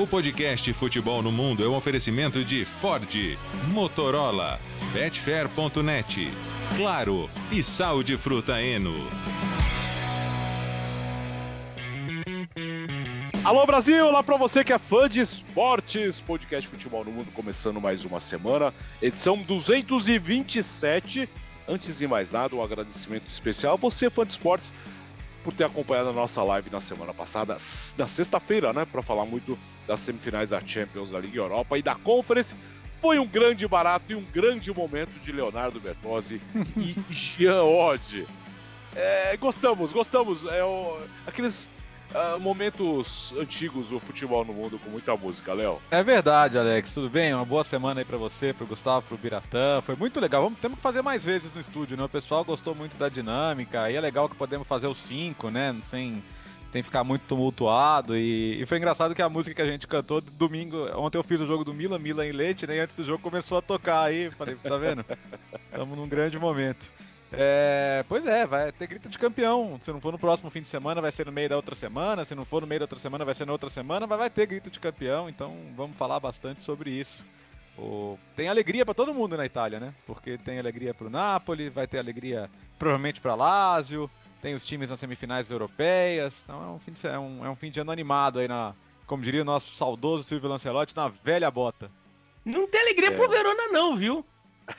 O 0.00 0.06
podcast 0.06 0.72
Futebol 0.74 1.20
no 1.24 1.32
Mundo 1.32 1.64
é 1.64 1.68
um 1.68 1.74
oferecimento 1.74 2.44
de 2.44 2.64
Ford, 2.64 3.36
Motorola, 3.72 4.60
Betfair.net, 4.92 6.30
Claro 6.76 7.28
e 7.50 7.64
Sal 7.64 8.04
de 8.04 8.16
Fruta 8.16 8.62
Eno. 8.62 8.94
Alô 13.42 13.66
Brasil, 13.66 14.08
lá 14.12 14.22
para 14.22 14.36
você 14.36 14.62
que 14.62 14.72
é 14.72 14.78
fã 14.78 15.08
de 15.08 15.18
esportes, 15.18 16.20
podcast 16.20 16.70
Futebol 16.70 17.04
no 17.04 17.10
Mundo 17.10 17.32
começando 17.34 17.80
mais 17.80 18.04
uma 18.04 18.20
semana, 18.20 18.72
edição 19.02 19.36
227. 19.36 21.28
Antes 21.66 21.98
de 21.98 22.06
mais 22.06 22.30
nada, 22.30 22.54
um 22.54 22.62
agradecimento 22.62 23.28
especial 23.28 23.74
a 23.74 23.76
você, 23.76 24.08
fã 24.08 24.24
de 24.24 24.30
esportes, 24.30 24.72
por 25.48 25.54
ter 25.54 25.64
acompanhado 25.64 26.10
a 26.10 26.12
nossa 26.12 26.42
live 26.42 26.68
na 26.68 26.78
semana 26.78 27.14
passada, 27.14 27.56
na 27.96 28.06
sexta-feira, 28.06 28.70
né, 28.70 28.84
para 28.84 29.00
falar 29.00 29.24
muito 29.24 29.58
das 29.86 29.98
semifinais 30.00 30.50
da 30.50 30.60
Champions, 30.60 31.10
da 31.10 31.18
Liga 31.18 31.38
Europa 31.38 31.78
e 31.78 31.82
da 31.82 31.94
Conference. 31.94 32.54
Foi 33.00 33.18
um 33.18 33.26
grande 33.26 33.66
barato 33.66 34.12
e 34.12 34.14
um 34.14 34.22
grande 34.30 34.70
momento 34.70 35.18
de 35.22 35.32
Leonardo 35.32 35.80
Bertozzi 35.80 36.38
e 36.76 36.94
Jean 37.08 37.62
Oddi. 37.62 38.26
É, 38.94 39.38
gostamos, 39.38 39.90
gostamos. 39.90 40.44
É, 40.44 40.62
o, 40.62 40.98
aqueles 41.26 41.66
uh, 42.14 42.38
momentos 42.40 43.34
antigos 43.38 43.88
do 43.88 44.00
futebol 44.00 44.44
no 44.44 44.52
mundo 44.52 44.78
com 44.78 44.90
muita 44.90 45.16
música, 45.16 45.52
Léo. 45.52 45.80
É 45.90 46.02
verdade, 46.02 46.58
Alex. 46.58 46.92
Tudo 46.92 47.08
bem? 47.08 47.34
Uma 47.34 47.44
boa 47.44 47.64
semana 47.64 48.00
aí 48.00 48.04
para 48.04 48.16
você, 48.16 48.52
pro 48.52 48.66
Gustavo, 48.66 49.06
pro 49.06 49.16
Biratã. 49.16 49.80
Foi 49.82 49.96
muito 49.96 50.20
legal. 50.20 50.42
Vamos, 50.42 50.58
temos 50.58 50.76
que 50.76 50.82
fazer 50.82 51.02
mais 51.02 51.24
vezes 51.24 51.54
no 51.54 51.60
estúdio, 51.60 51.96
né? 51.96 52.04
O 52.04 52.08
pessoal 52.08 52.44
gostou 52.44 52.74
muito 52.74 52.96
da 52.96 53.08
dinâmica. 53.08 53.90
E 53.90 53.96
é 53.96 54.00
legal 54.00 54.28
que 54.28 54.36
podemos 54.36 54.66
fazer 54.66 54.86
os 54.86 54.98
cinco, 54.98 55.50
né? 55.50 55.76
Sem 55.84 56.22
sem 56.70 56.82
ficar 56.82 57.02
muito 57.02 57.22
tumultuado. 57.22 58.16
E, 58.16 58.60
e, 58.60 58.66
foi 58.66 58.78
engraçado 58.78 59.14
que 59.14 59.22
a 59.22 59.28
música 59.28 59.54
que 59.54 59.62
a 59.62 59.66
gente 59.66 59.86
cantou 59.86 60.20
domingo, 60.20 60.76
ontem 60.96 61.16
eu 61.16 61.22
fiz 61.22 61.40
o 61.40 61.46
jogo 61.46 61.64
do 61.64 61.72
Milan, 61.72 61.98
Milan 61.98 62.26
em 62.26 62.32
Leite, 62.32 62.66
né? 62.66 62.76
E 62.76 62.80
antes 62.80 62.94
do 62.94 63.04
jogo 63.04 63.22
começou 63.22 63.58
a 63.58 63.62
tocar 63.62 64.02
aí. 64.02 64.30
Falei, 64.32 64.54
tá 64.56 64.76
vendo? 64.76 65.04
Estamos 65.70 65.96
num 65.96 66.08
grande 66.08 66.38
momento. 66.38 66.90
É, 67.32 68.04
pois 68.08 68.26
é, 68.26 68.46
vai 68.46 68.72
ter 68.72 68.86
grito 68.86 69.08
de 69.08 69.18
campeão. 69.18 69.78
Se 69.82 69.92
não 69.92 70.00
for 70.00 70.12
no 70.12 70.18
próximo 70.18 70.50
fim 70.50 70.62
de 70.62 70.68
semana, 70.68 71.00
vai 71.00 71.12
ser 71.12 71.26
no 71.26 71.32
meio 71.32 71.48
da 71.48 71.56
outra 71.56 71.74
semana. 71.74 72.24
Se 72.24 72.34
não 72.34 72.44
for 72.44 72.62
no 72.62 72.66
meio 72.66 72.80
da 72.80 72.84
outra 72.84 72.98
semana, 72.98 73.24
vai 73.24 73.34
ser 73.34 73.44
na 73.44 73.52
outra 73.52 73.68
semana. 73.68 74.06
Mas 74.06 74.18
vai 74.18 74.30
ter 74.30 74.46
grito 74.46 74.70
de 74.70 74.80
campeão. 74.80 75.28
Então 75.28 75.56
vamos 75.76 75.96
falar 75.96 76.18
bastante 76.20 76.62
sobre 76.62 76.90
isso. 76.90 77.24
O... 77.76 78.18
Tem 78.34 78.48
alegria 78.48 78.84
para 78.84 78.94
todo 78.94 79.14
mundo 79.14 79.36
na 79.36 79.46
Itália, 79.46 79.78
né? 79.78 79.94
Porque 80.06 80.36
tem 80.38 80.58
alegria 80.58 80.92
para 80.92 81.06
o 81.06 81.10
Napoli, 81.10 81.68
vai 81.68 81.86
ter 81.86 81.98
alegria 81.98 82.50
provavelmente 82.78 83.20
para 83.20 83.34
Lazio, 83.34 84.10
tem 84.42 84.54
os 84.54 84.64
times 84.64 84.90
nas 84.90 84.98
semifinais 84.98 85.50
europeias. 85.50 86.42
Então 86.44 86.62
é 86.62 86.66
um 86.66 86.78
fim 86.78 86.92
de, 86.92 87.06
é 87.06 87.18
um, 87.18 87.46
é 87.46 87.50
um 87.50 87.56
fim 87.56 87.70
de 87.70 87.80
ano 87.80 87.92
animado 87.92 88.40
aí 88.40 88.48
na, 88.48 88.74
como 89.06 89.22
diria 89.22 89.42
o 89.42 89.44
nosso 89.44 89.74
saudoso 89.74 90.24
Silvio 90.24 90.48
Lancelotti, 90.48 90.96
na 90.96 91.08
velha 91.08 91.50
bota. 91.50 91.90
Não 92.44 92.66
tem 92.66 92.80
alegria 92.80 93.10
é. 93.10 93.16
pro 93.16 93.28
Verona 93.28 93.68
não, 93.68 93.96
viu? 93.96 94.24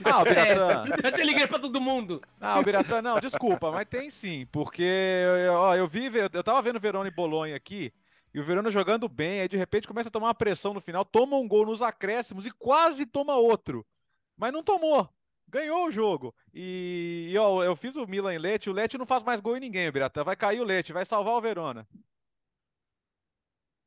Ah, 0.03 0.21
o 0.21 0.23
Biratã. 0.23 0.85
É, 1.03 1.21
eu 1.21 1.25
liguei 1.25 1.47
pra 1.47 1.59
todo 1.59 1.81
mundo. 1.81 2.21
Ah, 2.39 2.59
o 2.59 2.63
Biratã, 2.63 3.01
não, 3.01 3.19
desculpa, 3.19 3.71
mas 3.71 3.87
tem 3.87 4.09
sim. 4.09 4.45
Porque, 4.51 5.23
ó, 5.51 5.75
eu 5.75 5.87
vi, 5.87 6.09
eu 6.33 6.43
tava 6.43 6.61
vendo 6.61 6.79
Verona 6.79 7.07
e 7.07 7.11
Bolonha 7.11 7.55
aqui, 7.55 7.93
e 8.33 8.39
o 8.39 8.43
Verona 8.43 8.69
jogando 8.71 9.09
bem, 9.09 9.41
aí 9.41 9.47
de 9.47 9.57
repente 9.57 9.87
começa 9.87 10.09
a 10.09 10.11
tomar 10.11 10.27
uma 10.27 10.35
pressão 10.35 10.73
no 10.73 10.81
final, 10.81 11.03
toma 11.03 11.37
um 11.37 11.47
gol 11.47 11.65
nos 11.65 11.81
acréscimos 11.81 12.45
e 12.45 12.51
quase 12.51 13.05
toma 13.05 13.35
outro. 13.35 13.85
Mas 14.37 14.53
não 14.53 14.63
tomou. 14.63 15.09
Ganhou 15.47 15.87
o 15.87 15.91
jogo. 15.91 16.33
E, 16.53 17.29
e 17.31 17.37
ó, 17.37 17.63
eu 17.63 17.75
fiz 17.75 17.95
o 17.95 18.05
Milan 18.05 18.35
em 18.35 18.37
Lete, 18.37 18.69
o 18.69 18.73
Lete 18.73 18.97
não 18.97 19.05
faz 19.05 19.23
mais 19.23 19.41
gol 19.41 19.57
em 19.57 19.59
ninguém, 19.59 19.87
o 19.87 19.91
Biratã. 19.91 20.23
Vai 20.23 20.35
cair 20.35 20.61
o 20.61 20.63
Lete, 20.63 20.93
vai 20.93 21.05
salvar 21.05 21.33
o 21.33 21.41
Verona. 21.41 21.87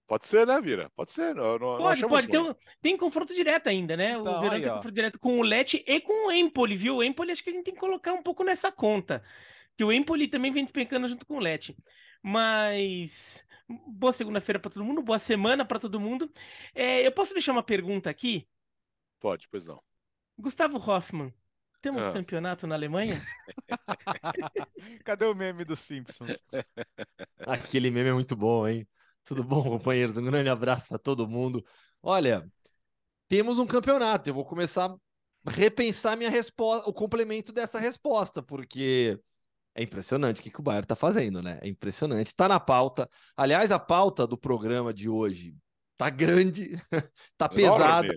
Pode 0.06 0.26
ser, 0.26 0.46
né, 0.46 0.60
Vira? 0.60 0.90
Pode 0.94 1.12
ser. 1.12 1.34
Não, 1.34 1.58
não, 1.58 1.78
pode, 1.78 2.06
pode. 2.06 2.28
Tem, 2.28 2.40
um, 2.40 2.54
tem 2.80 2.96
confronto 2.96 3.34
direto 3.34 3.68
ainda, 3.68 3.96
né? 3.96 4.12
Então, 4.12 4.38
o 4.38 4.40
Verão 4.40 4.60
tem 4.60 4.68
confronto 4.68 4.94
direto 4.94 5.18
com 5.18 5.38
o 5.38 5.42
Leti 5.42 5.82
e 5.86 6.00
com 6.00 6.28
o 6.28 6.32
Empoli, 6.32 6.76
viu? 6.76 6.96
O 6.96 7.02
Empoli 7.02 7.32
acho 7.32 7.42
que 7.42 7.50
a 7.50 7.52
gente 7.52 7.64
tem 7.64 7.74
que 7.74 7.80
colocar 7.80 8.12
um 8.12 8.22
pouco 8.22 8.44
nessa 8.44 8.70
conta. 8.70 9.22
Que 9.76 9.84
o 9.84 9.92
Empoli 9.92 10.28
também 10.28 10.52
vem 10.52 10.64
despencando 10.64 11.08
junto 11.08 11.24
com 11.24 11.36
o 11.36 11.40
Leti. 11.40 11.76
Mas. 12.22 13.44
Boa 13.86 14.12
segunda-feira 14.12 14.58
para 14.58 14.70
todo 14.70 14.84
mundo, 14.84 15.00
boa 15.00 15.18
semana 15.18 15.64
para 15.64 15.78
todo 15.78 15.98
mundo. 15.98 16.30
É, 16.74 17.06
eu 17.06 17.12
posso 17.12 17.32
deixar 17.32 17.52
uma 17.52 17.62
pergunta 17.62 18.10
aqui? 18.10 18.46
Pode, 19.18 19.48
pois 19.48 19.66
não. 19.66 19.80
Gustavo 20.36 20.78
Hoffman, 20.78 21.32
temos 21.80 22.06
ah. 22.06 22.12
campeonato 22.12 22.66
na 22.66 22.74
Alemanha? 22.74 23.20
Cadê 25.04 25.24
o 25.24 25.34
meme 25.34 25.64
dos 25.64 25.80
Simpsons? 25.80 26.36
Aquele 27.46 27.90
meme 27.90 28.10
é 28.10 28.12
muito 28.12 28.36
bom, 28.36 28.66
hein? 28.68 28.86
Tudo 29.24 29.44
bom, 29.44 29.62
companheiros? 29.62 30.16
Um 30.16 30.24
grande 30.24 30.48
abraço 30.48 30.88
para 30.88 30.98
todo 30.98 31.28
mundo. 31.28 31.64
Olha, 32.02 32.50
temos 33.28 33.58
um 33.58 33.66
campeonato. 33.66 34.28
Eu 34.28 34.34
vou 34.34 34.44
começar 34.44 34.94
a 35.46 35.50
repensar 35.50 36.16
minha 36.16 36.30
resposta, 36.30 36.88
o 36.88 36.92
complemento 36.92 37.52
dessa 37.52 37.78
resposta, 37.78 38.42
porque 38.42 39.18
é 39.74 39.82
impressionante 39.82 40.40
o 40.40 40.42
que, 40.42 40.50
que 40.50 40.60
o 40.60 40.62
Bayern 40.62 40.84
está 40.84 40.96
fazendo, 40.96 41.42
né? 41.42 41.58
É 41.62 41.68
impressionante. 41.68 42.28
Está 42.28 42.48
na 42.48 42.60
pauta. 42.60 43.08
Aliás, 43.36 43.70
a 43.70 43.78
pauta 43.78 44.26
do 44.26 44.36
programa 44.36 44.92
de 44.92 45.08
hoje 45.08 45.56
tá 45.96 46.10
grande, 46.10 46.72
tá 47.38 47.48
pesada. 47.48 48.12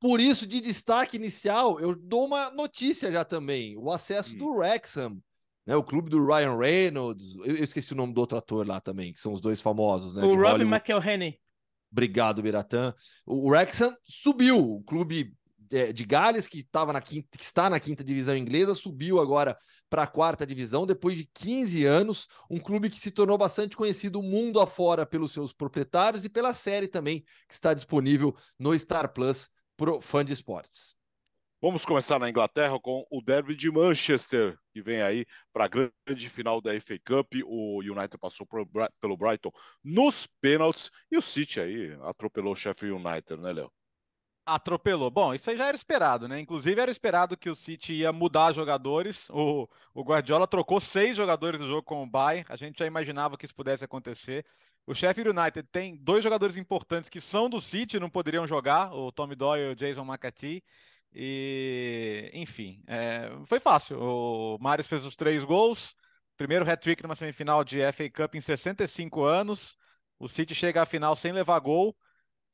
Por 0.00 0.20
isso, 0.20 0.46
de 0.46 0.60
destaque 0.60 1.16
inicial, 1.16 1.78
eu 1.80 1.94
dou 1.94 2.24
uma 2.24 2.50
notícia 2.50 3.10
já 3.12 3.24
também: 3.24 3.76
o 3.76 3.90
acesso 3.90 4.34
hum. 4.34 4.38
do 4.38 4.48
Wrexham 4.50 5.22
né, 5.68 5.76
o 5.76 5.84
clube 5.84 6.08
do 6.08 6.26
Ryan 6.26 6.56
Reynolds, 6.56 7.34
eu, 7.44 7.54
eu, 7.56 7.62
esqueci 7.62 7.92
o 7.92 7.96
nome 7.96 8.14
do 8.14 8.20
outro 8.22 8.38
ator 8.38 8.66
lá 8.66 8.80
também, 8.80 9.12
que 9.12 9.20
são 9.20 9.34
os 9.34 9.40
dois 9.40 9.60
famosos, 9.60 10.14
né? 10.14 10.24
O 10.24 10.34
Robin 10.34 10.64
McElhenney. 10.64 11.38
Obrigado, 11.92 12.40
Biratã. 12.40 12.94
O 13.26 13.50
Wrexham 13.50 13.94
subiu, 14.02 14.58
o 14.58 14.82
clube 14.82 15.34
de, 15.58 15.92
de 15.92 16.04
Gales, 16.06 16.48
que, 16.48 16.62
tava 16.62 16.90
na 16.90 17.02
quinta, 17.02 17.28
que 17.36 17.44
está 17.44 17.68
na 17.68 17.78
quinta 17.78 18.02
divisão 18.02 18.34
inglesa, 18.34 18.74
subiu 18.74 19.20
agora 19.20 19.54
para 19.90 20.04
a 20.04 20.06
quarta 20.06 20.46
divisão 20.46 20.86
depois 20.86 21.14
de 21.18 21.28
15 21.34 21.84
anos. 21.84 22.28
Um 22.48 22.58
clube 22.58 22.88
que 22.88 22.98
se 22.98 23.10
tornou 23.10 23.36
bastante 23.36 23.76
conhecido 23.76 24.22
mundo 24.22 24.60
afora 24.60 25.04
pelos 25.04 25.32
seus 25.32 25.52
proprietários 25.52 26.24
e 26.24 26.30
pela 26.30 26.54
série 26.54 26.88
também, 26.88 27.20
que 27.46 27.52
está 27.52 27.74
disponível 27.74 28.34
no 28.58 28.78
Star 28.78 29.12
Plus 29.12 29.50
pro 29.76 30.00
fã 30.00 30.24
de 30.24 30.32
esportes. 30.32 30.96
Vamos 31.60 31.84
começar 31.84 32.20
na 32.20 32.30
Inglaterra 32.30 32.78
com 32.78 33.04
o 33.10 33.20
Derby 33.20 33.56
de 33.56 33.68
Manchester, 33.68 34.56
que 34.72 34.80
vem 34.80 35.02
aí 35.02 35.26
para 35.52 35.64
a 35.64 35.68
grande 35.68 36.28
final 36.28 36.60
da 36.60 36.70
FA 36.80 36.96
Cup. 37.04 37.32
O 37.44 37.80
United 37.80 38.16
passou 38.16 38.46
pelo 39.00 39.16
Brighton 39.16 39.50
nos 39.82 40.24
pênaltis 40.40 40.88
e 41.10 41.16
o 41.16 41.22
City 41.22 41.58
aí 41.58 41.98
atropelou 42.02 42.52
o 42.52 42.56
Sheffield 42.56 43.04
United, 43.04 43.42
né, 43.42 43.52
Léo? 43.52 43.72
Atropelou. 44.46 45.10
Bom, 45.10 45.34
isso 45.34 45.50
aí 45.50 45.56
já 45.56 45.66
era 45.66 45.76
esperado, 45.76 46.28
né? 46.28 46.38
Inclusive 46.38 46.80
era 46.80 46.92
esperado 46.92 47.36
que 47.36 47.50
o 47.50 47.56
City 47.56 47.92
ia 47.92 48.12
mudar 48.12 48.52
jogadores. 48.52 49.28
O, 49.30 49.68
o 49.92 50.04
Guardiola 50.04 50.46
trocou 50.46 50.80
seis 50.80 51.16
jogadores 51.16 51.58
do 51.58 51.66
jogo 51.66 51.82
com 51.82 52.04
o 52.04 52.08
Bayern. 52.08 52.46
A 52.48 52.56
gente 52.56 52.78
já 52.78 52.86
imaginava 52.86 53.36
que 53.36 53.44
isso 53.44 53.54
pudesse 53.54 53.84
acontecer. 53.84 54.46
O 54.86 54.94
Sheffield 54.94 55.36
United 55.36 55.68
tem 55.72 55.96
dois 55.96 56.22
jogadores 56.22 56.56
importantes 56.56 57.10
que 57.10 57.20
são 57.20 57.50
do 57.50 57.60
City, 57.60 57.98
não 57.98 58.08
poderiam 58.08 58.46
jogar, 58.46 58.94
o 58.94 59.10
Tommy 59.10 59.34
Doyle 59.34 59.64
e 59.64 59.72
o 59.72 59.76
Jason 59.76 60.04
McAtee. 60.04 60.62
E, 61.12 62.30
enfim, 62.34 62.82
é, 62.86 63.30
foi 63.46 63.58
fácil. 63.58 63.98
O 64.00 64.58
Marius 64.60 64.86
fez 64.86 65.04
os 65.04 65.16
três 65.16 65.44
gols, 65.44 65.94
primeiro 66.36 66.68
hat-trick 66.68 67.02
numa 67.02 67.16
semifinal 67.16 67.64
de 67.64 67.80
FA 67.92 68.10
Cup 68.10 68.34
em 68.34 68.40
65 68.40 69.24
anos. 69.24 69.76
O 70.18 70.28
City 70.28 70.54
chega 70.54 70.82
à 70.82 70.86
final 70.86 71.14
sem 71.16 71.32
levar 71.32 71.58
gol 71.60 71.96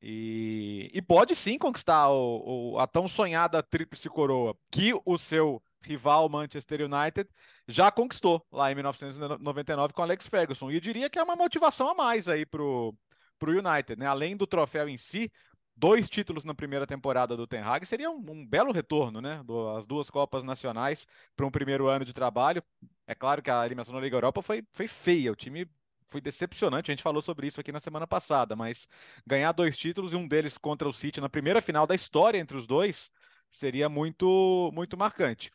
e, 0.01 0.91
e 0.93 1.01
pode 1.01 1.35
sim 1.35 1.57
conquistar 1.57 2.09
o, 2.09 2.73
o, 2.73 2.79
a 2.79 2.87
tão 2.87 3.07
sonhada 3.07 3.63
tríplice 3.63 4.07
coroa 4.09 4.55
que 4.71 4.93
o 5.05 5.17
seu 5.17 5.61
rival 5.81 6.27
Manchester 6.29 6.81
United 6.81 7.29
já 7.67 7.91
conquistou 7.91 8.45
lá 8.51 8.71
em 8.71 8.75
1999 8.75 9.93
com 9.93 10.01
Alex 10.01 10.27
Ferguson. 10.27 10.69
E 10.69 10.75
eu 10.75 10.81
diria 10.81 11.09
que 11.09 11.19
é 11.19 11.23
uma 11.23 11.35
motivação 11.35 11.89
a 11.89 11.95
mais 11.95 12.27
aí 12.27 12.45
pro, 12.45 12.95
pro 13.39 13.51
United, 13.51 13.99
né? 13.99 14.05
Além 14.05 14.35
do 14.35 14.47
troféu 14.47 14.87
em 14.89 14.97
si, 14.97 15.31
dois 15.75 16.09
títulos 16.09 16.45
na 16.45 16.53
primeira 16.53 16.87
temporada 16.87 17.35
do 17.35 17.45
Ten 17.45 17.61
Hag 17.61 17.85
seria 17.85 18.09
um, 18.09 18.23
um 18.29 18.45
belo 18.45 18.71
retorno, 18.71 19.21
né? 19.21 19.41
Do, 19.43 19.75
as 19.75 19.85
duas 19.85 20.09
Copas 20.09 20.43
Nacionais 20.43 21.05
para 21.35 21.45
um 21.45 21.51
primeiro 21.51 21.87
ano 21.87 22.05
de 22.05 22.13
trabalho. 22.13 22.63
É 23.07 23.13
claro 23.13 23.41
que 23.41 23.51
a 23.51 23.65
eliminação 23.65 23.93
da 23.93 24.01
Liga 24.01 24.15
Europa 24.15 24.41
foi, 24.41 24.63
foi 24.71 24.87
feia, 24.87 25.31
o 25.31 25.35
time 25.35 25.69
foi 26.07 26.21
decepcionante. 26.21 26.91
A 26.91 26.93
gente 26.93 27.03
falou 27.03 27.21
sobre 27.21 27.47
isso 27.47 27.59
aqui 27.59 27.71
na 27.71 27.79
semana 27.79 28.07
passada, 28.07 28.55
mas 28.55 28.87
ganhar 29.25 29.51
dois 29.51 29.75
títulos 29.75 30.13
e 30.13 30.15
um 30.15 30.27
deles 30.27 30.57
contra 30.57 30.87
o 30.87 30.93
City 30.93 31.19
na 31.19 31.29
primeira 31.29 31.61
final 31.61 31.85
da 31.85 31.95
história 31.95 32.37
entre 32.37 32.57
os 32.57 32.65
dois 32.67 33.09
seria 33.51 33.89
muito, 33.89 34.71
muito 34.73 34.97
marcante. 34.97 35.51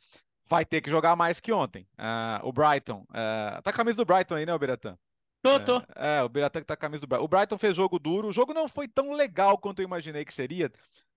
Vai 0.46 0.64
ter 0.64 0.81
que 0.81 0.90
jogar 0.90 1.14
mais 1.14 1.38
que 1.38 1.52
ontem. 1.52 1.87
Uh, 1.96 2.49
o 2.49 2.52
Brighton. 2.52 3.02
Uh, 3.11 3.62
tá 3.62 3.70
a 3.70 3.73
camisa 3.73 3.96
do 3.96 4.05
Brighton 4.05 4.34
aí, 4.34 4.46
né, 4.46 4.58
Biratã? 4.58 4.99
Tô, 5.42 5.58
tô. 5.60 5.78
É, 5.96 6.19
é 6.19 6.22
o 6.22 6.28
Biratã 6.28 6.60
que 6.60 6.66
tá 6.66 6.76
com 6.76 6.81
a 6.81 6.88
camisa 6.88 7.00
do 7.00 7.06
Brighton. 7.06 7.25
O 7.25 7.28
Brighton 7.28 7.58
fez 7.58 7.76
jogo 7.76 7.98
duro. 7.98 8.28
O 8.28 8.32
jogo 8.32 8.52
não 8.52 8.69
foi 8.69 8.87
tão 8.87 9.12
legal 9.12 9.56
quanto 9.58 9.81
eu 9.81 9.84
imaginei 9.84 10.25
que 10.25 10.34
seria. 10.34 10.70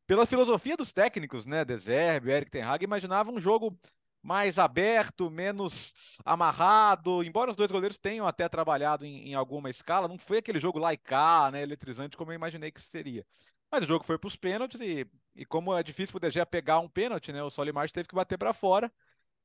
Pela 0.08 0.26
filosofia 0.26 0.78
dos 0.78 0.92
técnicos, 0.94 1.46
né? 1.46 1.64
Deserbe, 1.64 2.32
Eric 2.32 2.52
Ten 2.52 2.64
Hag, 2.64 2.84
imaginava 2.84 3.32
um 3.32 3.40
jogo 3.40 3.78
mais 4.22 4.58
aberto, 4.58 5.30
menos 5.30 5.94
amarrado. 6.26 7.24
Embora 7.24 7.52
os 7.52 7.56
dois 7.58 7.70
goleiros 7.70 7.98
tenham 7.98 8.26
até 8.26 8.48
trabalhado 8.48 9.06
em, 9.06 9.30
em 9.30 9.34
alguma 9.34 9.70
escala, 9.70 10.08
não 10.08 10.18
foi 10.18 10.38
aquele 10.38 10.60
jogo 10.60 10.80
laicar, 10.80 11.52
né, 11.52 11.62
eletrizante 11.62 12.16
como 12.16 12.32
eu 12.32 12.36
imaginei 12.36 12.72
que 12.72 12.82
seria. 12.82 13.26
Mas 13.70 13.84
o 13.84 13.88
jogo 13.88 14.06
foi 14.06 14.18
para 14.18 14.28
os 14.28 14.36
pênaltis 14.38 14.80
e, 14.80 15.06
e 15.36 15.46
como 15.46 15.76
é 15.76 15.84
difícil 15.84 16.18
para 16.18 16.28
o 16.28 16.32
DG 16.32 16.46
pegar 16.46 16.80
um 16.80 16.88
pênalti, 16.88 17.34
né, 17.34 17.44
o 17.44 17.50
Solimar 17.50 17.90
teve 17.92 18.08
que 18.08 18.16
bater 18.16 18.38
para 18.38 18.54
fora. 18.54 18.92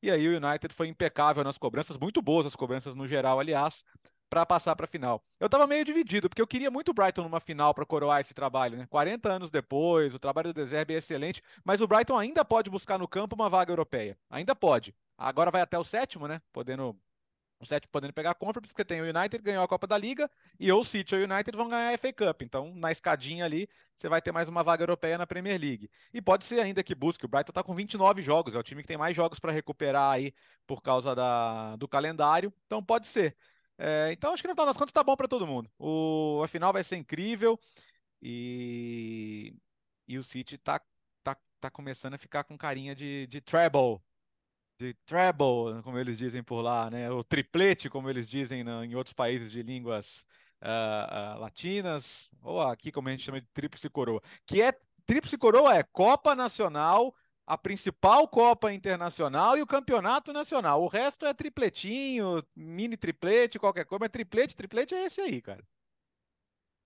E 0.01 0.11
aí 0.13 0.29
o 0.29 0.37
United 0.37 0.73
foi 0.73 0.87
impecável 0.87 1.43
nas 1.43 1.59
cobranças, 1.59 1.97
muito 1.99 2.23
boas 2.23 2.47
as 2.47 2.55
cobranças 2.55 2.95
no 2.95 3.07
geral, 3.07 3.41
aliás, 3.41 3.85
para 4.29 4.45
passar 4.47 4.77
para 4.77 4.85
a 4.85 4.89
final. 4.89 5.23
Eu 5.41 5.47
estava 5.47 5.67
meio 5.67 5.85
dividido, 5.85 6.29
porque 6.29 6.43
eu 6.43 6.47
queria 6.47 6.71
muito 6.71 6.91
o 6.91 6.95
Brighton 6.95 7.23
numa 7.23 7.41
final 7.41 7.75
para 7.75 7.87
coroar 7.87 8.21
esse 8.21 8.35
trabalho, 8.35 8.77
né? 8.77 8.87
40 8.91 9.31
anos 9.31 9.51
depois, 9.51 10.15
o 10.15 10.19
trabalho 10.19 10.53
do 10.53 10.55
Deserbe 10.55 10.95
é 10.95 10.99
excelente, 10.99 11.43
mas 11.65 11.81
o 11.81 11.87
Brighton 11.87 12.17
ainda 12.17 12.45
pode 12.45 12.71
buscar 12.71 12.99
no 12.99 13.09
campo 13.09 13.35
uma 13.35 13.49
vaga 13.49 13.73
europeia. 13.73 14.19
Ainda 14.31 14.55
pode. 14.55 14.95
Agora 15.17 15.51
vai 15.51 15.61
até 15.63 15.79
o 15.79 15.85
sétimo, 15.85 16.29
né? 16.29 16.41
Podendo 16.53 16.97
o 17.61 17.67
sétimo 17.67 17.91
podendo 17.91 18.13
pegar 18.13 18.31
a 18.31 18.35
Conference, 18.35 18.73
porque 18.73 18.85
tem 18.85 19.01
o 19.01 19.05
United 19.05 19.43
ganhou 19.43 19.65
a 19.65 19.69
Copa 19.69 19.87
da 19.87 19.99
Liga 19.99 20.31
e 20.59 20.71
ou 20.71 20.81
o 20.81 20.85
City 20.85 21.15
ou 21.15 21.21
o 21.21 21.25
United 21.25 21.57
vão 21.57 21.69
ganhar 21.69 21.93
a 21.93 21.99
FA 21.99 22.13
Cup. 22.13 22.43
Então, 22.43 22.73
na 22.75 22.93
escadinha 22.93 23.45
ali, 23.45 23.69
você 23.97 24.09
vai 24.09 24.23
ter 24.23 24.33
mais 24.33 24.49
uma 24.49 24.63
vaga 24.63 24.83
europeia 24.83 25.19
na 25.19 25.27
Premier 25.27 25.61
League. 25.61 25.91
E 26.15 26.23
pode 26.23 26.45
ser 26.45 26.61
ainda 26.61 26.83
que 26.83 26.95
busque. 26.95 27.25
O 27.25 27.29
Brighton 27.29 27.51
está 27.51 27.63
com 27.63 27.75
29 27.75 28.23
jogos, 28.23 28.55
é 28.55 28.59
o 28.59 28.63
time 28.63 28.83
que 28.83 28.89
tem 28.89 28.97
mais 28.97 29.17
jogos 29.17 29.41
para 29.41 29.53
recuperar 29.53 30.13
aí 30.13 30.33
por 30.67 30.81
causa 30.83 31.15
da, 31.15 31.77
do 31.77 31.89
calendário. 31.89 32.53
Então, 32.67 32.83
pode 32.83 33.07
ser. 33.07 33.37
É, 33.79 34.11
então, 34.13 34.33
acho 34.33 34.43
que 34.43 34.49
no 34.49 34.55
final 34.55 34.67
das 34.67 34.77
contas 34.77 34.93
tá 34.93 35.05
bom 35.05 35.17
para 35.17 35.29
todo 35.29 35.47
mundo. 35.47 35.71
O, 35.79 36.43
a 36.45 36.49
final 36.49 36.73
vai 36.73 36.83
ser 36.83 36.97
incrível 36.97 37.59
e, 38.21 39.55
e 40.07 40.19
o 40.19 40.25
City 40.25 40.59
tá, 40.59 40.81
tá, 41.23 41.37
tá 41.61 41.71
começando 41.71 42.15
a 42.15 42.19
ficar 42.19 42.43
com 42.45 42.59
carinha 42.59 42.95
de, 42.95 43.27
de 43.29 43.41
treble, 43.41 44.01
de 44.81 44.95
treble, 45.07 45.83
como 45.85 45.99
eles 45.99 46.19
dizem 46.19 46.43
por 46.43 46.61
lá, 46.61 46.91
né? 46.91 47.11
O 47.11 47.23
triplete, 47.23 47.89
como 47.89 48.11
eles 48.11 48.29
dizem 48.29 48.65
na, 48.65 48.85
em 48.85 48.95
outros 48.97 49.13
países 49.13 49.51
de 49.51 49.63
línguas 49.63 50.25
uh, 50.63 51.37
uh, 51.37 51.41
latinas, 51.41 52.31
ou 52.43 52.61
aqui 52.61 52.91
como 52.91 53.09
a 53.09 53.13
gente 53.13 53.25
chama 53.25 53.41
de 53.41 53.47
tríplice 53.49 53.89
coroa, 53.89 54.21
que 54.45 54.61
é 54.61 54.73
tríplice 55.07 55.39
coroa 55.39 55.77
é 55.77 55.83
Copa 55.85 56.35
Nacional, 56.35 57.15
a 57.49 57.57
principal 57.57 58.29
Copa 58.29 58.71
Internacional 58.73 59.57
e 59.57 59.63
o 59.63 59.67
Campeonato 59.67 60.35
Nacional. 60.35 60.83
O 60.83 60.87
resto 60.87 61.25
é 61.25 61.33
tripletinho, 61.33 62.43
mini 62.55 62.95
triplete, 62.95 63.59
qualquer 63.59 63.87
coisa, 63.87 64.01
mas 64.01 64.11
triplete, 64.11 64.55
triplete 64.55 64.95
é 64.95 65.07
esse 65.07 65.23
aí, 65.23 65.41
cara. 65.41 65.65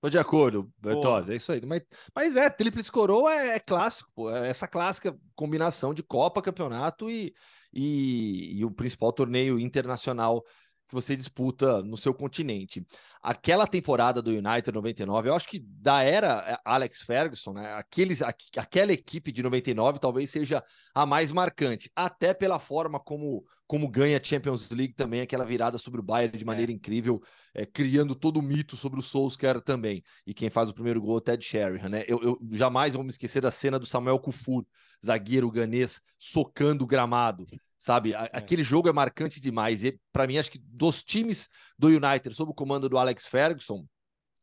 Tô 0.01 0.09
de 0.09 0.19
acordo, 0.19 0.73
Bertosa, 0.79 1.33
é 1.33 1.37
isso 1.37 1.51
aí. 1.51 1.61
Mas, 1.67 1.83
mas 2.15 2.37
é, 2.37 2.49
Tríplice 2.49 2.91
Coroa 2.91 3.33
é, 3.33 3.57
é 3.57 3.61
clássico, 3.61 4.11
pô, 4.15 4.31
é 4.31 4.49
essa 4.49 4.69
clássica 4.69 5.17
combinação 5.35 5.93
de 5.93 6.03
Copa, 6.03 6.43
Campeonato 6.43 7.11
e, 7.11 7.35
e, 7.73 8.59
e 8.59 8.65
o 8.65 8.71
principal 8.71 9.13
torneio 9.13 9.59
internacional 9.59 10.45
que 10.93 10.95
você 10.95 11.17
disputa 11.17 11.83
no 11.83 11.97
seu 11.97 12.13
continente. 12.13 12.87
Aquela 13.23 13.67
temporada 13.67 14.21
do 14.21 14.31
United 14.31 14.71
99, 14.71 15.31
eu 15.31 15.35
acho 15.35 15.49
que 15.49 15.59
da 15.59 16.03
era 16.03 16.45
eh, 16.47 16.59
Alex 16.65 17.01
Ferguson, 17.01 17.55
né, 17.55 17.73
aqueles, 17.75 18.21
aquela 18.23 18.93
equipe 18.93 19.33
de 19.33 19.43
99 19.43 19.99
talvez 19.99 20.29
seja 20.29 20.63
a 20.95 21.07
mais 21.07 21.33
marcante, 21.33 21.91
até 21.97 22.35
pela 22.35 22.59
forma 22.59 23.01
como, 23.01 23.43
como 23.67 23.89
ganha 23.89 24.19
a 24.19 24.25
Champions 24.25 24.69
League 24.71 24.93
também, 24.93 25.23
aquela 25.23 25.47
virada 25.47 25.79
sobre 25.79 26.01
o 26.01 26.03
Bayern 26.03 26.37
de 26.37 26.45
maneira 26.45 26.71
é. 26.71 26.75
incrível, 26.75 27.23
é, 27.55 27.65
criando 27.65 28.15
todo 28.15 28.37
o 28.37 28.43
mito 28.43 28.77
sobre 28.77 29.01
o 29.01 29.03
Solskjaer 29.03 29.63
também. 29.63 30.03
E 30.27 30.35
quem 30.35 30.51
faz 30.51 30.69
o 30.69 30.75
primeiro 30.75 31.01
gol 31.01 31.15
é 31.15 31.19
o 31.19 31.21
Ted 31.23 31.43
Sheringham, 31.43 31.89
né? 31.89 32.05
Eu, 32.07 32.21
eu 32.23 32.39
jamais 32.51 32.95
vou 32.95 33.03
me 33.03 33.11
esquecer 33.11 33.41
da 33.41 33.51
cena 33.51 33.79
do 33.79 33.87
Samuel 33.87 34.19
Kufur, 34.19 34.65
zagueiro 35.05 35.51
ganês, 35.51 36.03
socando 36.19 36.85
o 36.85 36.87
gramado 36.87 37.47
sabe? 37.83 38.15
É. 38.15 38.31
Aquele 38.33 38.63
jogo 38.63 38.89
é 38.89 38.93
marcante 38.93 39.41
demais. 39.41 39.83
E 39.83 39.99
para 40.13 40.25
mim, 40.25 40.39
acho 40.39 40.53
que 40.53 40.59
dos 40.59 41.03
times 41.03 41.49
do 41.77 41.89
United, 41.89 42.33
sob 42.33 42.53
o 42.53 42.55
comando 42.55 42.89
do 42.89 42.97
Alex 42.97 43.27
Ferguson, 43.27 43.85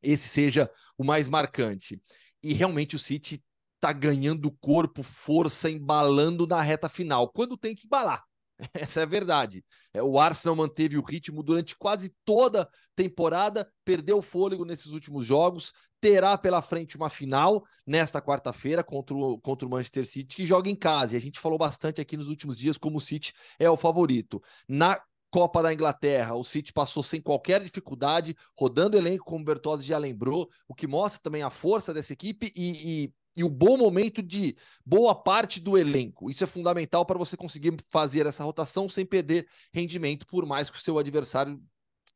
esse 0.04 0.28
seja 0.28 0.70
o 0.98 1.06
mais 1.06 1.30
marcante. 1.30 2.02
E 2.44 2.52
realmente 2.52 2.98
o 2.98 3.00
City 3.00 3.42
tá 3.80 3.94
ganhando 3.94 4.52
corpo, 4.60 5.04
força, 5.04 5.70
embalando 5.70 6.46
na 6.46 6.62
reta 6.62 6.90
final, 6.90 7.30
quando 7.30 7.56
tem 7.56 7.74
que 7.74 7.86
embalar. 7.86 8.26
Essa 8.74 9.02
é 9.02 9.04
a 9.04 9.06
verdade. 9.06 9.64
É, 9.94 10.04
o 10.04 10.20
Arsenal 10.20 10.56
manteve 10.56 10.98
o 10.98 11.04
ritmo 11.04 11.42
durante 11.42 11.76
quase 11.76 12.14
toda 12.26 12.64
a 12.64 12.68
temporada, 12.96 13.70
perdeu 13.86 14.18
o 14.18 14.22
fôlego 14.22 14.66
nesses 14.66 14.88
últimos 14.88 15.26
jogos, 15.26 15.72
terá 16.02 16.38
pela 16.38 16.62
frente 16.62 16.98
uma 16.98 17.10
final 17.10 17.64
nesta 17.88 18.22
quarta-feira 18.22 18.84
contra 18.84 19.16
o, 19.16 19.40
contra 19.40 19.68
o 19.68 19.72
Manchester 19.72 20.06
City, 20.06 20.36
que 20.36 20.46
joga 20.46 20.70
em 20.70 20.76
casa. 20.76 21.14
E 21.14 21.18
a 21.18 21.22
gente 21.22 21.40
falou 21.40 21.58
bastante 21.58 22.02
aqui 22.02 22.18
nos 22.18 22.28
últimos 22.28 22.58
dias 22.58 22.78
como 22.78 22.98
o 22.98 23.02
City 23.02 23.34
é 23.58 23.70
o 23.70 23.78
favorito. 23.78 24.42
Na 24.68 25.02
Copa 25.32 25.62
da 25.62 25.72
Inglaterra, 25.72 26.34
o 26.36 26.44
City 26.44 26.74
passou 26.74 27.04
sem 27.04 27.22
qualquer 27.22 27.64
dificuldade, 27.64 28.36
rodando 28.58 28.98
o 28.98 29.00
elenco, 29.00 29.24
como 29.24 29.42
o 29.42 29.46
Bertozzi 29.46 29.86
já 29.86 29.98
lembrou, 29.98 30.50
o 30.68 30.74
que 30.74 30.88
mostra 30.88 31.22
também 31.22 31.44
a 31.44 31.52
força 31.52 31.94
dessa 31.94 32.14
equipe 32.14 32.52
e, 32.56 33.04
e 33.04 33.14
e 33.36 33.44
o 33.44 33.50
bom 33.50 33.78
momento 33.78 34.22
de 34.22 34.56
boa 34.86 35.16
parte 35.16 35.60
do 35.60 35.78
elenco. 35.78 36.30
Isso 36.30 36.44
é 36.44 36.48
fundamental 36.48 37.06
para 37.06 37.18
você 37.18 37.38
conseguir 37.38 37.76
fazer 37.90 38.26
essa 38.26 38.44
rotação 38.44 38.90
sem 38.90 39.06
perder 39.06 39.48
rendimento, 39.74 40.26
por 40.28 40.46
mais 40.46 40.70
que 40.70 40.78
o 40.78 40.82
seu 40.82 40.98
adversário 40.98 41.62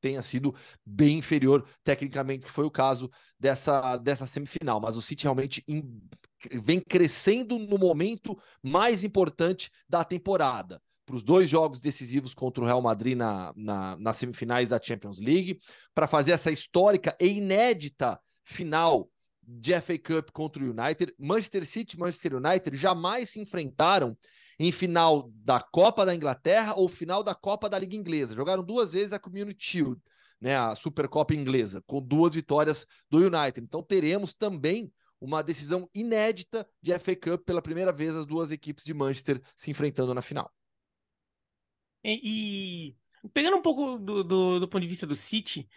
tenha 0.04 0.22
sido 0.22 0.54
bem 0.86 1.20
inferior 1.20 1.66
tecnicamente, 1.82 2.46
que 2.46 2.52
foi 2.52 2.66
o 2.66 2.72
caso 2.72 3.10
dessa, 3.40 3.96
dessa 3.96 4.28
semifinal. 4.28 4.82
Mas 4.82 4.98
o 4.98 5.02
City 5.02 5.24
realmente 5.24 5.64
vem 6.52 6.82
crescendo 6.82 7.58
no 7.58 7.78
momento 7.78 8.38
mais 8.62 9.06
importante 9.06 9.72
da 9.88 10.04
temporada. 10.04 10.82
Para 11.06 11.16
os 11.16 11.24
dois 11.24 11.50
jogos 11.50 11.80
decisivos 11.80 12.34
contra 12.34 12.64
o 12.64 12.68
Real 12.68 12.82
Madrid 12.82 13.18
na, 13.18 13.54
na, 13.56 13.96
nas 13.98 14.18
semifinais 14.18 14.70
da 14.70 14.80
Champions 14.82 15.20
League, 15.20 15.60
para 15.96 16.08
fazer 16.08 16.32
essa 16.32 16.52
histórica 16.52 17.16
e 17.20 17.28
inédita 17.28 18.20
final 18.44 19.10
de 19.48 19.80
FA 19.82 19.98
Cup 19.98 20.32
contra 20.32 20.64
o 20.64 20.70
United. 20.70 21.14
Manchester 21.20 21.66
City 21.66 21.96
e 21.96 22.00
Manchester 22.00 22.36
United 22.36 22.78
jamais 22.78 23.30
se 23.30 23.40
enfrentaram 23.40 24.18
em 24.60 24.72
final 24.72 25.30
da 25.36 25.60
Copa 25.60 26.06
da 26.06 26.16
Inglaterra 26.16 26.74
ou 26.76 26.88
final 26.88 27.24
da 27.24 27.36
Copa 27.36 27.70
da 27.70 27.80
Liga 27.80 27.96
Inglesa. 27.96 28.36
Jogaram 28.36 28.64
duas 28.64 28.94
vezes 28.94 29.14
a 29.14 29.20
Community 29.20 29.64
Shield, 29.64 30.02
né, 30.40 30.58
a 30.58 30.76
Supercopa 30.76 31.34
inglesa, 31.34 31.82
com 31.86 32.02
duas 32.02 32.36
vitórias 32.36 32.86
do 33.10 33.20
United. 33.20 33.62
Então 33.62 33.82
teremos 33.82 34.34
também 34.34 34.92
uma 35.20 35.42
decisão 35.42 35.90
inédita 35.96 36.68
de 36.82 36.98
FA 37.00 37.16
Cup 37.16 37.46
pela 37.46 37.62
primeira 37.62 37.94
vez 37.94 38.16
as 38.16 38.26
duas 38.26 38.52
equipes 38.52 38.84
de 38.84 38.94
Manchester 38.94 39.42
se 39.56 39.72
enfrentando 39.72 40.14
na 40.14 40.22
final. 40.22 40.52
E, 42.04 42.92
e 43.24 43.30
pegando 43.34 43.56
um 43.56 43.62
pouco 43.62 43.98
do, 43.98 44.24
do, 44.24 44.60
do 44.60 44.68
ponto 44.68 44.82
de 44.82 44.88
vista 44.88 45.08
do 45.08 45.16
City, 45.16 45.70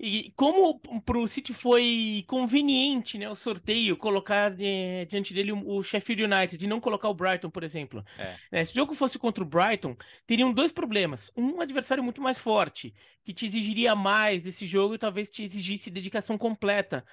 e 0.00 0.32
como 0.36 0.78
para 1.00 1.18
o 1.18 1.26
City 1.26 1.52
foi 1.52 2.24
conveniente, 2.28 3.18
né, 3.18 3.28
o 3.28 3.34
sorteio, 3.34 3.96
colocar 3.96 4.50
de, 4.50 5.04
diante 5.06 5.34
dele 5.34 5.50
o, 5.50 5.82
Sheffield 5.82 6.22
United 6.22 6.64
e 6.64 6.68
não 6.68 6.80
colocar 6.80 7.08
o 7.08 7.14
Brighton, 7.14 7.50
por 7.50 7.64
exemplo. 7.64 8.04
É. 8.16 8.36
Né, 8.52 8.64
se 8.64 8.72
o 8.72 8.76
jogo 8.76 8.94
fosse 8.94 9.18
contra 9.18 9.42
o 9.42 9.46
Brighton, 9.46 9.96
teriam 10.24 10.52
dois 10.52 10.70
problemas. 10.70 11.32
Um 11.36 11.60
adversário 11.60 12.04
muito 12.04 12.22
mais 12.22 12.38
forte, 12.38 12.94
que 13.24 13.32
te 13.32 13.46
exigiria 13.46 13.96
mais 13.96 14.44
desse 14.44 14.66
jogo 14.66 14.94
e 14.94 14.98
talvez 14.98 15.30
te 15.30 15.42
exigisse 15.42 15.90
dedicação 15.90 16.38
completa 16.38 17.04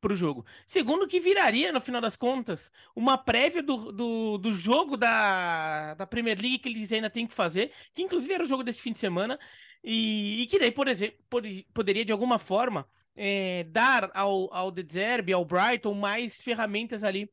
para 0.00 0.12
o 0.12 0.16
jogo. 0.16 0.44
Segundo, 0.66 1.06
que 1.06 1.20
viraria, 1.20 1.72
no 1.72 1.80
final 1.80 2.00
das 2.00 2.16
contas, 2.16 2.72
uma 2.94 3.16
prévia 3.16 3.62
do, 3.62 3.92
do, 3.92 4.38
do, 4.38 4.52
jogo 4.52 4.96
da, 4.96 5.94
da 5.94 6.06
Premier 6.06 6.36
League 6.40 6.58
que 6.58 6.68
eles 6.68 6.92
ainda 6.92 7.08
têm 7.08 7.26
que 7.26 7.34
fazer, 7.34 7.72
que 7.94 8.02
inclusive 8.02 8.34
era 8.34 8.42
o 8.42 8.46
jogo 8.46 8.64
desse 8.64 8.80
fim 8.80 8.92
de 8.92 8.98
semana, 8.98 9.38
e, 9.82 10.42
e 10.42 10.46
que 10.46 10.58
daí, 10.58 10.70
por 10.70 10.88
exemplo, 10.88 11.18
pod 11.28 11.66
poderia 11.74 12.04
de 12.04 12.12
alguma 12.12 12.38
forma 12.38 12.86
é, 13.16 13.64
dar 13.68 14.10
ao, 14.14 14.52
ao 14.52 14.72
The 14.72 14.84
Zerbi, 14.90 15.32
ao 15.32 15.44
Brighton, 15.44 15.94
mais 15.94 16.40
ferramentas 16.40 17.04
ali 17.04 17.30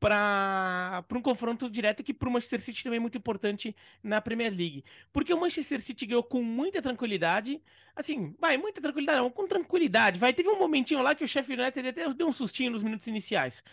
para 0.00 1.04
um 1.12 1.20
confronto 1.20 1.68
direto 1.68 2.04
que 2.04 2.14
para 2.14 2.28
o 2.28 2.32
Manchester 2.32 2.60
City 2.60 2.84
também 2.84 2.98
é 2.98 3.00
muito 3.00 3.18
importante 3.18 3.74
na 4.02 4.20
Premier 4.20 4.50
League. 4.54 4.84
Porque 5.12 5.34
o 5.34 5.40
Manchester 5.40 5.80
City 5.80 6.06
ganhou 6.06 6.22
com 6.22 6.42
muita 6.42 6.80
tranquilidade, 6.80 7.60
assim, 7.96 8.34
vai, 8.38 8.56
muita 8.56 8.80
tranquilidade, 8.80 9.18
não, 9.18 9.30
com 9.30 9.48
tranquilidade, 9.48 10.18
vai. 10.18 10.32
Teve 10.32 10.48
um 10.48 10.58
momentinho 10.58 11.02
lá 11.02 11.14
que 11.14 11.24
o 11.24 11.28
Sheffield 11.28 11.62
United 11.62 11.88
até 11.88 12.12
deu 12.14 12.28
um 12.28 12.32
sustinho 12.32 12.70
nos 12.70 12.82
minutos 12.82 13.08
iniciais, 13.08 13.64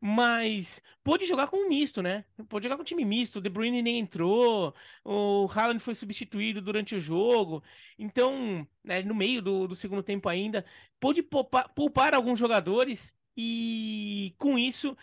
mas 0.00 0.80
pôde 1.02 1.26
jogar 1.26 1.48
com 1.48 1.58
um 1.58 1.68
misto, 1.68 2.00
né? 2.00 2.24
Pôde 2.48 2.64
jogar 2.64 2.76
com 2.76 2.82
um 2.82 2.86
time 2.86 3.04
misto, 3.04 3.36
o 3.36 3.42
De 3.42 3.50
Bruyne 3.50 3.82
nem 3.82 3.98
entrou, 3.98 4.74
o 5.04 5.46
Haaland 5.54 5.80
foi 5.80 5.94
substituído 5.94 6.62
durante 6.62 6.94
o 6.94 7.00
jogo, 7.00 7.62
então, 7.98 8.66
né, 8.82 9.02
no 9.02 9.14
meio 9.14 9.42
do, 9.42 9.68
do 9.68 9.76
segundo 9.76 10.02
tempo 10.02 10.30
ainda, 10.30 10.64
pôde 10.98 11.22
poupar, 11.22 11.68
poupar 11.74 12.14
alguns 12.14 12.38
jogadores 12.38 13.14
e 13.36 14.34
com 14.38 14.58
isso 14.58 14.96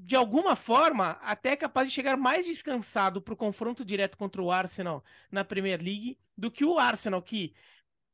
de 0.00 0.14
alguma 0.14 0.54
forma, 0.54 1.18
até 1.22 1.56
capaz 1.56 1.88
de 1.88 1.94
chegar 1.94 2.16
mais 2.16 2.46
descansado 2.46 3.20
para 3.20 3.34
o 3.34 3.36
confronto 3.36 3.84
direto 3.84 4.16
contra 4.16 4.40
o 4.40 4.50
Arsenal 4.50 5.04
na 5.30 5.44
Premier 5.44 5.82
League 5.82 6.16
do 6.36 6.52
que 6.52 6.64
o 6.64 6.78
Arsenal, 6.78 7.20
que 7.20 7.52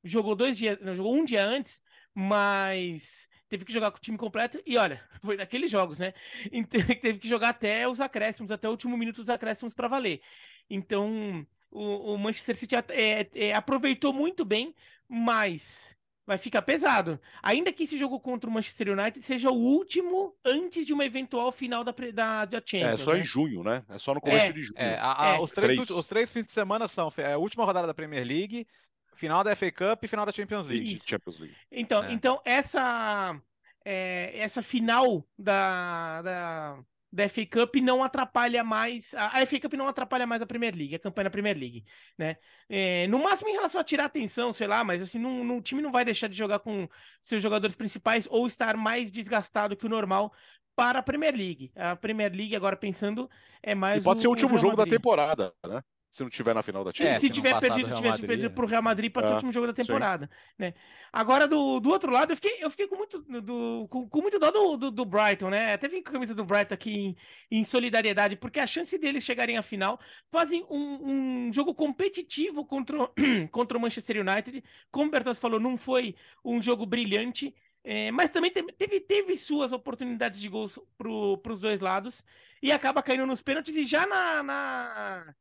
jogou 0.03 0.35
dois 0.35 0.57
dias, 0.57 0.79
não, 0.81 0.95
jogou 0.95 1.14
um 1.14 1.25
dia 1.25 1.45
antes, 1.45 1.83
mas 2.14 3.29
teve 3.50 3.67
que 3.67 3.73
jogar 3.73 3.91
com 3.91 3.99
o 3.99 4.00
time 4.00 4.17
completo 4.17 4.62
e 4.64 4.79
olha, 4.79 5.03
foi 5.23 5.37
naqueles 5.37 5.71
jogos, 5.71 5.99
né? 5.99 6.14
Então, 6.50 6.81
teve 7.03 7.19
que 7.19 7.29
jogar 7.29 7.50
até 7.50 7.87
os 7.87 8.00
acréscimos, 8.00 8.50
até 8.50 8.67
o 8.67 8.71
último 8.71 8.97
minuto 8.97 9.17
dos 9.17 9.29
acréscimos 9.29 9.75
para 9.75 9.87
valer. 9.87 10.23
Então, 10.71 11.47
o, 11.71 12.14
o 12.14 12.19
Manchester 12.19 12.57
City 12.57 12.76
é, 12.76 13.29
é, 13.35 13.53
aproveitou 13.53 14.12
muito 14.12 14.43
bem, 14.43 14.75
mas 15.07 15.95
vai 16.26 16.38
ficar 16.38 16.62
pesado. 16.62 17.21
Ainda 17.43 17.73
que 17.73 17.85
esse 17.85 17.97
jogo 17.97 18.19
contra 18.19 18.49
o 18.49 18.52
Manchester 18.52 18.99
United 18.99 19.25
seja 19.25 19.50
o 19.50 19.54
último 19.54 20.35
antes 20.45 20.87
de 20.87 20.93
uma 20.93 21.04
eventual 21.04 21.52
final 21.52 21.85
da, 21.85 21.95
da, 22.12 22.45
da 22.45 22.62
Champions. 22.64 23.00
É 23.00 23.04
só 23.04 23.12
né? 23.12 23.21
em 23.21 23.25
junho, 23.25 23.62
né? 23.62 23.85
É 23.88 23.99
só 23.99 24.14
no 24.14 24.21
começo 24.21 24.47
é, 24.47 24.52
de 24.52 24.62
junho. 24.62 24.78
É, 24.78 24.97
a, 24.97 25.33
a, 25.33 25.35
é. 25.35 25.40
Os, 25.40 25.50
três, 25.50 25.73
três. 25.73 25.90
os 25.90 26.07
três 26.07 26.33
fins 26.33 26.47
de 26.47 26.52
semana 26.52 26.88
são 26.88 27.12
é, 27.19 27.33
a 27.33 27.38
última 27.38 27.64
rodada 27.64 27.87
da 27.87 27.95
Premier 27.95 28.26
League, 28.26 28.66
final 29.14 29.45
da 29.45 29.54
FA 29.54 29.71
Cup 29.71 30.04
e 30.04 30.09
final 30.09 30.25
da 30.25 30.33
Champions 30.33 30.66
League. 30.66 31.00
Champions 31.04 31.38
League. 31.38 31.57
Então, 31.71 32.04
é. 32.04 32.12
então 32.12 32.40
essa, 32.45 33.38
é, 33.85 34.38
essa 34.38 34.62
final 34.62 35.25
da, 35.38 36.23
da 36.23 36.78
da 37.14 37.28
FA 37.28 37.47
Cup 37.47 37.76
não 37.76 38.02
atrapalha 38.02 38.64
mais. 38.64 39.14
A, 39.14 39.47
FA 39.47 39.61
Cup 39.61 39.75
não 39.75 39.87
atrapalha 39.87 40.26
mais 40.26 40.42
a 40.42 40.47
Premier 40.47 40.75
League, 40.75 40.97
a 40.97 40.99
campanha 40.99 41.25
da 41.25 41.30
Premier 41.30 41.56
League, 41.56 41.85
né? 42.18 42.37
É, 42.68 43.06
no 43.06 43.23
máximo 43.23 43.49
em 43.49 43.52
relação 43.52 43.80
a 43.80 43.85
tirar 43.85 44.06
atenção, 44.06 44.52
sei 44.52 44.66
lá, 44.66 44.83
mas 44.83 45.00
assim, 45.00 45.25
o 45.25 45.62
time 45.62 45.80
não 45.80 45.92
vai 45.92 46.04
deixar 46.04 46.26
de 46.26 46.37
jogar 46.37 46.59
com 46.59 46.88
seus 47.23 47.40
jogadores 47.40 47.76
principais 47.76 48.26
ou 48.28 48.49
estar 48.49 48.76
mais 48.76 49.12
desgastado 49.12 49.76
que 49.76 49.87
o 49.87 49.88
normal 49.88 50.33
para 50.75 50.99
a 50.99 51.02
Premier 51.02 51.33
League. 51.37 51.71
A 51.76 51.94
Premier 51.94 52.35
League, 52.35 52.56
agora 52.56 52.76
pensando, 52.76 53.30
é 53.62 53.76
mais. 53.76 54.02
E 54.02 54.04
pode 54.04 54.18
o, 54.18 54.21
ser 54.21 54.26
o 54.26 54.30
último 54.30 54.59
jogo 54.59 54.76
da 54.76 54.85
temporada, 54.85 55.52
né? 55.64 55.83
Se 56.14 56.23
não 56.23 56.30
tiver 56.30 56.54
na 56.54 56.62
final 56.62 56.85
da 56.85 56.92
Champions. 56.92 57.16
É, 57.16 57.18
se, 57.18 57.26
se 57.26 57.33
tiver 57.33 57.59
perdido, 57.59 57.87
tivesse 57.87 58.04
Madrid, 58.04 58.26
perdido 58.28 58.50
pro 58.52 58.68
Real 58.68 58.80
Madrid, 58.80 59.11
pode 59.11 59.26
é, 59.26 59.28
ser 59.30 59.33
o 59.33 59.35
é, 59.35 59.37
último 59.38 59.52
jogo 59.52 59.66
da 59.66 59.73
temporada. 59.73 60.30
Né? 60.56 60.73
Agora, 61.12 61.49
do, 61.49 61.80
do 61.80 61.90
outro 61.90 62.12
lado, 62.12 62.33
eu 62.33 62.37
fiquei, 62.37 62.56
eu 62.61 62.71
fiquei 62.71 62.87
com 62.87 62.94
muito, 62.94 63.18
do, 63.42 63.88
com, 63.90 64.09
com 64.09 64.23
muito 64.23 64.38
dó 64.38 64.52
do, 64.52 64.76
do, 64.76 64.90
do, 64.92 65.04
Brighton, 65.04 65.50
né? 65.50 65.75
Até 65.75 65.88
vim 65.88 66.00
com 66.04 66.11
a 66.11 66.12
camisa 66.12 66.33
do 66.33 66.44
Brighton 66.44 66.73
aqui 66.73 66.97
em, 66.97 67.16
em, 67.50 67.64
solidariedade, 67.64 68.37
porque 68.37 68.61
a 68.61 68.66
chance 68.66 68.97
deles 68.97 69.25
chegarem 69.25 69.56
à 69.56 69.62
final 69.62 69.99
fazem 70.30 70.64
um, 70.71 71.49
um 71.49 71.52
jogo 71.52 71.75
competitivo 71.75 72.64
contra, 72.64 72.97
contra 73.50 73.76
o 73.76 73.80
Manchester 73.80 74.21
United. 74.21 74.62
Como 74.92 75.09
o 75.09 75.11
Bertas 75.11 75.37
falou, 75.37 75.59
não 75.59 75.76
foi 75.76 76.14
um 76.44 76.62
jogo 76.62 76.87
brilhante. 76.87 77.52
É, 77.83 78.12
mas 78.12 78.30
também 78.30 78.52
teve, 78.52 78.71
teve, 78.71 79.00
teve, 79.00 79.37
suas 79.37 79.73
oportunidades 79.73 80.40
de 80.40 80.49
gols 80.49 80.78
para 80.97 81.52
os 81.52 81.61
dois 81.61 81.80
lados 81.80 82.25
e 82.62 82.71
acaba 82.71 83.02
caindo 83.02 83.26
nos 83.26 83.42
pênaltis 83.42 83.76
e 83.76 83.85
já 83.85 84.06
na, 84.06 84.42
na 84.42 85.35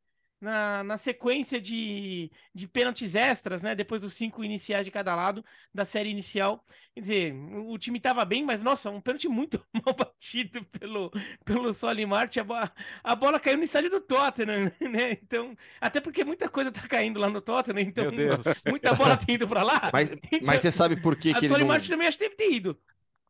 na, 0.44 0.84
na 0.84 0.98
sequência 0.98 1.60
de, 1.60 2.30
de 2.54 2.68
pênaltis 2.68 3.14
extras, 3.14 3.62
né? 3.62 3.74
Depois 3.74 4.02
dos 4.02 4.12
cinco 4.12 4.44
iniciais 4.44 4.84
de 4.84 4.92
cada 4.92 5.14
lado 5.14 5.44
da 5.72 5.84
série 5.84 6.10
inicial. 6.10 6.64
Quer 6.94 7.00
dizer, 7.00 7.34
o 7.66 7.76
time 7.78 7.96
estava 7.96 8.24
bem, 8.24 8.44
mas 8.44 8.62
nossa, 8.62 8.90
um 8.90 9.00
pênalti 9.00 9.26
muito 9.26 9.60
mal 9.72 9.94
batido 9.96 10.62
pelo, 10.66 11.10
pelo 11.44 11.72
Solimart. 11.72 12.36
A, 12.36 12.72
a 13.02 13.16
bola 13.16 13.40
caiu 13.40 13.56
no 13.56 13.64
estádio 13.64 13.90
do 13.90 14.00
Tottenham, 14.00 14.70
né? 14.80 15.12
Então, 15.12 15.56
até 15.80 16.00
porque 16.00 16.22
muita 16.22 16.48
coisa 16.48 16.70
tá 16.70 16.86
caindo 16.86 17.18
lá 17.18 17.28
no 17.28 17.40
Tottenham, 17.40 17.80
então 17.80 18.04
muita 18.68 18.94
bola 18.94 19.16
tá 19.16 19.32
indo 19.32 19.48
para 19.48 19.62
lá. 19.62 19.90
Mas, 19.92 20.12
então, 20.12 20.40
mas 20.42 20.60
você 20.60 20.70
sabe 20.70 21.00
por 21.00 21.16
que, 21.16 21.32
que 21.32 21.38
ele. 21.38 21.46
A 21.46 21.56
Solimart 21.56 21.82
não... 21.82 21.88
também 21.88 22.06
acho 22.06 22.18
que 22.18 22.24
deve 22.24 22.36
ter 22.36 22.52
ido. 22.52 22.78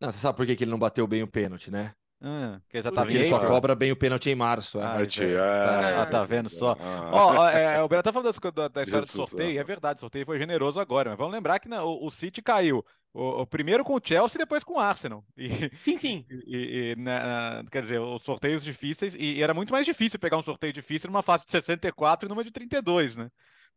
Não, 0.01 0.11
você 0.11 0.19
sabe 0.19 0.37
por 0.37 0.45
que, 0.45 0.57
que 0.57 0.65
ele 0.65 0.71
não 0.73 0.79
bateu 0.79 1.07
bem 1.07 1.23
o 1.23 1.29
pênalti, 1.29 1.71
né? 1.71 1.95
Hum, 2.27 2.59
que 2.71 2.81
já 2.81 2.91
tá 2.91 3.03
ele 3.03 3.27
só 3.27 3.39
cobra 3.45 3.75
bem 3.75 3.93
o 3.93 3.97
pênalti 3.97 4.31
em 4.31 4.35
março. 4.35 4.81
É. 4.81 4.83
Ah, 4.83 5.91
é, 5.91 5.97
ah, 5.99 6.07
tá 6.07 6.25
vendo 6.25 6.49
só. 6.49 6.75
Ah. 6.81 7.11
Ó, 7.13 7.49
é, 7.51 7.83
o 7.83 7.87
Breno 7.87 8.03
tá 8.03 8.11
falando 8.15 8.33
da, 8.51 8.69
da 8.69 8.83
história 8.83 9.05
Jesus, 9.05 9.11
do 9.11 9.27
sorteio, 9.29 9.59
é. 9.59 9.61
é 9.61 9.65
verdade, 9.65 9.99
o 9.99 10.01
sorteio 10.01 10.25
foi 10.25 10.39
generoso 10.39 10.81
agora, 10.81 11.11
mas 11.11 11.19
vamos 11.19 11.35
lembrar 11.35 11.59
que 11.59 11.69
né, 11.69 11.79
o, 11.83 12.03
o 12.03 12.11
City 12.11 12.41
caiu. 12.41 12.83
O, 13.13 13.43
o, 13.43 13.47
primeiro 13.47 13.85
com 13.85 13.95
o 13.95 14.01
Chelsea 14.03 14.37
e 14.37 14.39
depois 14.39 14.65
com 14.65 14.75
o 14.75 14.79
Arsenal. 14.79 15.23
E, 15.37 15.71
sim, 15.83 15.99
sim. 15.99 16.25
E, 16.47 16.95
e 16.97 17.01
né, 17.01 17.63
quer 17.71 17.83
dizer, 17.83 18.01
os 18.01 18.23
sorteios 18.23 18.65
difíceis. 18.65 19.15
E, 19.15 19.43
era 19.43 19.53
muito 19.53 19.73
mais 19.73 19.85
difícil 19.85 20.19
pegar 20.19 20.39
um 20.39 20.43
sorteio 20.43 20.73
difícil 20.73 21.11
numa 21.11 21.23
fase 21.23 21.45
de 21.45 21.53
64 21.53 22.27
e 22.27 22.29
numa 22.29 22.43
de 22.43 22.51
32, 22.51 23.17
né? 23.17 23.31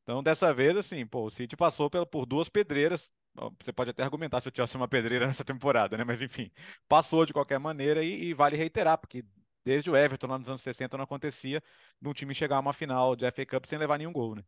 Então, 0.03 0.23
dessa 0.23 0.53
vez, 0.53 0.77
assim, 0.77 1.05
pô, 1.05 1.25
o 1.25 1.29
City 1.29 1.57
passou 1.57 1.89
por, 1.89 2.05
por 2.05 2.25
duas 2.25 2.47
pedreiras 2.47 3.11
você 3.59 3.71
pode 3.71 3.91
até 3.91 4.03
argumentar 4.03 4.41
se 4.41 4.49
o 4.49 4.51
Chelsea 4.55 4.75
é 4.75 4.79
uma 4.79 4.87
pedreira 4.87 5.25
nessa 5.27 5.45
temporada, 5.45 5.97
né? 5.97 6.03
Mas 6.03 6.21
enfim, 6.21 6.51
passou 6.87 7.25
de 7.25 7.33
qualquer 7.33 7.59
maneira 7.59 8.03
e, 8.03 8.25
e, 8.25 8.33
vale 8.33 8.57
reiterar, 8.57 8.97
porque 8.97 9.23
desde 9.63 9.89
o 9.89 9.95
Everton 9.95 10.27
lá 10.27 10.39
nos 10.39 10.49
anos 10.49 10.61
60 10.61 10.97
não 10.97 11.03
acontecia 11.03 11.61
de 12.01 12.09
um 12.09 12.13
time 12.13 12.33
chegar 12.33 12.57
a 12.57 12.59
uma 12.59 12.73
final 12.73 13.15
de 13.15 13.29
FA 13.31 13.45
Cup 13.45 13.65
sem 13.65 13.77
levar 13.77 13.97
nenhum 13.97 14.13
gol, 14.13 14.35
né? 14.35 14.43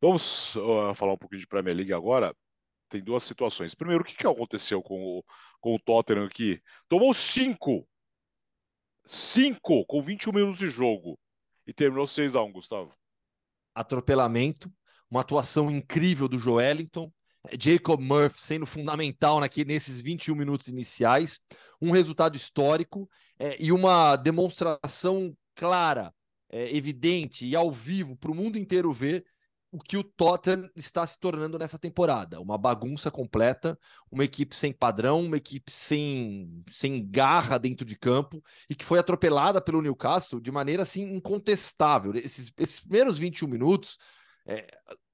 Vamos 0.00 0.56
uh, 0.56 0.94
falar 0.94 1.12
um 1.12 1.18
pouquinho 1.18 1.40
de 1.40 1.46
Premier 1.46 1.76
League 1.76 1.92
agora. 1.92 2.34
Tem 2.88 3.02
duas 3.02 3.22
situações. 3.22 3.74
Primeiro, 3.74 4.02
o 4.02 4.06
que, 4.06 4.16
que 4.16 4.26
aconteceu 4.26 4.82
com 4.82 5.00
o, 5.00 5.24
com 5.60 5.74
o 5.74 5.78
Tottenham 5.78 6.26
aqui? 6.26 6.60
Tomou 6.88 7.14
cinco. 7.14 7.88
Cinco 9.06 9.84
com 9.86 10.02
21 10.02 10.32
minutos 10.32 10.58
de 10.58 10.68
jogo. 10.68 11.18
E 11.66 11.72
terminou 11.72 12.06
6 12.06 12.34
a 12.34 12.42
1 12.42 12.52
Gustavo. 12.52 12.92
Atropelamento, 13.74 14.70
uma 15.08 15.20
atuação 15.20 15.70
incrível 15.70 16.26
do 16.26 16.38
Joelinton, 16.38 17.12
Jacob 17.58 18.00
Murphy 18.00 18.40
sendo 18.40 18.66
fundamental 18.66 19.42
aqui 19.42 19.64
nesses 19.64 20.00
21 20.00 20.34
minutos 20.34 20.68
iniciais, 20.68 21.40
um 21.80 21.90
resultado 21.90 22.36
histórico 22.36 23.08
é, 23.38 23.56
e 23.60 23.72
uma 23.72 24.16
demonstração 24.16 25.36
clara, 25.54 26.14
é, 26.48 26.74
evidente 26.76 27.46
e 27.46 27.56
ao 27.56 27.72
vivo 27.72 28.16
para 28.16 28.30
o 28.30 28.34
mundo 28.34 28.58
inteiro 28.58 28.92
ver 28.92 29.24
o 29.72 29.78
que 29.78 29.96
o 29.96 30.04
Tottenham 30.04 30.70
está 30.76 31.04
se 31.06 31.18
tornando 31.18 31.58
nessa 31.58 31.78
temporada. 31.78 32.38
Uma 32.38 32.58
bagunça 32.58 33.10
completa, 33.10 33.78
uma 34.10 34.22
equipe 34.22 34.54
sem 34.54 34.70
padrão, 34.70 35.24
uma 35.24 35.38
equipe 35.38 35.72
sem, 35.72 36.62
sem 36.70 37.08
garra 37.10 37.56
dentro 37.56 37.86
de 37.86 37.96
campo 37.96 38.44
e 38.68 38.74
que 38.74 38.84
foi 38.84 38.98
atropelada 38.98 39.62
pelo 39.62 39.80
Newcastle 39.80 40.42
de 40.42 40.52
maneira 40.52 40.82
assim 40.82 41.14
incontestável. 41.14 42.14
Esses, 42.14 42.52
esses 42.58 42.80
primeiros 42.80 43.18
21 43.18 43.48
minutos. 43.48 43.98
É, 44.44 44.66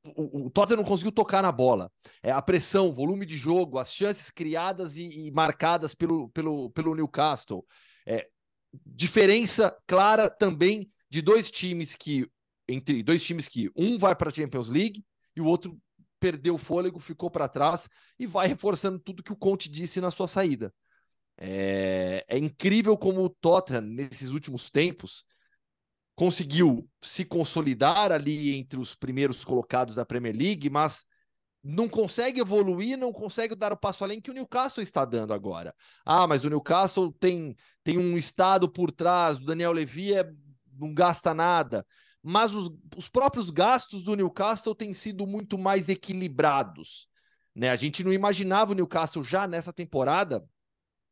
o, 0.05 0.47
o 0.47 0.51
Tottenham 0.51 0.79
não 0.79 0.89
conseguiu 0.89 1.13
tocar 1.13 1.43
na 1.43 1.53
bola. 1.53 1.91
É, 2.23 2.31
a 2.31 2.41
pressão, 2.41 2.93
volume 2.93 3.27
de 3.27 3.37
jogo, 3.37 3.79
as 3.79 3.93
chances 3.93 4.31
criadas 4.31 4.97
e, 4.97 5.27
e 5.27 5.31
marcadas 5.31 5.95
pelo, 5.95 6.29
pelo, 6.31 6.71
pelo 6.71 6.95
Newcastle. 6.95 7.65
É, 8.07 8.29
diferença 8.87 9.77
clara 9.87 10.29
também 10.29 10.91
de 11.11 11.23
dois 11.23 11.51
times 11.51 11.95
que 11.95 12.31
entre 12.69 13.03
dois 13.03 13.25
times 13.25 13.49
que 13.49 13.71
um 13.75 13.97
vai 13.97 14.15
para 14.15 14.29
a 14.29 14.33
Champions 14.33 14.69
League 14.69 15.03
e 15.35 15.41
o 15.41 15.47
outro 15.47 15.79
perdeu 16.21 16.57
o 16.57 16.59
fôlego, 16.59 17.01
ficou 17.01 17.31
para 17.31 17.49
trás 17.49 17.89
e 18.19 18.27
vai 18.27 18.47
reforçando 18.47 18.99
tudo 18.99 19.23
que 19.23 19.33
o 19.33 19.37
Conte 19.37 19.71
disse 19.71 20.01
na 20.01 20.11
sua 20.11 20.29
saída. 20.29 20.73
É, 21.41 22.25
é 22.29 22.37
incrível 22.37 22.97
como 22.97 23.23
o 23.23 23.31
Tottenham, 23.31 23.83
nesses 23.83 24.31
últimos 24.31 24.71
tempos, 24.71 25.25
conseguiu 26.19 26.85
se 27.01 27.25
consolidar 27.25 28.11
ali 28.11 28.57
entre 28.57 28.81
os 28.81 28.93
primeiros 28.93 29.45
colocados 29.45 29.95
da 29.95 30.05
Premier 30.05 30.35
League, 30.37 30.69
mas 30.69 31.05
não 31.63 31.89
consegue 31.89 32.41
evoluir, 32.41 32.99
não 32.99 33.13
consegue 33.13 33.55
dar 33.55 33.73
o 33.73 33.77
passo 33.77 34.03
além 34.03 34.21
que 34.21 34.29
o 34.29 34.35
Newcastle 34.35 34.83
está 34.83 35.05
dando 35.05 35.33
agora. 35.33 35.73
Ah, 36.05 36.27
mas 36.27 36.45
o 36.45 36.51
Newcastle 36.51 37.13
tem, 37.21 37.55
tem 37.85 37.97
um 37.99 38.17
estado 38.17 38.69
por 38.69 38.91
trás, 38.91 39.37
o 39.37 39.45
Daniel 39.45 39.71
Levy 39.71 40.13
é, 40.13 40.29
não 40.77 40.93
gasta 40.93 41.33
nada. 41.33 41.87
Mas 42.21 42.53
os, 42.53 42.69
os 42.97 43.09
próprios 43.09 43.49
gastos 43.49 44.03
do 44.03 44.17
Newcastle 44.17 44.75
têm 44.75 44.93
sido 44.93 45.25
muito 45.25 45.57
mais 45.57 45.89
equilibrados. 45.89 47.09
Né? 47.55 47.71
A 47.71 47.77
gente 47.77 48.03
não 48.03 48.13
imaginava 48.13 48.73
o 48.73 48.75
Newcastle 48.75 49.23
já 49.23 49.47
nessa 49.47 49.73
temporada 49.73 50.45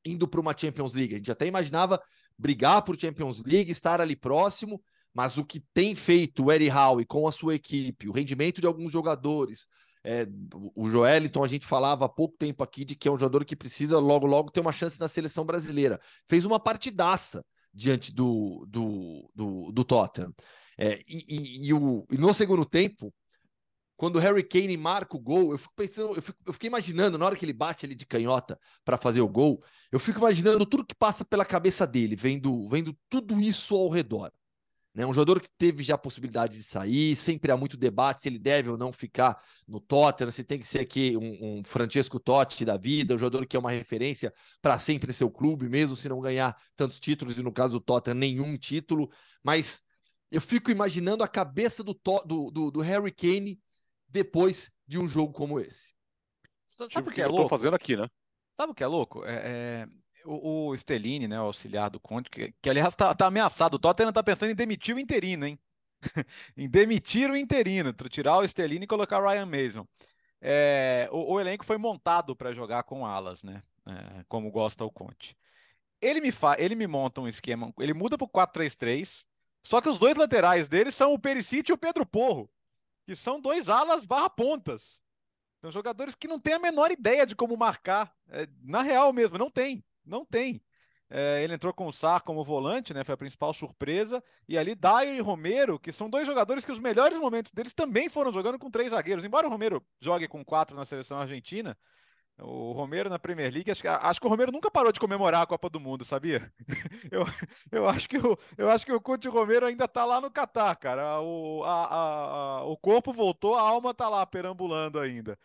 indo 0.04 0.26
para 0.26 0.40
uma 0.40 0.56
Champions 0.56 0.94
League. 0.94 1.14
A 1.14 1.18
gente 1.18 1.30
até 1.30 1.46
imaginava 1.46 2.02
brigar 2.36 2.82
por 2.82 2.98
Champions 2.98 3.40
League, 3.44 3.70
estar 3.70 4.00
ali 4.00 4.16
próximo, 4.16 4.82
mas 5.16 5.38
o 5.38 5.44
que 5.46 5.61
tem 5.73 5.94
feito 5.94 6.44
o 6.44 6.52
Eddie 6.52 6.70
Howe 6.70 7.06
com 7.06 7.26
a 7.26 7.32
sua 7.32 7.54
equipe, 7.54 8.06
o 8.06 8.12
rendimento 8.12 8.61
de 8.61 8.66
alguns 8.66 8.92
jogadores, 8.92 9.66
é, 10.04 10.26
o 10.75 10.90
Joeliton, 10.90 11.42
a 11.42 11.49
gente 11.49 11.66
falava 11.66 12.04
há 12.04 12.08
pouco 12.08 12.37
tempo 12.37 12.62
aqui 12.62 12.85
de 12.85 12.94
que 12.94 13.08
é 13.08 13.11
um 13.11 13.18
jogador 13.18 13.42
que 13.42 13.56
precisa 13.56 13.99
logo, 13.99 14.26
logo 14.26 14.50
ter 14.50 14.61
uma 14.61 14.73
chance 14.73 15.00
na 15.00 15.08
seleção 15.08 15.46
brasileira. 15.46 15.99
Fez 16.28 16.44
uma 16.44 16.61
partidaça 16.61 17.42
diante 17.73 18.12
do, 18.12 18.66
do, 18.68 19.30
do, 19.35 19.73
do 19.73 19.85
Tottenham. 19.85 20.35
É, 20.76 21.00
e, 21.08 21.25
e, 21.26 21.68
e, 21.68 21.73
o, 21.73 22.06
e 22.11 22.18
no 22.18 22.35
segundo 22.35 22.66
tempo, 22.66 23.11
quando 23.96 24.16
o 24.16 24.18
Harry 24.20 24.46
Kane 24.46 24.76
marca 24.76 25.16
o 25.16 25.20
gol, 25.20 25.52
eu 25.52 25.56
fico 25.56 25.73
pensando, 25.75 26.14
eu, 26.14 26.20
fico, 26.20 26.38
eu 26.46 26.52
fiquei 26.52 26.68
imaginando, 26.68 27.16
na 27.16 27.25
hora 27.25 27.37
que 27.37 27.44
ele 27.46 27.54
bate 27.54 27.87
ali 27.87 27.94
de 27.94 28.04
canhota 28.04 28.61
para 28.85 28.99
fazer 28.99 29.23
o 29.23 29.28
gol, 29.28 29.64
eu 29.90 29.99
fico 29.99 30.18
imaginando 30.18 30.66
tudo 30.66 30.85
que 30.85 30.94
passa 30.94 31.25
pela 31.25 31.44
cabeça 31.44 31.87
dele, 31.87 32.14
vendo, 32.14 32.68
vendo 32.68 32.94
tudo 33.08 33.40
isso 33.40 33.75
ao 33.75 33.88
redor. 33.88 34.30
Né? 34.96 35.04
Um 35.04 35.12
jogador 35.12 35.42
que 35.42 35.50
teve 35.58 35.84
já 35.84 35.94
a 35.94 35.98
possibilidade 35.98 36.56
de 36.56 36.62
sair, 36.62 37.14
sempre 37.14 37.52
há 37.52 37.56
muito 37.56 37.76
debate 37.76 38.22
se 38.22 38.30
ele 38.30 38.38
deve 38.38 38.70
ou 38.70 38.78
não 38.78 38.94
ficar 38.94 39.38
no 39.68 39.78
Tottenham, 39.78 40.30
se 40.30 40.42
tem 40.42 40.58
que 40.58 40.66
ser 40.66 40.80
aqui 40.80 41.14
um, 41.18 41.58
um 41.58 41.64
Francesco 41.64 42.18
Totti 42.18 42.64
da 42.64 42.78
vida, 42.78 43.14
um 43.14 43.18
jogador 43.18 43.46
que 43.46 43.54
é 43.54 43.60
uma 43.60 43.70
referência 43.70 44.32
para 44.62 44.78
sempre 44.78 45.12
seu 45.12 45.30
clube, 45.30 45.68
mesmo 45.68 45.94
se 45.94 46.08
não 46.08 46.18
ganhar 46.18 46.56
tantos 46.74 46.98
títulos, 46.98 47.36
e 47.36 47.42
no 47.42 47.52
caso 47.52 47.74
do 47.74 47.80
Tottenham, 47.80 48.16
nenhum 48.16 48.56
título. 48.56 49.10
Mas 49.44 49.82
eu 50.30 50.40
fico 50.40 50.70
imaginando 50.70 51.22
a 51.22 51.28
cabeça 51.28 51.84
do, 51.84 51.92
do, 52.24 52.50
do, 52.50 52.70
do 52.70 52.80
Harry 52.80 53.12
Kane 53.12 53.60
depois 54.08 54.72
de 54.86 54.98
um 54.98 55.06
jogo 55.06 55.34
como 55.34 55.60
esse. 55.60 55.94
Sabe 56.64 57.10
o 57.10 57.12
que 57.12 57.20
é 57.20 57.26
louco? 57.26 57.50
fazendo 57.50 57.76
aqui, 57.76 57.96
né? 57.96 58.08
Sabe 58.56 58.72
o 58.72 58.74
que 58.74 58.82
é 58.82 58.86
louco? 58.86 59.26
É, 59.26 59.34
é 59.44 59.88
o, 60.26 60.68
o 60.68 60.76
Stellini, 60.76 61.28
né, 61.28 61.40
o 61.40 61.45
auxiliar 61.45 61.90
do 61.90 62.00
Conte, 62.00 62.30
que, 62.30 62.52
que 62.61 62.71
aliás 62.71 62.88
está 62.88 63.14
tá 63.14 63.26
ameaçado. 63.26 63.75
O 63.75 63.78
Tottenham 63.78 64.11
está 64.11 64.23
pensando 64.23 64.50
em 64.50 64.54
demitir 64.54 64.95
o 64.95 64.99
interino, 64.99 65.47
hein? 65.47 65.59
em 66.56 66.68
demitir 66.68 67.30
o 67.30 67.37
interino, 67.37 67.92
tirar 67.92 68.38
o 68.38 68.47
Stellini 68.47 68.85
e 68.85 68.88
colocar 68.88 69.18
o 69.18 69.28
Ryan 69.28 69.47
Mason. 69.47 69.87
É, 70.40 71.09
o, 71.11 71.35
o, 71.35 71.40
elenco 71.40 71.64
foi 71.64 71.78
montado 71.78 72.37
para 72.37 72.52
jogar 72.52 72.83
com 72.83 73.06
alas, 73.06 73.42
né? 73.42 73.62
É, 73.87 74.25
como 74.28 74.50
gosta 74.50 74.85
o 74.85 74.90
Conte. 74.90 75.37
Ele 76.00 76.21
me, 76.21 76.30
fa 76.30 76.56
ele 76.59 76.75
me 76.75 76.87
monta 76.87 77.21
um 77.21 77.28
esquema, 77.28 77.73
ele 77.78 77.95
muda 77.95 78.18
para 78.18 78.26
o 78.26 78.28
4-3-3, 78.28 79.25
só 79.64 79.80
que 79.80 79.88
os 79.88 79.99
dois 79.99 80.14
laterais 80.14 80.68
dele 80.68 80.92
são 80.92 81.14
o 81.14 81.18
Perisic 81.18 81.71
e 81.71 81.73
o 81.73 81.78
Pedro 81.78 82.04
Porro, 82.04 82.50
que 83.06 83.16
são 83.16 83.40
dois 83.40 83.68
alas 83.68 84.04
barra 84.04 84.28
pontas. 84.28 85.02
São 85.61 85.71
jogadores 85.71 86.14
que 86.14 86.28
não 86.28 86.38
têm 86.38 86.54
a 86.54 86.59
menor 86.59 86.90
ideia 86.90 87.26
de 87.26 87.35
como 87.35 87.56
marcar. 87.56 88.14
É, 88.28 88.47
na 88.62 88.83
real 88.83 89.12
mesmo, 89.12 89.38
não 89.38 89.50
tem. 89.50 89.83
Não 90.06 90.25
tem. 90.25 90.62
É, 91.08 91.42
ele 91.44 91.54
entrou 91.54 91.72
com 91.72 91.86
o 91.86 91.92
Sar 91.92 92.22
como 92.22 92.44
volante, 92.44 92.92
né? 92.92 93.04
Foi 93.04 93.14
a 93.14 93.18
principal 93.18 93.52
surpresa. 93.54 94.22
E 94.48 94.58
ali, 94.58 94.75
Dyer 94.75 95.14
e 95.14 95.20
Romero, 95.20 95.78
que 95.78 95.92
são 95.92 96.10
dois 96.10 96.26
jogadores 96.26 96.64
que 96.64 96.72
os 96.72 96.80
melhores 96.80 97.18
momentos 97.18 97.52
deles 97.52 97.75
também 97.75 98.08
foram 98.08 98.32
jogando 98.32 98.58
com 98.58 98.70
três 98.70 98.90
zagueiros. 98.90 99.25
Embora 99.25 99.46
o 99.46 99.50
Romero 99.50 99.84
jogue 100.00 100.26
com 100.26 100.44
quatro 100.44 100.76
na 100.76 100.84
seleção 100.84 101.18
argentina, 101.18 101.76
o 102.38 102.72
Romero 102.72 103.08
na 103.08 103.18
Premier 103.18 103.52
League, 103.52 103.70
acho 103.70 103.80
que, 103.80 103.88
acho 103.88 104.20
que 104.20 104.26
o 104.26 104.30
Romero 104.30 104.52
nunca 104.52 104.70
parou 104.70 104.92
de 104.92 105.00
comemorar 105.00 105.42
a 105.42 105.46
Copa 105.46 105.70
do 105.70 105.80
Mundo, 105.80 106.04
sabia? 106.04 106.52
Eu, 107.10 107.25
eu, 107.72 107.88
acho, 107.88 108.08
que 108.08 108.18
o, 108.18 108.36
eu 108.58 108.68
acho 108.68 108.84
que 108.84 108.92
o 108.92 109.00
Conte 109.00 109.28
Romero 109.28 109.64
ainda 109.64 109.88
tá 109.88 110.04
lá 110.04 110.20
no 110.20 110.30
Catar, 110.30 110.75
cara. 110.76 111.20
O, 111.20 111.62
a, 111.64 111.84
a, 111.86 112.58
a, 112.58 112.64
o 112.64 112.76
corpo 112.76 113.12
voltou, 113.12 113.54
a 113.54 113.62
alma 113.62 113.94
tá 113.94 114.08
lá 114.08 114.26
perambulando 114.26 115.00
ainda. 115.00 115.38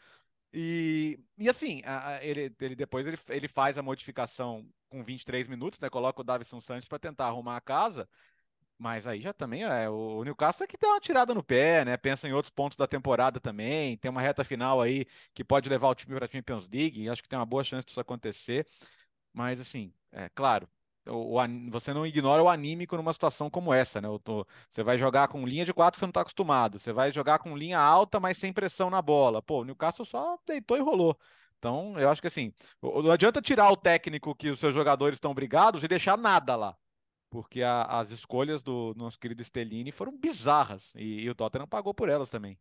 E, 0.53 1.19
e 1.37 1.49
assim, 1.49 1.81
a, 1.85 2.23
ele, 2.23 2.53
ele 2.59 2.75
depois 2.75 3.07
ele, 3.07 3.17
ele 3.29 3.47
faz 3.47 3.77
a 3.77 3.81
modificação 3.81 4.67
com 4.89 5.03
23 5.03 5.47
minutos, 5.47 5.79
né? 5.79 5.89
Coloca 5.89 6.21
o 6.21 6.23
Davison 6.23 6.59
Santos 6.59 6.87
para 6.87 6.99
tentar 6.99 7.27
arrumar 7.27 7.55
a 7.57 7.61
casa. 7.61 8.07
Mas 8.77 9.05
aí 9.05 9.21
já 9.21 9.31
também 9.31 9.63
é 9.63 9.87
o 9.89 10.23
Newcastle 10.23 10.63
é 10.63 10.67
que 10.67 10.77
tem 10.77 10.89
uma 10.89 10.99
tirada 10.99 11.35
no 11.35 11.43
pé, 11.43 11.85
né? 11.85 11.95
Pensa 11.97 12.27
em 12.27 12.33
outros 12.33 12.51
pontos 12.51 12.77
da 12.77 12.87
temporada 12.87 13.39
também. 13.39 13.95
Tem 13.97 14.09
uma 14.09 14.21
reta 14.21 14.43
final 14.43 14.81
aí 14.81 15.05
que 15.35 15.43
pode 15.43 15.69
levar 15.69 15.89
o 15.89 15.95
time 15.95 16.15
para 16.15 16.25
a 16.25 16.29
Champions 16.29 16.67
League. 16.67 17.07
Acho 17.07 17.21
que 17.21 17.29
tem 17.29 17.37
uma 17.37 17.45
boa 17.45 17.63
chance 17.63 17.85
disso 17.85 17.99
acontecer. 17.99 18.67
Mas 19.33 19.59
assim, 19.59 19.93
é 20.11 20.29
claro, 20.29 20.67
o, 21.07 21.37
você 21.69 21.93
não 21.93 22.05
ignora 22.05 22.43
o 22.43 22.49
anímico 22.49 22.95
numa 22.95 23.13
situação 23.13 23.49
como 23.49 23.73
essa, 23.73 24.01
né? 24.01 24.07
Você 24.69 24.83
vai 24.83 24.97
jogar 24.97 25.27
com 25.27 25.45
linha 25.45 25.65
de 25.65 25.73
quatro 25.73 25.99
você 25.99 26.05
não 26.05 26.11
está 26.11 26.21
acostumado. 26.21 26.79
Você 26.79 26.93
vai 26.93 27.11
jogar 27.11 27.39
com 27.39 27.57
linha 27.57 27.79
alta, 27.79 28.19
mas 28.19 28.37
sem 28.37 28.53
pressão 28.53 28.89
na 28.89 29.01
bola. 29.01 29.41
Pô, 29.41 29.61
o 29.61 29.65
Newcastle 29.65 30.05
só 30.05 30.37
deitou 30.45 30.77
e 30.77 30.81
rolou. 30.81 31.17
Então, 31.57 31.97
eu 31.99 32.09
acho 32.09 32.21
que 32.21 32.27
assim, 32.27 32.53
não 32.81 33.11
adianta 33.11 33.41
tirar 33.41 33.69
o 33.71 33.77
técnico 33.77 34.35
que 34.35 34.49
os 34.49 34.59
seus 34.59 34.73
jogadores 34.73 35.17
estão 35.17 35.33
brigados 35.33 35.83
e 35.83 35.87
deixar 35.87 36.17
nada 36.17 36.55
lá. 36.55 36.75
Porque 37.29 37.61
a, 37.61 37.83
as 37.83 38.09
escolhas 38.11 38.61
do 38.63 38.93
nosso 38.95 39.19
querido 39.19 39.43
Stellini 39.43 39.91
foram 39.91 40.17
bizarras. 40.17 40.91
E, 40.95 41.21
e 41.21 41.29
o 41.29 41.35
Tottenham 41.35 41.67
pagou 41.67 41.93
por 41.93 42.09
elas 42.09 42.29
também. 42.29 42.57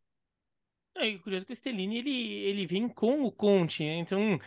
É, 0.94 1.16
curioso 1.18 1.47
que 1.47 1.52
o 1.52 1.56
Stellini 1.56 1.99
ele, 1.99 2.32
ele 2.44 2.66
vem 2.66 2.88
com 2.88 3.25
o 3.25 3.32
Conte, 3.32 3.82
né? 3.85 3.97
Então 3.97 4.38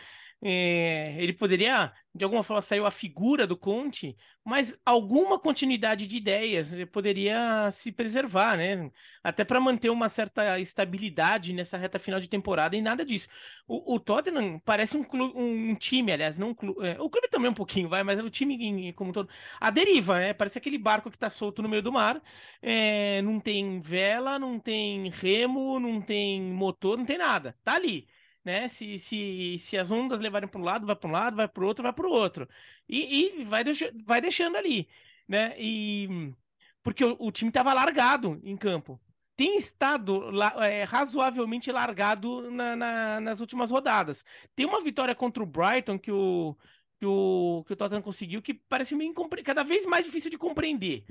é, 0.46 1.16
ele 1.18 1.32
poderia, 1.32 1.90
de 2.14 2.22
alguma 2.22 2.42
forma, 2.42 2.60
saiu 2.60 2.84
a 2.84 2.90
figura 2.90 3.46
do 3.46 3.56
Conte, 3.56 4.14
mas 4.44 4.78
alguma 4.84 5.38
continuidade 5.38 6.06
de 6.06 6.18
ideias 6.18 6.70
poderia 6.92 7.70
se 7.70 7.90
preservar, 7.90 8.58
né? 8.58 8.90
Até 9.22 9.42
para 9.42 9.58
manter 9.58 9.88
uma 9.88 10.10
certa 10.10 10.60
estabilidade 10.60 11.54
nessa 11.54 11.78
reta 11.78 11.98
final 11.98 12.20
de 12.20 12.28
temporada 12.28 12.76
e 12.76 12.82
nada 12.82 13.06
disso. 13.06 13.26
O, 13.66 13.94
o 13.94 13.98
Tottenham 13.98 14.60
parece 14.62 14.98
um, 14.98 15.06
um, 15.34 15.74
time, 15.74 16.12
aliás, 16.12 16.38
não 16.38 16.50
um 16.50 16.54
clube, 16.54 16.86
é, 16.86 17.00
o 17.00 17.08
clube 17.08 17.28
também 17.28 17.50
um 17.50 17.54
pouquinho, 17.54 17.88
vai, 17.88 18.02
mas 18.02 18.20
o 18.20 18.28
time 18.28 18.92
como 18.92 19.14
todo. 19.14 19.30
A 19.58 19.70
deriva, 19.70 20.18
né? 20.18 20.34
Parece 20.34 20.58
aquele 20.58 20.76
barco 20.76 21.10
que 21.10 21.16
está 21.16 21.30
solto 21.30 21.62
no 21.62 21.70
meio 21.70 21.82
do 21.82 21.90
mar, 21.90 22.22
é, 22.60 23.22
não 23.22 23.40
tem 23.40 23.80
vela, 23.80 24.38
não 24.38 24.58
tem 24.60 25.08
remo, 25.08 25.80
não 25.80 26.02
tem 26.02 26.42
motor, 26.42 26.98
não 26.98 27.06
tem 27.06 27.16
nada. 27.16 27.56
Tá 27.64 27.76
ali 27.76 28.06
né? 28.44 28.68
Se, 28.68 28.98
se, 28.98 29.56
se 29.58 29.76
as 29.78 29.90
ondas 29.90 30.20
levarem 30.20 30.48
para 30.48 30.60
um 30.60 30.64
lado, 30.64 30.86
vai 30.86 30.96
para 30.96 31.08
um 31.08 31.12
lado, 31.12 31.36
vai 31.36 31.48
para 31.48 31.64
o 31.64 31.66
outro, 31.66 31.82
vai 31.82 31.92
para 31.92 32.06
o 32.06 32.10
outro. 32.10 32.48
E, 32.88 33.40
e 33.40 33.44
vai, 33.44 33.64
deix 33.64 33.80
vai 34.04 34.20
deixando 34.20 34.56
ali, 34.56 34.88
né? 35.28 35.54
E 35.58 36.34
porque 36.82 37.04
o, 37.04 37.16
o 37.18 37.32
time 37.32 37.48
estava 37.48 37.72
largado 37.72 38.40
em 38.44 38.56
campo. 38.56 39.00
Tem 39.36 39.56
estado 39.58 40.30
é, 40.62 40.84
razoavelmente 40.84 41.72
largado 41.72 42.50
na, 42.50 42.76
na, 42.76 43.20
nas 43.20 43.40
últimas 43.40 43.70
rodadas. 43.70 44.24
Tem 44.54 44.66
uma 44.66 44.80
vitória 44.80 45.14
contra 45.14 45.42
o 45.42 45.46
Brighton 45.46 45.98
que 45.98 46.12
o, 46.12 46.56
que 46.98 47.06
o, 47.06 47.64
que 47.66 47.72
o 47.72 47.76
Tottenham 47.76 48.02
conseguiu 48.02 48.40
que 48.42 48.54
parece 48.54 48.94
meio 48.94 49.12
cada 49.44 49.64
vez 49.64 49.84
mais 49.86 50.04
difícil 50.04 50.30
de 50.30 50.38
compreender. 50.38 51.04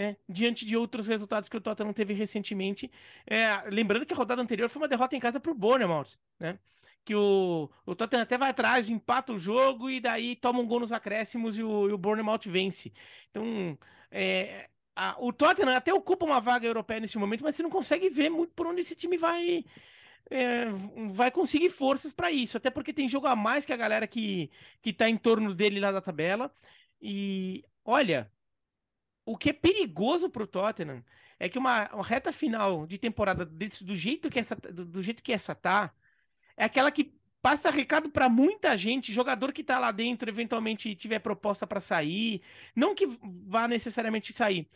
É, 0.00 0.14
diante 0.28 0.64
de 0.64 0.76
outros 0.76 1.08
resultados 1.08 1.48
que 1.48 1.56
o 1.56 1.60
Tottenham 1.60 1.92
teve 1.92 2.14
recentemente. 2.14 2.88
É, 3.26 3.68
lembrando 3.68 4.06
que 4.06 4.14
a 4.14 4.16
rodada 4.16 4.40
anterior 4.40 4.68
foi 4.68 4.80
uma 4.80 4.86
derrota 4.86 5.16
em 5.16 5.20
casa 5.20 5.40
para 5.40 5.50
o 5.50 5.54
Bournemouth, 5.56 6.16
né? 6.38 6.56
Que 7.04 7.16
o, 7.16 7.68
o 7.84 7.96
Tottenham 7.96 8.22
até 8.22 8.38
vai 8.38 8.50
atrás, 8.50 8.88
empata 8.88 9.32
o 9.32 9.40
jogo 9.40 9.90
e 9.90 9.98
daí 9.98 10.36
toma 10.36 10.60
um 10.60 10.66
gol 10.68 10.78
nos 10.78 10.92
acréscimos 10.92 11.58
e 11.58 11.64
o, 11.64 11.88
e 11.88 11.92
o 11.92 11.98
Bournemouth 11.98 12.42
vence. 12.46 12.92
Então, 13.28 13.76
é, 14.08 14.68
a, 14.94 15.16
o 15.18 15.32
Tottenham 15.32 15.74
até 15.74 15.92
ocupa 15.92 16.24
uma 16.24 16.40
vaga 16.40 16.64
europeia 16.64 17.00
nesse 17.00 17.18
momento, 17.18 17.42
mas 17.42 17.56
você 17.56 17.64
não 17.64 17.70
consegue 17.70 18.08
ver 18.08 18.30
muito 18.30 18.52
por 18.54 18.68
onde 18.68 18.82
esse 18.82 18.94
time 18.94 19.16
vai, 19.16 19.64
é, 20.30 20.66
vai 21.10 21.30
conseguir 21.32 21.70
forças 21.70 22.12
para 22.12 22.30
isso, 22.30 22.56
até 22.56 22.70
porque 22.70 22.92
tem 22.92 23.08
jogo 23.08 23.26
a 23.26 23.34
mais 23.34 23.64
que 23.64 23.72
a 23.72 23.76
galera 23.76 24.06
que, 24.06 24.48
que 24.80 24.92
tá 24.92 25.08
em 25.08 25.16
torno 25.16 25.54
dele 25.54 25.80
lá 25.80 25.90
da 25.90 26.00
tabela. 26.00 26.54
E 27.02 27.64
olha, 27.84 28.30
o 29.28 29.36
que 29.36 29.50
é 29.50 29.52
perigoso 29.52 30.30
para 30.30 30.42
o 30.42 30.46
Tottenham 30.46 31.04
é 31.38 31.50
que 31.50 31.58
uma, 31.58 31.86
uma, 31.92 32.02
reta 32.02 32.32
final 32.32 32.86
de 32.86 32.96
temporada 32.96 33.44
desse, 33.44 33.84
do 33.84 33.94
jeito 33.94 34.30
que 34.30 34.38
essa 34.38 34.56
do, 34.56 34.86
do, 34.86 35.02
jeito 35.02 35.22
que 35.22 35.34
essa 35.34 35.54
tá 35.54 35.92
é 36.56 36.64
aquela 36.64 36.90
que 36.90 37.12
passa 37.42 37.70
recado 37.70 38.08
para 38.08 38.28
muita 38.30 38.74
gente, 38.74 39.12
jogador 39.12 39.52
que 39.52 39.62
tá 39.62 39.78
lá 39.78 39.90
dentro 39.90 40.30
eventualmente 40.30 40.94
tiver 40.94 41.18
proposta 41.18 41.66
para 41.66 41.78
sair, 41.78 42.40
não 42.74 42.94
que 42.94 43.06
vá 43.46 43.68
necessariamente 43.68 44.32
sair, 44.32 44.66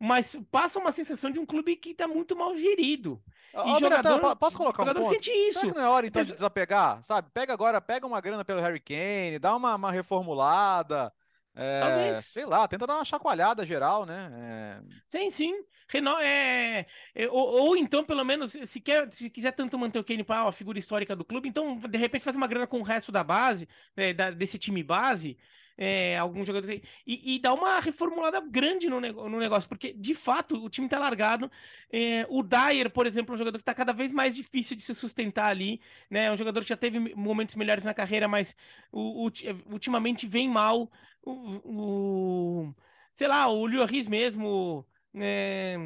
mas 0.00 0.36
passa 0.50 0.78
uma 0.78 0.90
sensação 0.90 1.30
de 1.30 1.38
um 1.38 1.44
clube 1.44 1.76
que 1.76 1.92
tá 1.92 2.08
muito 2.08 2.34
mal 2.34 2.56
gerido. 2.56 3.22
E 3.52 3.78
jogador, 3.78 4.36
posso 4.36 4.56
colocar 4.56 4.84
um 4.84 4.86
jogador 4.86 5.00
ponto? 5.02 5.12
sente 5.12 5.30
isso. 5.30 5.60
Será 5.60 5.72
que 5.72 5.78
não 5.78 5.84
é 5.84 5.88
hora 5.88 6.06
então 6.06 6.22
de 6.22 6.32
desapegar, 6.32 7.02
sabe? 7.02 7.28
Pega 7.32 7.52
agora, 7.52 7.78
pega 7.78 8.06
uma 8.06 8.22
grana 8.22 8.44
pelo 8.44 8.60
Harry 8.60 8.80
Kane, 8.80 9.38
dá 9.38 9.54
uma, 9.54 9.74
uma 9.74 9.92
reformulada, 9.92 11.12
é, 11.58 12.20
sei 12.22 12.46
lá, 12.46 12.68
tenta 12.68 12.86
dar 12.86 12.94
uma 12.94 13.04
chacoalhada 13.04 13.66
geral, 13.66 14.06
né? 14.06 14.30
É... 14.32 14.80
Sim, 15.08 15.30
sim. 15.30 15.54
Reno, 15.88 16.10
é, 16.18 16.86
é 17.14 17.28
ou, 17.28 17.66
ou, 17.66 17.76
então, 17.76 18.04
pelo 18.04 18.24
menos, 18.24 18.52
se, 18.52 18.80
quer, 18.80 19.10
se 19.10 19.30
quiser 19.30 19.52
tanto 19.52 19.78
manter 19.78 19.98
o 19.98 20.04
Kane 20.04 20.22
para 20.22 20.48
a 20.48 20.52
figura 20.52 20.78
histórica 20.78 21.16
do 21.16 21.24
clube, 21.24 21.48
então, 21.48 21.76
de 21.78 21.98
repente, 21.98 22.24
faz 22.24 22.36
uma 22.36 22.46
grana 22.46 22.66
com 22.66 22.78
o 22.78 22.82
resto 22.82 23.10
da 23.10 23.24
base, 23.24 23.66
é, 23.96 24.12
da, 24.12 24.30
desse 24.30 24.58
time 24.58 24.82
base, 24.82 25.36
é, 25.78 26.18
alguns 26.18 26.44
jogadores 26.44 26.82
e, 27.06 27.36
e 27.36 27.38
dá 27.38 27.54
uma 27.54 27.78
reformulada 27.78 28.40
grande 28.40 28.90
no, 28.90 29.00
no, 29.00 29.38
negócio, 29.38 29.68
porque 29.68 29.92
de 29.92 30.12
fato 30.12 30.62
o 30.62 30.68
time 30.68 30.88
tá 30.88 30.98
largado. 30.98 31.48
É, 31.90 32.26
o 32.28 32.42
Dyer, 32.42 32.90
por 32.90 33.06
exemplo, 33.06 33.32
é 33.32 33.36
um 33.36 33.38
jogador 33.38 33.58
que 33.58 33.64
tá 33.64 33.72
cada 33.72 33.92
vez 33.92 34.10
mais 34.10 34.34
difícil 34.34 34.76
de 34.76 34.82
se 34.82 34.92
sustentar 34.92 35.46
ali, 35.46 35.80
né? 36.10 36.24
É 36.24 36.32
um 36.32 36.36
jogador 36.36 36.62
que 36.62 36.68
já 36.68 36.76
teve 36.76 37.14
momentos 37.14 37.54
melhores 37.54 37.84
na 37.84 37.94
carreira, 37.94 38.26
mas 38.26 38.56
o, 38.90 39.28
o, 39.28 39.32
ultimamente 39.70 40.26
vem 40.26 40.48
mal 40.48 40.90
o, 41.32 42.68
o 42.70 42.74
sei 43.14 43.28
lá, 43.28 43.48
o 43.48 43.66
Lloris 43.66 44.08
mesmo. 44.08 44.86
É, 45.14 45.76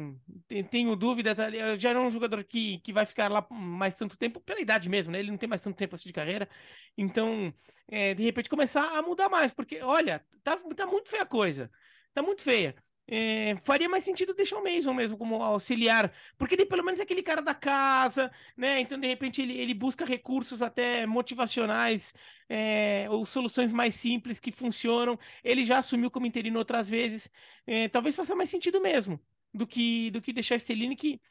tenho 0.69 0.95
dúvidas, 0.95 1.35
já 1.79 1.89
era 1.89 2.01
um 2.01 2.11
jogador 2.11 2.43
que, 2.43 2.79
que 2.79 2.91
vai 2.93 3.05
ficar 3.05 3.31
lá 3.31 3.45
mais 3.49 3.97
tanto 3.97 4.17
tempo, 4.17 4.39
pela 4.41 4.59
idade 4.61 4.89
mesmo, 4.89 5.11
né? 5.11 5.19
Ele 5.19 5.31
não 5.31 5.37
tem 5.37 5.49
mais 5.49 5.63
tanto 5.63 5.77
tempo 5.77 5.95
assim 5.95 6.07
de 6.09 6.13
carreira. 6.13 6.47
Então, 6.97 7.53
é, 7.87 8.13
de 8.13 8.21
repente, 8.23 8.49
começar 8.49 8.97
a 8.97 9.01
mudar 9.01 9.29
mais, 9.29 9.51
porque, 9.51 9.81
olha, 9.81 10.25
tá, 10.43 10.57
tá 10.75 10.85
muito 10.85 11.09
feia 11.09 11.23
a 11.23 11.25
coisa. 11.25 11.71
Tá 12.13 12.21
muito 12.21 12.41
feia. 12.43 12.75
É, 13.15 13.57
faria 13.63 13.87
mais 13.87 14.03
sentido 14.03 14.33
deixar 14.33 14.57
o 14.57 14.63
Mason 14.63 14.91
mesmo 14.91 15.15
como 15.15 15.35
auxiliar, 15.43 16.11
porque 16.35 16.55
ele 16.55 16.65
pelo 16.65 16.83
menos 16.83 16.99
é 16.99 17.03
aquele 17.03 17.21
cara 17.21 17.43
da 17.43 17.53
casa, 17.53 18.31
né? 18.57 18.79
Então, 18.79 18.99
de 18.99 19.05
repente, 19.05 19.39
ele, 19.39 19.55
ele 19.55 19.75
busca 19.75 20.03
recursos 20.03 20.63
até 20.63 21.05
motivacionais 21.05 22.11
é, 22.49 23.05
ou 23.11 23.23
soluções 23.23 23.71
mais 23.71 23.93
simples 23.93 24.39
que 24.39 24.51
funcionam. 24.51 25.19
Ele 25.43 25.63
já 25.63 25.77
assumiu 25.77 26.09
como 26.09 26.25
interino 26.25 26.57
outras 26.57 26.89
vezes. 26.89 27.29
É, 27.67 27.87
talvez 27.87 28.15
faça 28.15 28.33
mais 28.33 28.49
sentido 28.49 28.81
mesmo 28.81 29.19
do 29.53 29.67
que, 29.67 30.09
do 30.09 30.19
que 30.19 30.33
deixar 30.33 30.55
Esteline, 30.55 30.95
que 30.95 31.21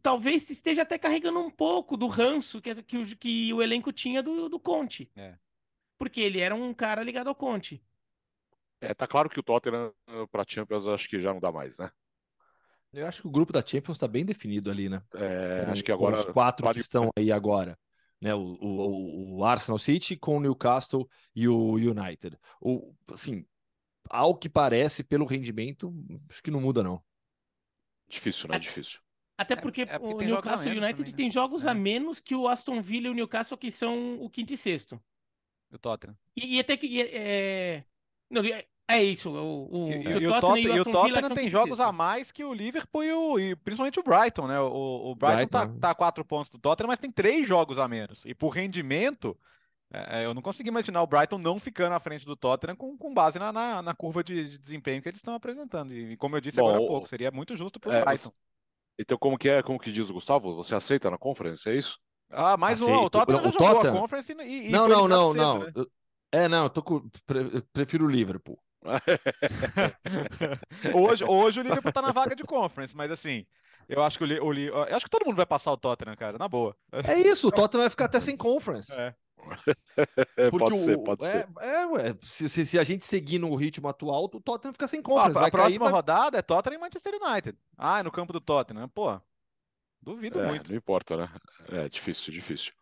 talvez 0.00 0.48
esteja 0.48 0.80
até 0.80 0.96
carregando 0.96 1.40
um 1.40 1.50
pouco 1.50 1.94
do 1.94 2.06
ranço 2.06 2.62
que, 2.62 2.74
que, 2.82 2.96
o, 2.96 3.16
que 3.18 3.52
o 3.52 3.60
elenco 3.60 3.92
tinha 3.92 4.22
do, 4.22 4.48
do 4.48 4.58
Conte. 4.58 5.10
É. 5.14 5.34
Porque 5.98 6.22
ele 6.22 6.40
era 6.40 6.54
um 6.54 6.72
cara 6.72 7.02
ligado 7.02 7.28
ao 7.28 7.34
Conte. 7.34 7.82
É, 8.86 8.94
tá 8.94 9.06
claro 9.06 9.28
que 9.28 9.40
o 9.40 9.42
Tottenham 9.42 9.92
eh, 10.08 10.26
para 10.30 10.44
Champions 10.46 10.86
acho 10.86 11.08
que 11.08 11.20
já 11.20 11.32
não 11.32 11.40
dá 11.40 11.50
mais, 11.50 11.78
né? 11.78 11.90
Eu 12.92 13.06
acho 13.06 13.22
que 13.22 13.28
o 13.28 13.30
grupo 13.30 13.52
da 13.52 13.64
Champions 13.64 13.96
está 13.96 14.08
bem 14.08 14.24
definido 14.24 14.70
ali, 14.70 14.88
né? 14.88 15.02
É, 15.14 15.64
com, 15.64 15.72
acho 15.72 15.84
que 15.84 15.92
agora. 15.92 16.18
Os 16.18 16.24
quatro 16.26 16.70
que 16.70 16.78
estão 16.78 17.10
aí 17.16 17.30
agora. 17.30 17.78
né? 18.20 18.34
O, 18.34 18.40
o, 18.40 19.36
o 19.38 19.44
Arsenal 19.44 19.78
City 19.78 20.16
com 20.16 20.36
o 20.36 20.40
Newcastle 20.40 21.08
e 21.34 21.46
o 21.48 21.72
United. 21.72 22.38
O, 22.60 22.94
assim, 23.12 23.44
ao 24.08 24.34
que 24.34 24.48
parece, 24.48 25.04
pelo 25.04 25.26
rendimento, 25.26 25.92
acho 26.30 26.42
que 26.42 26.50
não 26.50 26.60
muda, 26.60 26.82
não. 26.82 27.02
Difícil, 28.08 28.48
né? 28.48 28.56
É, 28.56 28.58
Difícil. 28.58 29.00
Até 29.36 29.54
é, 29.54 29.56
porque, 29.56 29.82
é, 29.82 29.84
é 29.90 29.98
porque 29.98 30.24
o 30.24 30.28
Newcastle 30.28 30.70
United 30.70 30.92
também, 30.92 31.10
né? 31.10 31.16
tem 31.16 31.30
jogos 31.30 31.64
é. 31.64 31.68
a 31.68 31.74
menos 31.74 32.20
que 32.20 32.34
o 32.34 32.48
Aston 32.48 32.80
Villa 32.80 33.08
e 33.08 33.10
o 33.10 33.14
Newcastle, 33.14 33.58
que 33.58 33.70
são 33.70 34.18
o 34.20 34.30
quinto 34.30 34.54
e 34.54 34.56
sexto. 34.56 34.98
O 35.70 35.78
Tottenham. 35.78 36.16
E, 36.34 36.56
e 36.56 36.60
até 36.60 36.76
que. 36.76 37.02
É... 37.02 37.84
Não, 38.30 38.40
é 38.88 39.02
isso. 39.02 39.30
O, 39.30 39.86
o, 39.86 39.92
e, 39.92 40.06
o, 40.06 40.20
e 40.20 40.26
o 40.28 40.40
Tottenham, 40.40 40.76
e 40.76 40.80
o 40.80 40.84
Tottenham 40.84 41.30
tem 41.30 41.50
jogos 41.50 41.80
a 41.80 41.90
mais 41.90 42.30
que 42.30 42.44
o 42.44 42.54
Liverpool 42.54 43.04
e, 43.04 43.12
o, 43.12 43.38
e 43.38 43.56
principalmente 43.56 43.98
o 43.98 44.02
Brighton, 44.02 44.46
né? 44.46 44.60
O, 44.60 45.10
o 45.10 45.14
Brighton, 45.14 45.36
Brighton. 45.36 45.50
Tá, 45.50 45.68
tá 45.80 45.90
a 45.90 45.94
quatro 45.94 46.24
pontos 46.24 46.50
do 46.50 46.58
Tottenham, 46.58 46.88
mas 46.88 46.98
tem 46.98 47.10
três 47.10 47.48
jogos 47.48 47.78
a 47.78 47.88
menos. 47.88 48.24
E 48.24 48.34
por 48.34 48.50
rendimento, 48.50 49.36
é, 49.92 50.24
eu 50.24 50.34
não 50.34 50.42
consigo 50.42 50.68
imaginar 50.68 51.02
o 51.02 51.06
Brighton 51.06 51.38
não 51.38 51.58
ficando 51.58 51.94
à 51.94 52.00
frente 52.00 52.24
do 52.24 52.36
Tottenham 52.36 52.76
com, 52.76 52.96
com 52.96 53.14
base 53.14 53.38
na, 53.38 53.52
na, 53.52 53.82
na 53.82 53.94
curva 53.94 54.22
de, 54.22 54.50
de, 54.50 54.58
desempenho 54.58 55.02
que 55.02 55.08
eles 55.08 55.18
estão 55.18 55.34
apresentando. 55.34 55.92
E 55.92 56.16
como 56.16 56.36
eu 56.36 56.40
disse 56.40 56.58
Bom, 56.58 56.68
agora 56.68 56.84
há 56.84 56.86
pouco, 56.86 57.08
seria 57.08 57.30
muito 57.30 57.56
justo 57.56 57.80
para 57.80 57.90
o 57.90 57.92
é, 57.94 58.04
Brighton. 58.04 58.30
Então, 58.98 59.18
como 59.18 59.36
que 59.36 59.48
é, 59.48 59.62
como 59.62 59.78
que 59.78 59.92
diz 59.92 60.08
o 60.10 60.14
Gustavo? 60.14 60.54
Você 60.54 60.74
aceita 60.74 61.10
na 61.10 61.18
conferência, 61.18 61.70
é 61.70 61.76
isso? 61.76 61.98
Ah, 62.30 62.56
mais 62.56 62.82
um. 62.82 62.92
O 62.92 63.10
Tottenham 63.10 63.44
já 63.44 63.50
jogou 63.50 63.74
Tottenham... 63.74 63.96
a 63.96 64.00
conference 64.00 64.32
e, 64.32 64.68
e 64.68 64.70
Não, 64.70 64.88
não, 64.88 65.06
não, 65.06 65.32
cedo, 65.32 65.40
não. 65.40 65.58
Né? 65.58 65.72
É, 66.32 66.48
não, 66.48 66.64
eu 66.64 66.70
tô 66.70 66.82
com... 66.82 67.08
prefiro 67.72 68.06
o 68.06 68.10
Liverpool. 68.10 68.58
hoje, 70.94 71.24
hoje 71.24 71.60
o 71.60 71.62
Liverpool 71.62 71.92
tá 71.92 72.02
na 72.02 72.12
vaga 72.12 72.36
de 72.36 72.44
conference, 72.44 72.96
mas 72.96 73.10
assim, 73.10 73.46
eu 73.88 74.02
acho 74.02 74.18
que 74.18 74.24
o, 74.24 74.46
o, 74.46 74.54
eu 74.54 74.96
acho 74.96 75.04
que 75.04 75.10
todo 75.10 75.24
mundo 75.24 75.36
vai 75.36 75.46
passar 75.46 75.72
o 75.72 75.76
Tottenham, 75.76 76.16
cara, 76.16 76.38
na 76.38 76.48
boa. 76.48 76.76
É 76.92 77.18
isso, 77.18 77.48
o 77.48 77.52
Tottenham 77.52 77.82
vai 77.82 77.90
ficar 77.90 78.06
até 78.06 78.20
sem 78.20 78.36
conference. 78.36 78.92
É. 78.92 79.14
pode 80.50 80.74
o, 80.74 80.76
ser, 80.76 80.98
pode 80.98 81.24
é, 81.24 81.28
ser. 81.28 81.48
É, 81.60 81.86
ué, 81.86 82.16
se, 82.20 82.48
se, 82.48 82.66
se, 82.66 82.78
a 82.78 82.84
gente 82.84 83.04
seguir 83.04 83.38
no 83.38 83.54
ritmo 83.54 83.88
atual, 83.88 84.24
o 84.24 84.40
Tottenham 84.40 84.72
fica 84.72 84.88
sem 84.88 85.00
conference. 85.00 85.38
Ah, 85.38 85.46
a 85.46 85.50
próxima 85.50 85.84
cair, 85.84 85.94
rodada 85.94 86.38
é 86.38 86.42
Tottenham 86.42 86.78
e 86.78 86.80
Manchester 86.80 87.14
United. 87.14 87.58
Ah, 87.76 88.00
é 88.00 88.02
no 88.02 88.10
campo 88.10 88.32
do 88.32 88.40
Tottenham. 88.40 88.88
Pô, 88.88 89.20
duvido 90.02 90.40
é, 90.40 90.48
muito. 90.48 90.70
Não 90.70 90.76
importa, 90.76 91.16
né? 91.16 91.30
É 91.68 91.88
difícil, 91.88 92.32
difícil. 92.32 92.72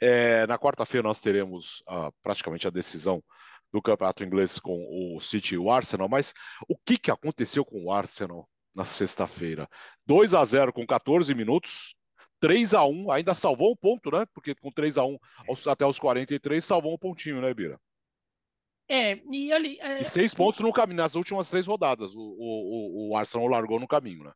É, 0.00 0.46
na 0.46 0.58
quarta-feira 0.58 1.06
nós 1.06 1.20
teremos 1.20 1.84
uh, 1.88 2.12
praticamente 2.22 2.66
a 2.66 2.70
decisão 2.70 3.22
do 3.72 3.82
campeonato 3.82 4.24
inglês 4.24 4.58
com 4.58 4.86
o 5.14 5.20
City 5.20 5.54
e 5.54 5.58
o 5.58 5.70
Arsenal, 5.70 6.08
mas 6.08 6.32
o 6.68 6.76
que, 6.76 6.96
que 6.96 7.10
aconteceu 7.10 7.64
com 7.64 7.84
o 7.84 7.92
Arsenal 7.92 8.48
na 8.74 8.84
sexta-feira? 8.84 9.68
2 10.06 10.34
a 10.34 10.44
0 10.44 10.72
com 10.72 10.86
14 10.86 11.34
minutos, 11.34 11.94
3 12.40 12.74
a 12.74 12.84
1 12.84 13.10
ainda 13.10 13.34
salvou 13.34 13.72
um 13.72 13.76
ponto, 13.76 14.10
né? 14.10 14.24
Porque 14.32 14.54
com 14.54 14.70
3 14.70 14.98
a 14.98 15.04
1 15.04 15.18
até 15.66 15.84
os 15.84 15.98
43 15.98 16.64
salvou 16.64 16.94
um 16.94 16.98
pontinho, 16.98 17.40
né, 17.40 17.52
Bira? 17.52 17.78
É, 18.88 19.20
e 19.30 19.52
ali. 19.52 19.78
É... 19.80 20.00
E 20.00 20.04
seis 20.04 20.32
pontos 20.32 20.60
no 20.60 20.72
caminho, 20.72 20.96
nas 20.96 21.14
últimas 21.14 21.50
três 21.50 21.66
rodadas. 21.66 22.14
O, 22.14 22.20
o, 22.20 23.10
o 23.10 23.16
Arsenal 23.16 23.46
largou 23.48 23.78
no 23.78 23.86
caminho, 23.86 24.24
né? 24.24 24.32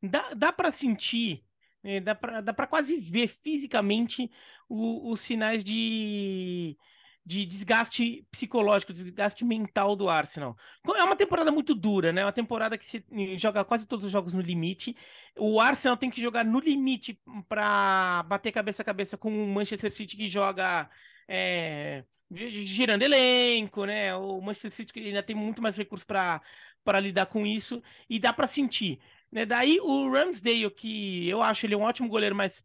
Dá, 0.00 0.32
dá 0.32 0.52
para 0.52 0.70
sentir, 0.70 1.42
é, 1.82 1.98
dá 2.00 2.14
para 2.14 2.66
quase 2.66 2.96
ver 2.98 3.26
fisicamente 3.26 4.30
o, 4.68 5.10
os 5.10 5.20
sinais 5.20 5.64
de, 5.64 6.76
de 7.26 7.44
desgaste 7.44 8.24
psicológico, 8.30 8.92
desgaste 8.92 9.44
mental 9.44 9.96
do 9.96 10.08
Arsenal. 10.08 10.56
É 10.96 11.02
uma 11.02 11.16
temporada 11.16 11.50
muito 11.50 11.74
dura, 11.74 12.12
né? 12.12 12.24
Uma 12.24 12.32
temporada 12.32 12.78
que 12.78 12.86
se 12.86 13.04
joga 13.36 13.64
quase 13.64 13.84
todos 13.84 14.04
os 14.04 14.12
jogos 14.12 14.32
no 14.32 14.40
limite. 14.40 14.96
O 15.36 15.60
Arsenal 15.60 15.96
tem 15.96 16.08
que 16.08 16.22
jogar 16.22 16.44
no 16.44 16.60
limite 16.60 17.20
para 17.48 18.22
bater 18.28 18.52
cabeça 18.52 18.82
a 18.82 18.84
cabeça 18.84 19.18
com 19.18 19.28
o 19.28 19.48
Manchester 19.48 19.90
City 19.90 20.16
que 20.16 20.28
joga 20.28 20.88
é, 21.26 22.04
girando 22.30 23.02
elenco, 23.02 23.84
né? 23.84 24.14
O 24.14 24.40
Manchester 24.40 24.70
City 24.70 24.92
ainda 25.00 25.22
tem 25.22 25.34
muito 25.34 25.60
mais 25.60 25.76
recursos 25.76 26.04
para 26.04 27.00
lidar 27.00 27.26
com 27.26 27.44
isso 27.44 27.82
e 28.08 28.20
dá 28.20 28.32
para 28.32 28.46
sentir. 28.46 29.00
Né? 29.32 29.44
Daí 29.44 29.80
o 29.80 30.08
Ramsdale, 30.12 30.70
que 30.70 31.28
eu 31.28 31.42
acho 31.42 31.66
ele 31.66 31.74
um 31.74 31.82
ótimo 31.82 32.08
goleiro, 32.08 32.36
mas 32.36 32.64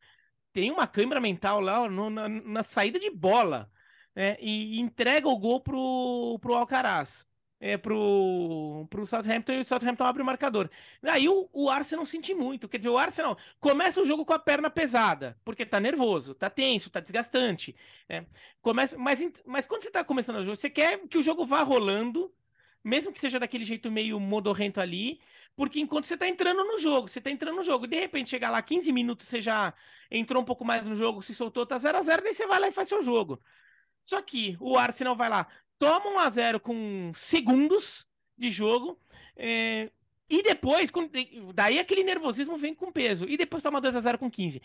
tem 0.54 0.70
uma 0.70 0.86
câmera 0.86 1.20
mental 1.20 1.60
lá 1.60 1.90
no, 1.90 2.12
na, 2.12 2.30
na 2.30 2.62
saída 2.62 3.00
de 3.00 3.10
bola 3.10 3.68
né, 4.16 4.38
e 4.40 4.80
entrega 4.80 5.28
o 5.28 5.38
gol 5.38 5.62
pro, 5.62 6.40
pro 6.42 6.54
Alcaraz. 6.56 7.26
É, 7.64 7.78
pro, 7.78 8.88
pro 8.90 9.06
Southampton 9.06 9.52
e 9.54 9.60
o 9.60 9.64
Southampton 9.64 10.04
abre 10.04 10.24
o 10.24 10.26
marcador. 10.26 10.68
Aí 11.04 11.30
o, 11.30 11.48
o 11.54 11.70
Arsenal 11.70 12.08
sente 12.08 12.34
muito. 12.34 12.68
Quer 12.68 12.80
dizer, 12.80 12.90
o 12.90 12.98
Arsenal 12.98 13.38
começa 13.60 14.02
o 14.02 14.06
jogo 14.06 14.26
com 14.26 14.34
a 14.34 14.40
perna 14.40 14.68
pesada, 14.68 15.38
porque 15.46 15.64
tá 15.64 15.80
nervoso, 15.80 16.34
tá 16.34 16.50
tenso, 16.50 16.90
tá 16.90 17.00
desgastante. 17.00 17.76
Né? 18.10 18.26
Começa, 18.64 18.98
mas, 18.98 19.24
mas 19.46 19.68
quando 19.68 19.84
você 19.84 19.92
tá 19.92 20.04
começando 20.04 20.38
o 20.38 20.44
jogo, 20.44 20.56
você 20.56 20.72
quer 20.72 21.08
que 21.08 21.20
o 21.20 21.22
jogo 21.22 21.46
vá 21.46 21.62
rolando, 21.62 22.34
mesmo 22.84 23.14
que 23.14 23.20
seja 23.20 23.40
daquele 23.40 23.64
jeito 23.64 23.92
meio 23.92 24.20
modorrento 24.20 24.82
ali, 24.82 25.22
porque 25.56 25.80
enquanto 25.80 26.06
você 26.06 26.18
tá 26.18 26.28
entrando 26.28 26.64
no 26.64 26.80
jogo, 26.80 27.08
você 27.08 27.22
tá 27.22 27.30
entrando 27.30 27.58
no 27.58 27.64
jogo, 27.64 27.86
de 27.86 28.00
repente 28.00 28.30
chegar 28.32 28.50
lá 28.50 28.62
15 28.62 28.92
minutos, 28.92 29.28
você 29.28 29.40
já 29.40 29.72
entrou 30.10 30.42
um 30.42 30.46
pouco 30.46 30.66
mais 30.66 30.86
no 30.86 30.96
jogo, 30.96 31.22
se 31.22 31.36
soltou, 31.36 31.66
tá 31.66 31.78
0 31.78 31.98
a 31.98 32.02
0 32.02 32.24
daí 32.24 32.34
você 32.34 32.48
vai 32.48 32.60
lá 32.60 32.68
e 32.68 32.72
faz 32.72 32.88
seu 32.88 33.02
jogo. 33.04 33.40
Só 34.04 34.22
que 34.22 34.58
o 34.60 34.78
Arsenal 34.78 35.16
vai 35.16 35.30
lá, 35.30 35.48
toma 35.78 36.10
um 36.10 36.20
a 36.20 36.30
0 36.30 36.60
com 36.60 37.12
segundos 37.16 38.06
de 38.38 38.50
jogo. 38.50 39.00
É, 39.36 39.90
e 40.32 40.42
depois, 40.42 40.90
daí 41.54 41.78
aquele 41.78 42.06
nervosismo 42.06 42.58
vem 42.58 42.74
com 42.74 42.90
peso. 42.90 43.26
E 43.28 43.36
depois 43.36 43.62
toma 43.62 43.82
2 43.82 43.98
a 43.98 44.00
0 44.00 44.18
com 44.18 44.32
15. 44.32 44.62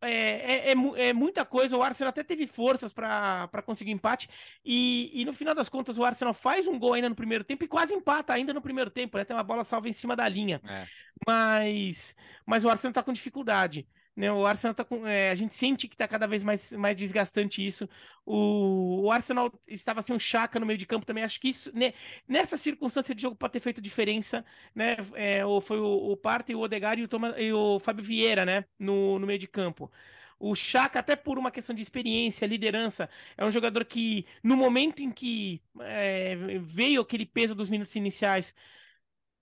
É, 0.00 0.10
é, 0.10 0.72
é, 0.72 1.08
é 1.08 1.12
muita 1.12 1.44
coisa. 1.44 1.76
O 1.76 1.82
Arsenal 1.82 2.08
até 2.08 2.24
teve 2.24 2.46
forças 2.46 2.90
para 2.90 3.62
conseguir 3.66 3.90
empate. 3.90 4.30
E, 4.64 5.10
e, 5.12 5.26
no 5.26 5.34
final 5.34 5.54
das 5.54 5.68
contas, 5.68 5.98
o 5.98 6.04
Arsenal 6.04 6.32
faz 6.32 6.66
um 6.66 6.78
gol 6.78 6.94
ainda 6.94 7.10
no 7.10 7.14
primeiro 7.14 7.44
tempo 7.44 7.64
e 7.64 7.68
quase 7.68 7.92
empata 7.92 8.32
ainda 8.32 8.54
no 8.54 8.62
primeiro 8.62 8.90
tempo. 8.90 9.18
Né? 9.18 9.26
Tem 9.26 9.36
uma 9.36 9.44
bola 9.44 9.62
salva 9.62 9.90
em 9.90 9.92
cima 9.92 10.16
da 10.16 10.26
linha. 10.26 10.62
É. 10.66 10.86
Mas, 11.26 12.16
mas 12.46 12.64
o 12.64 12.70
Arsenal 12.70 12.92
está 12.92 13.02
com 13.02 13.12
dificuldade. 13.12 13.86
Né, 14.16 14.30
o 14.30 14.46
Arsenal 14.46 14.74
tá 14.74 14.84
com. 14.84 15.06
É, 15.06 15.30
a 15.30 15.34
gente 15.34 15.54
sente 15.54 15.88
que 15.88 15.96
tá 15.96 16.06
cada 16.06 16.26
vez 16.26 16.44
mais, 16.44 16.72
mais 16.72 16.94
desgastante 16.94 17.66
isso. 17.66 17.88
O, 18.24 19.02
o 19.02 19.10
Arsenal 19.10 19.52
estava 19.66 20.02
sem 20.02 20.14
um 20.14 20.18
chaca 20.18 20.60
no 20.60 20.66
meio 20.66 20.78
de 20.78 20.86
campo 20.86 21.04
também. 21.04 21.24
Acho 21.24 21.40
que 21.40 21.48
isso, 21.48 21.70
né, 21.74 21.92
nessa 22.28 22.56
circunstância 22.56 23.14
de 23.14 23.22
jogo, 23.22 23.34
pode 23.36 23.52
ter 23.52 23.60
feito 23.60 23.80
diferença. 23.80 24.44
Né? 24.74 24.96
É, 25.14 25.40
foi 25.60 25.80
o, 25.80 26.12
o 26.12 26.54
o 26.54 26.60
Odegaard 26.60 27.00
e 27.02 27.04
o, 27.04 27.08
Thomas, 27.08 27.34
e 27.38 27.52
o 27.52 27.78
Fábio 27.80 28.04
Vieira 28.04 28.44
né? 28.44 28.64
no, 28.78 29.18
no 29.18 29.26
meio 29.26 29.38
de 29.38 29.48
campo. 29.48 29.90
O 30.38 30.54
Chaka, 30.54 30.98
até 30.98 31.16
por 31.16 31.38
uma 31.38 31.50
questão 31.50 31.74
de 31.74 31.82
experiência, 31.82 32.46
liderança, 32.46 33.08
é 33.36 33.44
um 33.44 33.50
jogador 33.50 33.84
que, 33.84 34.26
no 34.42 34.56
momento 34.56 35.02
em 35.02 35.10
que 35.10 35.62
é, 35.80 36.36
veio 36.60 37.00
aquele 37.02 37.24
peso 37.26 37.54
dos 37.54 37.68
minutos 37.68 37.94
iniciais, 37.96 38.54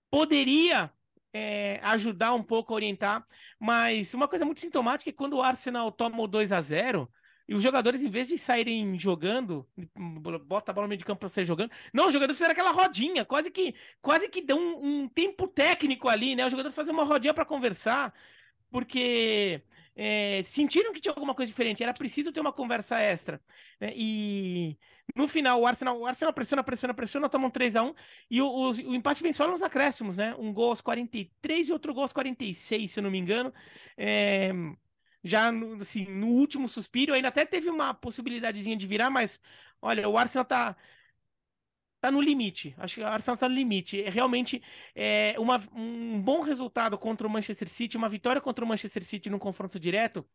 poderia 0.09 0.91
é, 1.33 1.79
ajudar 1.83 2.33
um 2.33 2.43
pouco 2.43 2.73
a 2.73 2.75
orientar. 2.75 3.25
Mas 3.59 4.13
uma 4.13 4.27
coisa 4.27 4.45
muito 4.45 4.61
sintomática 4.61 5.09
é 5.09 5.13
quando 5.13 5.33
o 5.33 5.41
Arsenal 5.41 5.91
toma 5.91 6.21
o 6.21 6.27
2 6.27 6.51
a 6.51 6.61
0 6.61 7.09
e 7.47 7.55
os 7.55 7.61
jogadores, 7.61 8.03
em 8.03 8.09
vez 8.09 8.29
de 8.29 8.37
saírem 8.37 8.97
jogando, 8.97 9.67
bota 10.45 10.71
a 10.71 10.73
bola 10.73 10.85
no 10.85 10.89
meio 10.89 10.99
de 10.99 11.05
campo 11.05 11.19
para 11.19 11.29
sair 11.29 11.43
jogando, 11.43 11.71
não, 11.93 12.07
os 12.07 12.13
jogadores 12.13 12.37
fizeram 12.37 12.53
aquela 12.53 12.71
rodinha, 12.71 13.25
quase 13.25 13.51
que 13.51 13.75
quase 14.01 14.29
que 14.29 14.41
dão 14.41 14.57
um, 14.57 15.01
um 15.03 15.07
tempo 15.09 15.45
técnico 15.47 16.07
ali, 16.07 16.35
né? 16.35 16.45
Os 16.45 16.51
jogadores 16.51 16.75
fazem 16.75 16.93
uma 16.93 17.03
rodinha 17.03 17.33
para 17.33 17.45
conversar, 17.45 18.13
porque 18.71 19.61
é, 19.95 20.41
sentiram 20.43 20.93
que 20.93 21.01
tinha 21.01 21.13
alguma 21.13 21.35
coisa 21.35 21.51
diferente, 21.51 21.83
era 21.83 21.93
preciso 21.93 22.31
ter 22.31 22.39
uma 22.39 22.53
conversa 22.53 22.97
extra. 22.99 23.41
Né? 23.79 23.93
E 23.95 24.77
no 25.15 25.27
final, 25.27 25.61
o 25.61 25.67
Arsenal, 25.67 25.99
o 25.99 26.05
Arsenal 26.05 26.33
pressiona, 26.33 26.63
pressiona, 26.63 26.93
pressiona, 26.93 27.29
toma 27.29 27.47
um 27.47 27.51
3x1 27.51 27.95
e 28.29 28.41
o, 28.41 28.47
o, 28.47 28.69
o 28.69 28.95
empate 28.95 29.33
só 29.33 29.47
nos 29.47 29.61
acréscimos, 29.61 30.17
né? 30.17 30.35
Um 30.39 30.53
gol 30.53 30.69
aos 30.69 30.81
43 30.81 31.69
e 31.69 31.73
outro 31.73 31.93
gol 31.93 32.03
aos 32.03 32.13
46, 32.13 32.91
se 32.91 32.99
eu 32.99 33.03
não 33.03 33.11
me 33.11 33.19
engano. 33.19 33.53
É, 33.97 34.51
já 35.23 35.51
no, 35.51 35.81
assim, 35.81 36.05
no 36.05 36.27
último 36.27 36.67
suspiro, 36.67 37.13
ainda 37.13 37.27
até 37.29 37.45
teve 37.45 37.69
uma 37.69 37.93
possibilidadezinha 37.93 38.75
de 38.75 38.87
virar, 38.87 39.09
mas 39.09 39.41
olha, 39.81 40.07
o 40.09 40.17
Arsenal 40.17 40.45
tá 40.45 40.75
tá 41.99 42.11
no 42.11 42.19
limite. 42.19 42.75
Acho 42.77 42.95
que 42.95 43.01
o 43.01 43.07
Arsenal 43.07 43.37
tá 43.37 43.47
no 43.47 43.55
limite. 43.55 44.01
É 44.03 44.09
realmente 44.09 44.61
é, 44.93 45.35
uma, 45.39 45.57
um 45.73 46.21
bom 46.21 46.41
resultado 46.41 46.97
contra 46.97 47.25
o 47.25 47.29
Manchester 47.29 47.69
City, 47.69 47.95
uma 47.95 48.09
vitória 48.09 48.41
contra 48.41 48.65
o 48.65 48.67
Manchester 48.67 49.03
City 49.05 49.29
no 49.29 49.39
confronto 49.39 49.79
direto, 49.79 50.25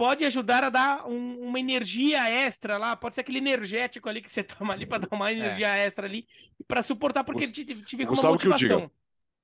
pode 0.00 0.24
ajudar 0.24 0.64
a 0.64 0.70
dar 0.70 1.06
um, 1.06 1.42
uma 1.42 1.60
energia 1.60 2.26
extra 2.26 2.78
lá, 2.78 2.96
pode 2.96 3.14
ser 3.14 3.20
aquele 3.20 3.36
energético 3.36 4.08
ali 4.08 4.22
que 4.22 4.30
você 4.30 4.42
toma 4.42 4.72
ali 4.72 4.86
para 4.86 5.06
dar 5.06 5.14
uma 5.14 5.28
é. 5.28 5.34
energia 5.34 5.76
é. 5.76 5.84
extra 5.84 6.06
ali, 6.06 6.26
para 6.66 6.82
suportar, 6.82 7.22
porque 7.22 7.44
ele 7.44 7.52
te, 7.52 7.66
te 7.66 7.96
vê 7.96 8.06
com 8.06 8.14
uma 8.14 8.30
motivação. 8.30 8.90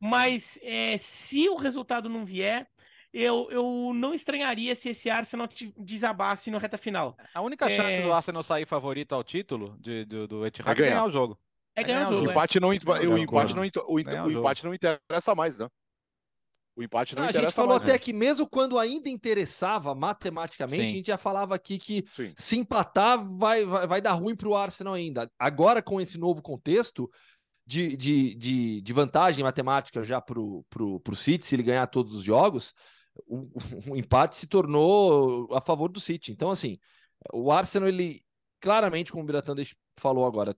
Mas 0.01 0.59
é, 0.63 0.97
se 0.97 1.47
o 1.51 1.57
resultado 1.57 2.09
não 2.09 2.25
vier, 2.25 2.67
eu, 3.13 3.49
eu 3.51 3.93
não 3.95 4.15
estranharia 4.15 4.75
se 4.75 4.89
esse 4.89 5.11
Arsenal 5.11 5.47
desabasse 5.77 6.51
no 6.51 6.57
reta 6.57 6.79
final. 6.79 7.19
A 7.35 7.43
única 7.43 7.67
é... 7.67 7.77
chance 7.77 8.01
do 8.01 8.11
Arsenal 8.11 8.43
sair 8.43 8.67
favorito 8.67 9.15
ao 9.15 9.23
título 9.23 9.77
de, 9.79 10.07
do, 10.07 10.27
do 10.27 10.47
Etihad 10.47 10.73
é 10.73 10.75
ganhar. 10.75 10.91
ganhar 10.95 11.05
o 11.05 11.11
jogo. 11.11 11.39
É 11.75 11.85
ganhar, 11.85 12.09
o 12.09 12.15
jogo. 12.15 12.29
O 12.29 12.31
empate, 12.31 12.59
não, 12.61 12.69
o 12.71 12.73
empate, 12.73 13.55
não, 13.55 13.63
o, 13.63 14.27
o 14.27 14.31
empate 14.31 14.65
não 14.65 14.73
interessa 14.73 15.35
mais, 15.35 15.59
né? 15.59 15.69
O 16.77 16.83
empate 16.83 17.15
não, 17.15 17.23
não 17.23 17.31
interessa 17.31 17.47
A 17.47 17.49
gente 17.49 17.57
falou 17.57 17.79
mais, 17.79 17.83
até 17.83 17.99
que 17.99 18.13
mesmo 18.13 18.47
quando 18.47 18.79
ainda 18.79 19.09
interessava 19.09 19.95
matematicamente, 19.95 20.83
Sim. 20.83 20.87
a 20.87 20.97
gente 20.97 21.07
já 21.07 21.17
falava 21.17 21.55
aqui 21.55 21.79
que 21.79 22.05
Sim. 22.15 22.33
se 22.37 22.59
empatar 22.59 23.25
vai, 23.39 23.65
vai, 23.65 23.87
vai 23.87 24.01
dar 24.03 24.13
ruim 24.13 24.37
para 24.37 24.49
o 24.49 24.55
Arsenal 24.55 24.93
ainda. 24.93 25.31
Agora, 25.39 25.81
com 25.81 25.99
esse 25.99 26.19
novo 26.19 26.43
contexto 26.43 27.11
de, 27.67 27.97
de, 27.97 28.35
de, 28.35 28.81
de 28.83 28.93
vantagem 28.93 29.43
matemática 29.43 30.03
já 30.03 30.21
para 30.21 30.39
o 30.39 31.15
City, 31.15 31.47
se 31.47 31.57
ele 31.57 31.63
ganhar 31.63 31.87
todos 31.87 32.15
os 32.15 32.23
jogos, 32.23 32.75
o, 33.27 33.49
o, 33.91 33.97
empate 33.97 34.37
se 34.37 34.47
tornou 34.47 35.49
a 35.55 35.61
favor 35.63 35.89
do 35.89 35.99
City. 35.99 36.31
Então, 36.31 36.51
assim, 36.51 36.79
o 37.33 37.51
Arsenal, 37.51 37.89
ele 37.89 38.23
claramente, 38.61 39.11
como 39.11 39.25
o 39.25 39.27
Biratan 39.27 39.55
falou 39.99 40.27
agora, 40.27 40.55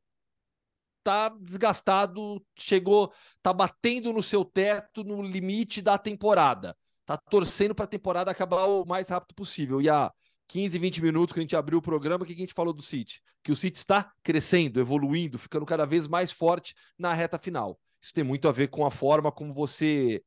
tá 1.08 1.30
desgastado, 1.40 2.44
chegou, 2.54 3.10
tá 3.42 3.50
batendo 3.50 4.12
no 4.12 4.22
seu 4.22 4.44
teto, 4.44 5.02
no 5.02 5.22
limite 5.22 5.80
da 5.80 5.96
temporada. 5.96 6.76
Tá 7.06 7.16
torcendo 7.16 7.74
para 7.74 7.86
a 7.86 7.88
temporada 7.88 8.30
acabar 8.30 8.66
o 8.66 8.84
mais 8.84 9.08
rápido 9.08 9.34
possível. 9.34 9.80
E 9.80 9.88
há 9.88 10.12
15, 10.48 10.78
20 10.78 11.00
minutos 11.00 11.32
que 11.32 11.40
a 11.40 11.42
gente 11.42 11.56
abriu 11.56 11.78
o 11.78 11.82
programa, 11.82 12.24
o 12.24 12.26
que 12.26 12.34
a 12.34 12.36
gente 12.36 12.52
falou 12.52 12.74
do 12.74 12.82
City? 12.82 13.22
Que 13.42 13.50
o 13.50 13.56
City 13.56 13.78
está 13.78 14.12
crescendo, 14.22 14.78
evoluindo, 14.80 15.38
ficando 15.38 15.64
cada 15.64 15.86
vez 15.86 16.06
mais 16.06 16.30
forte 16.30 16.74
na 16.98 17.14
reta 17.14 17.38
final. 17.38 17.80
Isso 18.02 18.12
tem 18.12 18.22
muito 18.22 18.46
a 18.46 18.52
ver 18.52 18.68
com 18.68 18.84
a 18.84 18.90
forma 18.90 19.32
como 19.32 19.54
você 19.54 20.22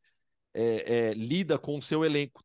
é, 0.52 1.10
é, 1.10 1.14
lida 1.14 1.60
com 1.60 1.78
o 1.78 1.82
seu 1.82 2.04
elenco 2.04 2.44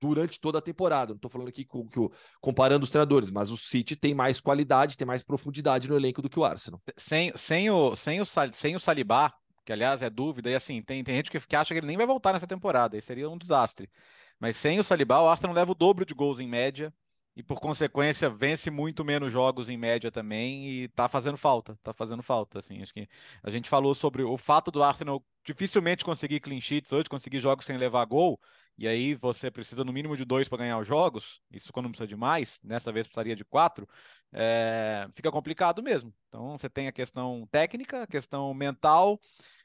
durante 0.00 0.40
toda 0.40 0.58
a 0.58 0.62
temporada. 0.62 1.12
Não 1.12 1.16
estou 1.16 1.30
falando 1.30 1.48
aqui 1.48 1.64
com, 1.64 1.88
com, 1.88 2.10
comparando 2.40 2.84
os 2.84 2.90
treinadores, 2.90 3.30
mas 3.30 3.50
o 3.50 3.56
City 3.56 3.96
tem 3.96 4.14
mais 4.14 4.40
qualidade, 4.40 4.96
tem 4.96 5.06
mais 5.06 5.22
profundidade 5.22 5.88
no 5.88 5.96
elenco 5.96 6.22
do 6.22 6.30
que 6.30 6.38
o 6.38 6.44
Arsenal. 6.44 6.80
Sem, 6.96 7.32
sem, 7.36 7.70
o, 7.70 7.96
sem, 7.96 8.20
o, 8.20 8.24
sem 8.24 8.76
o 8.76 8.80
Salibá, 8.80 9.32
que 9.64 9.72
aliás 9.72 10.02
é 10.02 10.10
dúvida, 10.10 10.50
e 10.50 10.54
assim, 10.54 10.82
tem, 10.82 11.04
tem 11.04 11.16
gente 11.16 11.30
que, 11.30 11.40
que 11.40 11.56
acha 11.56 11.74
que 11.74 11.80
ele 11.80 11.86
nem 11.86 11.96
vai 11.96 12.06
voltar 12.06 12.32
nessa 12.32 12.46
temporada, 12.46 12.96
e 12.96 13.02
seria 13.02 13.28
um 13.28 13.36
desastre. 13.36 13.90
Mas 14.38 14.56
sem 14.56 14.78
o 14.78 14.84
Salibá, 14.84 15.20
o 15.20 15.28
Arsenal 15.28 15.54
leva 15.54 15.72
o 15.72 15.74
dobro 15.74 16.06
de 16.06 16.14
gols 16.14 16.40
em 16.40 16.48
média, 16.48 16.92
e 17.38 17.42
por 17.42 17.60
consequência 17.60 18.28
vence 18.28 18.68
muito 18.68 19.04
menos 19.04 19.30
jogos 19.30 19.68
em 19.68 19.76
média 19.76 20.10
também 20.10 20.68
e 20.68 20.88
tá 20.88 21.08
fazendo 21.08 21.38
falta, 21.38 21.78
tá 21.84 21.92
fazendo 21.92 22.20
falta, 22.20 22.58
assim, 22.58 22.82
acho 22.82 22.92
que 22.92 23.08
a 23.44 23.48
gente 23.48 23.68
falou 23.68 23.94
sobre 23.94 24.24
o 24.24 24.36
fato 24.36 24.72
do 24.72 24.82
Arsenal 24.82 25.24
dificilmente 25.44 26.04
conseguir 26.04 26.40
clean 26.40 26.60
sheets 26.60 26.92
hoje, 26.92 27.08
conseguir 27.08 27.38
jogos 27.38 27.64
sem 27.64 27.76
levar 27.76 28.04
gol, 28.06 28.40
e 28.78 28.86
aí 28.86 29.14
você 29.16 29.50
precisa 29.50 29.82
no 29.82 29.92
mínimo 29.92 30.16
de 30.16 30.24
dois 30.24 30.48
para 30.48 30.58
ganhar 30.58 30.78
os 30.78 30.86
jogos, 30.86 31.42
isso 31.50 31.72
quando 31.72 31.88
precisa 31.88 32.06
de 32.06 32.16
mais, 32.16 32.60
nessa 32.62 32.92
vez 32.92 33.06
precisaria 33.06 33.34
de 33.34 33.44
quatro, 33.44 33.88
é, 34.32 35.08
fica 35.14 35.32
complicado 35.32 35.82
mesmo. 35.82 36.14
Então 36.28 36.56
você 36.56 36.70
tem 36.70 36.86
a 36.86 36.92
questão 36.92 37.46
técnica, 37.50 38.04
a 38.04 38.06
questão 38.06 38.54
mental, 38.54 39.20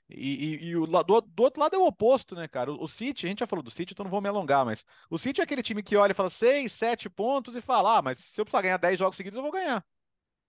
e, 0.10 0.58
e, 0.63 0.65
e 0.65 0.76
o, 0.76 0.86
do, 0.88 1.21
do, 1.21 1.43
outro 1.43 1.62
lado 1.62 1.76
é 1.76 1.80
o 1.80 1.86
oposto, 1.86 2.36
né, 2.36 2.47
cara? 2.47 2.71
O, 2.71 2.84
o, 2.84 2.88
City, 2.88 3.26
a 3.26 3.30
gente 3.30 3.39
já 3.39 3.47
falou 3.47 3.63
do 3.63 3.71
City, 3.71 3.93
então 3.93 4.04
não 4.04 4.12
vou 4.12 4.21
me 4.21 4.30
alongar, 4.30 4.65
mas 4.65 4.86
o 5.10 5.17
City 5.17 5.41
é 5.41 5.43
aquele 5.43 5.63
time 5.63 5.84
que 5.84 5.95
olha 5.95 6.12
e 6.12 6.15
fala 6.15 6.30
seis, 6.30 6.71
sete 6.73 7.10
pontos 7.10 7.56
e 7.56 7.62
fala, 7.62 7.99
ah, 7.99 8.02
mas 8.02 8.17
se 8.19 8.41
eu 8.41 8.45
precisar 8.45 8.62
ganhar 8.63 8.78
dez 8.78 8.97
jogos 8.99 9.15
seguidos, 9.15 9.38
eu 9.38 9.43
vou 9.43 9.52
ganhar. 9.52 9.86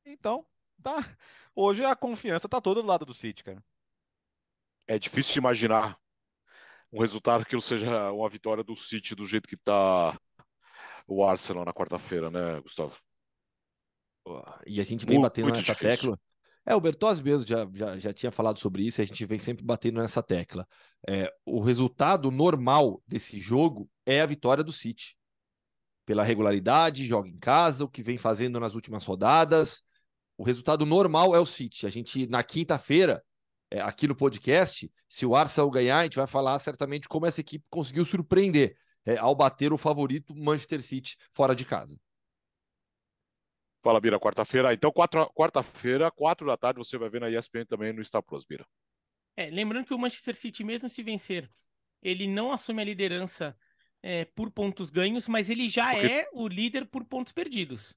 Então, 0.05 0.47
tá. 0.83 0.97
Hoje 1.55 1.85
a 1.85 1.95
confiança 1.97 2.49
tá 2.49 2.61
toda 2.61 2.83
do 2.83 2.89
lado 2.89 3.05
do 3.05 3.15
City, 3.15 3.45
cara. 3.45 3.63
É 4.87 4.99
difícil 4.99 5.35
de 5.35 5.39
imaginar 5.39 5.99
um 6.95 7.01
resultado 7.01 7.45
que 7.45 7.61
seja 7.61 8.13
uma 8.13 8.29
vitória 8.29 8.63
do 8.63 8.77
City 8.77 9.17
do 9.17 9.27
jeito 9.27 9.49
que 9.49 9.57
está 9.57 10.17
o 11.09 11.25
Arsenal 11.25 11.65
na 11.65 11.73
quarta-feira, 11.73 12.31
né, 12.31 12.61
Gustavo? 12.61 12.97
E 14.65 14.81
a 14.81 14.85
gente 14.85 15.05
vem 15.05 15.19
muito, 15.19 15.29
batendo 15.29 15.45
muito 15.47 15.57
nessa 15.57 15.73
difícil. 15.73 16.13
tecla. 16.13 16.19
É, 16.65 16.75
o 16.75 16.81
Bertozzi 16.81 17.23
mesmo 17.23 17.47
já, 17.47 17.69
já, 17.75 17.99
já 17.99 18.13
tinha 18.13 18.31
falado 18.31 18.61
sobre 18.61 18.87
isso, 18.87 19.03
a 19.03 19.05
gente 19.05 19.27
vem 19.27 19.41
sempre 19.41 19.65
batendo 19.65 20.01
nessa 20.01 20.23
tecla. 20.23 20.67
É, 21.07 21.31
o 21.45 21.61
resultado 21.61 22.31
normal 22.31 23.03
desse 23.07 23.41
jogo 23.41 23.91
é 24.07 24.21
a 24.21 24.27
vitória 24.27 24.63
do 24.63 24.73
City. 24.73 25.17
Pela 26.07 26.23
regularidade, 26.23 27.05
joga 27.07 27.29
em 27.29 27.39
casa, 27.39 27.85
o 27.85 27.89
que 27.89 28.05
vem 28.05 28.19
fazendo 28.19 28.61
nas 28.61 28.75
últimas 28.77 29.05
rodadas. 29.05 29.83
O 30.39 30.45
resultado 30.45 30.87
normal 30.87 31.35
é 31.35 31.41
o 31.41 31.47
City. 31.47 31.87
A 31.87 31.91
gente, 31.91 32.27
na 32.29 32.45
quinta-feira, 32.45 33.23
é, 33.71 33.81
aqui 33.81 34.07
no 34.07 34.15
podcast, 34.15 34.91
se 35.09 35.27
o 35.27 35.35
Arsenal 35.35 35.71
ganhar, 35.71 35.99
a 35.99 36.03
gente 36.05 36.17
vai 36.17 36.27
falar 36.27 36.59
certamente 36.59 37.09
como 37.09 37.27
essa 37.27 37.41
equipe 37.41 37.65
conseguiu 37.69 38.05
surpreender 38.05 38.77
é, 39.05 39.17
ao 39.17 39.35
bater 39.35 39.73
o 39.73 39.79
favorito 39.79 40.35
Manchester 40.35 40.83
City 40.83 41.17
fora 41.33 41.55
de 41.55 41.65
casa. 41.65 41.99
Fala, 43.83 44.01
Bira, 44.01 44.19
quarta-feira. 44.19 44.73
Então, 44.73 44.91
quarta-feira, 44.91 46.11
quatro 46.11 46.47
da 46.47 46.57
tarde, 46.57 46.79
você 46.79 46.97
vai 46.97 47.11
ver 47.11 47.21
na 47.21 47.29
ESPN 47.29 47.67
também 47.67 47.93
no 47.93 48.03
Star 48.03 48.23
Plus, 48.23 48.45
Bira. 48.45 48.67
É, 49.37 49.51
lembrando 49.51 49.87
que 49.87 49.93
o 49.93 49.99
Manchester 49.99 50.35
City, 50.35 50.65
mesmo 50.65 50.89
se 50.89 51.03
vencer, 51.03 51.51
ele 52.01 52.27
não 52.27 52.53
assume 52.53 52.81
a 52.81 52.85
liderança 52.85 53.55
é, 54.03 54.25
por 54.25 54.51
pontos 54.51 54.89
ganhos, 54.91 55.29
mas 55.29 55.51
ele 55.51 55.69
já 55.69 55.91
Porque... 55.91 56.07
é 56.07 56.29
o 56.33 56.49
líder 56.49 56.87
por 56.87 57.05
pontos 57.05 57.33
perdidos. 57.33 57.95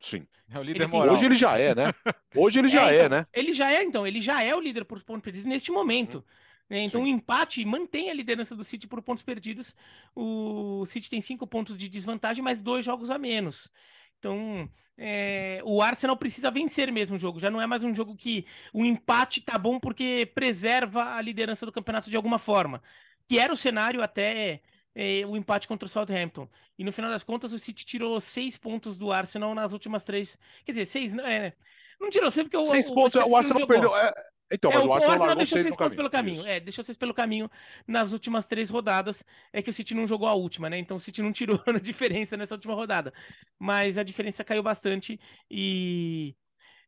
Sim. 0.00 0.26
É 0.50 0.58
o 0.58 0.62
líder 0.62 0.82
ele 0.82 0.86
moral. 0.86 1.14
Hoje 1.14 1.26
ele 1.26 1.34
já 1.34 1.58
é, 1.58 1.74
né? 1.74 1.92
Hoje 2.34 2.58
ele 2.58 2.68
já 2.68 2.90
é, 2.90 2.96
é 2.96 2.98
então, 3.04 3.18
né? 3.18 3.26
Ele 3.32 3.52
já 3.52 3.72
é, 3.72 3.82
então. 3.82 4.06
Ele 4.06 4.20
já 4.20 4.42
é 4.42 4.54
o 4.54 4.60
líder 4.60 4.84
por 4.84 5.02
pontos 5.02 5.22
perdidos 5.22 5.46
neste 5.46 5.70
momento. 5.70 6.24
Né? 6.68 6.80
Então, 6.80 7.00
o 7.00 7.04
um 7.04 7.06
empate 7.06 7.64
mantém 7.64 8.10
a 8.10 8.14
liderança 8.14 8.54
do 8.54 8.64
City 8.64 8.86
por 8.86 9.02
pontos 9.02 9.22
perdidos. 9.22 9.74
O 10.14 10.84
City 10.86 11.08
tem 11.08 11.20
cinco 11.20 11.46
pontos 11.46 11.76
de 11.76 11.88
desvantagem, 11.88 12.42
mas 12.42 12.60
dois 12.60 12.84
jogos 12.84 13.10
a 13.10 13.18
menos. 13.18 13.70
Então, 14.18 14.68
é, 14.96 15.60
o 15.64 15.80
Arsenal 15.80 16.16
precisa 16.16 16.50
vencer 16.50 16.92
mesmo 16.92 17.16
o 17.16 17.18
jogo. 17.18 17.40
Já 17.40 17.50
não 17.50 17.60
é 17.60 17.66
mais 17.66 17.82
um 17.84 17.94
jogo 17.94 18.16
que 18.16 18.44
o 18.72 18.84
empate 18.84 19.40
tá 19.40 19.56
bom 19.56 19.78
porque 19.78 20.30
preserva 20.34 21.16
a 21.16 21.22
liderança 21.22 21.64
do 21.64 21.72
campeonato 21.72 22.10
de 22.10 22.16
alguma 22.16 22.38
forma. 22.38 22.82
Que 23.26 23.38
era 23.38 23.52
o 23.52 23.56
cenário 23.56 24.02
até 24.02 24.60
é, 24.98 25.24
o 25.24 25.36
empate 25.36 25.68
contra 25.68 25.86
o 25.86 25.88
Southampton. 25.88 26.48
E 26.76 26.82
no 26.82 26.92
final 26.92 27.08
das 27.08 27.22
contas, 27.22 27.52
o 27.52 27.58
City 27.58 27.86
tirou 27.86 28.20
seis 28.20 28.56
pontos 28.56 28.98
do 28.98 29.12
Arsenal 29.12 29.54
nas 29.54 29.72
últimas 29.72 30.02
três. 30.02 30.36
Quer 30.64 30.72
dizer, 30.72 30.86
seis. 30.86 31.14
É, 31.18 31.52
não 32.00 32.10
tirou 32.10 32.28
seis 32.32 32.44
porque 32.44 32.56
o. 32.56 32.64
Seis 32.64 32.90
o, 32.90 32.94
pontos, 32.94 33.14
o, 33.14 33.28
o 33.28 33.36
Arsenal 33.36 33.64
perdeu. 33.64 33.96
É, 33.96 34.12
então, 34.50 34.72
mas 34.74 34.82
é, 34.82 34.84
o, 34.84 34.92
Arsenal, 34.92 35.14
Arsenal 35.14 35.36
deixou 35.36 35.62
seis 35.62 35.76
pontos 35.76 35.94
pelo 35.94 36.10
caminho. 36.10 36.40
Isso. 36.40 36.48
É, 36.48 36.58
deixou 36.58 36.82
seis 36.82 36.98
pelo 36.98 37.14
caminho 37.14 37.48
nas 37.86 38.10
últimas 38.10 38.48
três 38.48 38.70
rodadas. 38.70 39.24
É 39.52 39.62
que 39.62 39.70
o 39.70 39.72
City 39.72 39.94
não 39.94 40.04
jogou 40.04 40.26
a 40.26 40.34
última, 40.34 40.68
né? 40.68 40.78
Então 40.78 40.96
o 40.96 41.00
City 41.00 41.22
não 41.22 41.30
tirou 41.30 41.62
a 41.64 41.78
diferença 41.78 42.36
nessa 42.36 42.56
última 42.56 42.74
rodada. 42.74 43.14
Mas 43.56 43.98
a 43.98 44.02
diferença 44.02 44.42
caiu 44.42 44.64
bastante 44.64 45.20
e. 45.48 46.34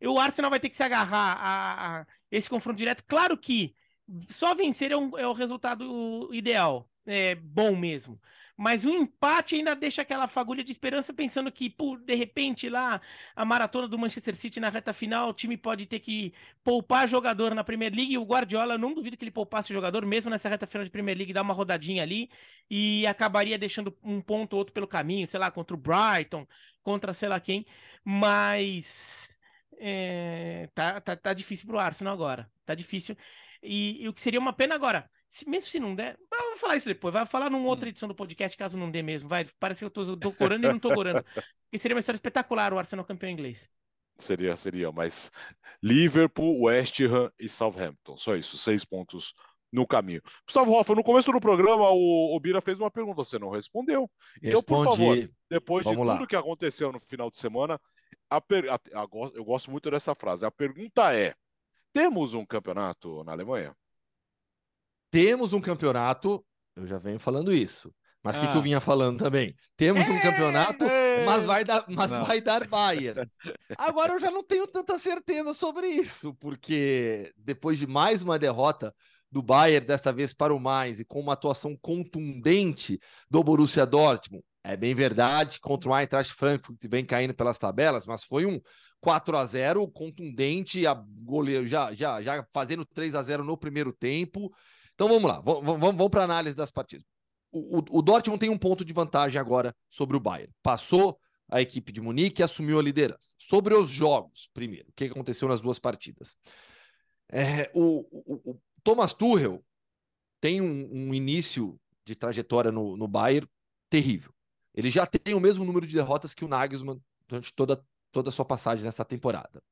O 0.03 0.19
Arsenal 0.19 0.51
vai 0.51 0.59
ter 0.59 0.71
que 0.71 0.77
se 0.77 0.83
agarrar 0.83 1.37
a, 1.39 2.01
a 2.01 2.07
esse 2.33 2.51
confronto 2.51 2.79
direto. 2.79 3.05
Claro 3.07 3.37
que 3.37 3.73
só 4.29 4.53
vencer 4.53 4.91
é, 4.91 4.97
um, 4.97 5.17
é 5.17 5.29
o 5.29 5.33
resultado 5.33 6.29
ideal 6.33 6.91
é, 7.11 7.35
bom 7.35 7.75
mesmo. 7.77 8.21
Mas 8.57 8.85
o 8.85 8.91
empate 8.91 9.57
ainda 9.57 9.75
deixa 9.75 10.03
aquela 10.03 10.29
fagulha 10.29 10.63
de 10.63 10.71
esperança, 10.71 11.15
pensando 11.15 11.51
que, 11.51 11.69
por 11.71 11.99
de 11.99 12.15
repente, 12.15 12.69
lá 12.69 13.01
a 13.35 13.45
maratona 13.45 13.89
do 13.89 13.99
Manchester 13.99 14.37
City 14.37 14.61
na 14.61 14.69
reta 14.69 14.93
final, 14.93 15.31
o 15.31 15.33
time 15.35 15.57
pode 15.57 15.87
ter 15.87 15.99
que 15.99 16.33
poupar 16.63 17.09
jogador 17.09 17.55
na 17.55 17.65
Premier 17.65 17.93
League. 17.95 18.13
E 18.13 18.19
o 18.19 18.23
Guardiola, 18.23 18.79
não 18.79 18.95
duvido 18.95 19.17
que 19.17 19.25
ele 19.25 19.31
poupasse 19.31 19.73
jogador, 19.73 20.05
mesmo 20.07 20.31
nessa 20.31 20.49
reta 20.49 20.67
final 20.67 20.85
de 20.85 20.91
Premier 20.91 21.17
League, 21.17 21.33
dar 21.33 21.43
uma 21.43 21.55
rodadinha 21.55 22.03
ali 22.03 22.31
e 22.71 23.07
acabaria 23.07 23.59
deixando 23.59 23.97
um 24.05 24.21
ponto 24.21 24.53
ou 24.53 24.59
outro 24.61 24.75
pelo 24.75 24.87
caminho, 24.87 25.27
sei 25.27 25.41
lá, 25.41 25.51
contra 25.51 25.75
o 25.75 25.81
Brighton, 25.81 26.47
contra 26.83 27.13
sei 27.13 27.29
lá 27.29 27.41
quem. 27.41 27.67
Mas 28.05 29.39
é, 29.79 30.69
tá, 30.75 31.01
tá, 31.01 31.17
tá 31.17 31.33
difícil 31.35 31.67
pro 31.67 31.79
Arsenal 31.79 32.13
agora. 32.13 32.51
Tá 32.67 32.75
difícil. 32.75 33.17
E, 33.63 34.05
e 34.05 34.09
o 34.09 34.13
que 34.13 34.21
seria 34.21 34.39
uma 34.41 34.53
pena 34.53 34.75
agora 34.75 35.11
se, 35.31 35.49
mesmo 35.49 35.71
se 35.71 35.79
não 35.79 35.95
der, 35.95 36.19
vamos 36.29 36.59
falar 36.59 36.77
isso 36.77 36.89
depois. 36.89 37.15
Vai 37.15 37.25
falar 37.25 37.49
numa 37.49 37.69
outra 37.69 37.87
hum. 37.87 37.91
edição 37.91 38.09
do 38.09 38.15
podcast, 38.15 38.57
caso 38.59 38.77
não 38.77 38.91
dê 38.91 39.01
mesmo. 39.01 39.29
Vai, 39.29 39.47
parece 39.61 39.79
que 39.79 39.85
eu 39.85 39.91
tô, 39.91 40.17
tô 40.17 40.33
corando 40.33 40.65
e 40.65 40.69
não 40.69 40.79
tô 40.79 40.93
corando. 40.93 41.25
Porque 41.71 41.79
seria 41.79 41.95
uma 41.95 42.01
história 42.01 42.17
espetacular 42.17 42.75
o 42.75 42.79
Arsenal 42.79 43.05
campeão 43.05 43.31
inglês. 43.31 43.71
Seria, 44.19 44.55
seria, 44.57 44.91
mas 44.93 45.31
Liverpool, 45.83 46.65
West 46.65 47.01
Ham 47.01 47.31
e 47.39 47.49
Southampton. 47.49 48.17
Só 48.17 48.35
isso, 48.35 48.59
seis 48.59 48.85
pontos 48.85 49.33
no 49.73 49.87
caminho. 49.87 50.21
Gustavo 50.45 50.73
Hoffa, 50.73 50.97
no 50.97 51.05
começo 51.05 51.31
do 51.31 51.41
programa, 51.41 51.89
o, 51.91 52.37
o 52.37 52.41
Bira 52.41 52.61
fez 52.61 52.81
uma 52.81 52.91
pergunta, 52.91 53.25
você 53.25 53.39
não 53.39 53.51
respondeu. 53.51 54.11
Então, 54.39 54.59
Respondi. 54.59 54.67
por 54.67 54.85
favor, 54.85 55.31
depois 55.49 55.85
Vamos 55.85 56.01
de 56.01 56.07
lá. 56.07 56.17
tudo 56.17 56.27
que 56.27 56.37
aconteceu 56.37 56.91
no 56.91 57.01
final 57.01 57.31
de 57.31 57.39
semana, 57.39 57.81
a 58.29 58.41
per... 58.41 58.69
a, 58.69 58.75
a, 58.75 59.07
eu 59.35 59.45
gosto 59.45 59.71
muito 59.71 59.89
dessa 59.91 60.13
frase. 60.15 60.45
A 60.45 60.51
pergunta 60.51 61.15
é: 61.15 61.35
temos 61.93 62.35
um 62.35 62.45
campeonato 62.45 63.23
na 63.23 63.33
Alemanha? 63.33 63.75
Temos 65.11 65.53
um 65.53 65.61
campeonato, 65.61 66.45
eu 66.77 66.87
já 66.87 66.99
venho 66.99 67.19
falando 67.19 67.53
isso. 67.53 67.93
Mas 68.23 68.37
o 68.37 68.41
ah. 68.41 68.43
que, 68.43 68.49
que, 68.49 68.57
eu 68.57 68.61
ah. 68.61 68.65
vinha 68.65 68.81
falando 68.81 69.19
também? 69.19 69.55
Temos 69.77 70.09
um 70.09 70.21
campeonato, 70.21 70.85
mas 71.25 71.45
vai 71.45 71.65
dar, 71.65 71.85
mas 71.89 72.11
vai 72.19 72.41
dar 72.41 72.67
Bayern. 72.67 73.29
Agora 73.79 74.13
eu 74.13 74.21
já 74.21 74.31
não 74.31 74.43
tenho 74.43 74.67
tanta 74.67 74.99
certeza 74.99 75.55
sobre 75.55 75.87
isso, 75.87 76.35
porque 76.35 77.33
depois 77.37 77.79
de 77.79 77.87
mais 77.87 78.23
uma 78.23 78.39
derrota 78.39 78.95
do 79.33 79.43
Bayern, 79.43 79.87
desta 79.87 80.13
vez 80.13 80.35
para 80.35 80.55
o 80.55 80.61
Mainz, 80.61 81.01
e 81.01 81.05
com 81.05 81.21
uma 81.21 81.33
atuação 81.33 81.77
contundente 81.81 82.99
do 83.31 83.43
Borussia 83.43 83.87
Dortmund, 83.87 84.45
é 84.63 84.77
bem 84.77 84.95
verdade, 84.95 85.59
contra 85.61 85.89
o 85.89 85.99
Eintracht 85.99 86.35
Frankfurt 86.35 86.79
que 86.79 86.89
vem 86.89 87.05
caindo 87.05 87.33
pelas 87.33 87.59
tabelas, 87.59 88.07
mas 88.07 88.25
foi 88.25 88.45
um 88.45 88.61
4 89.01 89.37
a 89.37 89.45
0 89.47 89.89
contundente, 89.89 90.87
a 90.87 90.93
goleiro 90.95 91.65
já, 91.65 91.95
já, 91.95 92.21
já 92.21 92.45
fazendo 92.53 92.85
3 92.85 93.15
a 93.15 93.23
0 93.23 93.45
no 93.45 93.57
primeiro 93.57 93.93
tempo 93.93 94.53
Então 95.01 95.09
vamos 95.09 95.31
lá, 95.31 95.41
vamos, 95.41 95.81
vamos 95.81 96.09
para 96.11 96.21
a 96.21 96.25
análise 96.25 96.55
das 96.55 96.71
partidas. 96.71 97.07
O, 97.51 97.79
o, 97.79 97.99
o, 98.01 98.03
Dortmund 98.03 98.39
tem 98.39 98.51
um 98.51 98.59
ponto 98.59 98.85
de 98.85 98.93
vantagem 98.93 99.41
agora 99.41 99.75
sobre 99.89 100.15
o 100.15 100.21
Bayern. 100.21 100.53
Passou 100.63 101.19
a 101.49 101.59
equipe 101.59 101.91
de 101.91 102.03
Munique 102.03 102.43
e 102.43 102.45
assumiu 102.45 102.79
a 102.79 102.83
liderança. 102.83 103.35
Sobre 103.39 103.73
os 103.73 103.89
jogos, 103.89 104.51
primeiro, 104.53 104.91
o 104.91 104.93
que 104.93 105.05
aconteceu 105.05 105.49
nas 105.49 105.59
duas 105.59 105.79
partidas? 105.79 106.37
É, 107.31 107.71
o, 107.73 108.05
o, 108.13 108.61
Thomas 108.85 109.15
Tuchel 109.15 109.65
tem 110.39 110.61
um, 110.61 110.91
um, 110.93 111.15
início 111.15 111.81
de 112.05 112.15
trajetória 112.15 112.71
no, 112.71 112.95
no 112.95 113.09
Bayern 113.09 113.49
terrível. 113.89 114.35
Ele 114.75 114.91
já 114.91 115.07
tem 115.07 115.33
o 115.33 115.41
mesmo 115.41 115.65
número 115.65 115.87
de 115.87 115.95
derrotas 115.95 116.35
que 116.35 116.45
o 116.45 116.49
Nagelsmann 116.49 117.01
durante 117.27 117.55
toda, 117.55 117.83
toda 118.13 118.29
a 118.29 118.33
sua 118.33 118.45
passagem 118.45 118.85
nessa 118.85 119.07
temporada. 119.07 119.63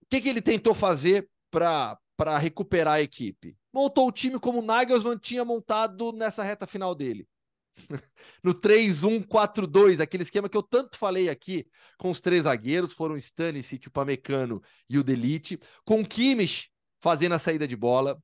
O 0.00 0.06
que, 0.08 0.22
que 0.22 0.30
ele 0.30 0.40
tentou 0.40 0.72
fazer 0.72 1.28
para 1.50 2.38
recuperar 2.38 2.94
a 2.94 3.02
equipe? 3.02 3.54
Montou 3.76 4.08
o 4.08 4.12
time 4.12 4.40
como 4.40 4.60
o 4.60 4.62
Nagelsmann 4.62 5.18
tinha 5.18 5.44
montado 5.44 6.10
nessa 6.10 6.42
reta 6.42 6.66
final 6.66 6.94
dele. 6.94 7.28
no 8.42 8.54
3-1-4-2, 8.54 10.00
aquele 10.00 10.22
esquema 10.22 10.48
que 10.48 10.56
eu 10.56 10.62
tanto 10.62 10.96
falei 10.96 11.28
aqui, 11.28 11.66
com 11.98 12.08
os 12.08 12.18
três 12.18 12.44
zagueiros, 12.44 12.94
foram 12.94 13.18
Stanisic, 13.18 13.86
o 13.86 13.90
Pamecano 13.90 14.62
e 14.88 14.96
o 14.96 15.04
Delite, 15.04 15.60
com 15.84 16.02
Kimmich 16.02 16.70
fazendo 17.00 17.34
a 17.34 17.38
saída 17.38 17.68
de 17.68 17.76
bola, 17.76 18.18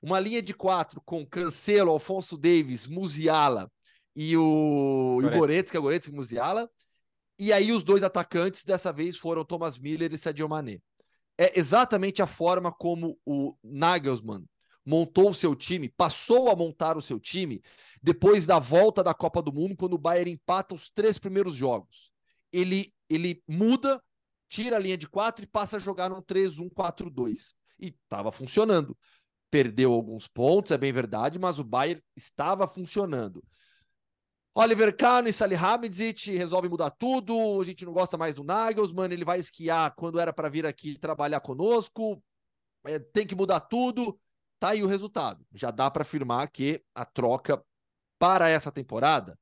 uma 0.00 0.18
linha 0.18 0.40
de 0.40 0.54
quatro 0.54 0.98
com 1.04 1.26
Cancelo, 1.26 1.90
Alfonso 1.90 2.38
Davis, 2.38 2.86
Musiala 2.86 3.70
e 4.14 4.34
o, 4.34 5.18
Goretzka. 5.20 5.36
o 5.36 5.38
Goretzka, 5.38 5.80
Goretzka 5.80 6.10
e 6.10 6.14
Musiala, 6.14 6.70
e 7.38 7.52
aí 7.52 7.70
os 7.70 7.84
dois 7.84 8.02
atacantes 8.02 8.64
dessa 8.64 8.90
vez 8.90 9.18
foram 9.18 9.44
Thomas 9.44 9.76
Miller 9.76 10.10
e 10.14 10.16
Sadio 10.16 10.48
Mané. 10.48 10.78
É 11.36 11.58
exatamente 11.58 12.22
a 12.22 12.26
forma 12.26 12.72
como 12.72 13.18
o 13.26 13.54
Nagelsmann 13.62 14.46
montou 14.86 15.30
o 15.30 15.34
seu 15.34 15.56
time, 15.56 15.88
passou 15.88 16.48
a 16.48 16.54
montar 16.54 16.96
o 16.96 17.02
seu 17.02 17.18
time 17.18 17.60
depois 18.00 18.46
da 18.46 18.60
volta 18.60 19.02
da 19.02 19.12
Copa 19.12 19.42
do 19.42 19.52
Mundo, 19.52 19.76
quando 19.76 19.94
o 19.94 19.98
Bayern 19.98 20.30
empata 20.30 20.76
os 20.76 20.88
três 20.88 21.18
primeiros 21.18 21.56
jogos. 21.56 22.12
Ele, 22.52 22.94
ele 23.10 23.42
muda, 23.48 24.00
tira 24.48 24.76
a 24.76 24.78
linha 24.78 24.96
de 24.96 25.08
quatro 25.08 25.44
e 25.44 25.48
passa 25.48 25.76
a 25.76 25.80
jogar 25.80 26.08
num 26.08 26.22
3-1-4-2. 26.22 27.52
E 27.80 27.88
estava 27.88 28.30
funcionando. 28.30 28.96
Perdeu 29.50 29.92
alguns 29.92 30.28
pontos, 30.28 30.70
é 30.70 30.78
bem 30.78 30.92
verdade, 30.92 31.38
mas 31.38 31.58
o 31.58 31.64
Bayern 31.64 32.00
estava 32.16 32.68
funcionando. 32.68 33.42
Oliver 34.54 34.96
Kahn 34.96 35.26
e 35.26 35.32
Salihamidzic 35.32 36.30
resolvem 36.30 36.70
mudar 36.70 36.90
tudo. 36.90 37.60
A 37.60 37.64
gente 37.64 37.84
não 37.84 37.92
gosta 37.92 38.16
mais 38.16 38.36
do 38.36 38.44
Nagelsmann. 38.44 39.12
Ele 39.12 39.24
vai 39.24 39.38
esquiar 39.38 39.94
quando 39.94 40.18
era 40.18 40.32
para 40.32 40.48
vir 40.48 40.64
aqui 40.64 40.98
trabalhar 40.98 41.40
conosco. 41.40 42.22
É, 42.86 42.98
tem 42.98 43.26
que 43.26 43.34
mudar 43.34 43.60
tudo. 43.60 44.18
Tá 44.58 44.70
aí 44.70 44.82
o 44.82 44.86
resultado. 44.86 45.44
Já 45.52 45.70
dá 45.70 45.90
para 45.90 46.02
afirmar 46.02 46.48
que 46.48 46.82
a 46.94 47.04
troca 47.04 47.62
para 48.18 48.48
essa 48.48 48.72
temporada, 48.72 49.38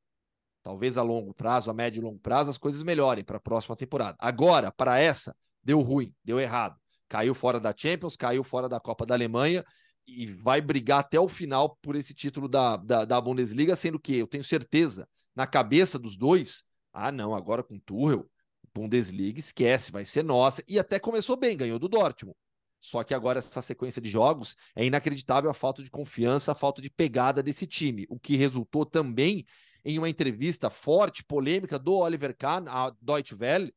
talvez 0.63 0.99
a 0.99 1.03
longo 1.03 1.33
prazo, 1.33 1.71
a 1.71 1.75
médio 1.75 2.01
e 2.01 2.05
longo 2.05 2.19
prazo, 2.19 2.51
as 2.51 2.59
coisas 2.59 2.83
melhorem 2.83 3.25
para 3.25 3.37
a 3.37 3.41
próxima 3.41 3.77
temporada. 3.77 4.17
Agora, 4.21 4.73
para 4.73 4.99
essa, 4.99 5.37
deu 5.63 5.81
ruim, 5.81 6.15
deu 6.25 6.41
errado. 6.41 6.77
Caiu 7.09 7.35
fora 7.35 7.61
da 7.61 7.73
Champions, 7.77 8.17
caiu 8.17 8.43
fora 8.43 8.69
da 8.69 8.81
Copa 8.81 9.07
da 9.07 9.15
Alemanha 9.15 9.65
e 10.07 10.27
vai 10.27 10.61
brigar 10.61 11.01
até 11.01 11.19
o 11.19 11.29
final 11.29 11.77
por 11.81 11.97
esse 11.97 12.13
título 12.13 12.49
da, 12.49 12.77
da, 12.77 13.05
da 13.05 13.21
Bundesliga, 13.21 13.77
sendo 13.77 13.99
que 13.99 14.17
eu 14.17 14.27
tenho 14.27 14.45
certeza, 14.45 15.09
na 15.35 15.47
cabeça 15.47 15.99
dos 15.99 16.17
dois, 16.17 16.65
ah, 16.93 17.11
não, 17.11 17.35
agora 17.35 17.63
com 17.63 17.79
Tuchel, 17.79 18.29
Bundesliga, 18.75 19.39
esquece, 19.39 19.93
vai 19.93 20.05
ser 20.05 20.25
nossa. 20.25 20.63
E 20.69 20.79
até 20.79 20.99
começou 20.99 21.37
bem, 21.37 21.57
ganhou 21.57 21.79
do 21.79 21.89
Dortmund. 21.89 22.37
Só 22.85 23.03
que 23.03 23.15
agora 23.15 23.39
essa 23.39 23.63
sequência 23.63 24.03
de 24.03 24.11
jogos 24.11 24.59
é 24.77 24.85
inacreditável 24.85 25.49
a 25.49 25.55
falta 25.55 25.83
de 25.83 25.91
confiança, 25.91 26.53
a 26.53 26.55
falta 26.55 26.83
de 26.83 26.91
pegada 26.91 27.43
desse 27.43 27.67
time, 27.67 28.05
o 28.11 28.21
que 28.21 28.37
resultou 28.37 28.85
também 28.85 29.47
em 29.83 29.99
uma 29.99 30.07
entrevista 30.07 30.69
forte, 30.69 31.25
polêmica 31.25 31.79
do 31.79 31.95
Oliver 31.95 32.37
Kahn 32.37 32.67
à 32.69 32.95
Deutsche 33.01 33.35
Welle, 33.41 33.75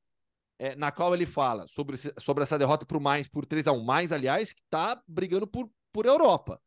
é, 0.59 0.75
na 0.75 0.91
qual 0.91 1.13
ele 1.13 1.25
fala 1.25 1.65
sobre, 1.69 1.95
sobre 2.19 2.43
essa 2.43 2.59
derrota 2.59 2.85
para 2.85 2.97
o 2.97 3.01
Mais 3.01 3.29
por 3.29 3.45
3 3.45 3.67
a 3.67 3.71
1 3.71 3.81
Mais, 3.81 4.11
aliás, 4.11 4.51
que 4.51 4.59
está 4.59 5.01
brigando 5.07 5.47
por, 5.47 5.71
por 5.93 6.05
Europa. 6.05 6.59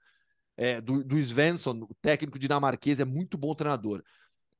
É, 0.57 0.81
do, 0.81 1.05
do 1.05 1.19
Svensson, 1.19 1.87
o 1.91 1.95
técnico 2.01 2.39
dinamarquês, 2.39 3.01
é 3.01 3.05
muito 3.05 3.37
bom 3.37 3.55
treinador. 3.55 4.03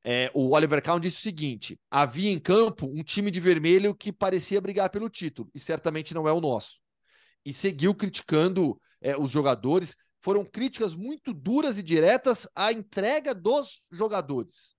É, 0.03 0.29
o 0.35 0.51
Oliver 0.51 0.83
Kahn 0.83 0.99
disse 0.99 1.17
o 1.17 1.21
seguinte: 1.21 1.79
havia 1.89 2.29
em 2.29 2.37
campo 2.37 2.85
um 2.85 3.01
time 3.01 3.31
de 3.31 3.39
vermelho 3.39 3.95
que 3.95 4.13
parecia 4.13 4.61
brigar 4.61 4.91
pelo 4.91 5.09
título, 5.09 5.49
e 5.51 5.59
certamente 5.59 6.13
não 6.13 6.27
é 6.27 6.31
o 6.31 6.39
nosso 6.39 6.79
e 7.45 7.53
seguiu 7.53 7.93
criticando 7.93 8.79
é, 9.01 9.17
os 9.17 9.31
jogadores. 9.31 9.95
Foram 10.21 10.45
críticas 10.45 10.93
muito 10.95 11.33
duras 11.33 11.77
e 11.77 11.83
diretas 11.83 12.47
à 12.55 12.71
entrega 12.71 13.33
dos 13.33 13.81
jogadores. 13.91 14.75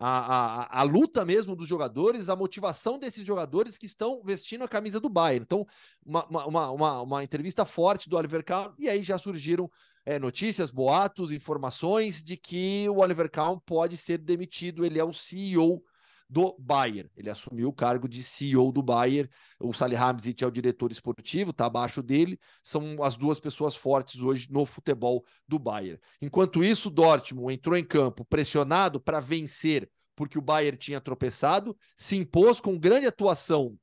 A, 0.00 0.68
a, 0.78 0.80
a, 0.80 0.82
luta 0.84 1.24
mesmo 1.24 1.56
dos 1.56 1.68
jogadores, 1.68 2.28
a 2.28 2.36
motivação 2.36 2.98
desses 2.98 3.26
jogadores 3.26 3.76
que 3.76 3.84
estão 3.84 4.22
vestindo 4.24 4.62
a 4.62 4.68
camisa 4.68 5.00
do 5.00 5.08
Bayern. 5.08 5.42
Então, 5.42 5.66
uma, 6.06 6.24
uma, 6.26 6.70
uma, 6.70 7.02
uma 7.02 7.24
entrevista 7.24 7.64
forte 7.64 8.08
do 8.08 8.16
Oliver 8.16 8.44
Kahn, 8.44 8.72
e 8.78 8.88
aí 8.88 9.02
já 9.02 9.18
surgiram 9.18 9.68
é, 10.06 10.18
notícias, 10.18 10.70
boatos, 10.70 11.32
informações 11.32 12.22
de 12.22 12.36
que 12.36 12.88
o 12.88 13.00
Oliver 13.00 13.28
Kahn 13.28 13.58
pode 13.58 13.96
ser 13.96 14.18
demitido. 14.18 14.86
Ele 14.86 15.00
é 15.00 15.04
o 15.04 15.12
CEO 15.12 15.82
do 16.28 16.54
Bayern. 16.58 17.10
Ele 17.16 17.30
assumiu 17.30 17.68
o 17.68 17.72
cargo 17.72 18.08
de 18.08 18.22
CEO 18.22 18.70
do 18.70 18.82
Bayern. 18.82 19.30
O 19.58 19.72
Salihamidzic 19.72 20.44
é 20.44 20.46
o 20.46 20.50
diretor 20.50 20.92
esportivo, 20.92 21.50
está 21.50 21.66
abaixo 21.66 22.02
dele. 22.02 22.38
São 22.62 23.02
as 23.02 23.16
duas 23.16 23.40
pessoas 23.40 23.74
fortes 23.74 24.20
hoje 24.20 24.48
no 24.50 24.66
futebol 24.66 25.24
do 25.46 25.58
Bayern. 25.58 26.00
Enquanto 26.20 26.62
isso, 26.62 26.90
Dortmund 26.90 27.54
entrou 27.54 27.76
em 27.76 27.84
campo 27.84 28.24
pressionado 28.24 29.00
para 29.00 29.20
vencer, 29.20 29.90
porque 30.14 30.38
o 30.38 30.42
Bayern 30.42 30.76
tinha 30.76 31.00
tropeçado, 31.00 31.76
se 31.96 32.16
impôs 32.16 32.60
com 32.60 32.78
grande 32.78 33.06
atuação 33.06 33.78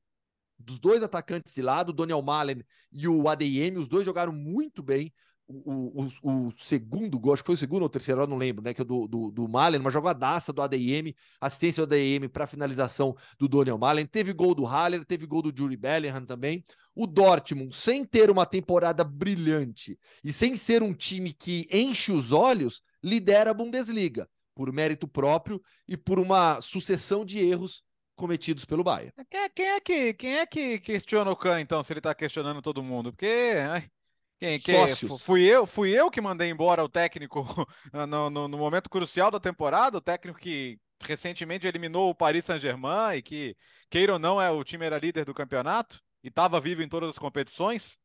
dos 0.58 0.78
dois 0.78 1.02
atacantes 1.02 1.54
de 1.54 1.62
lado, 1.62 1.90
o 1.90 1.92
Daniel 1.92 2.22
Malen 2.22 2.64
e 2.90 3.06
o 3.06 3.28
ADM, 3.28 3.78
os 3.78 3.88
dois 3.88 4.04
jogaram 4.04 4.32
muito 4.32 4.82
bem 4.82 5.12
o, 5.48 6.04
o, 6.22 6.46
o, 6.46 6.50
segundo 6.58 7.18
gol, 7.18 7.32
acho 7.32 7.42
que 7.42 7.46
foi 7.46 7.54
o 7.54 7.58
segundo 7.58 7.82
ou 7.82 7.86
o 7.86 7.90
terceiro, 7.90 8.26
não 8.26 8.36
lembro, 8.36 8.64
né? 8.64 8.74
Que 8.74 8.82
é 8.82 8.84
do, 8.84 9.06
do, 9.06 9.30
do 9.30 9.48
Malen, 9.48 9.80
uma 9.80 9.90
jogadaça 9.90 10.52
do 10.52 10.60
ADM, 10.60 11.14
assistência 11.40 11.86
do 11.86 11.94
ADM 11.94 12.28
para 12.28 12.46
finalização 12.46 13.14
do 13.38 13.48
Daniel 13.48 13.78
Malen. 13.78 14.06
Teve 14.06 14.32
gol 14.32 14.54
do 14.54 14.64
Haller, 14.64 15.04
teve 15.04 15.24
gol 15.24 15.42
do 15.42 15.56
Jury 15.56 15.76
Bellingham 15.76 16.24
também. 16.24 16.64
O 16.94 17.06
Dortmund, 17.06 17.76
sem 17.76 18.04
ter 18.04 18.30
uma 18.30 18.44
temporada 18.44 19.04
brilhante 19.04 19.98
e 20.24 20.32
sem 20.32 20.56
ser 20.56 20.82
um 20.82 20.92
time 20.92 21.32
que 21.32 21.68
enche 21.70 22.10
os 22.10 22.32
olhos, 22.32 22.82
lidera 23.02 23.50
a 23.52 23.54
Bundesliga 23.54 24.28
por 24.54 24.72
mérito 24.72 25.06
próprio 25.06 25.62
e 25.86 25.96
por 25.96 26.18
uma 26.18 26.60
sucessão 26.60 27.24
de 27.24 27.38
erros 27.38 27.84
cometidos 28.16 28.64
pelo 28.64 28.82
Bayern. 28.82 29.12
Quem, 29.30 29.50
quem, 29.54 29.66
é 29.66 29.80
que 29.80 30.14
quem 30.14 30.36
é 30.38 30.46
que 30.46 30.80
questiona 30.80 31.30
o 31.30 31.36
Kahn, 31.36 31.60
então, 31.60 31.82
se 31.82 31.92
ele 31.92 32.00
está 32.00 32.14
questionando 32.14 32.62
todo 32.62 32.82
mundo? 32.82 33.12
Porque 33.12 33.52
ai, 33.68 33.88
quem, 34.38 34.60
quem, 34.60 34.86
Sócios. 34.86 35.22
Fui 35.22 35.42
eu, 35.42 35.66
fui 35.66 35.90
eu 35.90 36.10
que 36.10 36.20
mandei 36.20 36.50
embora 36.50 36.84
o 36.84 36.88
técnico 36.88 37.44
no, 37.92 38.30
no, 38.30 38.48
no, 38.48 38.58
momento 38.58 38.90
crucial 38.90 39.30
da 39.30 39.40
temporada, 39.40 39.98
o 39.98 40.00
técnico 40.00 40.38
que 40.38 40.78
recentemente 41.00 41.66
eliminou 41.66 42.10
o 42.10 42.14
Paris 42.14 42.44
Saint-Germain 42.44 43.16
e 43.16 43.22
que, 43.22 43.56
queira 43.88 44.14
ou 44.14 44.18
não, 44.18 44.40
é 44.40 44.50
o 44.50 44.64
time 44.64 44.84
era 44.84 44.98
líder 44.98 45.24
do 45.24 45.34
campeonato 45.34 46.02
e 46.22 46.28
estava 46.28 46.60
vivo 46.60 46.82
em 46.82 46.88
todas 46.88 47.10
as 47.10 47.18
competições. 47.18 47.98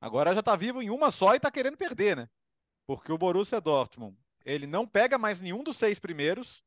Agora 0.00 0.32
já 0.34 0.40
está 0.40 0.54
vivo 0.56 0.82
em 0.82 0.90
uma 0.90 1.10
só 1.10 1.34
e 1.34 1.36
está 1.36 1.50
querendo 1.50 1.76
perder, 1.76 2.16
né? 2.16 2.28
Porque 2.86 3.12
o 3.12 3.18
Borussia 3.18 3.60
Dortmund, 3.60 4.16
ele 4.44 4.66
não 4.66 4.86
pega 4.86 5.18
mais 5.18 5.40
nenhum 5.40 5.62
dos 5.62 5.76
seis 5.76 5.98
primeiros. 5.98 6.62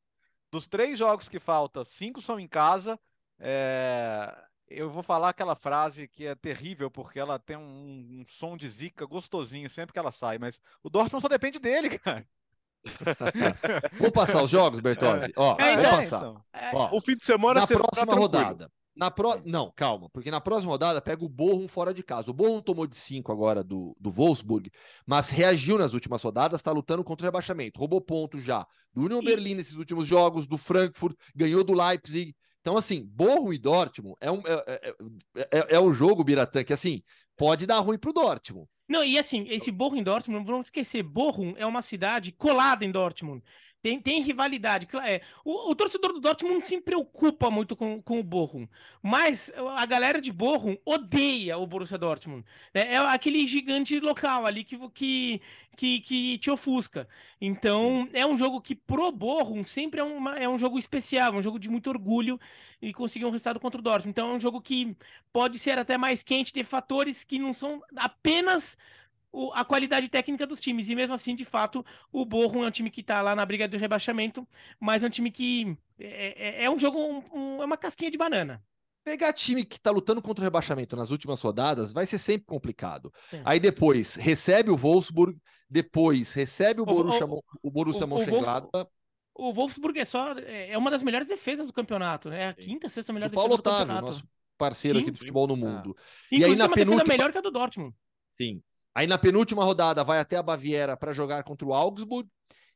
Dos 0.50 0.68
três 0.68 0.98
jogos 0.98 1.28
que 1.28 1.40
falta, 1.40 1.84
cinco 1.84 2.20
são 2.20 2.38
em 2.38 2.46
casa. 2.46 3.00
É 3.38 4.51
eu 4.74 4.90
vou 4.90 5.02
falar 5.02 5.30
aquela 5.30 5.54
frase 5.54 6.08
que 6.08 6.26
é 6.26 6.34
terrível, 6.34 6.90
porque 6.90 7.18
ela 7.18 7.38
tem 7.38 7.56
um, 7.56 8.20
um, 8.20 8.24
som 8.26 8.56
de 8.56 8.68
zica 8.68 9.06
gostosinho 9.06 9.68
sempre 9.68 9.92
que 9.92 9.98
ela 9.98 10.12
sai, 10.12 10.38
mas 10.38 10.60
o 10.82 10.90
Dortmund 10.90 11.22
só 11.22 11.28
depende 11.28 11.58
dele, 11.58 11.90
cara. 11.98 12.26
vou 13.98 14.10
passar 14.10 14.42
os 14.42 14.50
jogos, 14.50 14.80
Bertozzi. 14.80 15.26
É. 15.26 15.32
Ó, 15.36 15.56
é, 15.58 15.74
vou 15.74 15.80
então, 15.80 15.96
passar. 15.98 16.18
Então. 16.18 16.44
Ó, 16.74 16.96
o 16.96 17.00
fim 17.00 17.16
de 17.16 17.24
semana 17.24 17.60
na 17.60 17.66
próxima 17.66 18.14
rodada. 18.14 18.70
Na 18.94 19.10
pro... 19.10 19.40
Não, 19.46 19.72
calma, 19.74 20.10
porque 20.10 20.30
na 20.30 20.40
próxima 20.40 20.72
rodada 20.72 21.00
pega 21.00 21.24
o 21.24 21.28
Borrom 21.28 21.66
fora 21.66 21.94
de 21.94 22.02
casa. 22.02 22.30
O 22.30 22.34
Borrom 22.34 22.60
tomou 22.60 22.86
de 22.86 22.94
5 22.96 23.32
agora 23.32 23.64
do, 23.64 23.96
do 23.98 24.10
Wolfsburg, 24.10 24.70
mas 25.06 25.30
reagiu 25.30 25.78
nas 25.78 25.94
últimas 25.94 26.22
rodadas, 26.22 26.60
está 26.60 26.70
lutando 26.72 27.02
contra 27.02 27.24
o 27.24 27.28
rebaixamento. 27.28 27.80
Roubou 27.80 28.02
ponto 28.02 28.38
já 28.38 28.66
do 28.92 29.02
Union 29.02 29.22
e... 29.22 29.24
Berlim 29.24 29.54
nesses 29.54 29.74
últimos 29.74 30.06
jogos, 30.06 30.46
do 30.46 30.58
Frankfurt, 30.58 31.16
ganhou 31.34 31.64
do 31.64 31.72
Leipzig. 31.72 32.34
Então, 32.62 32.76
assim, 32.76 33.04
Borrom 33.04 33.52
e 33.52 33.58
Dortmund 33.58 34.16
é 34.20 34.30
um, 34.30 34.40
é, 34.46 34.94
é, 35.36 35.48
é, 35.50 35.66
é 35.74 35.80
um 35.80 35.92
jogo, 35.92 36.22
Biratã, 36.22 36.62
que 36.62 36.72
assim, 36.72 37.02
pode 37.36 37.66
dar 37.66 37.80
ruim 37.80 37.98
pro 37.98 38.12
Dortmund. 38.12 38.68
Não, 38.88 39.04
e 39.04 39.18
assim, 39.18 39.46
esse 39.48 39.70
Borrom 39.72 39.96
em 39.96 40.02
Dortmund, 40.02 40.38
não 40.38 40.46
vamos 40.46 40.66
esquecer, 40.66 41.02
Borrom 41.02 41.54
é 41.56 41.66
uma 41.66 41.82
cidade 41.82 42.30
colada 42.30 42.84
em 42.84 42.90
Dortmund. 42.90 43.42
Tem, 43.82 44.00
tem 44.00 44.22
rivalidade. 44.22 44.86
É, 45.04 45.20
o, 45.44 45.70
o, 45.70 45.74
torcedor 45.74 46.12
do 46.12 46.20
Dortmund 46.20 46.54
não 46.54 46.64
se 46.64 46.80
preocupa 46.80 47.50
muito 47.50 47.74
com, 47.74 48.00
com 48.00 48.20
o 48.20 48.22
Bochum, 48.22 48.68
mas 49.02 49.52
a 49.76 49.84
galera 49.84 50.20
de 50.20 50.30
Bochum 50.32 50.76
odeia 50.84 51.58
o 51.58 51.66
Borussia 51.66 51.98
Dortmund. 51.98 52.44
Né? 52.72 52.94
É 52.94 52.96
aquele 52.98 53.44
gigante 53.44 53.98
local 53.98 54.46
ali 54.46 54.62
que, 54.62 54.78
que, 54.90 55.40
que, 55.76 56.00
que 56.00 56.38
te 56.38 56.48
ofusca. 56.48 57.08
Então, 57.40 58.08
é 58.12 58.24
um 58.24 58.36
jogo 58.36 58.60
que 58.60 58.76
pro 58.76 59.10
Bochum 59.10 59.64
sempre 59.64 59.98
é, 59.98 60.04
uma, 60.04 60.38
é 60.38 60.48
um 60.48 60.58
jogo 60.58 60.78
especial, 60.78 61.34
um 61.34 61.42
jogo 61.42 61.58
de 61.58 61.68
muito 61.68 61.90
orgulho 61.90 62.38
e 62.80 62.92
conseguir 62.92 63.24
um 63.24 63.30
resultado 63.30 63.58
contra 63.58 63.80
o 63.80 63.82
Dortmund. 63.82 64.10
Então, 64.10 64.30
é 64.30 64.34
um 64.34 64.40
jogo 64.40 64.60
que 64.60 64.96
pode 65.32 65.58
ser 65.58 65.76
até 65.76 65.98
mais 65.98 66.22
quente, 66.22 66.52
ter 66.52 66.64
fatores 66.64 67.24
que 67.24 67.36
não 67.36 67.52
são 67.52 67.82
apenas 67.96 68.78
o, 69.32 69.50
a 69.54 69.64
qualidade 69.64 70.08
técnica 70.08 70.46
dos 70.46 70.60
times. 70.60 70.90
E 70.90 70.94
mesmo 70.94 71.14
assim, 71.14 71.34
de 71.34 71.44
fato, 71.44 71.84
o 72.12 72.24
Borrom 72.24 72.64
é 72.64 72.68
um 72.68 72.70
time 72.70 72.90
que 72.90 73.00
está 73.00 73.22
lá 73.22 73.34
na 73.34 73.46
briga 73.46 73.66
do 73.66 73.78
rebaixamento, 73.78 74.46
mas 74.78 75.02
é 75.02 75.06
um 75.06 75.10
time 75.10 75.30
que 75.30 75.76
é, 75.98 76.62
é, 76.62 76.64
é 76.64 76.70
um 76.70 76.78
jogo, 76.78 76.98
um, 76.98 77.22
um, 77.32 77.62
é 77.62 77.64
uma 77.64 77.76
casquinha 77.76 78.10
de 78.10 78.18
banana. 78.18 78.62
Pegar 79.04 79.32
time 79.32 79.64
que 79.64 79.76
está 79.76 79.90
lutando 79.90 80.22
contra 80.22 80.42
o 80.42 80.44
rebaixamento 80.44 80.94
nas 80.94 81.10
últimas 81.10 81.40
rodadas 81.40 81.92
vai 81.92 82.06
ser 82.06 82.18
sempre 82.18 82.46
complicado. 82.46 83.12
Aí 83.44 83.58
depois 83.58 84.14
recebe 84.14 84.70
o 84.70 84.76
Wolfsburg, 84.76 85.36
depois 85.68 86.32
recebe 86.34 86.80
o 86.80 86.84
Borussia, 86.84 87.26
o, 87.26 87.42
o, 87.60 87.70
Borussia 87.70 88.04
o, 88.04 88.08
Mönchengladbach. 88.08 88.88
O 89.34 89.52
Wolfsburg 89.52 89.98
é 89.98 90.04
só 90.04 90.34
é 90.38 90.78
uma 90.78 90.88
das 90.88 91.02
melhores 91.02 91.26
defesas 91.26 91.66
do 91.66 91.72
campeonato, 91.72 92.30
é 92.30 92.48
a 92.48 92.54
quinta, 92.54 92.88
sexta 92.88 93.12
melhor 93.12 93.26
o 93.26 93.30
defesa 93.30 93.48
Paulo 93.48 93.56
do 93.56 93.60
Otávio, 93.60 93.80
campeonato. 93.80 94.06
nosso 94.06 94.24
parceiro 94.56 94.98
Sim. 94.98 95.02
aqui 95.02 95.10
do 95.10 95.18
futebol 95.18 95.48
no 95.48 95.56
mundo. 95.56 95.96
Ah. 95.98 96.02
E 96.30 96.44
aí 96.44 96.54
na 96.54 96.64
é 96.64 96.66
uma 96.68 96.74
penúltima 96.74 97.04
melhor 97.08 97.32
que 97.32 97.38
a 97.38 97.40
do 97.40 97.50
Dortmund. 97.50 97.92
Sim. 98.36 98.62
Aí 98.94 99.06
na 99.06 99.18
penúltima 99.18 99.64
rodada 99.64 100.04
vai 100.04 100.18
até 100.18 100.36
a 100.36 100.42
Baviera 100.42 100.96
para 100.96 101.12
jogar 101.12 101.42
contra 101.44 101.66
o 101.66 101.72
Augsburg. 101.72 102.28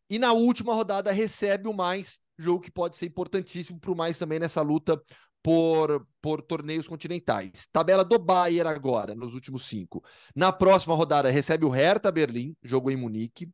E 0.08 0.18
na 0.18 0.32
última 0.32 0.72
rodada 0.72 1.10
recebe 1.10 1.68
o 1.68 1.72
mais, 1.72 2.20
jogo 2.38 2.60
que 2.60 2.70
pode 2.70 2.96
ser 2.96 3.06
importantíssimo 3.06 3.80
para 3.80 3.90
o 3.90 3.96
mais 3.96 4.18
também 4.18 4.38
nessa 4.38 4.62
luta 4.62 5.00
por, 5.42 6.06
por 6.20 6.42
torneios 6.42 6.88
continentais. 6.88 7.68
Tabela 7.72 8.04
do 8.04 8.18
Bayern 8.18 8.68
agora, 8.68 9.14
nos 9.14 9.34
últimos 9.34 9.66
cinco. 9.66 10.02
Na 10.34 10.52
próxima 10.52 10.94
rodada 10.94 11.30
recebe 11.30 11.64
o 11.64 11.68
Hertha 11.68 12.10
Berlim, 12.10 12.56
jogo 12.62 12.90
em 12.90 12.96
Munique. 12.96 13.48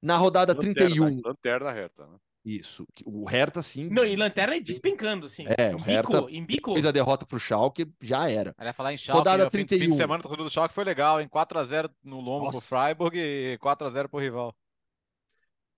Na 0.00 0.16
rodada 0.16 0.54
lanterna, 0.54 0.74
31. 0.74 1.20
Lanterna 1.24 1.70
Hertha, 1.72 2.06
né? 2.06 2.16
Isso. 2.44 2.86
O 3.04 3.26
Hertha, 3.26 3.62
sim. 3.62 3.88
Não, 3.90 4.04
e 4.04 4.16
Lanterna 4.16 4.56
é 4.56 4.60
despencando, 4.60 5.28
sim. 5.28 5.44
É, 5.58 5.74
o 5.74 5.78
Hertha 5.78 6.26
em 6.30 6.44
bico. 6.44 6.72
fez 6.72 6.86
a 6.86 6.90
derrota 6.90 7.26
pro 7.26 7.38
Schalke, 7.38 7.86
já 8.00 8.30
era. 8.30 8.54
Ela 8.58 8.70
ia 8.70 8.72
falar 8.74 8.94
em 8.94 8.96
Schalke, 8.96 9.18
Rodada 9.18 9.44
né? 9.44 9.50
31. 9.50 9.78
Fim 9.78 9.90
de 9.90 9.96
semana, 9.96 10.22
o 10.24 10.36
do 10.36 10.50
Schalke 10.50 10.74
foi 10.74 10.84
legal, 10.84 11.20
em 11.20 11.28
4x0 11.28 11.90
no 12.02 12.20
lombo 12.20 12.46
Nossa. 12.46 12.58
pro 12.58 12.66
Freiburg 12.66 13.18
e 13.18 13.58
4x0 13.58 14.08
pro 14.08 14.20
rival. 14.20 14.56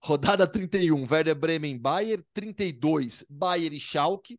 Rodada 0.01 0.47
31, 0.47 1.07
Werder 1.09 1.35
Bremen, 1.35 1.79
Bayern. 1.79 2.25
32, 2.33 3.25
Bayern 3.29 3.77
e 3.77 3.81
Schalke 3.81 4.39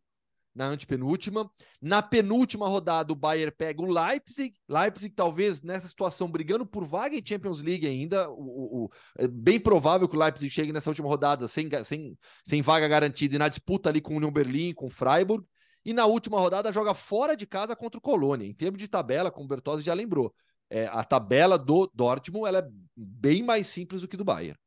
na 0.54 0.66
antepenúltima. 0.66 1.50
Na 1.82 2.02
penúltima 2.02 2.68
rodada, 2.68 3.12
o 3.12 3.16
Bayern 3.16 3.52
pega 3.52 3.82
o 3.82 3.92
Leipzig. 3.92 4.54
Leipzig, 4.68 5.14
talvez 5.14 5.62
nessa 5.62 5.88
situação, 5.88 6.30
brigando 6.30 6.66
por 6.66 6.86
vaga 6.86 7.16
em 7.16 7.26
Champions 7.26 7.62
League 7.62 7.88
ainda. 7.88 8.30
O, 8.30 8.34
o, 8.34 8.86
o 8.86 8.90
é 9.18 9.28
bem 9.28 9.60
provável 9.60 10.08
que 10.08 10.16
o 10.16 10.20
Leipzig 10.20 10.52
chegue 10.52 10.72
nessa 10.74 10.90
última 10.90 11.08
rodada 11.08 11.48
sem, 11.48 11.70
sem, 11.84 12.18
sem 12.44 12.62
vaga 12.62 12.88
garantida 12.88 13.36
e 13.36 13.40
na 13.40 13.50
disputa 13.50 13.90
ali 13.90 14.02
com 14.02 14.14
o 14.14 14.18
Union 14.18 14.32
Berlim, 14.32 14.74
com 14.74 14.88
o 14.88 14.92
Freiburg. 14.92 15.46
E 15.86 15.94
na 15.94 16.06
última 16.06 16.40
rodada, 16.40 16.72
joga 16.72 16.94
fora 16.94 17.36
de 17.36 17.46
casa 17.46 17.76
contra 17.76 17.98
o 17.98 18.02
Colônia. 18.02 18.48
Em 18.48 18.54
termos 18.54 18.80
de 18.80 18.88
tabela, 18.88 19.32
como 19.32 19.46
o 19.46 19.48
Bertozzi 19.48 19.84
já 19.84 19.94
lembrou, 19.94 20.34
é, 20.70 20.86
a 20.88 21.04
tabela 21.04 21.58
do 21.58 21.92
Dortmund 21.94 22.48
ela 22.48 22.60
é 22.60 22.68
bem 22.96 23.44
mais 23.44 23.68
simples 23.68 24.02
do 24.02 24.08
que 24.08 24.16
do 24.16 24.24
Bayern. 24.24 24.58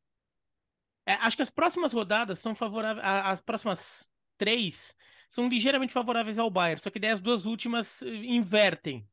É, 1.07 1.15
acho 1.15 1.37
que 1.37 1.43
as 1.43 1.51
próximas 1.51 1.93
rodadas 1.93 2.41
são 2.41 2.55
favoráveis. 2.55 3.07
As 3.07 3.41
próximas 3.41 4.11
três 4.37 4.95
são 5.29 5.49
ligeiramente 5.49 5.93
favoráveis 5.93 6.39
ao 6.39 6.51
Bayern, 6.51 6.81
só 6.81 6.91
que 6.91 6.99
daí 6.99 7.11
as 7.11 7.21
duas 7.21 7.47
últimas 7.47 8.03
eh, 8.03 8.09
invertem. 8.09 9.07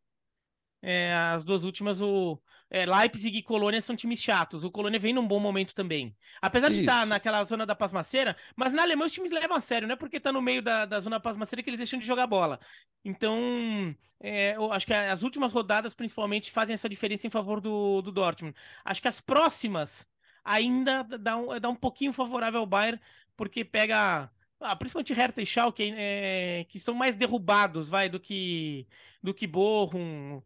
É, 0.82 1.14
as 1.14 1.46
duas 1.46 1.64
últimas, 1.64 2.02
o 2.02 2.42
é, 2.70 2.86
Leipzig 2.86 3.38
e 3.38 3.42
Colônia 3.42 3.82
são 3.82 3.96
times 3.96 4.22
chatos. 4.22 4.64
O 4.66 4.72
Colônia 4.72 5.00
vem 5.00 5.14
num 5.14 5.26
bom 5.26 5.40
momento 5.40 5.74
também. 5.74 6.14
Apesar 6.42 6.70
Isso. 6.72 6.82
de 6.82 6.88
estar 6.88 7.06
naquela 7.06 7.44
zona 7.46 7.66
da 7.66 7.74
pasmaceira, 7.74 8.36
mas 8.56 8.74
na 8.74 8.82
Alemanha 8.82 9.06
os 9.06 9.12
times 9.14 9.32
levam 9.32 9.56
a 9.56 9.62
sério, 9.62 9.88
não 9.88 9.94
é 9.94 9.98
porque 9.98 10.18
está 10.18 10.32
no 10.32 10.42
meio 10.42 10.62
da, 10.62 10.86
da 10.86 11.00
zona 11.00 11.20
pasmaceira 11.20 11.64
que 11.64 11.70
eles 11.70 11.78
deixam 11.78 12.00
de 12.00 12.06
jogar 12.06 12.28
bola. 12.28 12.60
Então, 13.06 13.96
é, 14.20 14.56
eu 14.56 14.74
acho 14.74 14.88
que 14.88 14.94
as 14.94 15.22
últimas 15.24 15.52
rodadas, 15.52 15.94
principalmente, 15.94 16.52
fazem 16.52 16.74
essa 16.74 16.90
diferença 16.90 17.28
em 17.28 17.30
favor 17.30 17.62
do, 17.62 18.02
do 18.02 18.12
Dortmund. 18.12 18.56
Acho 18.84 19.02
que 19.02 19.08
as 19.08 19.22
próximas 19.22 20.10
ainda 20.44 21.04
dá 21.04 21.38
um, 21.38 21.60
dá 21.60 21.70
um 21.70 21.76
pouquinho 21.76 22.12
favorável 22.12 22.60
ao 22.60 22.66
Bayern, 22.66 23.00
porque 23.38 23.64
pega 23.64 24.30
ah, 24.64 24.76
principalmente 24.76 25.14
Hertha 25.14 25.42
e 25.42 25.46
Schalke, 25.46 25.94
é, 25.96 26.66
que 26.70 26.80
são 26.80 26.94
mais 26.94 27.16
derrubados, 27.16 27.90
vai, 27.90 28.10
do 28.10 28.20
que 28.20 28.88
do 29.22 29.34
que 29.34 29.48
Bochum. 29.48 30.42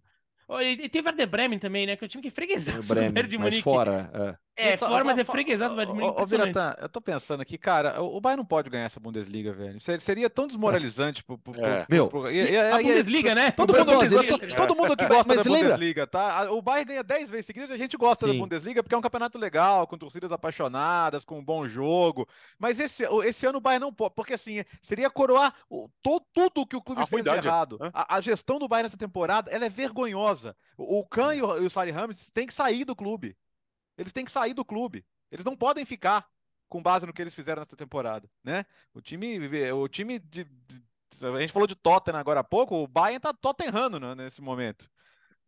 E 0.62 0.88
tem 0.88 1.02
Werder 1.02 1.28
Bremen 1.28 1.60
também, 1.60 1.86
né? 1.86 1.96
Que 1.96 2.06
é 2.06 2.08
o 2.08 2.10
time 2.10 2.22
que 2.22 2.30
é 2.30 2.32
freguesaço 2.32 2.94
Bremen, 2.94 3.28
de 3.28 3.38
Munique. 3.38 3.62
fora, 3.62 4.40
é. 4.58 4.70
É, 4.72 4.78
fora, 4.78 5.04
mas 5.04 5.18
é 5.18 5.24
freguesado 5.24 5.76
do 5.76 5.76
Bayern 5.76 5.94
de 5.94 6.00
Munique. 6.00 6.22
Ô, 6.22 6.26
Biratan, 6.26 6.76
eu 6.82 6.90
tô 6.90 7.00
pensando 7.00 7.42
aqui, 7.42 7.58
cara, 7.58 8.02
o 8.02 8.20
Bayern 8.20 8.40
não 8.40 8.46
pode 8.46 8.70
ganhar 8.70 8.86
essa 8.86 9.00
Bundesliga, 9.00 9.54
velho. 9.54 9.80
Seria 10.00 10.30
tão 10.30 10.48
desmoralizante 10.48 11.24
pro, 11.24 11.38
pro, 11.38 11.54
é. 11.64 11.86
pro, 11.86 11.96
Meu, 11.96 12.08
pro, 12.08 12.32
e, 12.32 12.52
e, 12.52 12.58
a 12.58 12.78
Bundesliga, 12.78 13.36
né? 13.36 13.52
Todo, 13.52 13.74
mundo, 13.74 13.86
todo, 13.86 14.56
todo 14.56 14.76
mundo 14.76 14.94
aqui 14.94 15.06
gosta 15.06 15.26
mas 15.28 15.46
da 15.46 15.52
lembra? 15.52 15.70
Bundesliga, 15.70 16.08
tá? 16.08 16.52
O 16.52 16.62
Bayern 16.62 16.86
ganha 16.86 17.04
10 17.04 17.30
vezes 17.30 17.46
seguidas, 17.46 17.70
a 17.70 17.78
gente 17.78 17.96
gosta 17.96 18.26
Sim. 18.26 18.34
da 18.34 18.40
Bundesliga 18.40 18.82
porque 18.82 18.96
é 18.96 18.98
um 18.98 19.02
campeonato 19.02 19.38
legal, 19.38 19.86
com 19.86 19.98
torcidas 19.98 20.32
apaixonadas, 20.32 21.24
com 21.24 21.38
um 21.38 21.46
bom 21.46 21.68
jogo. 21.68 22.28
Mas 22.58 22.80
esse, 22.80 23.04
esse 23.26 23.46
ano 23.46 23.60
o 23.60 23.62
Bayern 23.62 23.86
não 23.86 23.94
pode, 23.94 24.16
porque 24.16 24.34
assim, 24.34 24.64
seria 24.82 25.10
coroar 25.10 25.54
o, 25.70 25.88
todo, 26.02 26.26
tudo 26.34 26.66
que 26.66 26.76
o 26.76 26.82
clube 26.82 27.02
a 27.02 27.06
fez 27.06 27.24
de 27.24 27.30
errado. 27.30 27.78
A, 27.94 28.16
a, 28.16 28.22
gestão 28.22 28.58
do 28.58 28.68
Bayern 28.68 28.86
nessa 28.86 28.98
temporada, 28.98 29.52
ela 29.52 29.66
é 29.66 29.70
vergonhosa. 29.70 30.56
O, 30.78 31.00
o 31.00 31.06
Kahn 31.06 31.36
e 31.36 31.42
o, 31.44 31.62
e 31.62 31.66
o 31.66 31.70
Sari 31.70 31.92
Ramos 31.92 32.30
têm 32.32 32.48
que 32.48 32.54
sair 32.54 32.84
do 32.84 32.96
clube. 32.96 33.36
Eles 33.98 34.14
têm 34.14 34.26
que 34.26 34.32
sair 34.32 34.54
do 34.54 34.66
clube. 34.66 35.06
Eles 35.32 35.46
não 35.46 35.56
podem 35.56 35.86
ficar 35.86 36.28
com 36.70 36.82
base 36.82 37.06
no 37.06 37.14
que 37.14 37.22
eles 37.22 37.34
fizeram 37.34 37.62
nessa 37.62 37.76
temporada, 37.76 38.30
né? 38.44 38.66
O 38.94 39.02
time, 39.02 39.40
o 39.72 39.88
time 39.88 40.20
de, 40.20 40.44
de 40.44 40.84
a 41.22 41.40
gente 41.40 41.54
falou 41.54 41.68
de 41.68 41.76
Tottenham 41.76 42.20
agora 42.20 42.42
há 42.42 42.44
pouco, 42.44 42.76
o 42.76 42.88
Bayern 42.88 43.20
tá 43.20 43.34
Tottenhando 43.34 44.00
né, 44.00 44.14
nesse 44.16 44.42
momento. 44.42 44.90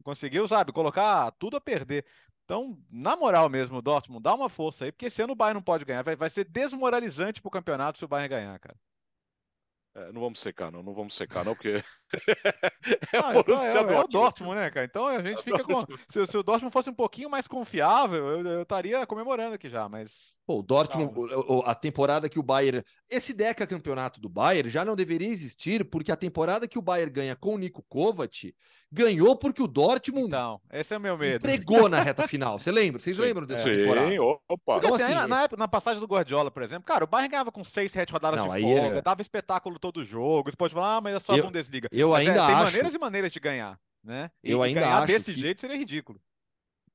Conseguiu, 0.04 0.47
sabe, 0.47 0.72
colocar 0.72 1.32
tudo 1.34 1.58
a 1.58 1.62
perder. 1.62 2.06
Então, 2.45 2.82
na 2.89 3.16
moral 3.16 3.50
mesmo, 3.50 3.82
Dortmund, 3.82 4.24
dá 4.24 4.34
uma 4.34 4.50
força 4.50 4.86
aí, 4.86 4.91
porque 4.91 5.06
esse 5.06 5.22
ano 5.22 5.34
o 5.34 5.36
Bayern 5.36 5.56
não 5.56 5.62
pode 5.62 5.86
ganhar. 5.86 6.02
Vai, 6.02 6.16
vai 6.16 6.30
ser 6.30 6.45
desmoralizante 6.45 7.41
pro 7.41 7.52
campeonato 7.52 8.00
se 8.00 8.06
o 8.06 8.08
Bayern 8.08 8.30
ganhar, 8.30 8.58
cara. 8.60 8.78
É, 9.93 10.12
não 10.12 10.22
vamos 10.22 10.39
secar, 10.39 10.72
não. 10.72 10.82
Não 10.82 10.93
vamos 10.93 11.14
secar, 11.14 11.43
não, 11.45 11.54
porque. 11.54 11.84
É, 13.14 13.18
ah, 13.18 13.38
o 13.38 13.39
então 13.39 13.64
é, 13.64 13.68
é, 13.68 13.93
é, 13.93 13.99
o 13.99 14.07
Dortmund, 14.07 14.55
né, 14.55 14.70
cara? 14.70 14.86
Então 14.86 15.07
a 15.07 15.22
gente 15.22 15.43
fica 15.43 15.64
com. 15.64 15.86
Se, 16.10 16.26
se, 16.26 16.38
o 16.38 16.43
Dortmund 16.43 16.74
fosse 16.74 16.89
um 16.89 16.93
pouquinho 16.93 17.30
mais 17.30 17.47
confiável, 17.47 18.45
eu, 18.45 18.62
estaria 18.62 19.05
comemorando 19.05 19.55
aqui 19.55 19.70
já, 19.70 19.88
mas. 19.88 20.36
Pô, 20.45 20.60
o 20.60 20.64
Dortmund, 20.64 21.14
não. 21.14 21.62
a 21.66 21.76
temporada 21.76 22.28
que 22.28 22.39
o 22.39 22.43
Bayern. 22.43 22.84
Esse 23.10 23.34
Deca 23.34 23.68
campeonato 23.68 24.20
do 24.20 24.28
Bayern 24.30 24.70
já 24.70 24.84
não 24.84 24.95
deveria 24.95 25.30
existir, 25.30 25.86
porque 25.86 26.12
a 26.12 26.16
temporada 26.16 26.68
que 26.68 26.80
o 26.80 26.82
Bayern 26.82 27.12
ganha 27.12 27.36
com 27.36 27.55
o 27.55 27.57
Nico 27.57 27.84
Kovac 27.88 28.53
ganhou 28.91 29.36
porque 29.36 29.62
o 29.62 29.68
Dortmund. 29.68 30.28
Então, 30.28 30.60
esse 30.72 30.93
é 30.93 30.97
o 30.97 30.99
meu 30.99 31.18
medo. 31.18 31.41
Pregou 31.41 31.88
na 31.88 32.01
reta 32.01 32.28
final. 32.28 32.57
Você 32.57 32.72
lembra? 32.72 32.99
Vocês 32.99 33.16
Sim. 33.16 33.22
lembram 33.22 33.45
dessa 33.45 33.64
Sim, 33.64 33.76
temporada? 33.76 34.10
Opa. 34.22 34.80
Porque, 34.80 34.88
assim, 34.88 35.14
assim, 35.14 35.28
na, 35.28 35.43
época, 35.43 35.57
na 35.57 35.68
passagem 35.68 35.99
do 35.99 36.07
Guardiola, 36.07 36.49
por 36.49 36.64
exemplo, 36.64 36.84
cara, 36.84 37.03
o 37.03 37.07
Bayern 37.07 37.30
ganhava 37.30 37.51
com 37.51 37.64
seis, 37.64 37.91
sete 37.91 38.12
rodadas 38.12 38.39
não, 38.39 38.49
de 38.49 38.62
folga, 38.62 38.97
é... 38.97 39.01
dava 39.01 39.22
espetáculo 39.22 39.78
todo 39.78 40.03
jogo. 40.03 40.49
Você 40.49 40.57
pode 40.57 40.74
falar, 40.74 40.97
ah, 40.97 41.01
mas 41.01 41.16
é 41.16 41.20
só 41.20 41.34
a 41.34 41.38
eu, 41.38 41.43
Bundesliga. 41.43 41.88
Eu 42.00 42.10
mas, 42.12 42.28
ainda 42.28 42.32
é, 42.32 42.36
tem 42.36 42.43
acho. 42.43 42.56
Tem 42.56 42.66
maneiras 42.66 42.93
e 42.93 43.00
maneiras 43.00 43.32
de 43.32 43.39
ganhar, 43.39 43.80
né? 44.04 44.32
E, 44.43 44.52
eu 44.52 44.64
ainda 44.64 44.82
ganhar 44.82 44.97
acho 45.00 45.08
desse 45.08 45.34
que... 45.34 45.39
jeito 45.39 45.62
seria 45.62 45.76
ridículo. 45.76 46.22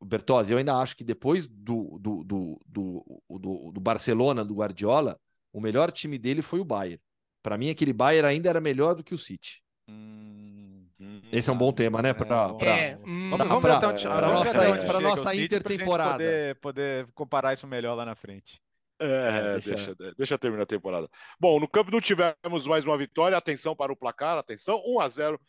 Bertozzi, 0.03 0.53
eu 0.53 0.59
ainda 0.59 0.77
acho 0.77 0.97
que 0.97 1.05
depois 1.05 1.47
do, 1.47 1.99
do, 1.99 2.25
do, 2.25 2.61
do, 2.67 3.23
do, 3.31 3.73
do 3.73 3.81
Barcelona, 3.81 4.45
do 4.45 4.55
Guardiola, 4.55 5.19
o 5.53 5.61
melhor 5.61 5.91
time 5.91 6.19
dele 6.19 6.43
foi 6.43 6.61
o 6.61 6.65
Bayern. 6.65 7.01
Para 7.43 7.57
mim, 7.57 7.71
aquele 7.71 7.93
Bayern 7.93 8.29
ainda 8.29 8.49
era 8.49 8.61
melhor 8.61 8.95
do 8.95 9.05
que 9.05 9.15
o 9.15 9.19
City. 9.19 9.63
Hum, 9.89 10.87
Esse 11.31 11.51
é 11.51 11.53
um 11.53 11.59
bom 11.59 11.73
tema, 11.73 12.01
né? 12.01 12.13
Para 12.13 12.57
é, 12.63 12.99
hum, 13.05 13.35
até 13.35 13.87
onde, 13.87 14.03
pra 14.03 14.29
nossa, 14.29 15.01
nossa 15.01 15.35
intertemporada. 15.35 16.13
Poder, 16.13 16.55
poder 16.57 17.07
comparar 17.15 17.53
isso 17.53 17.67
melhor 17.67 17.95
lá 17.95 18.05
na 18.05 18.15
frente. 18.15 18.61
É, 19.01 19.07
é 19.07 19.61
deixa, 19.61 19.95
deixa, 19.95 20.15
deixa 20.17 20.39
terminar 20.39 20.63
a 20.63 20.67
temporada. 20.67 21.09
Bom, 21.39 21.59
no 21.59 21.69
campo 21.69 21.91
não 21.91 22.01
tivemos 22.01 22.67
mais 22.67 22.85
uma 22.85 22.97
vitória. 22.97 23.37
Atenção 23.37 23.75
para 23.75 23.93
o 23.93 23.97
placar, 23.97 24.39
atenção, 24.39 24.83
1 24.87 25.01
a 25.01 25.09
0 25.09 25.41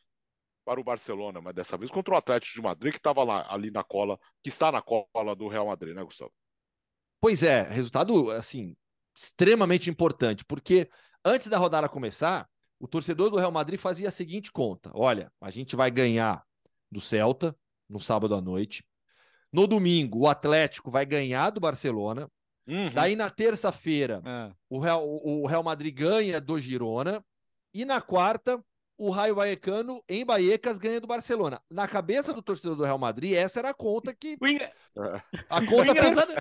para 0.65 0.79
o 0.79 0.83
Barcelona, 0.83 1.39
mas 1.39 1.53
dessa 1.53 1.77
vez 1.77 1.91
contra 1.91 2.15
o 2.15 2.17
Atlético 2.17 2.55
de 2.55 2.61
Madrid, 2.61 2.91
que 2.91 2.97
estava 2.97 3.23
lá 3.23 3.45
ali 3.53 3.69
na 3.69 3.83
cola, 3.83 4.19
que 4.41 4.49
está 4.49 4.71
na 4.71 4.81
cola 4.81 5.35
do 5.35 5.47
Real 5.47 5.67
Madrid, 5.67 5.95
né, 5.95 6.03
Gustavo? 6.03 6.33
Pois 7.21 7.43
é, 7.43 7.61
resultado 7.61 8.31
assim 8.31 8.75
extremamente 9.15 9.89
importante, 9.89 10.43
porque 10.43 10.89
antes 11.23 11.47
da 11.47 11.57
rodada 11.57 11.87
começar, 11.87 12.49
o 12.79 12.87
torcedor 12.87 13.29
do 13.29 13.37
Real 13.37 13.51
Madrid 13.51 13.79
fazia 13.79 14.09
a 14.09 14.11
seguinte 14.11 14.51
conta: 14.51 14.91
olha, 14.93 15.31
a 15.39 15.49
gente 15.49 15.75
vai 15.75 15.89
ganhar 15.89 16.43
do 16.91 16.99
Celta 16.99 17.55
no 17.87 17.99
sábado 17.99 18.35
à 18.35 18.41
noite. 18.41 18.83
No 19.51 19.67
domingo, 19.67 20.19
o 20.19 20.27
Atlético 20.27 20.91
vai 20.91 21.05
ganhar 21.05 21.49
do 21.51 21.61
Barcelona. 21.61 22.29
Uhum. 22.67 22.89
Daí 22.93 23.15
na 23.15 23.29
terça-feira, 23.29 24.21
é. 24.25 24.51
o, 24.69 24.79
Real, 24.79 25.05
o 25.05 25.45
Real 25.45 25.63
Madrid 25.63 25.95
ganha 25.95 26.41
do 26.41 26.59
Girona. 26.59 27.23
E 27.73 27.85
na 27.85 28.01
quarta, 28.01 28.63
o 28.97 29.09
Raio 29.09 29.35
Vallecano 29.35 30.01
em 30.07 30.25
Baiecas 30.25 30.77
ganha 30.77 31.01
do 31.01 31.07
Barcelona. 31.07 31.61
Na 31.69 31.87
cabeça 31.87 32.33
do 32.33 32.41
torcedor 32.41 32.75
do 32.75 32.83
Real 32.83 32.97
Madrid, 32.97 33.33
essa 33.33 33.59
era 33.59 33.69
a 33.69 33.73
conta 33.73 34.13
que. 34.13 34.37
O. 34.39 34.45
A 35.49 35.65
conta 35.65 35.91
o 35.91 35.91
engraçado, 35.91 36.33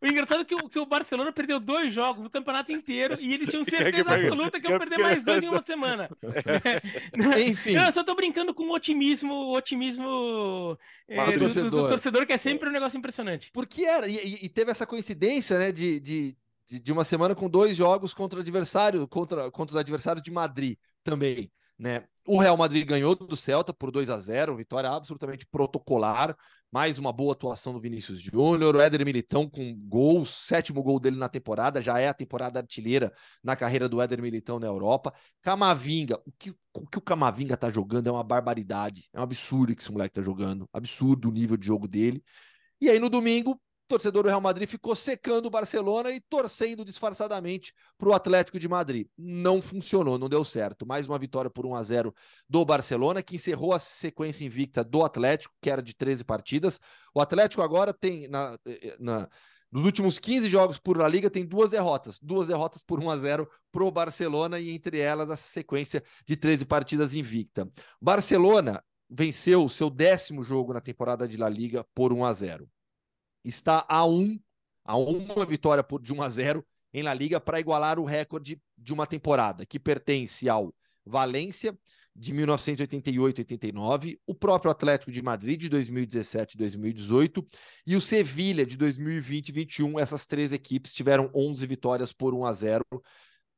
o 0.00 0.06
engraçado 0.06 0.40
é 0.42 0.44
que 0.44 0.54
o, 0.54 0.68
que 0.68 0.78
o 0.78 0.86
Barcelona 0.86 1.32
perdeu 1.32 1.60
dois 1.60 1.94
jogos 1.94 2.22
no 2.22 2.30
campeonato 2.30 2.72
inteiro 2.72 3.16
e 3.20 3.32
eles 3.32 3.48
tinham 3.48 3.62
certeza 3.64 4.14
absoluta 4.14 4.60
que 4.60 4.68
iam 4.68 4.78
perder 4.78 4.98
mais 4.98 5.24
dois 5.24 5.42
em 5.42 5.48
uma 5.48 5.64
semana. 5.64 6.10
Enfim. 7.46 7.76
Eu 7.76 7.92
só 7.92 8.02
tô 8.02 8.14
brincando 8.14 8.52
com 8.52 8.64
o 8.64 8.74
otimismo, 8.74 9.32
o 9.32 9.56
otimismo 9.56 10.76
é, 11.08 11.32
do, 11.32 11.38
torcedor. 11.38 11.70
Do, 11.70 11.82
do, 11.82 11.88
torcedor, 11.88 12.26
que 12.26 12.32
é 12.32 12.38
sempre 12.38 12.68
um 12.68 12.72
negócio 12.72 12.98
impressionante. 12.98 13.50
Porque 13.52 13.84
era, 13.84 14.08
e, 14.08 14.38
e 14.42 14.48
teve 14.48 14.70
essa 14.70 14.86
coincidência, 14.86 15.58
né, 15.58 15.70
de, 15.70 16.00
de, 16.00 16.36
de, 16.66 16.92
uma 16.92 17.04
semana 17.04 17.34
com 17.34 17.48
dois 17.48 17.76
jogos 17.76 18.12
contra 18.12 18.40
adversário, 18.40 19.06
contra, 19.06 19.50
contra 19.50 19.74
os 19.74 19.76
adversários 19.76 20.22
de 20.22 20.30
Madrid 20.30 20.76
também. 21.04 21.50
Né? 21.82 22.04
O 22.24 22.38
Real 22.38 22.56
Madrid 22.56 22.86
ganhou 22.86 23.16
do 23.16 23.36
Celta 23.36 23.74
por 23.74 23.90
2 23.90 24.08
a 24.08 24.16
0 24.16 24.54
vitória 24.56 24.88
absolutamente 24.88 25.44
protocolar. 25.44 26.36
Mais 26.70 26.96
uma 26.96 27.12
boa 27.12 27.32
atuação 27.32 27.72
do 27.72 27.80
Vinícius 27.80 28.20
Júnior. 28.20 28.76
O 28.76 28.80
Éder 28.80 29.04
Militão 29.04 29.50
com 29.50 29.74
gols, 29.88 30.30
sétimo 30.30 30.80
gol 30.80 31.00
dele 31.00 31.16
na 31.16 31.28
temporada, 31.28 31.82
já 31.82 31.98
é 31.98 32.06
a 32.06 32.14
temporada 32.14 32.60
artilheira 32.60 33.12
na 33.42 33.56
carreira 33.56 33.88
do 33.88 34.00
Éder 34.00 34.22
Militão 34.22 34.60
na 34.60 34.68
Europa. 34.68 35.12
Camavinga, 35.42 36.22
o 36.24 36.30
que 36.38 36.54
o, 36.72 36.86
que 36.86 36.98
o 36.98 37.00
Camavinga 37.00 37.56
tá 37.56 37.68
jogando 37.68 38.06
é 38.06 38.12
uma 38.12 38.22
barbaridade. 38.22 39.08
É 39.12 39.18
um 39.18 39.24
absurdo 39.24 39.74
que 39.74 39.82
esse 39.82 39.90
moleque 39.90 40.14
tá 40.14 40.22
jogando. 40.22 40.68
Absurdo 40.72 41.30
o 41.30 41.32
nível 41.32 41.56
de 41.56 41.66
jogo 41.66 41.88
dele. 41.88 42.22
E 42.80 42.88
aí 42.88 43.00
no 43.00 43.10
domingo, 43.10 43.60
torcedor 43.92 44.22
do 44.22 44.30
Real 44.30 44.40
Madrid 44.40 44.66
ficou 44.66 44.94
secando 44.94 45.44
o 45.46 45.50
Barcelona 45.50 46.10
e 46.10 46.18
torcendo 46.18 46.82
disfarçadamente 46.82 47.74
para 47.98 48.08
o 48.08 48.14
Atlético 48.14 48.58
de 48.58 48.66
Madrid. 48.66 49.06
Não 49.18 49.60
funcionou, 49.60 50.18
não 50.18 50.30
deu 50.30 50.42
certo. 50.46 50.86
Mais 50.86 51.06
uma 51.06 51.18
vitória 51.18 51.50
por 51.50 51.66
1 51.66 51.74
a 51.74 51.82
0 51.82 52.14
do 52.48 52.64
Barcelona, 52.64 53.22
que 53.22 53.34
encerrou 53.34 53.74
a 53.74 53.78
sequência 53.78 54.46
invicta 54.46 54.82
do 54.82 55.04
Atlético, 55.04 55.54
que 55.60 55.68
era 55.68 55.82
de 55.82 55.94
13 55.94 56.24
partidas. 56.24 56.80
O 57.14 57.20
Atlético 57.20 57.60
agora 57.60 57.92
tem, 57.92 58.26
na, 58.28 58.56
na 58.98 59.28
nos 59.70 59.84
últimos 59.84 60.18
15 60.18 60.48
jogos 60.48 60.78
por 60.78 60.96
La 60.96 61.06
Liga, 61.06 61.28
tem 61.28 61.44
duas 61.44 61.70
derrotas. 61.70 62.18
Duas 62.22 62.48
derrotas 62.48 62.82
por 62.82 62.98
1 62.98 63.10
a 63.10 63.16
0 63.18 63.48
para 63.70 63.84
o 63.84 63.90
Barcelona 63.90 64.58
e 64.58 64.70
entre 64.70 65.00
elas 65.00 65.28
a 65.28 65.36
sequência 65.36 66.02
de 66.26 66.34
13 66.34 66.64
partidas 66.64 67.14
invicta. 67.14 67.70
Barcelona 68.00 68.82
venceu 69.10 69.62
o 69.62 69.70
seu 69.70 69.90
décimo 69.90 70.42
jogo 70.42 70.72
na 70.72 70.80
temporada 70.80 71.28
de 71.28 71.36
La 71.36 71.50
Liga 71.50 71.84
por 71.94 72.10
1 72.10 72.24
a 72.24 72.32
0 72.32 72.68
está 73.44 73.84
a 73.88 74.04
um, 74.06 74.38
a 74.84 74.96
uma 74.96 75.44
vitória 75.44 75.82
por, 75.82 76.00
de 76.00 76.12
1 76.12 76.22
a 76.22 76.28
0 76.28 76.66
em 76.92 77.02
La 77.02 77.14
Liga 77.14 77.40
para 77.40 77.60
igualar 77.60 77.98
o 77.98 78.04
recorde 78.04 78.60
de 78.76 78.92
uma 78.92 79.06
temporada 79.06 79.64
que 79.64 79.78
pertence 79.78 80.48
ao 80.48 80.74
Valência 81.04 81.76
de 82.14 82.34
1988-89, 82.34 84.18
o 84.26 84.34
próprio 84.34 84.70
Atlético 84.70 85.10
de 85.10 85.22
Madrid 85.22 85.58
de 85.58 85.70
2017-2018 85.70 87.44
e 87.86 87.96
o 87.96 88.00
Sevilha 88.00 88.66
de 88.66 88.76
2020-21. 88.76 89.98
Essas 89.98 90.26
três 90.26 90.52
equipes 90.52 90.92
tiveram 90.92 91.30
11 91.34 91.66
vitórias 91.66 92.12
por 92.12 92.34
1 92.34 92.44
a 92.44 92.52
0 92.52 92.84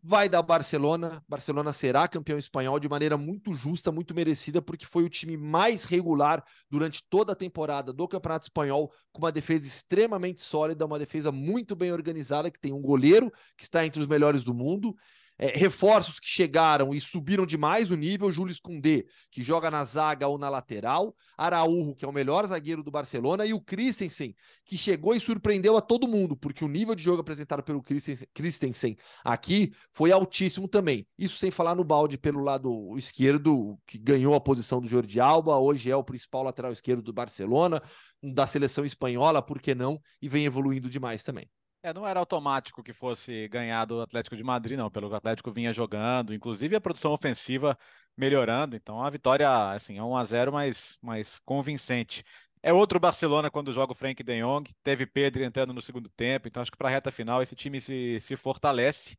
vai 0.07 0.29
dar 0.29 0.43
Barcelona. 0.43 1.25
Barcelona 1.27 1.73
será 1.73 2.07
campeão 2.07 2.37
espanhol 2.37 2.79
de 2.79 2.87
maneira 2.87 3.17
muito 3.17 3.55
justa, 3.55 3.91
muito 3.91 4.15
merecida, 4.15 4.61
porque 4.61 4.85
foi 4.85 5.03
o 5.03 5.09
time 5.09 5.35
mais 5.35 5.85
regular 5.85 6.45
durante 6.71 7.03
toda 7.09 7.33
a 7.33 7.37
temporada 7.37 7.91
do 7.91 8.07
Campeonato 8.07 8.45
Espanhol, 8.45 8.93
com 9.11 9.23
uma 9.23 9.33
defesa 9.33 9.67
extremamente 9.67 10.43
sólida, 10.43 10.85
uma 10.85 10.99
defesa 10.99 11.33
muito 11.33 11.75
bem 11.75 11.91
organizada, 11.91 12.51
que 12.51 12.61
tem 12.61 12.71
um 12.71 12.83
goleiro 12.83 13.33
que 13.57 13.63
está 13.63 13.87
entre 13.87 13.99
os 13.99 14.07
melhores 14.07 14.45
do 14.45 14.53
mundo 14.53 14.95
é, 15.39 15.49
reforços 15.49 16.21
que 16.21 16.29
chegaram 16.29 16.95
e 16.95 17.01
subiram 17.01 17.45
demais 17.45 17.91
o 17.91 17.97
nível. 17.97 18.31
Júlio 18.33 18.55
Koundé, 18.63 19.05
que 19.31 19.43
joga 19.43 19.71
na 19.71 19.85
zaga 19.85 20.29
ou 20.29 20.39
na 20.39 20.49
lateral. 20.49 21.15
Araújo, 21.37 21.95
que 21.95 22.05
é 22.05 22.09
o 22.09 22.13
melhor 22.13 22.47
zagueiro 22.47 22.83
do 22.83 22.91
Barcelona. 22.91 23.45
E 23.45 23.53
o 23.53 23.61
Christensen, 23.61 24.35
que 24.65 24.79
chegou 24.79 25.15
e 25.15 25.21
surpreendeu 25.21 25.77
a 25.77 25.81
todo 25.81 26.09
mundo, 26.09 26.37
porque 26.37 26.65
o 26.65 26.69
nível 26.69 26.95
de 26.95 27.03
jogo 27.03 27.21
apresentado 27.21 27.63
pelo 27.63 27.83
Christensen 27.83 28.97
aqui 29.25 29.73
foi 29.93 30.13
altíssimo 30.13 30.69
também. 30.69 31.07
Isso 31.19 31.37
sem 31.37 31.51
falar 31.51 31.75
no 31.75 31.85
balde 31.85 32.17
pelo 32.17 32.41
lado 32.41 32.97
esquerdo, 32.97 33.79
que 33.87 33.99
ganhou 33.99 34.35
a 34.35 34.41
posição 34.41 34.81
do 34.81 34.89
Jordi 34.89 35.19
Alba. 35.19 35.59
Hoje 35.59 35.91
é 35.91 35.97
o 35.97 36.05
principal 36.05 36.43
lateral 36.43 36.73
esquerdo 36.73 37.03
do 37.03 37.13
Barcelona, 37.13 37.83
da 38.23 38.47
seleção 38.47 38.85
espanhola, 38.85 39.43
por 39.43 39.61
que 39.61 39.75
não? 39.75 40.01
E 40.23 40.29
vem 40.29 40.47
evoluindo 40.47 40.89
demais 40.89 41.23
também. 41.23 41.49
É, 41.85 41.93
não 41.93 42.07
era 42.07 42.19
automático 42.19 42.83
que 42.83 42.95
fosse 42.95 43.47
ganhar 43.49 43.85
do 43.85 44.01
Atlético 44.01 44.35
de 44.35 44.43
Madrid, 44.43 44.79
não. 44.79 44.91
Pelo 44.91 45.15
Atlético 45.15 45.53
vinha 45.53 45.71
jogando, 45.71 46.33
inclusive 46.33 46.75
a 46.75 46.81
produção 46.81 47.13
ofensiva 47.13 47.79
melhorando. 48.17 48.75
Então, 48.75 49.03
a 49.03 49.11
vitória, 49.11 49.71
assim, 49.71 49.99
é 49.99 50.03
1 50.03 50.17
a 50.17 50.25
0 50.25 50.51
mas, 50.51 50.99
mas 51.03 51.39
convincente. 51.41 52.25
É 52.63 52.73
outro 52.73 52.99
Barcelona 52.99 53.51
quando 53.51 53.71
joga 53.71 53.93
o 53.93 53.95
Frank 53.95 54.23
de 54.23 54.41
Jong. 54.41 54.75
Teve 54.83 55.05
Pedro 55.05 55.45
entrando 55.45 55.75
no 55.75 55.83
segundo 55.83 56.09
tempo. 56.09 56.49
Então, 56.49 56.63
acho 56.63 56.71
que 56.73 56.79
para 56.79 56.89
a 56.89 56.91
reta 56.91 57.13
final 57.13 57.43
esse 57.43 57.55
time 57.55 57.79
se, 57.83 58.19
se 58.19 58.35
fortalece. 58.35 59.15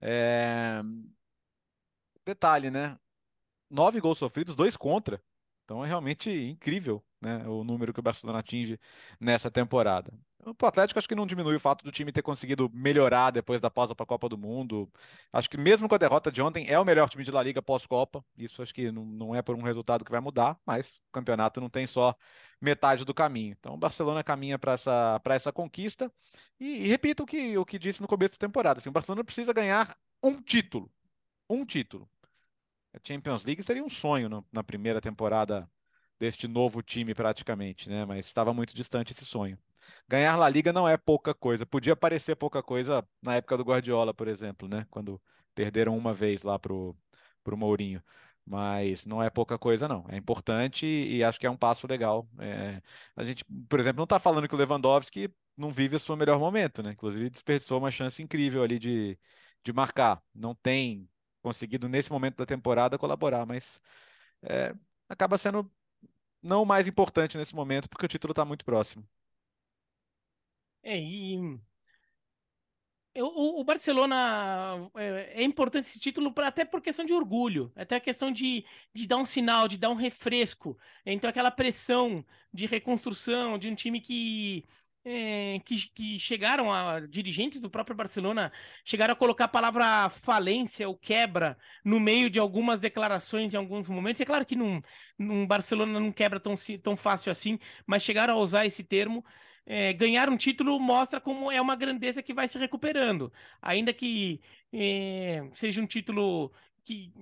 É... 0.00 0.82
Detalhe, 2.26 2.70
né? 2.70 2.98
Nove 3.70 4.00
gols 4.00 4.18
sofridos, 4.18 4.56
dois 4.56 4.76
contra. 4.76 5.22
Então, 5.64 5.84
é 5.84 5.88
realmente 5.88 6.28
incrível 6.30 7.04
né, 7.20 7.46
o 7.46 7.64
número 7.64 7.92
que 7.92 8.00
o 8.00 8.02
Barcelona 8.02 8.40
atinge 8.40 8.78
nessa 9.20 9.50
temporada. 9.50 10.12
O 10.46 10.66
Atlético 10.66 10.98
acho 10.98 11.08
que 11.08 11.14
não 11.14 11.26
diminui 11.26 11.56
o 11.56 11.60
fato 11.60 11.84
do 11.84 11.90
time 11.90 12.12
ter 12.12 12.22
conseguido 12.22 12.70
melhorar 12.72 13.30
depois 13.30 13.60
da 13.60 13.70
pausa 13.70 13.94
para 13.94 14.04
a 14.04 14.06
Copa 14.06 14.28
do 14.28 14.36
Mundo. 14.36 14.90
Acho 15.32 15.48
que 15.48 15.56
mesmo 15.56 15.88
com 15.88 15.94
a 15.94 15.98
derrota 15.98 16.30
de 16.30 16.42
ontem, 16.42 16.66
é 16.68 16.78
o 16.78 16.84
melhor 16.84 17.08
time 17.08 17.24
de 17.24 17.30
La 17.30 17.42
Liga 17.42 17.62
pós-Copa. 17.62 18.24
Isso 18.36 18.62
acho 18.62 18.74
que 18.74 18.90
não, 18.92 19.34
é 19.34 19.40
por 19.40 19.56
um 19.56 19.62
resultado 19.62 20.04
que 20.04 20.10
vai 20.10 20.20
mudar, 20.20 20.58
mas 20.66 20.96
o 21.08 21.12
campeonato 21.12 21.60
não 21.60 21.70
tem 21.70 21.86
só 21.86 22.14
metade 22.60 23.04
do 23.04 23.14
caminho. 23.14 23.56
Então 23.58 23.74
o 23.74 23.78
Barcelona 23.78 24.22
caminha 24.22 24.58
para 24.58 24.72
essa, 24.72 25.20
essa 25.30 25.52
conquista. 25.52 26.12
E, 26.60 26.84
e, 26.84 26.88
repito 26.88 27.22
o 27.22 27.26
que, 27.26 27.56
o 27.56 27.64
que 27.64 27.78
disse 27.78 28.02
no 28.02 28.08
começo 28.08 28.34
da 28.34 28.46
temporada. 28.46 28.78
Assim, 28.80 28.90
o 28.90 28.92
Barcelona 28.92 29.24
precisa 29.24 29.52
ganhar 29.52 29.96
um 30.22 30.42
título. 30.42 30.90
Um 31.48 31.64
título. 31.64 32.08
A 32.92 32.98
Champions 33.02 33.44
League 33.44 33.62
seria 33.62 33.84
um 33.84 33.90
sonho 33.90 34.28
no, 34.28 34.46
na 34.52 34.62
primeira 34.62 35.00
temporada 35.00 35.68
deste 36.18 36.46
novo 36.46 36.82
time 36.82 37.14
praticamente, 37.14 37.88
né? 37.88 38.04
Mas 38.04 38.26
estava 38.26 38.52
muito 38.54 38.74
distante 38.74 39.12
esse 39.12 39.24
sonho. 39.24 39.58
Ganhar 40.08 40.36
La 40.36 40.48
Liga 40.48 40.72
não 40.72 40.88
é 40.88 40.96
pouca 40.96 41.34
coisa. 41.34 41.66
Podia 41.66 41.96
parecer 41.96 42.36
pouca 42.36 42.62
coisa 42.62 43.06
na 43.22 43.36
época 43.36 43.56
do 43.56 43.64
Guardiola, 43.64 44.14
por 44.14 44.28
exemplo, 44.28 44.68
né? 44.68 44.86
Quando 44.90 45.20
perderam 45.54 45.96
uma 45.96 46.12
vez 46.14 46.42
lá 46.42 46.58
pro, 46.58 46.96
pro 47.42 47.56
Mourinho. 47.56 48.02
Mas 48.46 49.06
não 49.06 49.22
é 49.22 49.30
pouca 49.30 49.58
coisa, 49.58 49.88
não. 49.88 50.04
É 50.08 50.16
importante 50.16 50.86
e 50.86 51.24
acho 51.24 51.40
que 51.40 51.46
é 51.46 51.50
um 51.50 51.56
passo 51.56 51.86
legal. 51.86 52.28
É... 52.38 52.82
a 53.16 53.24
gente, 53.24 53.44
por 53.68 53.80
exemplo, 53.80 53.98
não 53.98 54.04
está 54.04 54.18
falando 54.18 54.48
que 54.48 54.54
o 54.54 54.58
Lewandowski 54.58 55.32
não 55.56 55.70
vive 55.70 55.96
o 55.96 56.00
seu 56.00 56.16
melhor 56.16 56.38
momento, 56.38 56.82
né? 56.82 56.92
Inclusive 56.92 57.30
desperdiçou 57.30 57.78
uma 57.78 57.90
chance 57.90 58.22
incrível 58.22 58.62
ali 58.62 58.78
de, 58.78 59.18
de 59.64 59.72
marcar. 59.72 60.22
Não 60.34 60.54
tem 60.54 61.08
conseguido 61.42 61.88
nesse 61.88 62.10
momento 62.12 62.36
da 62.38 62.46
temporada 62.46 62.98
colaborar, 62.98 63.46
mas 63.46 63.80
é, 64.42 64.74
acaba 65.08 65.38
sendo 65.38 65.70
não 66.42 66.62
o 66.62 66.66
mais 66.66 66.88
importante 66.88 67.38
nesse 67.38 67.54
momento, 67.54 67.88
porque 67.88 68.06
o 68.06 68.08
título 68.08 68.32
está 68.32 68.44
muito 68.44 68.64
próximo. 68.64 69.06
É, 70.84 70.98
e 71.00 71.38
o, 73.22 73.60
o 73.60 73.64
Barcelona 73.64 74.90
é, 74.96 75.42
é, 75.42 75.44
importante 75.44 75.86
esse 75.86 76.00
título 76.00 76.32
pra, 76.32 76.48
até 76.48 76.64
por 76.64 76.80
questão 76.82 77.04
de 77.04 77.12
orgulho, 77.14 77.72
até 77.76 77.96
a 77.96 78.00
questão 78.00 78.32
de, 78.32 78.64
de 78.92 79.06
dar 79.06 79.18
um 79.18 79.26
sinal, 79.26 79.68
de 79.68 79.78
dar 79.78 79.90
um 79.90 79.94
refresco. 79.94 80.76
Então, 81.06 81.30
aquela 81.30 81.50
pressão 81.50 82.24
de 82.52 82.66
reconstrução 82.66 83.56
de 83.58 83.68
um 83.68 83.74
time 83.74 84.00
que, 84.00 84.66
é, 85.04 85.60
que, 85.64 85.76
que, 85.94 86.18
chegaram 86.18 86.72
a 86.72 87.00
dirigentes 87.00 87.60
do 87.60 87.70
próprio 87.70 87.96
Barcelona 87.96 88.52
chegaram 88.84 89.12
a 89.12 89.16
colocar 89.16 89.44
a 89.44 89.48
palavra 89.48 90.08
falência 90.10 90.88
ou 90.88 90.96
quebra 90.96 91.56
no 91.84 92.00
meio 92.00 92.28
de 92.28 92.38
algumas 92.40 92.80
declarações 92.80 93.54
em 93.54 93.56
alguns 93.56 93.88
momentos. 93.88 94.20
É 94.20 94.24
claro 94.24 94.44
que 94.44 94.56
num, 94.56 94.82
num 95.18 95.46
Barcelona 95.46 96.00
não 96.00 96.10
quebra 96.10 96.40
tão, 96.40 96.54
tão 96.82 96.96
fácil 96.96 97.30
assim, 97.30 97.58
mas 97.86 98.02
chegaram 98.02 98.34
a 98.34 98.38
usar 98.38 98.66
esse 98.66 98.82
termo 98.82 99.24
é, 99.66 99.92
ganhar 99.92 100.28
um 100.28 100.36
título 100.36 100.78
mostra 100.78 101.20
como 101.20 101.50
é 101.50 101.60
uma 101.60 101.76
grandeza 101.76 102.22
que 102.22 102.34
vai 102.34 102.48
se 102.48 102.58
recuperando. 102.58 103.32
Ainda 103.62 103.92
que 103.92 104.40
é, 104.72 105.48
seja 105.54 105.80
um 105.80 105.86
título 105.86 106.52
que, 106.84 107.12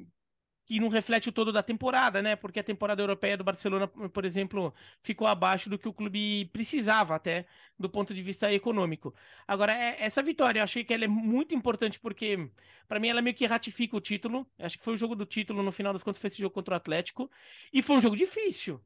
que 0.64 0.80
não 0.80 0.88
reflete 0.88 1.28
o 1.28 1.32
todo 1.32 1.52
da 1.52 1.62
temporada, 1.62 2.22
né? 2.22 2.34
Porque 2.36 2.60
a 2.60 2.64
temporada 2.64 3.02
europeia 3.02 3.36
do 3.36 3.44
Barcelona, 3.44 3.86
por 3.88 4.24
exemplo, 4.24 4.74
ficou 5.02 5.26
abaixo 5.26 5.68
do 5.70 5.78
que 5.78 5.88
o 5.88 5.92
clube 5.92 6.46
precisava 6.46 7.14
até 7.14 7.46
do 7.78 7.88
ponto 7.90 8.14
de 8.14 8.22
vista 8.22 8.52
econômico. 8.52 9.14
Agora, 9.46 9.72
é, 9.74 9.96
essa 10.00 10.22
vitória, 10.22 10.60
eu 10.60 10.64
achei 10.64 10.84
que 10.84 10.94
ela 10.94 11.04
é 11.04 11.08
muito 11.08 11.54
importante 11.54 11.98
porque, 12.00 12.50
para 12.88 12.98
mim, 13.00 13.08
ela 13.08 13.22
meio 13.22 13.36
que 13.36 13.46
ratifica 13.46 13.96
o 13.96 14.00
título. 14.00 14.46
Acho 14.58 14.78
que 14.78 14.84
foi 14.84 14.94
o 14.94 14.96
jogo 14.96 15.14
do 15.14 15.26
título, 15.26 15.62
no 15.62 15.72
final 15.72 15.92
das 15.92 16.02
contas, 16.02 16.20
foi 16.20 16.28
esse 16.28 16.38
jogo 16.40 16.54
contra 16.54 16.74
o 16.74 16.76
Atlético. 16.76 17.30
E 17.72 17.82
foi 17.82 17.96
um 17.96 18.00
jogo 18.00 18.16
difícil. 18.16 18.80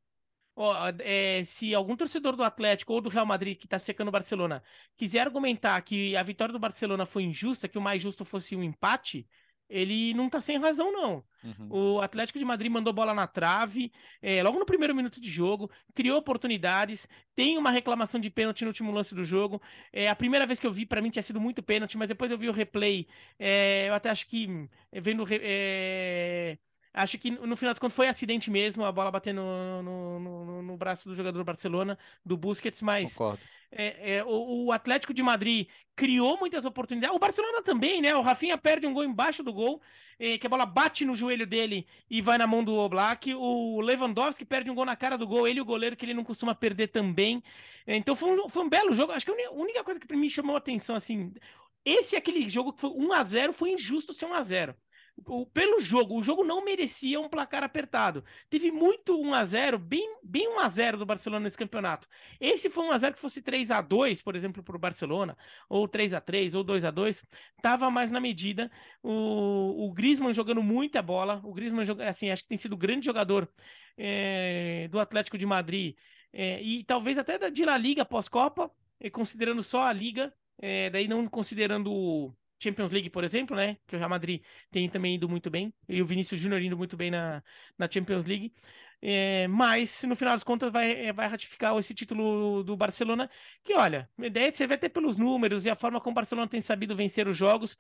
É, 1.00 1.44
se 1.44 1.74
algum 1.74 1.96
torcedor 1.96 2.34
do 2.36 2.42
Atlético 2.42 2.94
ou 2.94 3.00
do 3.00 3.08
Real 3.08 3.26
Madrid 3.26 3.58
que 3.58 3.66
está 3.66 3.78
secando 3.78 4.08
o 4.08 4.12
Barcelona 4.12 4.62
quiser 4.96 5.20
argumentar 5.20 5.80
que 5.82 6.16
a 6.16 6.22
vitória 6.22 6.52
do 6.52 6.58
Barcelona 6.58 7.04
foi 7.04 7.24
injusta, 7.24 7.68
que 7.68 7.78
o 7.78 7.82
mais 7.82 8.00
justo 8.00 8.24
fosse 8.24 8.56
um 8.56 8.62
empate, 8.62 9.26
ele 9.68 10.14
não 10.14 10.30
tá 10.30 10.40
sem 10.40 10.58
razão, 10.58 10.92
não. 10.92 11.24
Uhum. 11.42 11.96
O 11.96 12.00
Atlético 12.00 12.38
de 12.38 12.44
Madrid 12.44 12.70
mandou 12.70 12.92
bola 12.92 13.12
na 13.12 13.26
trave, 13.26 13.92
é, 14.22 14.42
logo 14.42 14.58
no 14.58 14.66
primeiro 14.66 14.94
minuto 14.94 15.20
de 15.20 15.28
jogo, 15.28 15.70
criou 15.94 16.18
oportunidades, 16.18 17.08
tem 17.34 17.58
uma 17.58 17.70
reclamação 17.70 18.20
de 18.20 18.30
pênalti 18.30 18.62
no 18.62 18.68
último 18.68 18.92
lance 18.92 19.14
do 19.14 19.24
jogo. 19.24 19.60
É, 19.92 20.08
a 20.08 20.14
primeira 20.14 20.46
vez 20.46 20.60
que 20.60 20.66
eu 20.66 20.72
vi, 20.72 20.86
para 20.86 21.02
mim, 21.02 21.10
tinha 21.10 21.22
sido 21.22 21.40
muito 21.40 21.62
pênalti, 21.62 21.98
mas 21.98 22.08
depois 22.08 22.30
eu 22.30 22.38
vi 22.38 22.48
o 22.48 22.52
replay. 22.52 23.06
É, 23.38 23.88
eu 23.88 23.94
até 23.94 24.08
acho 24.08 24.26
que, 24.28 24.68
é, 24.92 25.00
vendo. 25.00 25.24
É, 25.30 26.58
acho 26.96 27.18
que 27.18 27.30
no 27.30 27.56
final 27.56 27.72
das 27.72 27.78
contas 27.78 27.94
foi 27.94 28.08
acidente 28.08 28.50
mesmo, 28.50 28.84
a 28.84 28.90
bola 28.90 29.10
batendo 29.10 29.42
no, 29.42 29.82
no, 29.82 30.20
no, 30.20 30.62
no 30.62 30.76
braço 30.76 31.08
do 31.08 31.14
jogador 31.14 31.38
do 31.38 31.44
Barcelona, 31.44 31.98
do 32.24 32.36
Busquets, 32.36 32.82
mas. 32.82 33.16
É, 33.70 34.14
é, 34.14 34.24
o, 34.24 34.66
o, 34.66 34.72
Atlético 34.72 35.12
de 35.12 35.22
Madrid 35.24 35.66
criou 35.94 36.38
muitas 36.38 36.64
oportunidades. 36.64 37.14
O 37.14 37.18
Barcelona 37.18 37.62
também, 37.62 38.00
né? 38.00 38.14
O 38.14 38.22
Rafinha 38.22 38.56
perde 38.56 38.86
um 38.86 38.94
gol 38.94 39.04
embaixo 39.04 39.42
do 39.42 39.52
gol, 39.52 39.82
é, 40.18 40.38
que 40.38 40.46
a 40.46 40.50
bola 40.50 40.64
bate 40.64 41.04
no 41.04 41.16
joelho 41.16 41.46
dele 41.46 41.86
e 42.08 42.22
vai 42.22 42.38
na 42.38 42.46
mão 42.46 42.62
do 42.64 42.74
Oblak. 42.74 43.34
O 43.34 43.80
Lewandowski 43.80 44.44
perde 44.44 44.70
um 44.70 44.74
gol 44.74 44.84
na 44.84 44.96
cara 44.96 45.18
do 45.18 45.26
gol, 45.26 45.46
ele 45.46 45.58
e 45.58 45.62
o 45.62 45.64
goleiro 45.64 45.96
que 45.96 46.06
ele 46.06 46.14
não 46.14 46.24
costuma 46.24 46.54
perder 46.54 46.88
também. 46.88 47.42
Então 47.86 48.16
foi 48.16 48.30
um, 48.30 48.48
foi 48.48 48.62
um 48.62 48.68
belo 48.68 48.94
jogo. 48.94 49.12
Acho 49.12 49.26
que 49.26 49.32
a 49.32 49.50
única 49.50 49.84
coisa 49.84 50.00
que 50.00 50.06
para 50.06 50.16
mim 50.16 50.30
chamou 50.30 50.54
a 50.54 50.58
atenção, 50.58 50.94
assim, 50.94 51.34
esse 51.84 52.14
é 52.14 52.18
aquele 52.18 52.48
jogo 52.48 52.72
que 52.72 52.80
foi 52.80 52.90
1 52.90 53.12
a 53.12 53.24
0 53.24 53.52
foi 53.52 53.72
injusto 53.72 54.14
ser 54.14 54.26
1 54.26 54.34
a 54.34 54.42
0 54.42 54.76
pelo 55.52 55.80
jogo, 55.80 56.18
o 56.18 56.22
jogo 56.22 56.44
não 56.44 56.64
merecia 56.64 57.18
um 57.20 57.28
placar 57.28 57.64
apertado. 57.64 58.24
Teve 58.50 58.70
muito 58.70 59.20
1 59.20 59.34
a 59.34 59.44
0, 59.44 59.78
bem, 59.78 60.16
bem 60.22 60.48
1 60.48 60.58
a 60.58 60.68
0 60.68 60.98
do 60.98 61.06
Barcelona 61.06 61.44
nesse 61.44 61.58
campeonato. 61.58 62.06
Esse 62.40 62.68
foi 62.70 62.84
1 62.84 62.90
a 62.92 62.98
0 62.98 63.14
que 63.14 63.20
fosse 63.20 63.42
3 63.42 63.70
a 63.70 63.80
2, 63.80 64.22
por 64.22 64.36
exemplo, 64.36 64.62
para 64.62 64.76
o 64.76 64.78
Barcelona, 64.78 65.36
ou 65.68 65.88
3 65.88 66.14
a 66.14 66.20
3 66.20 66.54
ou 66.54 66.62
2 66.62 66.84
a 66.84 66.90
2, 66.90 67.24
tava 67.62 67.90
mais 67.90 68.10
na 68.10 68.20
medida. 68.20 68.70
O, 69.02 69.86
o 69.86 69.92
Griezmann 69.92 70.32
jogando 70.32 70.62
muita 70.62 71.02
bola, 71.02 71.40
o 71.44 71.52
Griezmann 71.52 71.86
assim, 72.06 72.30
acho 72.30 72.42
que 72.42 72.48
tem 72.48 72.58
sido 72.58 72.74
o 72.74 72.78
grande 72.78 73.06
jogador 73.06 73.48
é, 73.96 74.88
do 74.90 75.00
Atlético 75.00 75.38
de 75.38 75.46
Madrid 75.46 75.96
é, 76.32 76.60
e 76.62 76.84
talvez 76.84 77.16
até 77.16 77.38
da 77.38 77.48
de 77.48 77.64
La 77.64 77.78
Liga 77.78 78.04
pós-Copa, 78.04 78.70
considerando 79.10 79.62
só 79.62 79.84
a 79.84 79.92
Liga, 79.92 80.34
é, 80.58 80.90
daí 80.90 81.08
não 81.08 81.26
considerando 81.26 82.34
Champions 82.58 82.92
League, 82.92 83.10
por 83.10 83.24
exemplo, 83.24 83.56
né? 83.56 83.76
Que 83.86 83.96
o 83.96 83.98
Real 83.98 84.10
Madrid 84.10 84.42
tem 84.70 84.88
também 84.88 85.14
ido 85.14 85.28
muito 85.28 85.50
bem, 85.50 85.72
e 85.88 86.00
o 86.02 86.06
Vinícius 86.06 86.40
Júnior 86.40 86.60
indo 86.62 86.76
muito 86.76 86.96
bem 86.96 87.10
na, 87.10 87.42
na 87.78 87.88
Champions 87.90 88.24
League. 88.24 88.52
É, 89.02 89.46
mas, 89.48 90.02
no 90.04 90.16
final 90.16 90.34
das 90.34 90.42
contas, 90.42 90.70
vai, 90.72 90.90
é, 91.06 91.12
vai 91.12 91.28
ratificar 91.28 91.76
esse 91.78 91.94
título 91.94 92.62
do 92.64 92.76
Barcelona. 92.76 93.30
Que, 93.62 93.74
olha, 93.74 94.08
a 94.18 94.26
ideia 94.26 94.52
você 94.52 94.66
vê 94.66 94.74
até 94.74 94.88
pelos 94.88 95.16
números 95.16 95.64
e 95.66 95.70
a 95.70 95.74
forma 95.76 96.00
como 96.00 96.12
o 96.12 96.14
Barcelona 96.14 96.48
tem 96.48 96.62
sabido 96.62 96.96
vencer 96.96 97.28
os 97.28 97.36
jogos. 97.36 97.76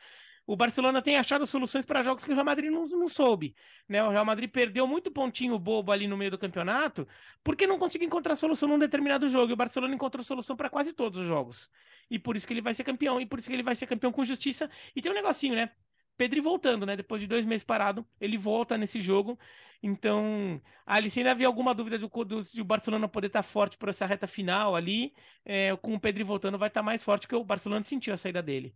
O 0.46 0.56
Barcelona 0.56 1.02
tem 1.02 1.16
achado 1.16 1.44
soluções 1.44 1.84
para 1.84 2.02
jogos 2.02 2.24
que 2.24 2.30
o 2.30 2.34
Real 2.34 2.44
Madrid 2.44 2.70
não, 2.70 2.86
não 2.86 3.08
soube. 3.08 3.54
Né? 3.88 4.02
O 4.04 4.10
Real 4.10 4.24
Madrid 4.24 4.48
perdeu 4.48 4.86
muito 4.86 5.10
pontinho 5.10 5.58
bobo 5.58 5.90
ali 5.90 6.06
no 6.06 6.16
meio 6.16 6.30
do 6.30 6.38
campeonato 6.38 7.06
porque 7.42 7.66
não 7.66 7.78
conseguiu 7.78 8.06
encontrar 8.06 8.36
solução 8.36 8.68
num 8.68 8.78
determinado 8.78 9.28
jogo. 9.28 9.50
E 9.50 9.54
o 9.54 9.56
Barcelona 9.56 9.94
encontrou 9.94 10.22
solução 10.22 10.56
para 10.56 10.70
quase 10.70 10.92
todos 10.92 11.18
os 11.18 11.26
jogos 11.26 11.68
e 12.10 12.18
por 12.18 12.36
isso 12.36 12.46
que 12.46 12.52
ele 12.52 12.60
vai 12.60 12.74
ser 12.74 12.84
campeão, 12.84 13.20
e 13.20 13.26
por 13.26 13.38
isso 13.38 13.48
que 13.48 13.54
ele 13.54 13.62
vai 13.62 13.74
ser 13.74 13.86
campeão 13.86 14.12
com 14.12 14.24
justiça. 14.24 14.70
E 14.94 15.02
tem 15.02 15.10
um 15.10 15.14
negocinho, 15.14 15.54
né? 15.54 15.70
Pedri 16.16 16.40
voltando, 16.40 16.86
né? 16.86 16.96
Depois 16.96 17.20
de 17.20 17.28
dois 17.28 17.44
meses 17.44 17.64
parado, 17.64 18.06
ele 18.20 18.38
volta 18.38 18.78
nesse 18.78 19.00
jogo. 19.00 19.38
Então, 19.82 20.60
ali, 20.86 21.10
se 21.10 21.20
ainda 21.20 21.32
havia 21.32 21.46
alguma 21.46 21.74
dúvida 21.74 21.98
do, 21.98 22.08
do, 22.24 22.42
de 22.42 22.60
o 22.60 22.64
Barcelona 22.64 23.08
poder 23.08 23.26
estar 23.26 23.42
forte 23.42 23.76
por 23.76 23.88
essa 23.88 24.06
reta 24.06 24.26
final 24.26 24.74
ali, 24.74 25.12
é, 25.44 25.76
com 25.76 25.94
o 25.94 26.00
Pedri 26.00 26.24
voltando, 26.24 26.58
vai 26.58 26.68
estar 26.68 26.82
mais 26.82 27.02
forte, 27.02 27.22
porque 27.22 27.36
o 27.36 27.44
Barcelona 27.44 27.82
sentiu 27.82 28.14
a 28.14 28.16
saída 28.16 28.42
dele. 28.42 28.74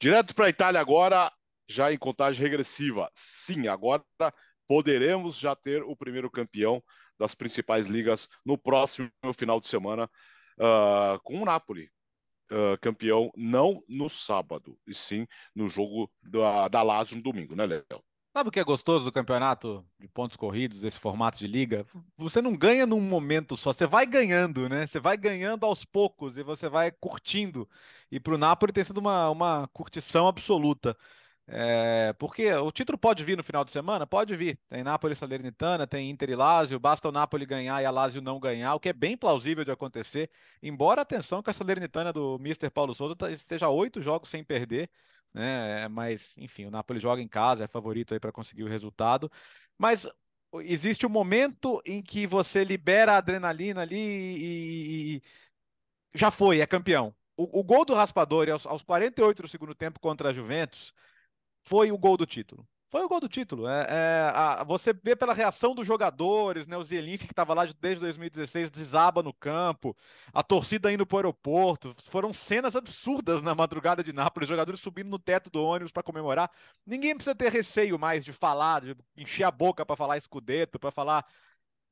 Direto 0.00 0.34
para 0.34 0.46
a 0.46 0.48
Itália 0.48 0.80
agora, 0.80 1.30
já 1.68 1.92
em 1.92 1.98
contagem 1.98 2.40
regressiva. 2.40 3.10
Sim, 3.14 3.68
agora 3.68 4.02
poderemos 4.66 5.38
já 5.38 5.54
ter 5.54 5.82
o 5.82 5.94
primeiro 5.94 6.30
campeão 6.30 6.82
das 7.18 7.34
principais 7.34 7.86
ligas 7.86 8.26
no 8.42 8.56
próximo 8.56 9.10
final 9.36 9.60
de 9.60 9.68
semana, 9.68 10.10
uh, 10.58 11.20
com 11.22 11.42
o 11.42 11.44
Napoli 11.44 11.90
uh, 12.50 12.80
campeão 12.80 13.30
não 13.36 13.84
no 13.86 14.08
sábado, 14.08 14.78
e 14.86 14.94
sim 14.94 15.26
no 15.54 15.68
jogo 15.68 16.10
da, 16.22 16.66
da 16.68 16.82
Lazio 16.82 17.18
no 17.18 17.22
domingo, 17.22 17.54
né, 17.54 17.66
Léo? 17.66 17.84
Sabe 18.32 18.48
o 18.48 18.52
que 18.52 18.60
é 18.60 18.64
gostoso 18.64 19.04
do 19.04 19.12
campeonato 19.12 19.84
de 19.98 20.06
pontos 20.06 20.36
corridos, 20.36 20.80
desse 20.80 21.00
formato 21.00 21.36
de 21.38 21.48
liga? 21.48 21.84
Você 22.16 22.40
não 22.40 22.56
ganha 22.56 22.86
num 22.86 23.00
momento 23.00 23.56
só, 23.56 23.72
você 23.72 23.86
vai 23.86 24.06
ganhando, 24.06 24.68
né? 24.68 24.86
Você 24.86 25.00
vai 25.00 25.16
ganhando 25.16 25.66
aos 25.66 25.84
poucos 25.84 26.36
e 26.36 26.42
você 26.44 26.68
vai 26.68 26.92
curtindo. 26.92 27.68
E 28.10 28.20
para 28.20 28.34
o 28.34 28.38
Napoli 28.38 28.72
tem 28.72 28.84
sido 28.84 28.98
uma, 28.98 29.28
uma 29.30 29.68
curtição 29.72 30.28
absoluta. 30.28 30.96
É, 31.52 32.12
porque 32.18 32.52
o 32.54 32.70
título 32.70 32.96
pode 32.96 33.24
vir 33.24 33.36
no 33.36 33.42
final 33.42 33.64
de 33.64 33.72
semana? 33.72 34.06
Pode 34.06 34.36
vir. 34.36 34.56
Tem 34.68 34.84
Napoli 34.84 35.16
Salernitana, 35.16 35.84
tem 35.84 36.08
Inter 36.08 36.30
e 36.30 36.36
Lazio, 36.36 36.78
basta 36.78 37.08
o 37.08 37.12
Napoli 37.12 37.44
ganhar 37.44 37.82
e 37.82 37.84
a 37.84 37.90
Lazio 37.90 38.22
não 38.22 38.38
ganhar, 38.38 38.74
o 38.76 38.80
que 38.80 38.88
é 38.90 38.92
bem 38.92 39.16
plausível 39.16 39.64
de 39.64 39.72
acontecer. 39.72 40.30
Embora, 40.62 41.02
atenção, 41.02 41.42
que 41.42 41.50
a 41.50 41.52
Salernitana 41.52 42.12
do 42.12 42.36
Mr. 42.36 42.70
Paulo 42.70 42.94
Souza 42.94 43.16
tá, 43.16 43.28
esteja 43.32 43.68
oito 43.68 44.00
jogos 44.00 44.30
sem 44.30 44.44
perder, 44.44 44.88
né? 45.32 45.88
Mas, 45.88 46.36
enfim, 46.36 46.66
o 46.66 46.70
Napoli 46.70 46.98
joga 47.00 47.22
em 47.22 47.28
casa, 47.28 47.64
é 47.64 47.68
favorito 47.68 48.14
aí 48.14 48.20
para 48.20 48.32
conseguir 48.32 48.64
o 48.64 48.68
resultado. 48.68 49.30
Mas 49.78 50.08
existe 50.64 51.06
um 51.06 51.10
momento 51.10 51.80
em 51.86 52.02
que 52.02 52.26
você 52.26 52.64
libera 52.64 53.12
a 53.14 53.18
adrenalina 53.18 53.82
ali 53.82 53.96
e, 53.96 55.16
e 55.16 55.22
já 56.14 56.30
foi, 56.30 56.60
é 56.60 56.66
campeão. 56.66 57.14
O, 57.36 57.60
o 57.60 57.64
gol 57.64 57.84
do 57.84 57.94
Raspadori 57.94 58.50
aos, 58.50 58.66
aos 58.66 58.82
48 58.82 59.42
do 59.42 59.48
segundo 59.48 59.74
tempo 59.74 60.00
contra 60.00 60.30
a 60.30 60.32
Juventus 60.32 60.92
foi 61.60 61.92
o 61.92 61.98
gol 61.98 62.16
do 62.16 62.26
título. 62.26 62.66
Foi 62.90 63.04
o 63.04 63.08
gol 63.08 63.20
do 63.20 63.28
título. 63.28 63.68
É, 63.68 63.86
é 63.88 64.32
a, 64.34 64.64
você 64.64 64.92
vê 64.92 65.14
pela 65.14 65.32
reação 65.32 65.76
dos 65.76 65.86
jogadores, 65.86 66.66
né? 66.66 66.76
O 66.76 66.84
Zielinski, 66.84 67.28
que 67.28 67.32
estava 67.32 67.54
lá 67.54 67.64
desde 67.80 68.00
2016, 68.00 68.68
desaba 68.68 69.22
no 69.22 69.32
campo, 69.32 69.96
a 70.32 70.42
torcida 70.42 70.92
indo 70.92 71.06
para 71.06 71.14
o 71.14 71.18
aeroporto. 71.18 71.94
Foram 72.10 72.32
cenas 72.32 72.74
absurdas 72.74 73.42
na 73.42 73.54
madrugada 73.54 74.02
de 74.02 74.12
Nápoles, 74.12 74.48
jogadores 74.48 74.80
subindo 74.80 75.08
no 75.08 75.20
teto 75.20 75.48
do 75.50 75.62
ônibus 75.62 75.92
para 75.92 76.02
comemorar. 76.02 76.50
Ninguém 76.84 77.14
precisa 77.14 77.34
ter 77.34 77.52
receio 77.52 77.96
mais 77.96 78.24
de 78.24 78.32
falar, 78.32 78.80
de 78.80 78.96
encher 79.16 79.44
a 79.44 79.52
boca 79.52 79.86
para 79.86 79.96
falar 79.96 80.18
escudeto, 80.18 80.76
para 80.76 80.90
falar 80.90 81.24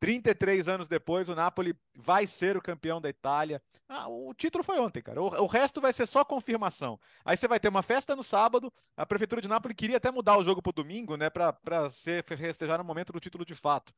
33 0.01 0.69
anos 0.69 0.87
depois, 0.87 1.29
o 1.29 1.35
Napoli 1.35 1.77
vai 1.95 2.27
ser 2.27 2.57
o 2.57 2.63
campeão 2.63 3.01
da 3.01 3.09
Itália. 3.09 3.61
Ah, 3.89 4.09
o 4.09 4.33
título 4.33 4.63
foi 4.63 4.79
ontem, 4.79 5.03
cara. 5.03 5.21
O, 5.21 5.47
resto 5.47 5.81
vai 5.81 5.93
ser 5.93 6.07
só 6.07 6.25
confirmação. 6.25 7.01
Aí 7.25 7.37
você 7.37 7.49
vai 7.49 7.59
ter 7.59 7.69
uma 7.69 7.83
festa 7.83 8.15
no 8.15 8.23
sábado. 8.23 8.73
A 8.97 9.05
prefeitura 9.05 9.43
de 9.43 9.49
Nápoles 9.49 9.77
queria 9.77 9.97
até 9.97 10.11
mudar 10.11 10.37
o 10.37 10.45
jogo 10.45 10.63
para 10.63 10.73
domingo, 10.73 11.17
né, 11.17 11.29
para 11.31 11.91
ser 11.91 12.23
festejar 12.25 12.79
no 12.79 12.85
momento 12.85 13.13
do 13.13 13.21
título 13.21 13.45
de 13.45 13.55
fato. 13.55 13.93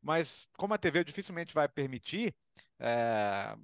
Mas 0.00 0.48
como 0.56 0.72
a 0.72 0.78
TV 0.78 1.04
dificilmente 1.04 1.52
vai 1.52 1.68
permitir, 1.68 2.34
é... 2.78 3.56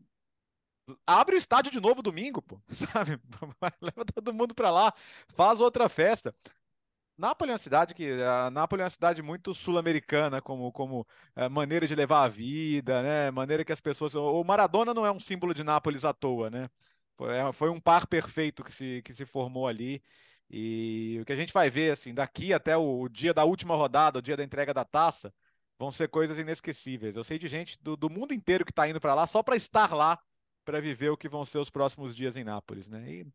abre 1.06 1.36
o 1.36 1.38
estádio 1.38 1.70
de 1.70 1.80
novo 1.80 2.02
domingo, 2.02 2.42
pô, 2.42 2.60
sabe? 2.92 3.20
Leva 3.80 4.04
todo 4.04 4.34
mundo 4.34 4.54
para 4.54 4.70
lá, 4.70 4.92
faz 5.28 5.60
outra 5.60 5.88
festa. 5.88 6.34
Nápoles 7.18 7.50
é 7.50 7.52
uma 7.54 7.58
cidade 7.58 7.94
que 7.94 8.22
a 8.22 8.50
Nápoles 8.50 8.82
é 8.82 8.84
uma 8.84 8.90
cidade 8.90 9.22
muito 9.22 9.54
sul-americana 9.54 10.42
como 10.42 10.70
como 10.70 11.06
é, 11.34 11.48
maneira 11.48 11.86
de 11.86 11.94
levar 11.94 12.24
a 12.24 12.28
vida, 12.28 13.02
né? 13.02 13.30
Maneira 13.30 13.64
que 13.64 13.72
as 13.72 13.80
pessoas 13.80 14.14
o 14.14 14.44
Maradona 14.44 14.92
não 14.92 15.06
é 15.06 15.10
um 15.10 15.18
símbolo 15.20 15.54
de 15.54 15.64
Nápoles 15.64 16.04
à 16.04 16.12
toa, 16.12 16.50
né? 16.50 16.68
Foi, 17.16 17.34
é, 17.36 17.52
foi 17.52 17.70
um 17.70 17.80
par 17.80 18.06
perfeito 18.06 18.62
que 18.62 18.72
se 18.72 19.02
que 19.02 19.14
se 19.14 19.24
formou 19.24 19.66
ali 19.66 20.02
e 20.50 21.18
o 21.20 21.24
que 21.24 21.32
a 21.32 21.36
gente 21.36 21.52
vai 21.52 21.70
ver 21.70 21.92
assim 21.92 22.14
daqui 22.14 22.52
até 22.52 22.76
o, 22.76 23.00
o 23.02 23.08
dia 23.08 23.32
da 23.34 23.44
última 23.44 23.74
rodada, 23.74 24.18
o 24.18 24.22
dia 24.22 24.36
da 24.36 24.44
entrega 24.44 24.74
da 24.74 24.84
taça, 24.84 25.32
vão 25.78 25.90
ser 25.90 26.08
coisas 26.08 26.38
inesquecíveis. 26.38 27.16
Eu 27.16 27.24
sei 27.24 27.38
de 27.38 27.48
gente 27.48 27.78
do, 27.82 27.96
do 27.96 28.10
mundo 28.10 28.34
inteiro 28.34 28.64
que 28.64 28.72
está 28.72 28.88
indo 28.88 29.00
para 29.00 29.14
lá 29.14 29.26
só 29.26 29.42
para 29.42 29.56
estar 29.56 29.94
lá 29.94 30.18
para 30.66 30.80
viver 30.80 31.08
o 31.10 31.16
que 31.16 31.30
vão 31.30 31.46
ser 31.46 31.58
os 31.58 31.70
próximos 31.70 32.14
dias 32.14 32.36
em 32.36 32.44
Nápoles, 32.44 32.88
né? 32.88 33.10
E 33.10 33.26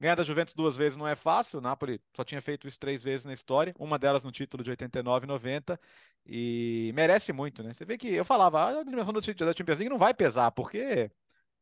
Ganhar 0.00 0.14
da 0.14 0.22
Juventus 0.22 0.54
duas 0.54 0.76
vezes 0.76 0.96
não 0.96 1.08
é 1.08 1.16
fácil. 1.16 1.58
O 1.58 1.62
Napoli 1.62 2.00
só 2.14 2.22
tinha 2.22 2.40
feito 2.40 2.68
isso 2.68 2.78
três 2.78 3.02
vezes 3.02 3.26
na 3.26 3.32
história, 3.32 3.74
uma 3.78 3.98
delas 3.98 4.24
no 4.24 4.30
título 4.30 4.62
de 4.62 4.70
89 4.70 5.24
e 5.24 5.28
90, 5.28 5.80
e 6.26 6.92
merece 6.94 7.32
muito, 7.32 7.62
né? 7.62 7.72
Você 7.72 7.84
vê 7.84 7.98
que 7.98 8.08
eu 8.08 8.24
falava, 8.24 8.60
ah, 8.60 8.68
a 8.78 8.80
eliminação 8.80 9.12
da 9.12 9.20
Champions 9.20 9.78
League 9.78 9.88
não 9.88 9.98
vai 9.98 10.14
pesar, 10.14 10.52
porque 10.52 11.10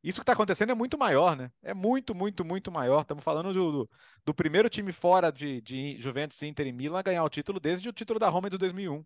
isso 0.03 0.20
que 0.20 0.22
está 0.22 0.35
acontecendo 0.35 0.70
é 0.72 0.74
muito 0.74 0.99
maior, 0.99 1.37
né? 1.37 1.51
É 1.62 1.72
muito, 1.74 2.14
muito, 2.14 2.45
muito 2.45 2.70
maior. 2.70 3.03
Estamos 3.03 3.24
falando 3.24 3.53
do, 3.55 3.72
do, 3.72 3.91
do, 4.27 4.35
primeiro 4.35 4.68
time 4.68 4.93
fora 4.93 5.31
de, 5.33 5.61
de 5.62 5.99
Juventus, 6.01 6.43
Inter 6.43 6.66
e 6.66 6.72
Milan 6.72 6.99
a 6.99 7.03
ganhar 7.03 7.24
o 7.24 7.31
título 7.31 7.59
desde 7.59 7.89
o 7.89 7.93
título 7.93 8.18
da 8.18 8.29
Roma 8.29 8.51
de 8.51 8.59
2001. 8.59 9.05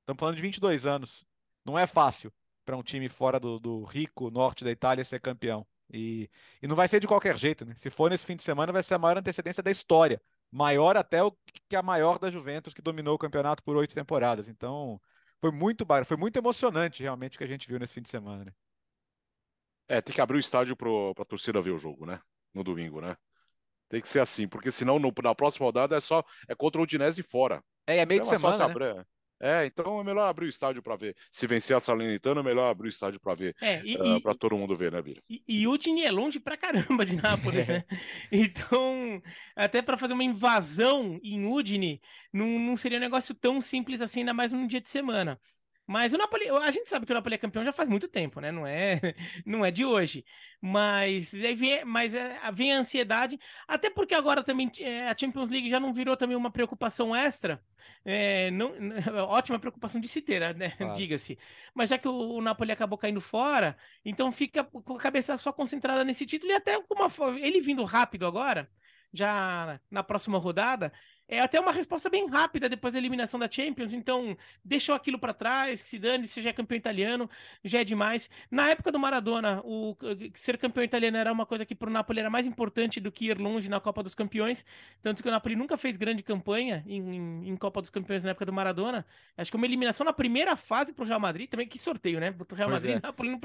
Estamos 0.00 0.20
falando 0.20 0.36
de 0.36 0.42
22 0.42 0.86
anos. 0.86 1.24
Não 1.64 1.78
é 1.78 1.86
fácil 1.86 2.32
para 2.68 2.76
um 2.76 2.82
time 2.82 3.08
fora 3.08 3.40
do, 3.40 3.58
do 3.58 3.82
rico 3.82 4.30
norte 4.30 4.62
da 4.62 4.70
Itália 4.70 5.02
ser 5.02 5.18
campeão. 5.20 5.66
E, 5.90 6.28
e 6.60 6.66
não 6.66 6.76
vai 6.76 6.86
ser 6.86 7.00
de 7.00 7.06
qualquer 7.06 7.34
jeito, 7.38 7.64
né? 7.64 7.74
Se 7.74 7.88
for 7.88 8.10
nesse 8.10 8.26
fim 8.26 8.36
de 8.36 8.42
semana, 8.42 8.70
vai 8.70 8.82
ser 8.82 8.92
a 8.92 8.98
maior 8.98 9.16
antecedência 9.16 9.62
da 9.62 9.70
história. 9.70 10.20
Maior 10.52 10.94
até 10.94 11.22
o 11.22 11.32
que 11.66 11.74
a 11.74 11.82
maior 11.82 12.18
da 12.18 12.30
Juventus, 12.30 12.74
que 12.74 12.82
dominou 12.82 13.14
o 13.14 13.18
campeonato 13.18 13.62
por 13.62 13.74
oito 13.74 13.94
temporadas. 13.94 14.48
Então, 14.48 15.00
foi 15.38 15.50
muito 15.50 15.86
foi 16.04 16.18
muito 16.18 16.38
emocionante 16.38 17.02
realmente 17.02 17.36
o 17.36 17.38
que 17.38 17.44
a 17.44 17.48
gente 17.48 17.66
viu 17.66 17.78
nesse 17.78 17.94
fim 17.94 18.02
de 18.02 18.10
semana. 18.10 18.44
Né? 18.44 18.52
É, 19.88 20.02
tem 20.02 20.14
que 20.14 20.20
abrir 20.20 20.36
o 20.36 20.40
estádio 20.40 20.76
para 20.76 20.90
a 21.22 21.24
torcida 21.24 21.62
ver 21.62 21.70
o 21.70 21.78
jogo, 21.78 22.04
né? 22.04 22.20
No 22.52 22.62
domingo, 22.62 23.00
né? 23.00 23.16
Tem 23.88 24.02
que 24.02 24.10
ser 24.10 24.20
assim, 24.20 24.46
porque 24.46 24.70
senão 24.70 24.98
no, 24.98 25.10
na 25.22 25.34
próxima 25.34 25.64
rodada 25.64 25.96
é 25.96 26.00
só 26.00 26.22
é 26.46 26.54
contra 26.54 26.82
o 26.82 26.84
Udinese 26.84 27.22
fora. 27.22 27.64
É, 27.86 27.96
é 27.96 28.04
meio 28.04 28.18
então, 28.20 28.28
de 28.28 28.34
é 28.34 28.38
semana, 28.38 28.58
né? 28.58 28.64
Abrir, 28.70 29.06
é, 29.40 29.66
então 29.66 30.00
é 30.00 30.04
melhor 30.04 30.28
abrir 30.28 30.46
o 30.46 30.48
estádio 30.48 30.82
para 30.82 30.96
ver. 30.96 31.16
Se 31.30 31.46
vencer 31.46 31.76
a 31.76 31.80
Salernitana, 31.80 32.40
é 32.40 32.42
melhor 32.44 32.70
abrir 32.70 32.88
o 32.88 32.90
estádio 32.90 33.20
para 33.20 33.34
ver. 33.34 33.54
É, 33.60 33.80
uh, 33.80 34.16
ah, 34.16 34.20
para 34.20 34.34
todo 34.34 34.56
mundo 34.56 34.74
ver, 34.74 34.90
né, 34.90 35.00
Bira? 35.00 35.22
E, 35.28 35.42
e 35.46 35.66
Udine 35.66 36.02
é 36.02 36.10
longe 36.10 36.40
pra 36.40 36.56
caramba 36.56 37.04
de 37.06 37.16
Nápoles, 37.16 37.66
né? 37.66 37.84
Então, 38.32 39.22
até 39.54 39.80
para 39.80 39.96
fazer 39.96 40.12
uma 40.14 40.24
invasão 40.24 41.20
em 41.22 41.46
Udine, 41.46 42.00
não, 42.32 42.46
não 42.58 42.76
seria 42.76 42.98
um 42.98 43.00
negócio 43.00 43.34
tão 43.34 43.60
simples 43.60 44.00
assim, 44.00 44.20
ainda 44.20 44.34
mais 44.34 44.52
num 44.52 44.66
dia 44.66 44.80
de 44.80 44.88
semana. 44.88 45.40
Mas 45.88 46.12
o 46.12 46.18
Napoli, 46.18 46.46
a 46.50 46.70
gente 46.70 46.86
sabe 46.86 47.06
que 47.06 47.12
o 47.12 47.14
Napoli 47.14 47.36
é 47.36 47.38
campeão 47.38 47.64
já 47.64 47.72
faz 47.72 47.88
muito 47.88 48.06
tempo, 48.06 48.42
né? 48.42 48.52
Não 48.52 48.66
é, 48.66 49.00
não 49.46 49.64
é 49.64 49.70
de 49.70 49.86
hoje. 49.86 50.22
Mas 50.60 51.32
aí 51.32 51.54
vem, 51.54 51.82
mas 51.82 52.14
é, 52.14 52.38
vem 52.52 52.74
a 52.74 52.78
ansiedade, 52.78 53.40
até 53.66 53.88
porque 53.88 54.14
agora 54.14 54.44
também 54.44 54.70
é, 54.80 55.08
a 55.08 55.16
Champions 55.16 55.48
League 55.48 55.70
já 55.70 55.80
não 55.80 55.94
virou 55.94 56.14
também 56.14 56.36
uma 56.36 56.50
preocupação 56.50 57.16
extra. 57.16 57.64
É, 58.04 58.50
não, 58.50 58.74
ótima 59.30 59.58
preocupação 59.58 59.98
de 59.98 60.08
se 60.08 60.20
ter, 60.20 60.54
né? 60.54 60.76
Diga-se. 60.94 61.38
Mas 61.74 61.88
já 61.88 61.96
que 61.96 62.06
o, 62.06 62.34
o, 62.34 62.42
Napoli 62.42 62.70
acabou 62.70 62.98
caindo 62.98 63.20
fora, 63.22 63.74
então 64.04 64.30
fica 64.30 64.64
com 64.64 64.94
a 64.94 64.98
cabeça 64.98 65.38
só 65.38 65.54
concentrada 65.54 66.04
nesse 66.04 66.26
título 66.26 66.52
e 66.52 66.54
até 66.54 66.78
com 66.82 66.94
uma 66.94 67.38
ele 67.38 67.62
vindo 67.62 67.82
rápido 67.84 68.26
agora, 68.26 68.68
já 69.10 69.80
na 69.90 70.02
próxima 70.02 70.36
rodada, 70.38 70.92
é 71.28 71.40
até 71.40 71.60
uma 71.60 71.70
resposta 71.70 72.08
bem 72.08 72.26
rápida 72.26 72.68
depois 72.68 72.94
da 72.94 72.98
eliminação 72.98 73.38
da 73.38 73.50
Champions, 73.50 73.92
então 73.92 74.36
deixou 74.64 74.94
aquilo 74.94 75.18
para 75.18 75.34
trás, 75.34 75.82
que 75.82 75.88
se 75.88 75.98
dane, 75.98 76.26
se 76.26 76.40
já 76.40 76.50
é 76.50 76.52
campeão 76.52 76.76
italiano, 76.78 77.28
já 77.62 77.80
é 77.80 77.84
demais. 77.84 78.30
Na 78.50 78.70
época 78.70 78.90
do 78.90 78.98
Maradona, 78.98 79.60
o 79.64 79.94
ser 80.34 80.56
campeão 80.56 80.82
italiano 80.82 81.18
era 81.18 81.30
uma 81.30 81.44
coisa 81.44 81.66
que 81.66 81.74
para 81.74 81.90
o 81.90 81.92
Napoli 81.92 82.20
era 82.20 82.30
mais 82.30 82.46
importante 82.46 82.98
do 82.98 83.12
que 83.12 83.26
ir 83.26 83.38
longe 83.38 83.68
na 83.68 83.78
Copa 83.78 84.02
dos 84.02 84.14
Campeões, 84.14 84.64
tanto 85.02 85.22
que 85.22 85.28
o 85.28 85.32
Napoli 85.32 85.54
nunca 85.54 85.76
fez 85.76 85.98
grande 85.98 86.22
campanha 86.22 86.82
em, 86.86 87.16
em, 87.16 87.48
em 87.50 87.56
Copa 87.56 87.82
dos 87.82 87.90
Campeões 87.90 88.22
na 88.22 88.30
época 88.30 88.46
do 88.46 88.52
Maradona. 88.52 89.04
Acho 89.36 89.50
que 89.50 89.56
uma 89.56 89.66
eliminação 89.66 90.06
na 90.06 90.12
primeira 90.12 90.56
fase 90.56 90.94
para 90.94 91.04
o 91.04 91.06
Real 91.06 91.20
Madrid, 91.20 91.48
também 91.50 91.68
que 91.68 91.78
sorteio, 91.78 92.20
né? 92.20 92.34
O 92.38 92.54
Real 92.54 92.70
Madrid, 92.70 92.96
é. 92.96 93.00
Napoli, 93.00 93.30
não... 93.30 93.40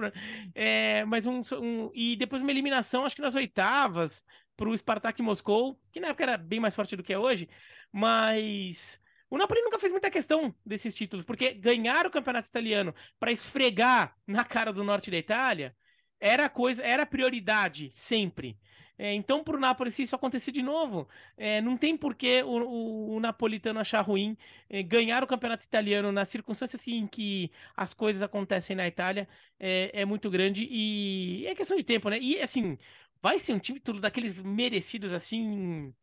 é, 0.56 1.04
mas 1.06 1.28
um, 1.28 1.42
um, 1.60 1.92
e 1.94 2.16
depois 2.16 2.42
uma 2.42 2.52
eliminação, 2.52 3.06
acho 3.06 3.16
que 3.16 3.22
nas 3.22 3.36
oitavas, 3.36 4.26
para 4.64 4.70
o 4.70 4.78
Spartak 4.78 5.22
Moscou, 5.22 5.78
que 5.92 6.00
na 6.00 6.08
época 6.08 6.24
era 6.24 6.38
bem 6.38 6.60
mais 6.60 6.74
forte 6.74 6.96
do 6.96 7.04
que 7.04 7.12
é 7.12 7.20
hoje, 7.20 7.50
mas 7.92 9.00
o 9.30 9.38
Napoli 9.38 9.62
nunca 9.62 9.78
fez 9.78 9.92
muita 9.92 10.10
questão 10.10 10.56
desses 10.66 10.96
títulos, 10.96 11.26
porque 11.26 11.54
ganhar 11.54 12.06
o 12.06 12.12
campeonato 12.12 12.48
italiano 12.48 12.96
para 13.20 13.32
esfregar 13.32 14.16
na 14.26 14.46
cara 14.46 14.72
do 14.72 14.84
norte 14.84 15.12
da 15.12 15.18
Itália 15.18 15.76
era 16.18 16.48
coisa, 16.48 16.82
era 16.82 17.06
prioridade 17.06 17.90
sempre. 17.92 18.58
É, 18.98 19.12
então, 19.14 19.44
para 19.44 19.58
o 19.58 19.60
Napoli, 19.60 19.90
se 19.92 20.04
isso 20.04 20.16
acontecer 20.16 20.52
de 20.52 20.62
novo, 20.62 21.10
é, 21.36 21.60
não 21.62 21.76
tem 21.76 21.98
por 21.98 22.14
que 22.16 22.44
o, 22.44 22.62
o, 22.62 23.16
o 23.16 23.20
napolitano 23.20 23.80
achar 23.80 24.02
ruim 24.02 24.38
é, 24.70 24.84
ganhar 24.84 25.24
o 25.24 25.28
campeonato 25.28 25.66
italiano 25.66 26.12
nas 26.12 26.30
circunstâncias 26.30 26.88
em 26.88 27.08
que 27.08 27.52
as 27.76 27.94
coisas 27.94 28.22
acontecem 28.22 28.76
na 28.76 28.88
Itália 28.88 29.28
é, 29.60 29.90
é 29.94 30.06
muito 30.06 30.30
grande 30.30 30.68
e 30.70 31.46
é 31.48 31.56
questão 31.56 31.76
de 31.76 31.84
tempo, 31.84 32.10
né? 32.10 32.20
E 32.20 32.40
assim, 32.40 32.78
vai 33.24 33.40
ser 33.40 33.54
um 33.54 33.60
título 33.60 34.02
daqueles 34.02 34.42
merecidos 34.42 35.14
assim. 35.14 35.94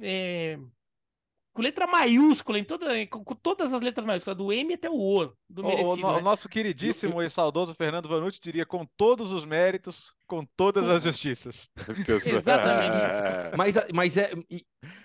É, 0.00 0.56
com 1.52 1.60
letra 1.60 1.88
maiúscula, 1.88 2.56
em 2.56 2.62
toda, 2.62 3.04
com, 3.08 3.24
com, 3.24 3.34
todas 3.34 3.72
as 3.72 3.82
letras 3.82 4.06
maiúsculas, 4.06 4.38
do 4.38 4.52
M 4.52 4.74
até 4.74 4.88
o 4.88 4.94
O, 4.94 5.32
do 5.50 5.64
merecido. 5.64 6.06
O, 6.06 6.10
o, 6.10 6.12
né? 6.12 6.18
o 6.18 6.22
nosso 6.22 6.48
queridíssimo 6.48 7.20
e 7.20 7.28
saudoso 7.28 7.74
Fernando 7.74 8.08
Vanucci 8.08 8.38
diria 8.40 8.64
com 8.64 8.86
todos 8.96 9.32
os 9.32 9.44
méritos, 9.44 10.14
com 10.24 10.46
todas 10.56 10.88
as 10.88 11.02
justiças. 11.02 11.68
Exatamente. 12.24 13.56
mas, 13.56 13.74
mas 13.92 14.16
é. 14.16 14.32
E, 14.48 14.62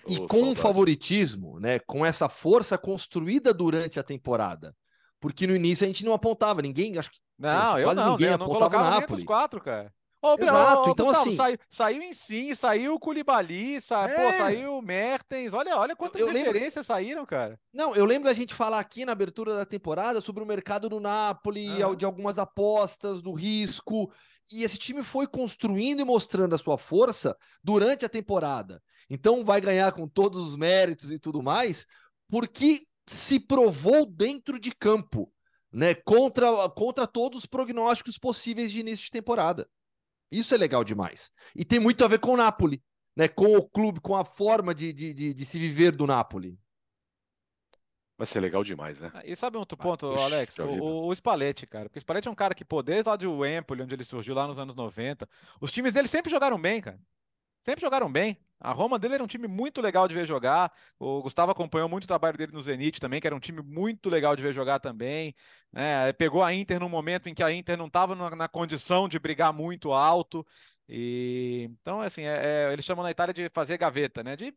e 0.08 0.18
com 0.28 0.36
saudade. 0.36 0.60
favoritismo, 0.60 1.58
né? 1.58 1.80
Com 1.80 2.06
essa 2.06 2.28
força 2.28 2.78
construída 2.78 3.52
durante 3.52 3.98
a 3.98 4.04
temporada. 4.04 4.76
Porque 5.18 5.48
no 5.48 5.56
início 5.56 5.84
a 5.84 5.88
gente 5.88 6.04
não 6.04 6.12
apontava, 6.12 6.62
ninguém. 6.62 6.96
Acho 6.96 7.10
que 7.10 7.18
não, 7.36 7.78
eu 7.80 7.86
quase 7.86 8.00
não, 8.00 8.10
ninguém 8.12 8.28
eu 8.28 8.38
não 8.38 8.46
apontava 8.46 8.70
colocava 8.70 9.00
Napoli. 9.00 9.24
quatro, 9.24 9.60
cara. 9.60 9.92
Ô, 10.24 10.36
Exato, 10.38 10.88
ô, 10.88 10.92
então 10.92 11.06
Gustavo, 11.06 11.28
assim. 11.28 11.36
Saiu, 11.36 11.58
saiu 11.68 12.02
em 12.02 12.14
sim, 12.14 12.54
saiu 12.54 12.94
o 12.94 12.98
Culibali, 12.98 13.78
sa... 13.78 14.08
é. 14.08 14.14
Pô, 14.14 14.38
saiu 14.38 14.78
o 14.78 14.80
Mertens. 14.80 15.52
Olha, 15.52 15.76
olha 15.76 15.94
quantas 15.94 16.18
eu, 16.18 16.28
eu 16.28 16.32
referências 16.32 16.76
lembro... 16.76 16.84
saíram, 16.84 17.26
cara. 17.26 17.60
Não, 17.70 17.94
eu 17.94 18.06
lembro 18.06 18.26
da 18.26 18.32
gente 18.32 18.54
falar 18.54 18.80
aqui 18.80 19.04
na 19.04 19.12
abertura 19.12 19.54
da 19.54 19.66
temporada 19.66 20.22
sobre 20.22 20.42
o 20.42 20.46
mercado 20.46 20.88
do 20.88 20.98
Napoli, 20.98 21.82
ah. 21.82 21.94
de 21.94 22.06
algumas 22.06 22.38
apostas, 22.38 23.20
do 23.20 23.34
risco. 23.34 24.10
E 24.50 24.62
esse 24.62 24.78
time 24.78 25.02
foi 25.02 25.26
construindo 25.26 26.00
e 26.00 26.04
mostrando 26.04 26.54
a 26.54 26.58
sua 26.58 26.78
força 26.78 27.36
durante 27.62 28.06
a 28.06 28.08
temporada. 28.08 28.82
Então 29.10 29.44
vai 29.44 29.60
ganhar 29.60 29.92
com 29.92 30.08
todos 30.08 30.42
os 30.42 30.56
méritos 30.56 31.12
e 31.12 31.18
tudo 31.18 31.42
mais, 31.42 31.86
porque 32.30 32.80
se 33.06 33.38
provou 33.38 34.06
dentro 34.06 34.58
de 34.58 34.72
campo, 34.72 35.30
né? 35.70 35.94
Contra, 35.94 36.48
contra 36.70 37.06
todos 37.06 37.40
os 37.40 37.46
prognósticos 37.46 38.16
possíveis 38.16 38.72
de 38.72 38.80
início 38.80 39.04
de 39.04 39.10
temporada. 39.10 39.68
Isso 40.30 40.54
é 40.54 40.58
legal 40.58 40.82
demais. 40.84 41.30
E 41.54 41.64
tem 41.64 41.78
muito 41.78 42.04
a 42.04 42.08
ver 42.08 42.18
com 42.18 42.32
o 42.32 42.36
Napoli, 42.36 42.82
né? 43.16 43.28
Com 43.28 43.56
o 43.56 43.68
clube, 43.68 44.00
com 44.00 44.16
a 44.16 44.24
forma 44.24 44.74
de, 44.74 44.92
de, 44.92 45.14
de, 45.14 45.34
de 45.34 45.44
se 45.44 45.58
viver 45.58 45.92
do 45.92 46.06
Napoli. 46.06 46.58
Vai 48.16 48.26
ser 48.26 48.40
legal 48.40 48.62
demais, 48.62 49.00
né? 49.00 49.10
E 49.24 49.34
sabe 49.34 49.56
um 49.56 49.60
outro 49.60 49.76
ponto, 49.76 50.06
ah, 50.12 50.24
Alex? 50.24 50.58
O, 50.60 51.08
o, 51.08 51.14
Spalletti, 51.14 51.66
cara. 51.66 51.88
Porque 51.88 51.98
o 51.98 52.00
Spalletti 52.00 52.28
é 52.28 52.30
um 52.30 52.34
cara 52.34 52.54
que, 52.54 52.64
pô, 52.64 52.80
desde 52.80 53.08
lá 53.08 53.16
do 53.16 53.44
Empoli, 53.44 53.82
onde 53.82 53.94
ele 53.94 54.04
surgiu 54.04 54.34
lá 54.34 54.46
nos 54.46 54.58
anos 54.58 54.76
90, 54.76 55.28
os 55.60 55.72
times 55.72 55.92
dele 55.92 56.06
sempre 56.06 56.30
jogaram 56.30 56.60
bem, 56.60 56.80
cara. 56.80 57.00
Sempre 57.60 57.80
jogaram 57.80 58.10
bem. 58.10 58.38
A 58.64 58.72
Roma 58.72 58.98
dele 58.98 59.14
era 59.14 59.22
um 59.22 59.26
time 59.26 59.46
muito 59.46 59.82
legal 59.82 60.08
de 60.08 60.14
ver 60.14 60.26
jogar. 60.26 60.72
O 60.98 61.20
Gustavo 61.20 61.52
acompanhou 61.52 61.86
muito 61.86 62.04
o 62.04 62.06
trabalho 62.06 62.38
dele 62.38 62.52
no 62.52 62.62
Zenit 62.62 62.98
também, 62.98 63.20
que 63.20 63.26
era 63.26 63.36
um 63.36 63.40
time 63.40 63.60
muito 63.60 64.08
legal 64.08 64.34
de 64.34 64.42
ver 64.42 64.54
jogar 64.54 64.80
também. 64.80 65.34
É, 65.74 66.14
pegou 66.14 66.42
a 66.42 66.54
Inter 66.54 66.80
num 66.80 66.88
momento 66.88 67.28
em 67.28 67.34
que 67.34 67.42
a 67.42 67.52
Inter 67.52 67.76
não 67.76 67.88
estava 67.88 68.14
na, 68.14 68.34
na, 68.34 68.48
condição 68.48 69.06
de 69.06 69.18
brigar 69.18 69.52
muito 69.52 69.92
alto. 69.92 70.46
E 70.88 71.70
então, 71.80 72.00
assim, 72.00 72.22
é, 72.22 72.66
é, 72.68 72.72
eles 72.72 72.84
chamam 72.84 73.02
na 73.02 73.10
Itália 73.10 73.32
de 73.32 73.48
fazer 73.48 73.78
gaveta, 73.78 74.22
né? 74.22 74.36
De 74.36 74.54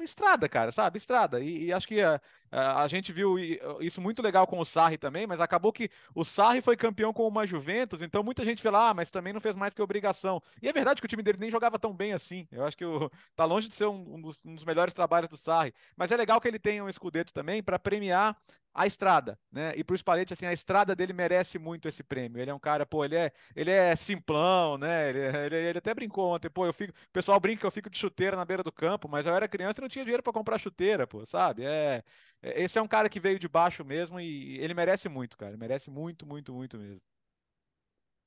estrada, 0.00 0.48
cara, 0.48 0.70
sabe? 0.72 0.98
Estrada. 0.98 1.40
E, 1.40 1.66
e 1.66 1.72
acho 1.72 1.86
que 1.86 2.00
a, 2.00 2.20
a, 2.50 2.82
a, 2.82 2.88
gente 2.88 3.12
viu 3.12 3.38
isso 3.80 4.00
muito 4.00 4.22
legal 4.22 4.46
com 4.46 4.58
o 4.58 4.64
Sarri 4.64 4.98
também, 4.98 5.26
mas 5.26 5.40
acabou 5.40 5.72
que 5.72 5.90
o 6.14 6.24
Sarri 6.24 6.60
foi 6.60 6.76
campeão 6.76 7.12
com 7.12 7.26
uma 7.26 7.46
Juventus, 7.46 8.02
então 8.02 8.22
muita 8.22 8.44
gente 8.44 8.62
fala, 8.62 8.90
ah, 8.90 8.94
mas 8.94 9.10
também 9.10 9.32
não 9.32 9.40
fez 9.40 9.56
mais 9.56 9.74
que 9.74 9.82
obrigação. 9.82 10.42
E 10.62 10.68
é 10.68 10.72
verdade 10.72 11.00
que 11.00 11.06
o 11.06 11.08
time 11.08 11.22
dele 11.22 11.38
nem 11.38 11.50
jogava 11.50 11.78
tão 11.78 11.94
bem 11.94 12.12
assim. 12.12 12.46
Eu 12.50 12.64
acho 12.64 12.76
que 12.76 12.84
o, 12.84 13.10
tá 13.34 13.44
longe 13.44 13.68
de 13.68 13.74
ser 13.74 13.86
um, 13.86 14.14
um, 14.16 14.20
dos, 14.20 14.38
um 14.44 14.54
dos 14.54 14.64
melhores 14.64 14.94
trabalhos 14.94 15.28
do 15.28 15.36
Sarri. 15.36 15.74
Mas 15.96 16.10
é 16.10 16.16
legal 16.16 16.40
que 16.40 16.48
ele 16.48 16.58
tenha 16.58 16.84
um 16.84 16.88
escudeto 16.88 17.32
também 17.32 17.62
para 17.62 17.78
premiar 17.78 18.36
a 18.72 18.86
estrada, 18.86 19.38
né? 19.50 19.72
E 19.76 19.82
pro 19.82 19.96
Spalletti, 19.96 20.32
assim, 20.32 20.46
a 20.46 20.52
estrada 20.52 20.94
dele 20.94 21.12
merece 21.12 21.58
muito 21.58 21.88
esse 21.88 22.02
prêmio. 22.02 22.40
Ele 22.40 22.50
é 22.50 22.54
um 22.54 22.58
cara, 22.58 22.86
pô, 22.86 23.04
ele 23.04 23.16
é, 23.16 23.32
ele 23.54 23.70
é 23.70 23.94
simplão, 23.96 24.78
né? 24.78 25.10
Ele, 25.10 25.18
ele, 25.18 25.56
ele 25.56 25.78
até 25.78 25.92
brincou 25.92 26.34
ontem, 26.34 26.48
pô, 26.48 26.66
eu 26.66 26.72
fico, 26.72 26.92
o 26.92 27.12
pessoal 27.12 27.40
brinca 27.40 27.60
que 27.60 27.66
eu 27.66 27.70
fico 27.70 27.90
de 27.90 27.98
chuteira 27.98 28.36
na 28.36 28.44
beira 28.44 28.62
do 28.62 28.72
campo, 28.72 29.08
mas 29.08 29.26
eu 29.26 29.34
era 29.34 29.48
criança 29.48 29.80
e 29.80 29.82
não 29.82 29.88
tinha 29.88 30.04
dinheiro 30.04 30.22
para 30.22 30.32
comprar 30.32 30.58
chuteira, 30.58 31.06
pô, 31.06 31.26
sabe? 31.26 31.64
É, 31.64 32.02
é, 32.42 32.62
esse 32.62 32.78
é 32.78 32.82
um 32.82 32.88
cara 32.88 33.08
que 33.08 33.20
veio 33.20 33.38
de 33.38 33.48
baixo 33.48 33.84
mesmo 33.84 34.20
e 34.20 34.58
ele 34.58 34.74
merece 34.74 35.08
muito, 35.08 35.36
cara. 35.36 35.52
Ele 35.52 35.60
merece 35.60 35.90
muito, 35.90 36.26
muito, 36.26 36.52
muito 36.52 36.78
mesmo. 36.78 37.00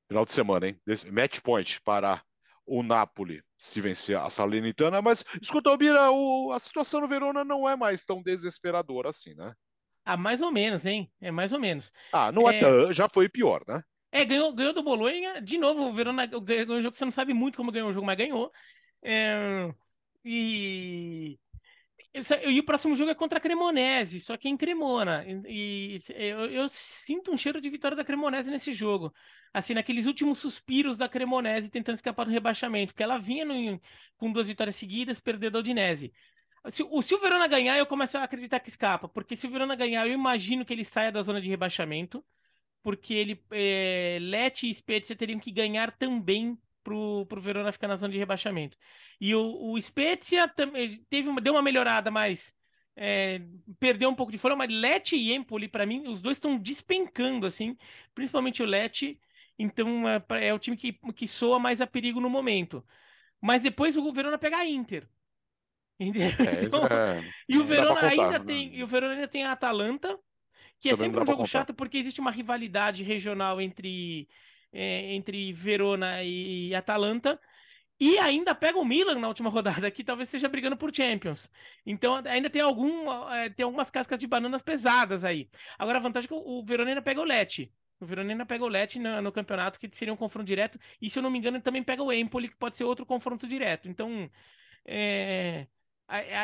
Final 0.07 0.25
de 0.25 0.31
semana, 0.31 0.67
hein? 0.67 0.79
Match 1.11 1.39
point 1.39 1.81
para 1.81 2.21
o 2.65 2.83
Napoli 2.83 3.43
se 3.57 3.81
vencer 3.81 4.17
a 4.17 4.29
Salernitana, 4.29 5.01
mas 5.01 5.23
escuta, 5.41 5.69
Albira, 5.69 6.11
o, 6.11 6.51
a 6.51 6.59
situação 6.59 7.01
no 7.01 7.07
Verona 7.07 7.43
não 7.43 7.67
é 7.67 7.75
mais 7.75 8.03
tão 8.05 8.21
desesperadora 8.21 9.09
assim, 9.09 9.33
né? 9.35 9.53
Ah, 10.05 10.17
mais 10.17 10.41
ou 10.41 10.51
menos, 10.51 10.85
hein? 10.85 11.09
É 11.21 11.31
mais 11.31 11.53
ou 11.53 11.59
menos. 11.59 11.91
Ah, 12.11 12.31
não 12.31 12.49
é, 12.49 12.57
é 12.57 12.59
tão, 12.59 12.93
já 12.93 13.07
foi 13.07 13.29
pior, 13.29 13.63
né? 13.67 13.83
É, 14.11 14.23
ganhou, 14.23 14.53
ganhou 14.53 14.73
do 14.73 14.83
Bolonha, 14.83 15.41
de 15.41 15.57
novo, 15.57 15.87
o 15.87 15.93
Verona 15.93 16.25
ganhou 16.27 16.77
um 16.77 16.81
jogo 16.81 16.91
que 16.91 16.97
você 16.97 17.05
não 17.05 17.11
sabe 17.11 17.33
muito 17.33 17.57
como 17.57 17.71
ganhou 17.71 17.89
o 17.89 17.93
jogo, 17.93 18.05
mas 18.05 18.17
ganhou. 18.17 18.51
É, 19.01 19.73
e... 20.23 21.39
E 22.47 22.59
o 22.59 22.63
próximo 22.63 22.95
jogo 22.95 23.09
é 23.09 23.15
contra 23.15 23.39
a 23.39 23.41
Cremonese, 23.41 24.19
só 24.19 24.37
que 24.37 24.47
é 24.47 24.51
em 24.51 24.55
Cremona. 24.55 25.25
E, 25.27 25.97
e 25.97 25.99
eu, 26.27 26.45
eu, 26.45 26.69
sinto 26.69 27.31
um 27.31 27.37
cheiro 27.37 27.59
de 27.59 27.71
vitória 27.71 27.97
da 27.97 28.05
Cremonese 28.05 28.51
nesse 28.51 28.71
jogo. 28.71 29.11
Assim, 29.51 29.73
naqueles 29.73 30.05
últimos 30.05 30.37
suspiros 30.37 30.95
da 30.95 31.09
Cremonese 31.09 31.71
tentando 31.71 31.95
escapar 31.95 32.25
do 32.25 32.31
rebaixamento, 32.31 32.93
porque 32.93 33.01
ela 33.01 33.17
vinha 33.17 33.45
no, 33.45 33.81
com 34.15 34.31
duas 34.31 34.45
vitórias 34.47 34.75
seguidas, 34.75 35.19
perdendo 35.19 35.55
a 35.57 35.59
Odinese. 35.59 36.13
Se, 36.72 36.84
o, 36.84 37.01
se 37.01 37.14
o 37.14 37.20
Verona 37.20 37.47
ganhar, 37.47 37.78
eu 37.78 37.86
começo 37.86 38.18
a 38.18 38.24
acreditar 38.24 38.59
que 38.59 38.70
escapa. 38.70 39.07
Porque 39.09 39.36
se 39.36 39.45
o 39.47 39.49
Verona 39.49 39.76
ganhar, 39.76 40.07
eu 40.07 40.14
imagino 40.14 40.66
que 40.66 40.74
ele 40.74 40.86
saia 40.86 41.11
da 41.11 41.22
zona 41.24 41.41
de 41.41 41.49
rebaixamento. 41.49 42.24
Porque 42.82 43.14
ele, 43.14 43.43
é, 43.51 44.18
Leti 44.22 44.70
e 44.70 44.74
Spezia 44.74 45.16
teriam 45.16 45.39
que 45.39 45.51
ganhar 45.51 45.91
também 45.97 46.57
pro, 46.84 47.26
pro 47.28 47.41
Verona 47.41 47.72
ficar 47.72 47.88
na 47.88 47.95
zona 47.97 48.11
de 48.11 48.20
rebaixamento. 48.20 48.78
E 49.20 49.34
o, 49.36 49.72
o 49.72 49.82
Spezia 49.82 50.47
teve 51.09 51.30
uma, 51.30 51.41
deu 51.41 51.53
uma 51.53 51.61
melhorada, 51.61 52.11
mas 52.11 52.53
é, 52.95 53.41
perdeu 53.80 54.09
um 54.09 54.16
pouco 54.16 54.32
de 54.32 54.38
forma, 54.38 54.57
mas 54.57 54.74
Lecce 54.74 55.16
e 55.16 55.34
Empoli, 55.34 55.68
para 55.68 55.86
mim, 55.86 56.07
os 56.07 56.22
dois 56.22 56.38
estão 56.38 56.57
despencando, 56.57 57.47
assim, 57.47 57.78
principalmente 58.14 58.61
o 58.61 58.66
Lecce. 58.66 59.20
Então 59.57 60.07
é, 60.09 60.47
é, 60.47 60.53
o 60.53 60.59
time 60.59 60.76
que, 60.78 60.93
que 61.16 61.28
soa 61.28 61.59
mais 61.59 61.82
a 61.82 61.88
perigo 61.88 62.20
no 62.20 62.30
momento. 62.30 62.86
Mas 63.41 63.61
depois 63.64 63.97
o 63.97 64.14
Verona 64.14 64.38
pega 64.38 64.57
a 64.57 64.66
Inter. 64.66 65.07
É, 65.99 66.65
então, 66.65 66.85
é... 66.87 67.23
E 67.47 67.57
o 67.57 67.63
Verona 67.63 67.95
contar, 67.95 68.07
ainda 68.07 68.39
né? 68.39 68.45
tem, 68.45 68.75
e 68.75 68.83
o 68.83 68.87
Verona 68.87 69.13
ainda 69.13 69.27
tem 69.27 69.43
a 69.43 69.51
Atalanta, 69.51 70.17
que 70.79 70.89
é 70.89 70.95
sempre 70.95 71.21
um 71.21 71.25
jogo 71.25 71.45
chato 71.45 71.73
porque 71.73 71.97
existe 71.97 72.19
uma 72.19 72.31
rivalidade 72.31 73.03
regional 73.03 73.61
entre 73.61 74.27
é, 74.73 75.13
entre 75.13 75.53
Verona 75.53 76.23
e 76.23 76.73
Atalanta. 76.73 77.39
E 77.99 78.17
ainda 78.17 78.55
pega 78.55 78.77
o 78.79 78.83
Milan 78.83 79.19
na 79.19 79.27
última 79.27 79.49
rodada, 79.51 79.89
que 79.91 80.03
talvez 80.03 80.27
esteja 80.27 80.49
brigando 80.49 80.75
por 80.75 80.93
Champions. 80.93 81.49
Então 81.85 82.21
ainda 82.25 82.49
tem, 82.49 82.61
algum, 82.61 83.09
é, 83.31 83.49
tem 83.49 83.63
algumas 83.63 83.91
cascas 83.91 84.19
de 84.19 84.27
bananas 84.27 84.61
pesadas 84.61 85.23
aí. 85.23 85.49
Agora 85.77 85.99
a 85.99 86.01
vantagem 86.01 86.25
é 86.25 86.29
que 86.29 86.33
o 86.33 86.65
Verona 86.65 86.89
ainda 86.89 87.01
pega 87.01 87.21
o 87.21 87.23
Lecce. 87.23 87.71
O 87.99 88.05
Verona 88.05 88.31
ainda 88.31 88.45
pega 88.45 88.65
o 88.65 88.67
Lecce 88.67 88.99
no, 88.99 89.21
no, 89.21 89.31
campeonato, 89.31 89.79
que 89.79 89.87
seria 89.93 90.13
um 90.13 90.17
confronto 90.17 90.47
direto. 90.47 90.77
E 91.01 91.09
se 91.09 91.19
eu 91.19 91.23
não 91.23 91.29
me 91.29 91.37
engano, 91.37 91.57
ele 91.57 91.63
também 91.63 91.83
pega 91.83 92.03
o 92.03 92.11
Empoli, 92.11 92.49
que 92.49 92.57
pode 92.57 92.75
ser 92.75 92.83
outro 92.83 93.05
confronto 93.05 93.47
direto. 93.47 93.87
Então, 93.87 94.29
é 94.85 95.67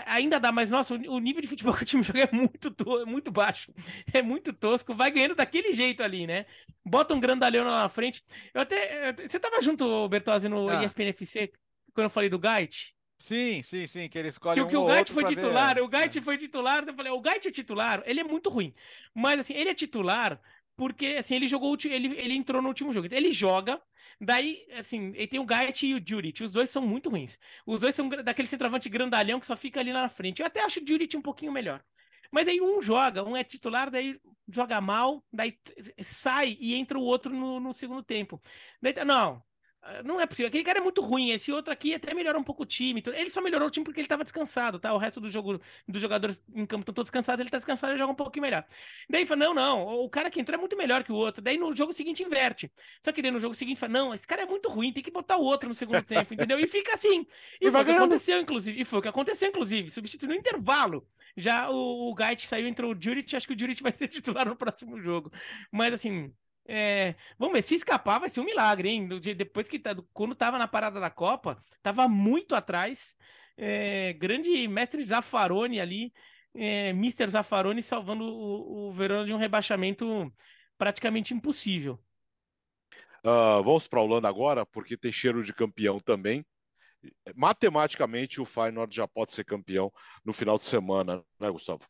ainda 0.05 0.39
dá, 0.39 0.51
mas 0.51 0.71
nossa, 0.71 0.95
o 0.95 1.19
nível 1.19 1.41
de 1.41 1.47
futebol 1.47 1.73
que 1.75 1.83
o 1.83 1.85
time 1.85 2.03
joga 2.03 2.23
é 2.23 2.29
muito, 2.31 2.71
to... 2.71 3.05
muito 3.05 3.31
baixo, 3.31 3.73
é 4.13 4.21
muito 4.21 4.51
tosco, 4.51 4.95
vai 4.95 5.11
ganhando 5.11 5.35
daquele 5.35 5.73
jeito 5.73 6.01
ali, 6.01 6.25
né? 6.25 6.45
Bota 6.83 7.13
um 7.13 7.19
grandalhão 7.19 7.65
lá 7.65 7.83
na 7.83 7.89
frente. 7.89 8.23
Eu 8.53 8.61
até. 8.61 9.13
Você 9.27 9.39
tava 9.39 9.61
junto, 9.61 10.07
Bertozzi, 10.09 10.49
no 10.49 10.69
ah. 10.69 10.83
ESPN 10.83 11.09
FC, 11.09 11.51
quando 11.93 12.05
eu 12.05 12.09
falei 12.09 12.29
do 12.29 12.39
Gait? 12.39 12.95
Sim, 13.19 13.61
sim, 13.61 13.85
sim, 13.85 14.07
que 14.07 14.17
ele 14.17 14.29
escolhe 14.29 14.61
que, 14.61 14.65
um 14.65 14.69
que 14.69 14.77
o 14.77 14.85
Gait 14.85 15.11
foi 15.11 15.25
titular, 15.25 15.75
ver. 15.75 15.81
o 15.81 15.89
Gait 15.89 16.17
é. 16.17 16.21
foi 16.21 16.37
titular, 16.37 16.85
eu 16.87 16.93
falei, 16.93 17.11
o 17.11 17.19
Gait 17.19 17.45
é 17.45 17.51
titular, 17.51 18.01
ele 18.05 18.21
é 18.21 18.23
muito 18.23 18.49
ruim, 18.49 18.73
mas 19.13 19.41
assim, 19.41 19.53
ele 19.53 19.69
é 19.69 19.73
titular 19.73 20.39
porque 20.79 21.17
assim, 21.19 21.35
ele 21.35 21.47
jogou, 21.47 21.77
ele, 21.83 22.17
ele 22.17 22.33
entrou 22.33 22.61
no 22.61 22.69
último 22.69 22.93
jogo, 22.93 23.07
ele 23.11 23.33
joga, 23.33 23.81
Daí, 24.21 24.67
assim, 24.77 25.13
ele 25.15 25.27
tem 25.27 25.39
o 25.39 25.45
Gait 25.45 25.83
e 25.83 25.93
o 25.93 26.01
Juric. 26.05 26.43
Os 26.43 26.51
dois 26.51 26.69
são 26.69 26.85
muito 26.85 27.09
ruins. 27.09 27.37
Os 27.65 27.79
dois 27.79 27.95
são 27.95 28.09
daquele 28.09 28.49
centroavante 28.49 28.89
grandalhão 28.89 29.39
que 29.39 29.45
só 29.45 29.55
fica 29.55 29.79
ali 29.79 29.93
na 29.93 30.09
frente. 30.09 30.41
Eu 30.41 30.45
até 30.45 30.61
acho 30.61 30.83
o 30.83 30.85
Juric 30.85 31.15
um 31.15 31.21
pouquinho 31.21 31.53
melhor. 31.53 31.81
Mas 32.29 32.45
daí 32.45 32.59
um 32.59 32.81
joga, 32.81 33.23
um 33.23 33.35
é 33.35 33.45
titular, 33.45 33.89
daí 33.89 34.19
joga 34.47 34.81
mal, 34.81 35.23
daí 35.31 35.57
sai 36.01 36.57
e 36.59 36.75
entra 36.75 36.99
o 36.99 37.01
outro 37.01 37.33
no, 37.33 37.61
no 37.61 37.73
segundo 37.73 38.03
tempo. 38.03 38.41
Daí, 38.81 38.93
não, 39.05 39.35
ah, 39.35 39.43
não 40.03 40.19
é 40.19 40.25
possível. 40.25 40.47
Aquele 40.47 40.63
cara 40.63 40.79
é 40.79 40.81
muito 40.81 41.01
ruim. 41.01 41.31
Esse 41.31 41.51
outro 41.51 41.71
aqui 41.71 41.93
até 41.93 42.13
melhorou 42.13 42.41
um 42.41 42.43
pouco 42.43 42.63
o 42.63 42.65
time. 42.65 43.01
Ele 43.13 43.29
só 43.29 43.41
melhorou 43.41 43.67
o 43.67 43.71
time 43.71 43.83
porque 43.83 43.99
ele 43.99 44.05
estava 44.05 44.23
descansado, 44.23 44.79
tá? 44.79 44.93
O 44.93 44.97
resto 44.97 45.19
do 45.19 45.29
jogo, 45.29 45.59
dos 45.87 46.01
jogadores 46.01 46.43
em 46.53 46.65
campo 46.65 46.81
estão 46.81 46.93
todos 46.93 47.07
descansados. 47.07 47.39
Ele 47.39 47.47
está 47.47 47.57
descansado 47.57 47.93
e 47.93 47.97
joga 47.97 48.11
um 48.11 48.15
pouquinho 48.15 48.43
melhor. 48.43 48.65
Daí 49.09 49.25
fala: 49.25 49.45
não, 49.45 49.53
não. 49.53 49.87
O 49.87 50.09
cara 50.09 50.29
que 50.29 50.39
entrou 50.39 50.55
é 50.55 50.59
muito 50.59 50.77
melhor 50.77 51.03
que 51.03 51.11
o 51.11 51.15
outro. 51.15 51.41
Daí 51.41 51.57
no 51.57 51.75
jogo 51.75 51.93
seguinte 51.93 52.23
inverte. 52.23 52.71
Só 53.03 53.11
que 53.11 53.21
daí 53.21 53.31
no 53.31 53.39
jogo 53.39 53.55
seguinte 53.55 53.79
fala: 53.79 53.93
não, 53.93 54.13
esse 54.13 54.27
cara 54.27 54.43
é 54.43 54.45
muito 54.45 54.69
ruim. 54.69 54.91
Tem 54.91 55.03
que 55.03 55.11
botar 55.11 55.37
o 55.37 55.43
outro 55.43 55.69
no 55.69 55.75
segundo 55.75 56.03
tempo, 56.05 56.33
entendeu? 56.33 56.59
E 56.59 56.67
fica 56.67 56.93
assim. 56.93 57.25
E, 57.61 57.67
e 57.67 57.71
foi 57.71 57.81
o 57.81 57.85
que 57.85 57.91
aconteceu, 57.91 58.39
inclusive. 58.41 58.81
E 58.81 58.85
foi 58.85 58.99
o 58.99 59.01
que 59.01 59.07
aconteceu, 59.07 59.49
inclusive. 59.49 59.89
Substituiu 59.89 60.29
no 60.29 60.35
intervalo. 60.35 61.07
Já 61.35 61.69
o, 61.69 62.09
o 62.09 62.13
Gait 62.13 62.45
saiu, 62.45 62.67
entrou 62.67 62.93
o 62.93 62.97
Juric. 63.01 63.35
Acho 63.35 63.47
que 63.47 63.53
o 63.53 63.59
Juric 63.59 63.81
vai 63.83 63.93
ser 63.93 64.07
titular 64.07 64.47
no 64.47 64.55
próximo 64.55 64.99
jogo. 64.99 65.31
Mas 65.71 65.93
assim. 65.93 66.33
É, 66.71 67.15
vamos 67.35 67.55
ver, 67.55 67.63
se 67.63 67.73
escapar 67.73 68.19
vai 68.19 68.29
ser 68.29 68.41
um 68.41 68.45
milagre, 68.45 68.89
hein? 68.89 69.07
Depois 69.35 69.67
que 69.67 69.79
tá, 69.79 69.95
quando 70.13 70.35
tava 70.35 70.59
na 70.59 70.67
parada 70.67 70.99
da 70.99 71.09
Copa, 71.09 71.59
tava 71.81 72.07
muito 72.07 72.53
atrás. 72.53 73.15
É, 73.57 74.13
grande 74.13 74.67
mestre 74.67 75.03
Zaffaroni 75.03 75.81
ali, 75.81 76.13
é, 76.53 76.89
Mr. 76.89 77.27
Zaffaroni 77.27 77.81
salvando 77.81 78.23
o, 78.23 78.89
o 78.89 78.93
Verona 78.93 79.25
de 79.25 79.33
um 79.33 79.37
rebaixamento 79.37 80.31
praticamente 80.77 81.33
impossível. 81.33 81.99
Uh, 83.25 83.63
vamos 83.63 83.87
para 83.87 83.99
a 83.99 84.03
Holanda 84.03 84.29
agora, 84.29 84.63
porque 84.63 84.95
tem 84.95 85.11
cheiro 85.11 85.41
de 85.41 85.53
campeão 85.53 85.99
também. 85.99 86.45
Matematicamente, 87.35 88.39
o 88.39 88.45
Feyenoord 88.45 88.95
já 88.95 89.07
pode 89.07 89.33
ser 89.33 89.43
campeão 89.43 89.91
no 90.23 90.33
final 90.33 90.59
de 90.59 90.65
semana, 90.65 91.23
né, 91.39 91.49
Gustavo? 91.49 91.81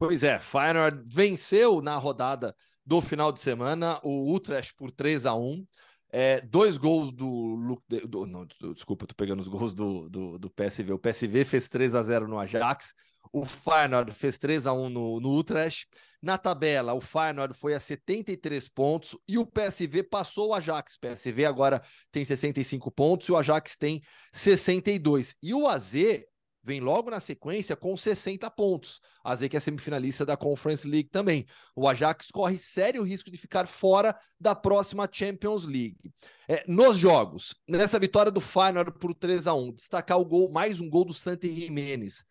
Pois 0.00 0.24
é, 0.24 0.36
Feyenoord 0.40 1.04
venceu 1.06 1.80
na 1.80 1.96
rodada 1.96 2.56
do 2.90 3.00
final 3.00 3.30
de 3.30 3.38
semana, 3.38 4.00
o 4.02 4.34
Utrecht 4.34 4.74
por 4.74 4.90
3 4.90 5.24
a 5.24 5.32
1 5.32 5.64
é, 6.12 6.40
dois 6.40 6.76
gols 6.76 7.12
do, 7.12 7.78
do, 8.08 8.26
não, 8.26 8.44
desculpa, 8.74 9.06
tô 9.06 9.14
pegando 9.14 9.38
os 9.38 9.46
gols 9.46 9.72
do, 9.72 10.08
do, 10.10 10.38
do, 10.40 10.50
PSV. 10.50 10.94
O 10.94 10.98
PSV 10.98 11.44
fez 11.44 11.68
3 11.68 11.94
a 11.94 12.02
0 12.02 12.26
no 12.26 12.36
Ajax. 12.36 12.92
O 13.32 13.44
Feyenoord 13.44 14.10
fez 14.10 14.38
3 14.38 14.66
a 14.66 14.72
1 14.72 14.88
no, 14.88 15.20
no 15.20 15.38
Utrecht. 15.38 15.86
Na 16.20 16.36
tabela, 16.36 16.92
o 16.92 17.00
Feyenoord 17.00 17.56
foi 17.56 17.74
a 17.74 17.78
73 17.78 18.68
pontos 18.68 19.16
e 19.28 19.38
o 19.38 19.46
PSV 19.46 20.02
passou 20.02 20.48
o 20.48 20.54
Ajax. 20.54 20.96
O 20.96 21.00
PSV 21.00 21.44
agora 21.44 21.80
tem 22.10 22.24
65 22.24 22.90
pontos 22.90 23.28
e 23.28 23.32
o 23.32 23.36
Ajax 23.36 23.76
tem 23.76 24.02
62. 24.32 25.36
E 25.40 25.54
o 25.54 25.68
AZ 25.68 25.94
vem 26.62 26.80
logo 26.80 27.10
na 27.10 27.20
sequência 27.20 27.74
com 27.74 27.96
60 27.96 28.50
pontos. 28.50 29.00
A 29.24 29.34
Z 29.34 29.48
que 29.48 29.56
é 29.56 29.60
semifinalista 29.60 30.26
da 30.26 30.36
Conference 30.36 30.86
League 30.86 31.08
também. 31.08 31.46
O 31.74 31.88
Ajax 31.88 32.30
corre 32.30 32.56
sério 32.58 33.02
risco 33.02 33.30
de 33.30 33.38
ficar 33.38 33.66
fora 33.66 34.16
da 34.38 34.54
próxima 34.54 35.08
Champions 35.10 35.64
League. 35.64 36.12
É, 36.48 36.64
nos 36.68 36.98
jogos, 36.98 37.56
nessa 37.66 37.98
vitória 37.98 38.30
do 38.30 38.40
Feyenoord 38.40 38.92
por 38.98 39.14
3 39.14 39.46
a 39.46 39.54
1 39.54 39.72
destacar 39.72 40.18
o 40.18 40.24
gol, 40.24 40.50
mais 40.50 40.80
um 40.80 40.88
gol 40.88 41.04
do 41.04 41.14
Santi 41.14 41.52
Jiménez, 41.54 42.24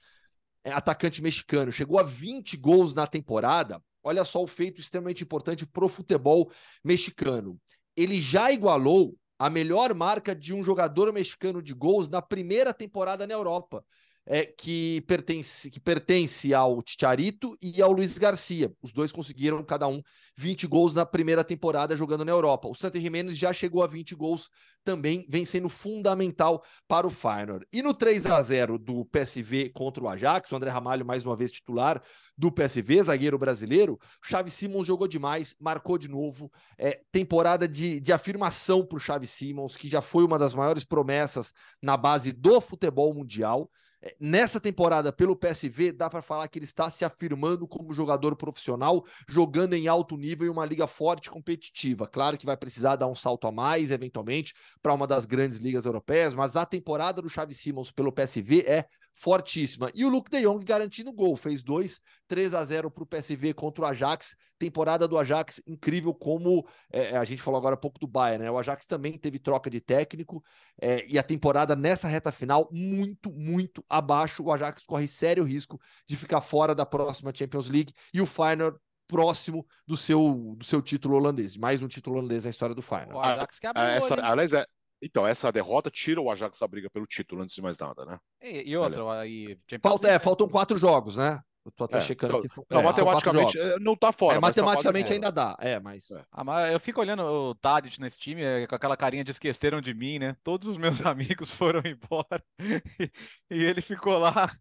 é, 0.64 0.72
atacante 0.72 1.22
mexicano. 1.22 1.72
Chegou 1.72 2.00
a 2.00 2.04
20 2.04 2.58
gols 2.58 2.94
na 2.94 3.08
temporada. 3.08 3.82
Olha 4.04 4.24
só 4.24 4.42
o 4.42 4.48
feito 4.48 4.80
extremamente 4.80 5.24
importante 5.24 5.66
para 5.66 5.86
o 5.86 5.90
futebol 5.90 6.52
mexicano. 6.84 7.60
Ele 7.96 8.22
já 8.22 8.52
igualou 8.52 9.16
a 9.38 9.50
melhor 9.50 9.94
marca 9.94 10.36
de 10.36 10.54
um 10.54 10.64
jogador 10.64 11.12
mexicano 11.14 11.62
de 11.62 11.74
gols 11.74 12.10
na 12.10 12.22
primeira 12.22 12.74
temporada 12.74 13.26
na 13.26 13.34
Europa 13.34 13.84
é, 14.32 14.46
que, 14.46 15.02
pertence, 15.08 15.72
que 15.72 15.80
pertence 15.80 16.54
ao 16.54 16.84
Ticharito 16.84 17.58
e 17.60 17.82
ao 17.82 17.92
Luiz 17.92 18.16
Garcia. 18.20 18.72
Os 18.80 18.94
dois 18.94 19.12
conseguiram, 19.12 19.64
cada 19.64 19.88
um, 19.88 20.04
20 20.38 20.68
gols 20.68 20.94
na 20.94 21.04
primeira 21.04 21.44
temporada 21.44 21.96
jogando 21.96 22.24
na 22.24 22.32
Europa. 22.32 22.70
O 22.70 22.76
Santos 22.76 23.02
Jiménez 23.02 23.36
já 23.36 23.52
chegou 23.52 23.82
a 23.82 23.88
20 23.88 24.14
gols 24.14 24.48
também, 24.84 25.26
vem 25.28 25.44
sendo 25.46 25.68
fundamental 25.68 26.64
para 26.88 27.08
o 27.08 27.10
Feyenoord. 27.10 27.66
E 27.74 27.82
no 27.82 27.92
3 27.92 28.28
a 28.28 28.40
0 28.40 28.78
do 28.78 29.04
PSV 29.06 29.70
contra 29.70 30.04
o 30.04 30.08
Ajax, 30.08 30.52
o 30.52 30.56
André 30.56 30.70
Ramalho 30.70 31.04
mais 31.04 31.26
uma 31.26 31.36
vez 31.36 31.52
titular 31.52 32.00
do 32.38 32.52
PSV, 32.52 33.02
zagueiro 33.02 33.38
brasileiro, 33.38 33.94
o 34.24 34.28
Xavi 34.28 34.52
Simons 34.52 34.86
jogou 34.86 35.08
demais, 35.08 35.56
marcou 35.60 35.98
de 35.98 36.08
novo. 36.08 36.52
É, 36.78 37.02
temporada 37.12 37.68
de, 37.68 38.00
de 38.00 38.14
afirmação 38.14 38.86
para 38.86 38.98
o 38.98 39.00
Xavi 39.00 39.26
Simons, 39.26 39.76
que 39.76 39.90
já 39.90 40.02
foi 40.02 40.24
uma 40.24 40.38
das 40.38 40.54
maiores 40.54 40.84
promessas 40.84 41.52
na 41.82 41.98
base 41.98 42.32
do 42.32 42.62
futebol 42.62 43.12
mundial. 43.12 43.68
É, 44.02 44.16
nessa 44.20 44.60
temporada, 44.60 45.12
pelo 45.12 45.36
PSV, 45.36 45.92
dá 45.92 46.10
para 46.10 46.22
falar 46.22 46.48
que 46.48 46.58
ele 46.58 46.66
está 46.66 46.90
se 46.90 47.04
afirmando 47.04 47.68
como 47.68 47.94
jogador 47.94 48.36
profissional, 48.36 49.06
jogando 49.28 49.74
em 49.74 49.88
alto 49.88 50.16
nível 50.16 50.48
em 50.48 50.50
uma 50.50 50.66
liga 50.66 50.88
forte 50.88 51.28
e 51.28 51.30
competitiva. 51.30 52.08
Claro 52.08 52.38
que 52.38 52.46
vai 52.46 52.56
precisar 52.56 52.96
dar 52.96 53.08
um 53.08 53.16
salto 53.16 53.48
a 53.48 53.52
mais, 53.52 53.92
eventualmente, 53.92 54.54
para 54.82 54.94
uma 54.94 55.06
das 55.06 55.26
grandes 55.26 55.58
ligas 55.58 55.86
europeias, 55.86 56.34
mas 56.34 56.56
a 56.56 56.66
temporada 56.66 57.22
do 57.22 57.30
Xavi 57.30 57.54
Simons 57.54 57.92
pelo 57.92 58.12
PSV 58.12 58.62
é 58.66 58.86
fortíssima. 59.20 59.92
E 59.94 60.06
o 60.06 60.10
Luke 60.10 60.32
de 60.32 60.42
Jong 60.42 60.64
garantindo 60.64 61.12
gol, 61.12 61.36
fez 61.36 61.62
2, 61.62 62.00
3 62.26 62.54
a 62.54 62.64
0 62.64 62.90
para 62.90 63.04
o 63.04 63.06
PSV 63.06 63.54
contra 63.54 63.84
o 63.84 63.86
Ajax. 63.86 64.34
Temporada 64.58 65.08
do 65.10 65.18
Ajax 65.18 65.62
incrível, 65.68 66.14
como 66.14 66.66
é, 66.90 67.18
a 67.18 67.26
gente 67.26 67.42
falou 67.42 67.58
agora 67.58 67.76
há 67.76 67.78
pouco 67.78 68.00
do 68.00 68.08
Bayern, 68.08 68.46
né? 68.46 68.50
O 68.50 68.58
Ajax 68.58 68.88
também 68.88 69.18
teve 69.18 69.38
troca 69.38 69.70
de 69.70 69.82
técnico 69.82 70.42
é, 70.82 71.06
e 71.06 71.20
a 71.20 71.24
temporada 71.24 71.76
nessa 71.76 72.08
reta 72.08 72.32
final 72.32 72.70
muito, 72.72 73.30
muito 73.32 73.84
abaixo. 73.90 74.42
O 74.42 74.54
Ajax 74.54 74.84
corre 74.84 75.08
sério 75.08 75.44
risco 75.44 75.78
de 76.08 76.16
ficar 76.16 76.40
fora 76.40 76.74
da 76.74 76.86
próxima 76.86 77.34
Champions 77.36 77.68
League 77.68 77.94
e 78.14 78.22
o 78.22 78.26
Feyenoord 78.26 78.78
próximo 79.06 79.68
do 79.86 79.98
seu, 79.98 80.56
do 80.56 80.64
seu 80.64 80.82
título 80.82 81.16
holandês, 81.16 81.58
mais 81.58 81.82
um 81.82 81.88
título 81.88 82.18
holandês 82.18 82.46
na 82.46 82.52
história 82.52 82.76
do 82.76 82.82
Feyenoord. 82.82 83.16
O 83.16 83.20
Ajax 83.20 83.60
que 83.60 83.68
abriu, 83.68 83.84
essa, 83.84 84.14
aliás, 84.14 84.54
é, 84.54 84.66
então, 85.02 85.26
essa 85.26 85.52
derrota 85.52 85.90
tira 85.90 86.20
o 86.20 86.30
Ajax 86.30 86.60
da 86.60 86.68
briga 86.68 86.90
pelo 86.90 87.08
título, 87.08 87.42
antes 87.42 87.56
de 87.56 87.62
mais 87.62 87.78
nada, 87.78 88.06
né? 88.06 88.20
E, 88.42 88.72
e 88.72 88.78
outra, 88.78 89.20
aí. 89.20 89.58
Falta, 89.82 90.10
é, 90.10 90.20
faltam 90.20 90.48
quatro 90.48 90.78
jogos, 90.78 91.18
né? 91.18 91.40
Eu 91.66 91.72
tô 91.72 91.84
até 91.84 91.98
é, 91.98 92.02
checando 92.02 92.32
então, 92.32 92.40
aqui. 92.40 92.50
São, 92.50 92.66
não, 92.70 92.80
é, 92.80 92.84
matematicamente 92.84 93.58
não 93.80 93.96
tá 93.96 94.12
fora. 94.12 94.38
É, 94.38 94.40
matematicamente 94.40 95.14
ainda 95.14 95.32
dá, 95.32 95.56
é, 95.60 95.80
mas... 95.80 96.10
É. 96.12 96.24
Ah, 96.32 96.44
mas 96.44 96.72
eu 96.72 96.80
fico 96.80 97.00
olhando 97.00 97.22
o 97.24 97.56
Tadic 97.56 98.00
nesse 98.00 98.18
time 98.18 98.42
é, 98.42 98.66
com 98.66 98.76
aquela 98.76 98.98
carinha 98.98 99.24
de 99.24 99.32
esqueceram 99.32 99.82
de 99.82 99.94
mim, 99.94 100.20
né? 100.20 100.36
Todos 100.44 100.68
os 100.68 100.78
meus 100.78 101.00
amigos 101.06 101.52
foram 101.52 101.82
embora 101.86 102.44
e, 103.00 103.12
e 103.52 103.64
ele 103.64 103.82
ficou 103.82 104.18
lá. 104.18 104.52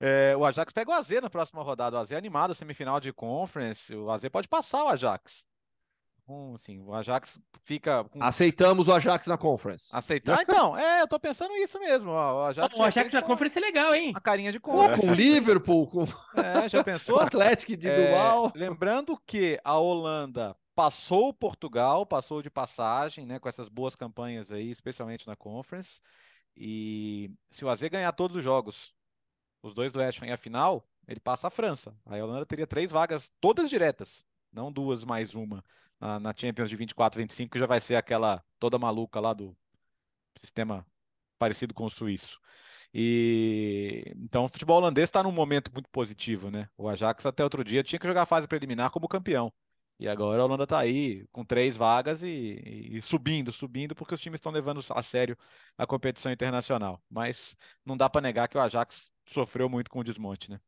É, 0.00 0.36
o 0.36 0.44
Ajax 0.44 0.72
pega 0.72 0.90
o 0.90 0.94
AZ 0.94 1.10
na 1.22 1.30
próxima 1.30 1.62
rodada. 1.62 1.96
O 1.96 2.00
AZ 2.00 2.10
é 2.10 2.16
animado, 2.16 2.54
semifinal 2.54 3.00
de 3.00 3.12
conference. 3.12 3.94
O 3.94 4.10
AZ 4.10 4.28
pode 4.28 4.48
passar 4.48 4.84
o 4.84 4.88
Ajax. 4.88 5.44
Um, 6.28 6.54
assim, 6.54 6.80
o 6.80 6.92
Ajax 6.92 7.38
fica. 7.62 8.02
Com... 8.04 8.20
Aceitamos 8.22 8.88
o 8.88 8.92
Ajax 8.92 9.28
na 9.28 9.38
Conference. 9.38 9.96
Aceitar? 9.96 10.42
então, 10.42 10.76
é, 10.76 11.00
eu 11.00 11.06
tô 11.06 11.20
pensando 11.20 11.54
isso 11.54 11.78
mesmo. 11.78 12.10
Ó, 12.10 12.34
o 12.34 12.44
Ajax, 12.46 12.76
o 12.76 12.82
Ajax 12.82 13.12
na 13.12 13.22
Conference 13.22 13.56
é 13.56 13.60
legal, 13.60 13.94
hein? 13.94 14.12
A 14.14 14.20
carinha 14.20 14.50
de 14.50 14.58
Conference. 14.58 15.06
Com 15.06 15.12
o 15.12 15.14
Liverpool, 15.14 15.86
com. 15.86 16.04
É, 16.36 16.68
já 16.68 16.82
pensou? 16.82 17.18
o 17.18 17.20
Atlético 17.20 17.76
de 17.76 17.88
é, 17.88 18.06
Bilbao. 18.06 18.52
Lembrando 18.56 19.16
que 19.24 19.60
a 19.62 19.78
Holanda 19.78 20.56
passou 20.74 21.32
Portugal, 21.32 22.04
passou 22.04 22.42
de 22.42 22.50
passagem, 22.50 23.24
né, 23.24 23.38
com 23.38 23.48
essas 23.48 23.68
boas 23.68 23.94
campanhas 23.94 24.50
aí, 24.50 24.70
especialmente 24.70 25.28
na 25.28 25.36
Conference. 25.36 26.00
E 26.56 27.30
se 27.50 27.64
o 27.64 27.68
AZ 27.68 27.82
ganhar 27.82 28.10
todos 28.12 28.36
os 28.36 28.42
jogos, 28.42 28.92
os 29.62 29.74
dois 29.74 29.92
do 29.92 30.00
West 30.00 30.20
Ham 30.20 30.32
a 30.32 30.36
final, 30.36 30.84
ele 31.06 31.20
passa 31.20 31.46
a 31.46 31.50
França. 31.50 31.96
Aí 32.04 32.18
a 32.18 32.24
Holanda 32.24 32.44
teria 32.44 32.66
três 32.66 32.90
vagas, 32.90 33.32
todas 33.40 33.70
diretas, 33.70 34.24
não 34.52 34.72
duas 34.72 35.04
mais 35.04 35.36
uma 35.36 35.64
na, 36.00 36.20
na 36.20 36.34
Champions 36.36 36.70
de 36.70 36.76
24, 36.76 37.20
25, 37.20 37.52
que 37.52 37.58
já 37.58 37.66
vai 37.66 37.80
ser 37.80 37.96
aquela 37.96 38.44
toda 38.58 38.78
maluca 38.78 39.20
lá 39.20 39.32
do 39.32 39.56
sistema 40.38 40.86
parecido 41.38 41.74
com 41.74 41.84
o 41.84 41.90
suíço. 41.90 42.40
E 42.94 44.04
então 44.16 44.44
o 44.44 44.48
futebol 44.48 44.78
holandês 44.78 45.08
está 45.08 45.22
num 45.22 45.32
momento 45.32 45.72
muito 45.72 45.88
positivo, 45.90 46.50
né? 46.50 46.68
O 46.76 46.88
Ajax 46.88 47.26
até 47.26 47.44
outro 47.44 47.64
dia 47.64 47.82
tinha 47.82 47.98
que 47.98 48.06
jogar 48.06 48.22
a 48.22 48.26
fase 48.26 48.48
preliminar 48.48 48.90
como 48.90 49.08
campeão. 49.08 49.52
E 49.98 50.06
agora 50.08 50.42
a 50.42 50.44
Holanda 50.44 50.64
está 50.64 50.78
aí 50.78 51.26
com 51.32 51.44
três 51.44 51.76
vagas 51.76 52.22
e, 52.22 52.90
e, 52.92 53.00
subindo, 53.00 53.50
subindo, 53.50 53.94
porque 53.94 54.14
os 54.14 54.20
times 54.20 54.38
estão 54.38 54.52
levando 54.52 54.80
a 54.90 55.02
sério 55.02 55.36
a 55.76 55.86
competição 55.86 56.30
internacional. 56.30 57.02
Mas 57.10 57.56
não 57.84 57.96
dá 57.96 58.08
para 58.08 58.20
negar 58.20 58.46
que 58.48 58.58
o 58.58 58.60
Ajax 58.60 59.10
sofreu 59.26 59.68
muito 59.70 59.90
com 59.90 60.00
o 60.00 60.04
desmonte, 60.04 60.50
né? 60.50 60.60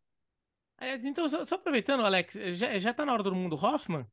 É, 0.81 0.95
então, 0.95 1.29
só, 1.29 1.45
só, 1.45 1.57
aproveitando, 1.57 2.07
Alex, 2.07 2.35
já, 2.53 2.79
já 2.79 2.95
tá 2.95 3.05
na 3.05 3.13
hora 3.13 3.23
do 3.23 3.35
mundo 3.35 3.57
Hoffman? 3.57 4.07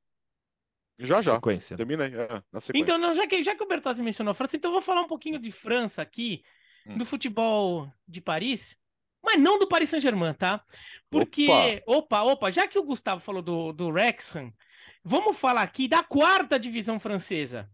Já, 0.98 1.22
já. 1.22 1.36
Sequência. 1.36 1.76
Termina 1.76 2.06
aí, 2.06 2.14
é, 2.14 2.42
na 2.52 2.62
sequência. 2.62 2.82
Então, 2.82 2.98
não, 2.98 3.14
já, 3.14 3.28
que, 3.28 3.44
já 3.44 3.56
que 3.56 3.64
o 3.64 3.68
Bertozzi 3.68 4.02
mencionou 4.02 4.32
a 4.32 4.36
França, 4.36 4.56
então 4.56 4.70
eu 4.70 4.74
vou 4.74 4.82
falar 4.82 5.02
um 5.02 5.08
pouquinho 5.08 5.40
de 5.40 5.52
França 5.52 6.02
aqui, 6.02 6.44
hum. 6.86 6.98
do 6.98 7.06
futebol 7.06 7.92
de 8.08 8.22
Paris, 8.22 8.80
mas 9.24 9.40
não 9.40 9.60
do 9.60 9.68
Paris 9.68 9.90
Saint-Germain, 9.90 10.34
tá? 10.34 10.64
Porque, 11.10 11.82
opa. 11.86 12.22
opa, 12.22 12.24
opa, 12.24 12.52
já 12.52 12.68
que 12.68 12.78
o 12.78 12.84
Gustavo 12.84 13.20
falou 13.20 13.42
do, 13.42 13.74
do 13.74 13.88
Wrexham, 13.90 14.54
vamos 15.04 15.38
falar 15.38 15.64
aqui 15.64 15.88
da 15.88 16.04
quarta 16.04 16.60
divisão 16.60 17.00
francesa. 17.00 17.70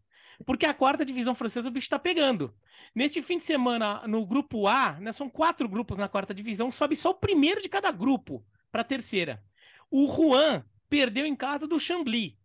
Porque 0.46 0.66
a 0.66 0.74
quarta 0.74 1.06
divisão 1.06 1.36
francesa 1.36 1.68
o 1.68 1.72
bicho 1.72 1.90
tá 1.90 2.00
pegando. 2.00 2.56
Neste 2.96 3.22
fim 3.22 3.38
de 3.38 3.44
semana, 3.44 4.06
no 4.08 4.26
grupo 4.26 4.68
A, 4.68 4.94
né, 5.00 5.12
são 5.12 5.30
quatro 5.30 5.70
grupos 5.70 5.98
na 5.98 6.10
quarta 6.10 6.34
divisão, 6.34 6.72
sobe 6.72 6.96
só 6.96 7.12
o 7.12 7.16
primeiro 7.16 7.62
de 7.62 7.70
cada 7.70 7.92
grupo 7.92 8.44
para 8.72 8.82
a 8.82 8.86
terceira. 8.86 9.44
O 9.90 10.06
Rouen 10.06 10.64
perdeu 10.90 11.26
em 11.26 11.36
casa 11.36 11.68
do 11.68 11.80
Chambly. 11.80 12.38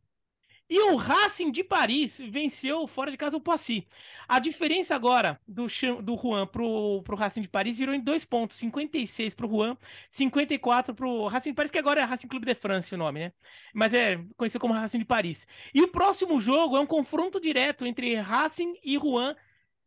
E 0.69 0.81
o 0.91 0.97
Racing 0.97 1.53
de 1.53 1.63
Paris 1.63 2.21
venceu 2.29 2.89
fora 2.89 3.11
de 3.11 3.17
casa 3.17 3.37
o 3.37 3.41
Poissy. 3.41 3.87
A 4.27 4.41
diferença 4.41 4.97
agora 4.97 5.41
do, 5.47 5.67
do 6.03 6.17
Juan 6.17 6.45
pro, 6.45 7.03
pro 7.05 7.17
Racing 7.17 7.43
de 7.43 7.49
Paris 7.49 7.79
virou 7.79 7.95
em 7.95 8.01
dois 8.01 8.25
pontos: 8.25 8.57
56 8.57 9.33
pro 9.33 9.49
Juan, 9.49 9.77
54 10.09 10.93
pro 10.93 11.29
Racing 11.29 11.51
de 11.51 11.55
Paris, 11.55 11.71
que 11.71 11.79
agora 11.79 12.01
é 12.01 12.05
Racing 12.05 12.27
Clube 12.27 12.47
de 12.47 12.55
France 12.55 12.93
o 12.93 12.99
nome, 12.99 13.21
né? 13.21 13.33
Mas 13.73 13.95
é 13.95 14.19
conhecido 14.37 14.61
como 14.61 14.75
Racing 14.75 14.99
de 14.99 15.05
Paris. 15.05 15.47
E 15.73 15.81
o 15.83 15.89
próximo 15.89 16.41
jogo 16.41 16.77
é 16.77 16.81
um 16.81 16.87
confronto 16.87 17.41
direto 17.41 17.87
entre 17.87 18.17
Racing 18.17 18.75
e 18.85 18.99
Juan 18.99 19.37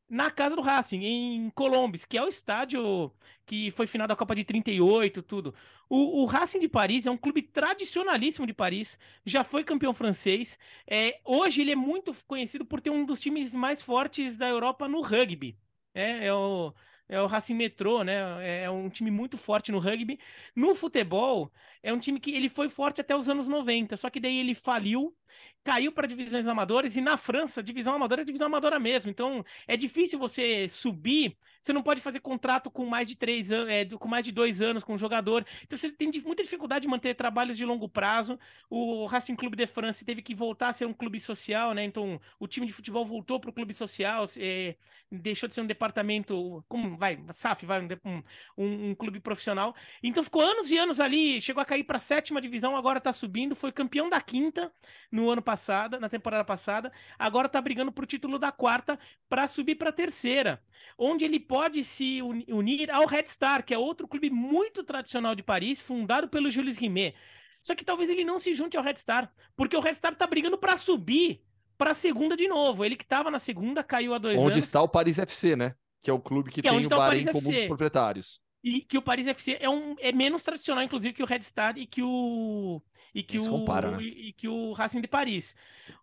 na 0.09 0.31
casa 0.31 0.55
do 0.55 0.61
Racing, 0.61 1.03
em 1.03 1.49
Colombes, 1.51 2.05
que 2.05 2.17
é 2.17 2.23
o 2.23 2.27
estádio 2.27 3.11
que 3.45 3.71
foi 3.71 3.87
final 3.87 4.07
da 4.07 4.15
Copa 4.15 4.35
de 4.35 4.43
38, 4.43 5.23
tudo. 5.23 5.55
O, 5.89 6.21
o, 6.21 6.25
Racing 6.25 6.59
de 6.59 6.67
Paris 6.67 7.05
é 7.05 7.11
um 7.11 7.17
clube 7.17 7.41
tradicionalíssimo 7.41 8.45
de 8.45 8.53
Paris, 8.53 8.97
já 9.25 9.43
foi 9.43 9.63
campeão 9.63 9.93
francês. 9.93 10.59
É, 10.85 11.19
hoje 11.25 11.61
ele 11.61 11.71
é 11.71 11.75
muito 11.75 12.13
conhecido 12.27 12.65
por 12.65 12.79
ter 12.79 12.91
um 12.91 13.05
dos 13.05 13.19
times 13.19 13.55
mais 13.55 13.81
fortes 13.81 14.37
da 14.37 14.47
Europa 14.47 14.87
no 14.87 15.01
rugby. 15.01 15.57
É, 15.93 16.27
é 16.27 16.33
o, 16.33 16.73
é 17.09 17.21
o 17.21 17.27
Racing 17.27 17.55
Metrô, 17.55 18.03
né? 18.03 18.63
É 18.63 18.69
um 18.69 18.89
time 18.89 19.11
muito 19.11 19.37
forte 19.37 19.71
no 19.71 19.79
rugby. 19.79 20.19
No 20.55 20.75
futebol, 20.75 21.51
é 21.83 21.91
um 21.91 21.99
time 21.99 22.19
que 22.19 22.31
ele 22.31 22.49
foi 22.49 22.69
forte 22.69 23.01
até 23.01 23.15
os 23.15 23.27
anos 23.27 23.47
90, 23.47 23.97
só 23.97 24.09
que 24.09 24.19
daí 24.19 24.37
ele 24.39 24.55
faliu 24.55 25.15
caiu 25.63 25.91
para 25.91 26.07
divisões 26.07 26.47
amadoras 26.47 26.95
e 26.95 27.01
na 27.01 27.17
França, 27.17 27.61
divisão 27.61 27.93
amadora 27.93 28.21
é 28.21 28.25
divisão 28.25 28.47
amadora 28.47 28.79
mesmo. 28.79 29.09
Então 29.09 29.43
é 29.67 29.77
difícil 29.77 30.17
você 30.19 30.67
subir. 30.69 31.37
Você 31.61 31.73
não 31.73 31.83
pode 31.83 32.01
fazer 32.01 32.19
contrato 32.19 32.71
com 32.71 32.85
mais 32.85 33.07
de 33.07 33.15
três 33.15 33.51
anos, 33.51 33.69
é, 33.71 33.85
com 33.85 34.07
mais 34.07 34.25
de 34.25 34.31
dois 34.31 34.61
anos 34.61 34.83
com 34.83 34.93
o 34.93 34.97
jogador. 34.97 35.45
Então 35.63 35.77
você 35.77 35.91
tem 35.91 36.11
muita 36.23 36.43
dificuldade 36.43 36.83
de 36.83 36.87
manter 36.87 37.15
trabalhos 37.15 37.57
de 37.57 37.65
longo 37.65 37.87
prazo. 37.89 38.39
O 38.69 39.05
Racing 39.05 39.35
Clube 39.35 39.57
de 39.57 39.67
France 39.67 40.05
teve 40.05 40.21
que 40.21 40.33
voltar 40.33 40.69
a 40.69 40.73
ser 40.73 40.85
um 40.85 40.93
clube 40.93 41.19
social, 41.19 41.73
né? 41.73 41.83
Então 41.83 42.19
o 42.39 42.47
time 42.47 42.65
de 42.65 42.73
futebol 42.73 43.05
voltou 43.05 43.39
para 43.39 43.49
o 43.49 43.53
clube 43.53 43.73
social, 43.73 44.25
é, 44.37 44.75
deixou 45.11 45.49
de 45.49 45.55
ser 45.55 45.61
um 45.61 45.65
departamento, 45.65 46.63
como 46.67 46.95
vai, 46.97 47.19
SAF, 47.33 47.65
vai 47.65 47.81
um, 47.81 48.23
um, 48.57 48.89
um, 48.89 48.95
clube 48.95 49.19
profissional. 49.19 49.75
Então 50.03 50.23
ficou 50.23 50.41
anos 50.41 50.69
e 50.69 50.77
anos 50.77 50.99
ali, 50.99 51.41
chegou 51.41 51.61
a 51.61 51.65
cair 51.65 51.83
para 51.83 51.97
a 51.97 51.99
sétima 51.99 52.41
divisão, 52.41 52.75
agora 52.75 52.99
está 52.99 53.11
subindo, 53.11 53.55
foi 53.55 53.71
campeão 53.71 54.09
da 54.09 54.21
quinta 54.21 54.71
no 55.11 55.29
ano 55.29 55.41
passado, 55.41 55.99
na 55.99 56.09
temporada 56.09 56.45
passada, 56.45 56.91
agora 57.17 57.47
está 57.47 57.59
brigando 57.59 57.91
por 57.91 58.05
título 58.05 58.37
da 58.37 58.51
quarta 58.51 58.99
para 59.27 59.47
subir 59.47 59.75
para 59.75 59.89
a 59.89 59.93
terceira, 59.93 60.61
onde 60.97 61.25
ele 61.25 61.39
pode 61.49 61.83
se 61.83 62.21
unir 62.21 62.91
ao 62.91 63.07
Red 63.07 63.25
Star, 63.25 63.65
que 63.65 63.73
é 63.73 63.77
outro 63.77 64.07
clube 64.07 64.29
muito 64.29 64.83
tradicional 64.83 65.33
de 65.33 65.41
Paris, 65.41 65.81
fundado 65.81 66.29
pelo 66.29 66.51
Jules 66.51 66.77
Rimet. 66.77 67.15
Só 67.59 67.73
que 67.73 67.83
talvez 67.83 68.07
ele 68.07 68.23
não 68.23 68.39
se 68.39 68.53
junte 68.53 68.77
ao 68.77 68.83
Red 68.83 68.97
Star, 68.97 69.33
porque 69.57 69.75
o 69.75 69.79
Red 69.79 69.95
Star 69.95 70.13
está 70.13 70.27
brigando 70.27 70.59
para 70.59 70.77
subir 70.77 71.41
para 71.75 71.91
a 71.91 71.95
segunda 71.95 72.37
de 72.37 72.47
novo. 72.47 72.85
Ele 72.85 72.95
que 72.95 73.03
estava 73.03 73.31
na 73.31 73.39
segunda 73.39 73.83
caiu 73.83 74.13
a 74.13 74.19
dois 74.19 74.35
Onde 74.35 74.43
anos. 74.43 74.57
Onde 74.57 74.63
está 74.63 74.79
o 74.79 74.87
Paris 74.87 75.17
FC, 75.17 75.55
né? 75.55 75.73
Que 76.03 76.11
é 76.11 76.13
o 76.13 76.19
clube 76.19 76.51
que, 76.51 76.61
que 76.61 76.67
é 76.67 76.71
tem 76.71 76.83
é 76.83 76.85
o 76.85 76.89
Bahrein 76.89 77.25
como 77.25 77.49
um 77.49 77.51
dos 77.51 77.65
proprietários. 77.65 78.39
E 78.63 78.81
que 78.81 78.97
o 78.97 79.01
Paris 79.01 79.25
FC 79.25 79.57
é, 79.59 79.67
um, 79.67 79.95
é 79.99 80.11
menos 80.11 80.43
tradicional, 80.43 80.83
inclusive, 80.83 81.15
que 81.15 81.23
o 81.23 81.25
Red 81.25 81.41
Star 81.41 81.77
e 81.79 81.87
que 81.87 82.03
o. 82.03 82.79
E 83.11 83.23
que, 83.23 83.39
o, 83.39 83.57
né? 83.57 84.03
e, 84.03 84.29
e, 84.29 84.33
que 84.33 84.47
o 84.47 84.71
Racing 84.73 85.01
de 85.01 85.07
Paris. 85.07 85.55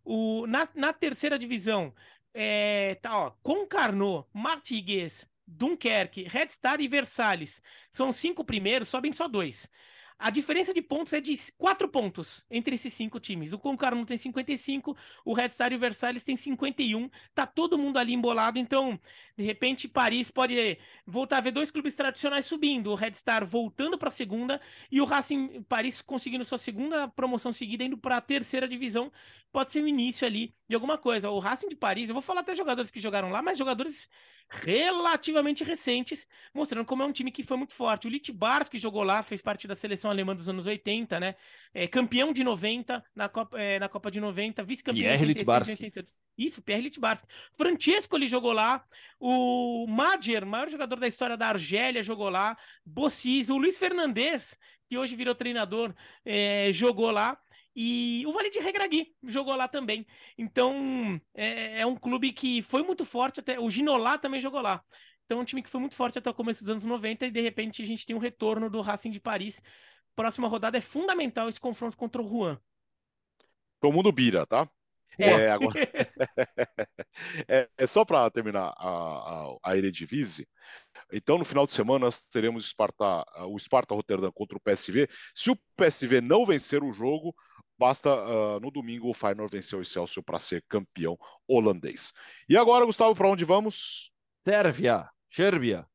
O, 0.04 0.44
na, 0.48 0.68
na 0.74 0.92
terceira 0.92 1.38
divisão, 1.38 1.94
é, 2.34 2.96
tá, 2.96 3.16
ó, 3.16 3.30
Concarneau, 3.44 4.28
Martigues, 4.34 5.24
Dunkerque, 5.46 6.24
Red 6.24 6.48
Star 6.50 6.80
e 6.80 6.88
Versalhes. 6.88 7.62
São 7.90 8.12
cinco 8.12 8.44
primeiros, 8.44 8.88
sobem 8.88 9.12
só 9.12 9.28
dois. 9.28 9.70
A 10.18 10.30
diferença 10.30 10.72
de 10.72 10.80
pontos 10.80 11.12
é 11.12 11.20
de 11.20 11.38
4 11.58 11.88
pontos 11.90 12.42
entre 12.50 12.74
esses 12.74 12.92
cinco 12.94 13.20
times. 13.20 13.52
O 13.52 13.58
Concarneau 13.58 14.06
tem 14.06 14.16
55, 14.16 14.96
o 15.22 15.34
Red 15.34 15.50
Star 15.50 15.72
e 15.72 15.76
o 15.76 15.78
Versalhes 15.78 16.24
tem 16.24 16.34
51. 16.34 17.10
Tá 17.34 17.46
todo 17.46 17.76
mundo 17.76 17.98
ali 17.98 18.14
embolado, 18.14 18.58
então, 18.58 18.98
de 19.36 19.44
repente, 19.44 19.86
Paris 19.86 20.30
pode 20.30 20.78
voltar 21.06 21.38
a 21.38 21.40
ver 21.42 21.50
dois 21.50 21.70
clubes 21.70 21.94
tradicionais 21.94 22.46
subindo, 22.46 22.90
o 22.90 22.94
Red 22.94 23.12
Star 23.12 23.44
voltando 23.44 23.98
para 23.98 24.08
a 24.08 24.12
segunda 24.12 24.58
e 24.90 25.02
o 25.02 25.04
Racing 25.04 25.62
Paris 25.64 26.00
conseguindo 26.00 26.46
sua 26.46 26.58
segunda 26.58 27.08
promoção 27.08 27.52
seguida 27.52 27.84
indo 27.84 27.98
para 27.98 28.16
a 28.16 28.20
terceira 28.22 28.66
divisão. 28.66 29.12
Pode 29.52 29.70
ser 29.70 29.82
o 29.82 29.88
início 29.88 30.26
ali 30.26 30.54
de 30.68 30.74
alguma 30.74 30.98
coisa. 30.98 31.30
O 31.30 31.38
Racing 31.38 31.68
de 31.68 31.76
Paris, 31.76 32.08
eu 32.08 32.14
vou 32.14 32.22
falar 32.22 32.40
até 32.40 32.54
jogadores 32.54 32.90
que 32.90 33.00
jogaram 33.00 33.30
lá, 33.30 33.42
mas 33.42 33.58
jogadores 33.58 34.08
relativamente 34.48 35.64
recentes, 35.64 36.26
mostrando 36.54 36.86
como 36.86 37.02
é 37.02 37.06
um 37.06 37.12
time 37.12 37.30
que 37.32 37.42
foi 37.42 37.56
muito 37.56 37.74
forte. 37.74 38.06
O 38.06 38.10
Litbars, 38.10 38.68
que 38.68 38.78
jogou 38.78 39.02
lá, 39.02 39.22
fez 39.22 39.42
parte 39.42 39.66
da 39.66 39.74
seleção 39.74 40.10
alemã 40.10 40.34
dos 40.34 40.48
anos 40.48 40.66
80, 40.66 41.18
né? 41.18 41.34
É, 41.74 41.86
campeão 41.86 42.32
de 42.32 42.44
90 42.44 43.04
na 43.14 43.28
Copa, 43.28 43.60
é, 43.60 43.78
na 43.78 43.88
Copa 43.88 44.10
de 44.10 44.20
90, 44.20 44.62
vice-campeão 44.62 45.16
de 45.16 45.24
86, 45.24 45.80
Isso, 46.38 46.62
Pierre 46.62 46.82
Litbarski. 46.82 47.26
Francesco, 47.52 48.16
ele 48.16 48.28
jogou 48.28 48.52
lá. 48.52 48.84
O 49.18 49.86
Madjer, 49.88 50.44
maior 50.44 50.68
jogador 50.68 51.00
da 51.00 51.08
história 51.08 51.36
da 51.36 51.48
Argélia, 51.48 52.02
jogou 52.02 52.28
lá. 52.28 52.56
Bossis, 52.84 53.48
o 53.48 53.56
Luiz 53.56 53.78
Fernandes, 53.78 54.58
que 54.88 54.98
hoje 54.98 55.16
virou 55.16 55.34
treinador, 55.34 55.94
é, 56.24 56.70
jogou 56.72 57.10
lá. 57.10 57.38
E 57.78 58.24
o 58.26 58.32
Vale 58.32 58.48
de 58.48 58.58
Regragui 58.58 59.14
jogou 59.22 59.54
lá 59.54 59.68
também. 59.68 60.06
Então, 60.38 61.20
é, 61.34 61.80
é, 61.80 61.86
um 61.86 61.94
clube 61.94 62.32
que 62.32 62.62
foi 62.62 62.82
muito 62.82 63.04
forte 63.04 63.40
até. 63.40 63.60
O 63.60 63.70
Ginolá 63.70 64.16
também 64.16 64.40
jogou 64.40 64.62
lá. 64.62 64.82
Então, 65.26 65.38
é 65.38 65.42
um 65.42 65.44
time 65.44 65.62
que 65.62 65.68
foi 65.68 65.80
muito 65.80 65.94
forte 65.94 66.18
até 66.18 66.30
o 66.30 66.34
começo 66.34 66.64
dos 66.64 66.70
anos 66.70 66.84
90 66.84 67.26
e 67.26 67.30
de 67.30 67.40
repente 67.42 67.82
a 67.82 67.86
gente 67.86 68.06
tem 68.06 68.16
um 68.16 68.20
retorno 68.20 68.70
do 68.70 68.80
Racing 68.80 69.10
de 69.10 69.20
Paris. 69.20 69.60
Próxima 70.14 70.48
rodada 70.48 70.78
é 70.78 70.80
fundamental 70.80 71.50
esse 71.50 71.60
confronto 71.60 71.98
contra 71.98 72.22
o 72.22 72.26
Juan. 72.26 72.58
Todo 73.78 73.92
mundo 73.92 74.10
bira, 74.10 74.46
tá? 74.46 74.66
É, 75.18 75.28
é 75.28 75.50
agora... 75.50 75.74
é, 77.46 77.68
é, 77.76 77.86
só 77.86 78.06
para 78.06 78.30
terminar 78.30 78.72
a, 78.78 78.88
a, 78.88 79.56
a 79.62 79.76
Eredivisie. 79.76 80.48
Então, 81.12 81.36
no 81.36 81.44
final 81.44 81.66
de 81.66 81.74
semana, 81.74 82.06
nós 82.06 82.20
teremos 82.20 82.68
Sparta, 82.70 83.22
o 83.48 83.58
Sparta 83.58 83.94
Rotterdam 83.94 84.32
contra 84.32 84.56
o 84.56 84.60
PSV. 84.60 85.08
Se 85.34 85.50
o 85.50 85.58
PSV 85.76 86.22
não 86.22 86.46
vencer 86.46 86.82
o 86.82 86.92
jogo, 86.92 87.34
Basta 87.78 88.08
uh, 88.10 88.60
no 88.60 88.70
domingo 88.70 89.10
o 89.10 89.14
Feyenoord 89.14 89.54
vencer 89.54 89.78
o 89.78 89.82
Excelsior 89.82 90.22
para 90.22 90.38
ser 90.38 90.64
campeão 90.68 91.18
holandês. 91.46 92.12
E 92.48 92.56
agora, 92.56 92.86
Gustavo, 92.86 93.14
para 93.14 93.28
onde 93.28 93.44
vamos? 93.44 94.10
Sérvia, 94.46 95.08
Sérvia. 95.30 95.86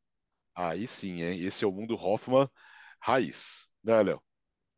Aí 0.53 0.86
sim, 0.86 1.21
hein? 1.23 1.41
Esse 1.41 1.63
é 1.63 1.67
o 1.67 1.71
mundo 1.71 1.95
Hoffman 1.95 2.47
raiz, 3.01 3.67
né, 3.84 4.01
Léo? 4.03 4.21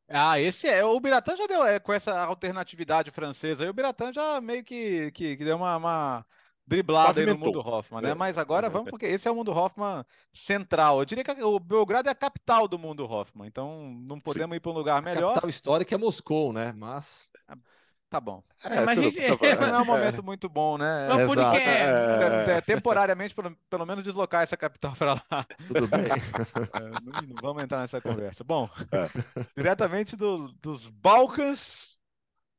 Ah, 0.07 0.39
esse 0.39 0.67
é. 0.67 0.83
O 0.83 0.99
Biratan 0.99 1.35
já 1.35 1.47
deu 1.47 1.65
é, 1.65 1.79
com 1.79 1.91
essa 1.91 2.23
alternatividade 2.23 3.11
francesa 3.11 3.63
aí, 3.63 3.69
o 3.69 3.73
Biratan 3.73 4.13
já 4.13 4.39
meio 4.39 4.63
que, 4.63 5.11
que, 5.11 5.37
que 5.37 5.45
deu 5.45 5.57
uma, 5.57 5.77
uma 5.77 6.25
driblada 6.65 7.19
aí 7.19 7.25
no 7.25 7.37
mundo 7.37 7.59
Hoffman, 7.59 8.01
né? 8.01 8.11
É. 8.11 8.15
Mas 8.15 8.37
agora 8.37 8.69
vamos, 8.69 8.89
porque 8.89 9.05
esse 9.05 9.27
é 9.27 9.31
o 9.31 9.35
mundo 9.35 9.51
Hoffman 9.51 10.05
central. 10.33 10.99
Eu 10.99 11.05
diria 11.05 11.23
que 11.23 11.43
o 11.43 11.59
Belgrado 11.59 12.09
é 12.09 12.11
a 12.11 12.15
capital 12.15 12.67
do 12.67 12.79
mundo 12.79 13.05
Hoffman, 13.05 13.47
então 13.47 13.93
não 14.07 14.19
podemos 14.19 14.53
Sim. 14.53 14.57
ir 14.57 14.59
para 14.59 14.71
um 14.71 14.75
lugar 14.75 15.01
melhor. 15.01 15.31
A 15.31 15.33
capital 15.33 15.49
histórica 15.49 15.95
é 15.95 15.97
Moscou, 15.97 16.53
né? 16.53 16.73
Mas. 16.75 17.31
Tá 18.09 18.19
bom. 18.19 18.43
É, 18.63 18.81
mas 18.81 18.99
gente... 18.99 19.17
não 19.59 19.75
é 19.75 19.81
um 19.81 19.85
momento 19.85 20.21
muito 20.21 20.47
bom, 20.47 20.77
né? 20.77 21.07
É, 21.09 21.23
Exato. 21.23 21.57
É, 21.57 22.57
é, 22.57 22.61
temporariamente, 22.61 23.33
pelo, 23.33 23.57
pelo 23.67 23.87
menos 23.87 24.03
deslocar 24.03 24.43
essa 24.43 24.55
capital 24.55 24.95
para 24.95 25.15
lá. 25.15 25.45
Tudo 25.67 25.87
bem. 25.87 26.03
É, 26.73 26.89
não, 27.01 27.21
não, 27.21 27.35
vamos 27.41 27.63
entrar 27.63 27.79
nessa 27.79 27.99
conversa. 27.99 28.43
Bom, 28.43 28.69
diretamente 29.57 30.15
do, 30.15 30.49
dos 30.61 30.89
Balcãs, 30.89 31.97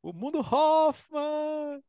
o 0.02 0.12
mundo 0.12 0.40
Hoffman. 0.40 1.80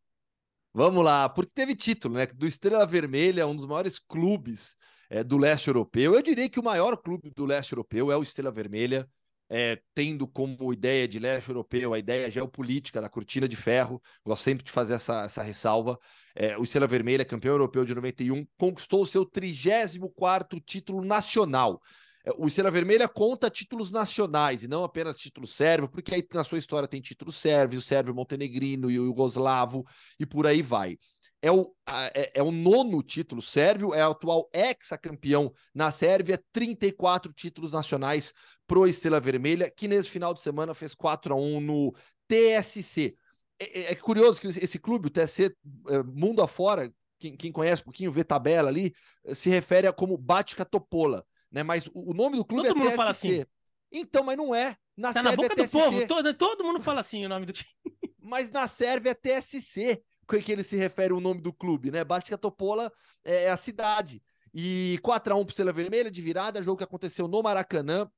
Vamos 0.77 1.05
lá, 1.05 1.29
porque 1.29 1.53
teve 1.53 1.73
título, 1.73 2.15
né? 2.15 2.25
Do 2.25 2.45
Estrela 2.45 2.85
Vermelha, 2.85 3.47
um 3.47 3.55
dos 3.55 3.65
maiores 3.65 3.97
clubes 3.97 4.75
é, 5.09 5.23
do 5.23 5.37
leste 5.37 5.69
europeu. 5.69 6.13
Eu 6.13 6.21
diria 6.21 6.49
que 6.49 6.59
o 6.59 6.63
maior 6.63 6.97
clube 6.97 7.31
do 7.33 7.45
leste 7.45 7.71
europeu 7.71 8.11
é 8.11 8.17
o 8.17 8.21
Estrela 8.21 8.51
Vermelha 8.51 9.09
é, 9.49 9.79
tendo 9.93 10.27
como 10.27 10.73
ideia 10.73 11.07
de 11.07 11.17
leste 11.17 11.47
europeu 11.47 11.93
a 11.93 11.99
ideia 11.99 12.29
geopolítica 12.29 12.99
da 12.99 13.07
cortina 13.07 13.47
de 13.47 13.55
ferro, 13.55 14.01
gosto 14.25 14.43
sempre 14.43 14.65
de 14.65 14.71
fazer 14.71 14.95
essa, 14.95 15.23
essa 15.23 15.41
ressalva. 15.41 15.97
É, 16.35 16.57
o 16.57 16.63
Estrela 16.63 16.87
Vermelha, 16.87 17.23
campeão 17.23 17.53
europeu 17.53 17.85
de 17.85 17.95
91, 17.95 18.45
conquistou 18.57 19.03
o 19.03 19.05
seu 19.05 19.25
34 19.25 20.59
título 20.59 21.01
nacional. 21.05 21.81
É, 22.25 22.31
o 22.37 22.47
Estrela 22.47 22.71
Vermelha 22.71 23.07
conta 23.07 23.49
títulos 23.49 23.91
nacionais 23.91 24.63
e 24.63 24.67
não 24.67 24.83
apenas 24.83 25.15
título 25.15 25.45
sérvio, 25.45 25.87
porque 25.87 26.15
aí 26.15 26.27
na 26.33 26.43
sua 26.43 26.57
história 26.57 26.87
tem 26.87 26.99
título 26.99 27.31
sérvio, 27.31 27.81
sérvio 27.81 28.15
montenegrino 28.15 28.89
e 28.89 28.99
o 28.99 29.05
yugoslavo 29.05 29.85
e 30.19 30.25
por 30.25 30.47
aí 30.47 30.61
vai 30.61 30.97
é 31.45 31.51
o, 31.51 31.71
é, 32.15 32.31
é, 32.39 32.43
o 32.43 32.49
nono 32.49 33.03
título 33.03 33.39
sérvio, 33.39 33.93
é 33.93 34.07
o 34.07 34.11
atual 34.11 34.49
ex-campeão 34.51 35.53
na 35.75 35.91
Sérvia, 35.91 36.43
34 36.51 37.31
títulos 37.31 37.73
nacionais 37.73 38.33
pro 38.65 38.87
Estrela 38.87 39.19
Vermelha, 39.19 39.69
que 39.69 39.87
nesse 39.87 40.09
final 40.09 40.33
de 40.33 40.41
semana 40.41 40.73
fez 40.73 40.95
4 40.95 41.35
a 41.35 41.37
1 41.37 41.59
no 41.59 41.93
TSC. 42.27 43.15
É, 43.59 43.79
é, 43.79 43.91
é 43.91 43.95
curioso 43.95 44.41
que 44.41 44.47
esse 44.47 44.79
clube, 44.79 45.07
o 45.07 45.11
TSC, 45.11 45.55
é, 45.89 46.01
mundo 46.01 46.41
afora, 46.41 46.91
quem, 47.19 47.37
quem 47.37 47.51
conhece 47.51 47.83
um 47.83 47.85
pouquinho, 47.85 48.11
vê 48.11 48.23
tabela 48.23 48.67
ali, 48.67 48.91
se 49.31 49.47
refere 49.47 49.85
a 49.85 49.93
como 49.93 50.17
Batica 50.17 50.65
Topola, 50.65 51.23
né? 51.55 51.63
Mas 51.63 51.87
o, 51.87 52.11
o 52.11 52.13
nome 52.13 52.35
do 52.35 52.43
clube 52.43 52.67
todo 52.67 52.77
é 52.77 52.77
mundo 52.77 52.87
TSC. 52.87 52.97
Fala 52.97 53.09
assim. 53.09 53.45
Então, 53.89 54.23
mas 54.25 54.35
não 54.35 54.53
é. 54.53 54.75
Na 54.97 55.13
tá 55.13 55.23
Sérvia 55.23 55.31
na 55.31 55.37
boca 55.37 55.53
é 55.53 55.55
TSC. 55.55 55.77
do 55.77 55.83
povo, 55.83 56.07
todo, 56.07 56.33
todo 56.33 56.63
mundo 56.65 56.81
fala 56.81 56.99
assim 56.99 57.25
o 57.25 57.29
nome 57.29 57.45
do 57.45 57.53
time. 57.53 57.69
Mas 58.27 58.49
na 58.49 58.67
Sérvia 58.67 59.11
é 59.11 59.13
TSC, 59.13 60.01
que 60.43 60.51
ele 60.51 60.63
se 60.63 60.75
refere 60.75 61.13
o 61.13 61.19
nome 61.21 61.41
do 61.41 61.53
clube, 61.53 61.91
né? 61.91 62.03
Batica 62.03 62.37
Topola 62.37 62.91
é 63.23 63.51
a 63.51 63.55
cidade. 63.55 64.19
E 64.51 64.97
4 65.03 65.31
a 65.31 65.37
1 65.37 65.45
pro 65.45 65.51
Estrela 65.51 65.71
Vermelha 65.71 66.09
de 66.09 66.21
virada, 66.23 66.63
jogo 66.63 66.77
que 66.77 66.83
aconteceu 66.83 67.27
no 67.27 67.43
Maracanã, 67.43 68.09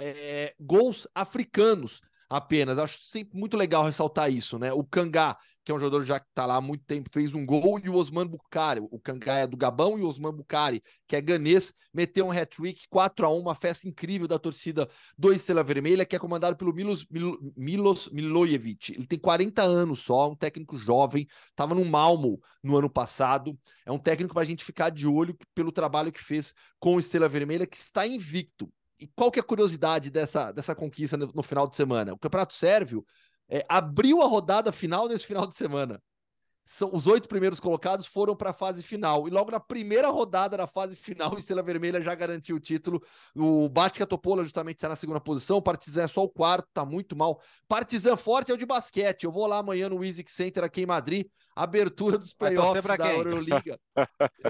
é, 0.00 0.54
gols 0.58 1.06
africanos 1.14 2.00
apenas. 2.30 2.78
Acho 2.78 3.04
sempre 3.04 3.38
muito 3.38 3.58
legal 3.58 3.84
ressaltar 3.84 4.32
isso, 4.32 4.58
né? 4.58 4.72
O 4.72 4.82
Kangá, 4.82 5.36
que 5.66 5.72
é 5.72 5.74
um 5.74 5.80
jogador 5.80 6.04
já 6.04 6.20
que 6.20 6.26
está 6.28 6.46
lá 6.46 6.54
há 6.54 6.60
muito 6.60 6.84
tempo, 6.84 7.10
fez 7.12 7.34
um 7.34 7.44
gol, 7.44 7.80
e 7.82 7.88
o 7.88 7.96
Osman 7.96 8.24
Bukari, 8.24 8.80
o 8.80 9.00
é 9.26 9.46
do 9.48 9.56
Gabão, 9.56 9.98
e 9.98 10.02
o 10.02 10.06
Osman 10.06 10.32
Bukari, 10.32 10.80
que 11.08 11.16
é 11.16 11.20
ganês, 11.20 11.74
meteu 11.92 12.24
um 12.24 12.30
hat-trick, 12.30 12.82
4 12.88 13.26
a 13.26 13.30
1 13.32 13.40
uma 13.40 13.54
festa 13.56 13.88
incrível 13.88 14.28
da 14.28 14.38
torcida 14.38 14.88
do 15.18 15.32
Estrela 15.32 15.64
Vermelha, 15.64 16.06
que 16.06 16.14
é 16.14 16.20
comandado 16.20 16.56
pelo 16.56 16.72
Milos, 16.72 17.04
Mil, 17.10 17.52
Milos 17.56 18.08
Milojevic. 18.10 18.92
Ele 18.92 19.08
tem 19.08 19.18
40 19.18 19.60
anos 19.60 20.04
só, 20.04 20.30
um 20.30 20.36
técnico 20.36 20.78
jovem, 20.78 21.26
estava 21.50 21.74
no 21.74 21.84
Malmo 21.84 22.40
no 22.62 22.76
ano 22.76 22.88
passado. 22.88 23.58
É 23.84 23.90
um 23.90 23.98
técnico 23.98 24.34
para 24.34 24.42
a 24.42 24.46
gente 24.46 24.64
ficar 24.64 24.90
de 24.90 25.08
olho 25.08 25.36
pelo 25.52 25.72
trabalho 25.72 26.12
que 26.12 26.22
fez 26.22 26.54
com 26.78 26.94
o 26.94 27.00
Estrela 27.00 27.28
Vermelha, 27.28 27.66
que 27.66 27.76
está 27.76 28.06
invicto 28.06 28.72
e 28.98 29.06
qual 29.08 29.30
que 29.30 29.38
é 29.38 29.42
a 29.42 29.44
curiosidade 29.44 30.10
dessa, 30.10 30.50
dessa 30.52 30.74
conquista 30.74 31.16
no, 31.16 31.30
no 31.34 31.42
final 31.42 31.68
de 31.68 31.76
semana? 31.76 32.14
O 32.14 32.18
Campeonato 32.18 32.54
Sérvio 32.54 33.04
é, 33.48 33.64
abriu 33.68 34.22
a 34.22 34.26
rodada 34.26 34.72
final 34.72 35.08
nesse 35.08 35.26
final 35.26 35.46
de 35.46 35.54
semana. 35.54 36.00
São, 36.68 36.90
os 36.92 37.06
oito 37.06 37.28
primeiros 37.28 37.60
colocados 37.60 38.06
foram 38.06 38.34
para 38.34 38.50
a 38.50 38.52
fase 38.52 38.82
final. 38.82 39.28
E 39.28 39.30
logo 39.30 39.52
na 39.52 39.60
primeira 39.60 40.08
rodada 40.08 40.56
da 40.56 40.66
fase 40.66 40.96
final, 40.96 41.32
o 41.32 41.38
Estrela 41.38 41.62
Vermelha 41.62 42.02
já 42.02 42.12
garantiu 42.12 42.56
o 42.56 42.60
título. 42.60 43.00
O 43.36 43.68
Batica 43.68 44.04
Topola 44.04 44.42
justamente 44.42 44.78
está 44.78 44.88
na 44.88 44.96
segunda 44.96 45.20
posição. 45.20 45.58
O 45.58 45.62
Partizan 45.62 46.02
é 46.02 46.08
só 46.08 46.24
o 46.24 46.28
quarto, 46.28 46.68
tá 46.74 46.84
muito 46.84 47.14
mal. 47.14 47.40
Partizan 47.68 48.16
forte 48.16 48.50
é 48.50 48.54
o 48.54 48.58
de 48.58 48.66
basquete. 48.66 49.22
Eu 49.22 49.30
vou 49.30 49.46
lá 49.46 49.58
amanhã 49.58 49.88
no 49.88 49.98
Wizix 49.98 50.32
Center 50.32 50.64
aqui 50.64 50.82
em 50.82 50.86
Madrid. 50.86 51.28
Abertura 51.54 52.18
dos 52.18 52.34
playoffs 52.34 52.84
da 52.84 53.12
Euroliga. 53.14 53.78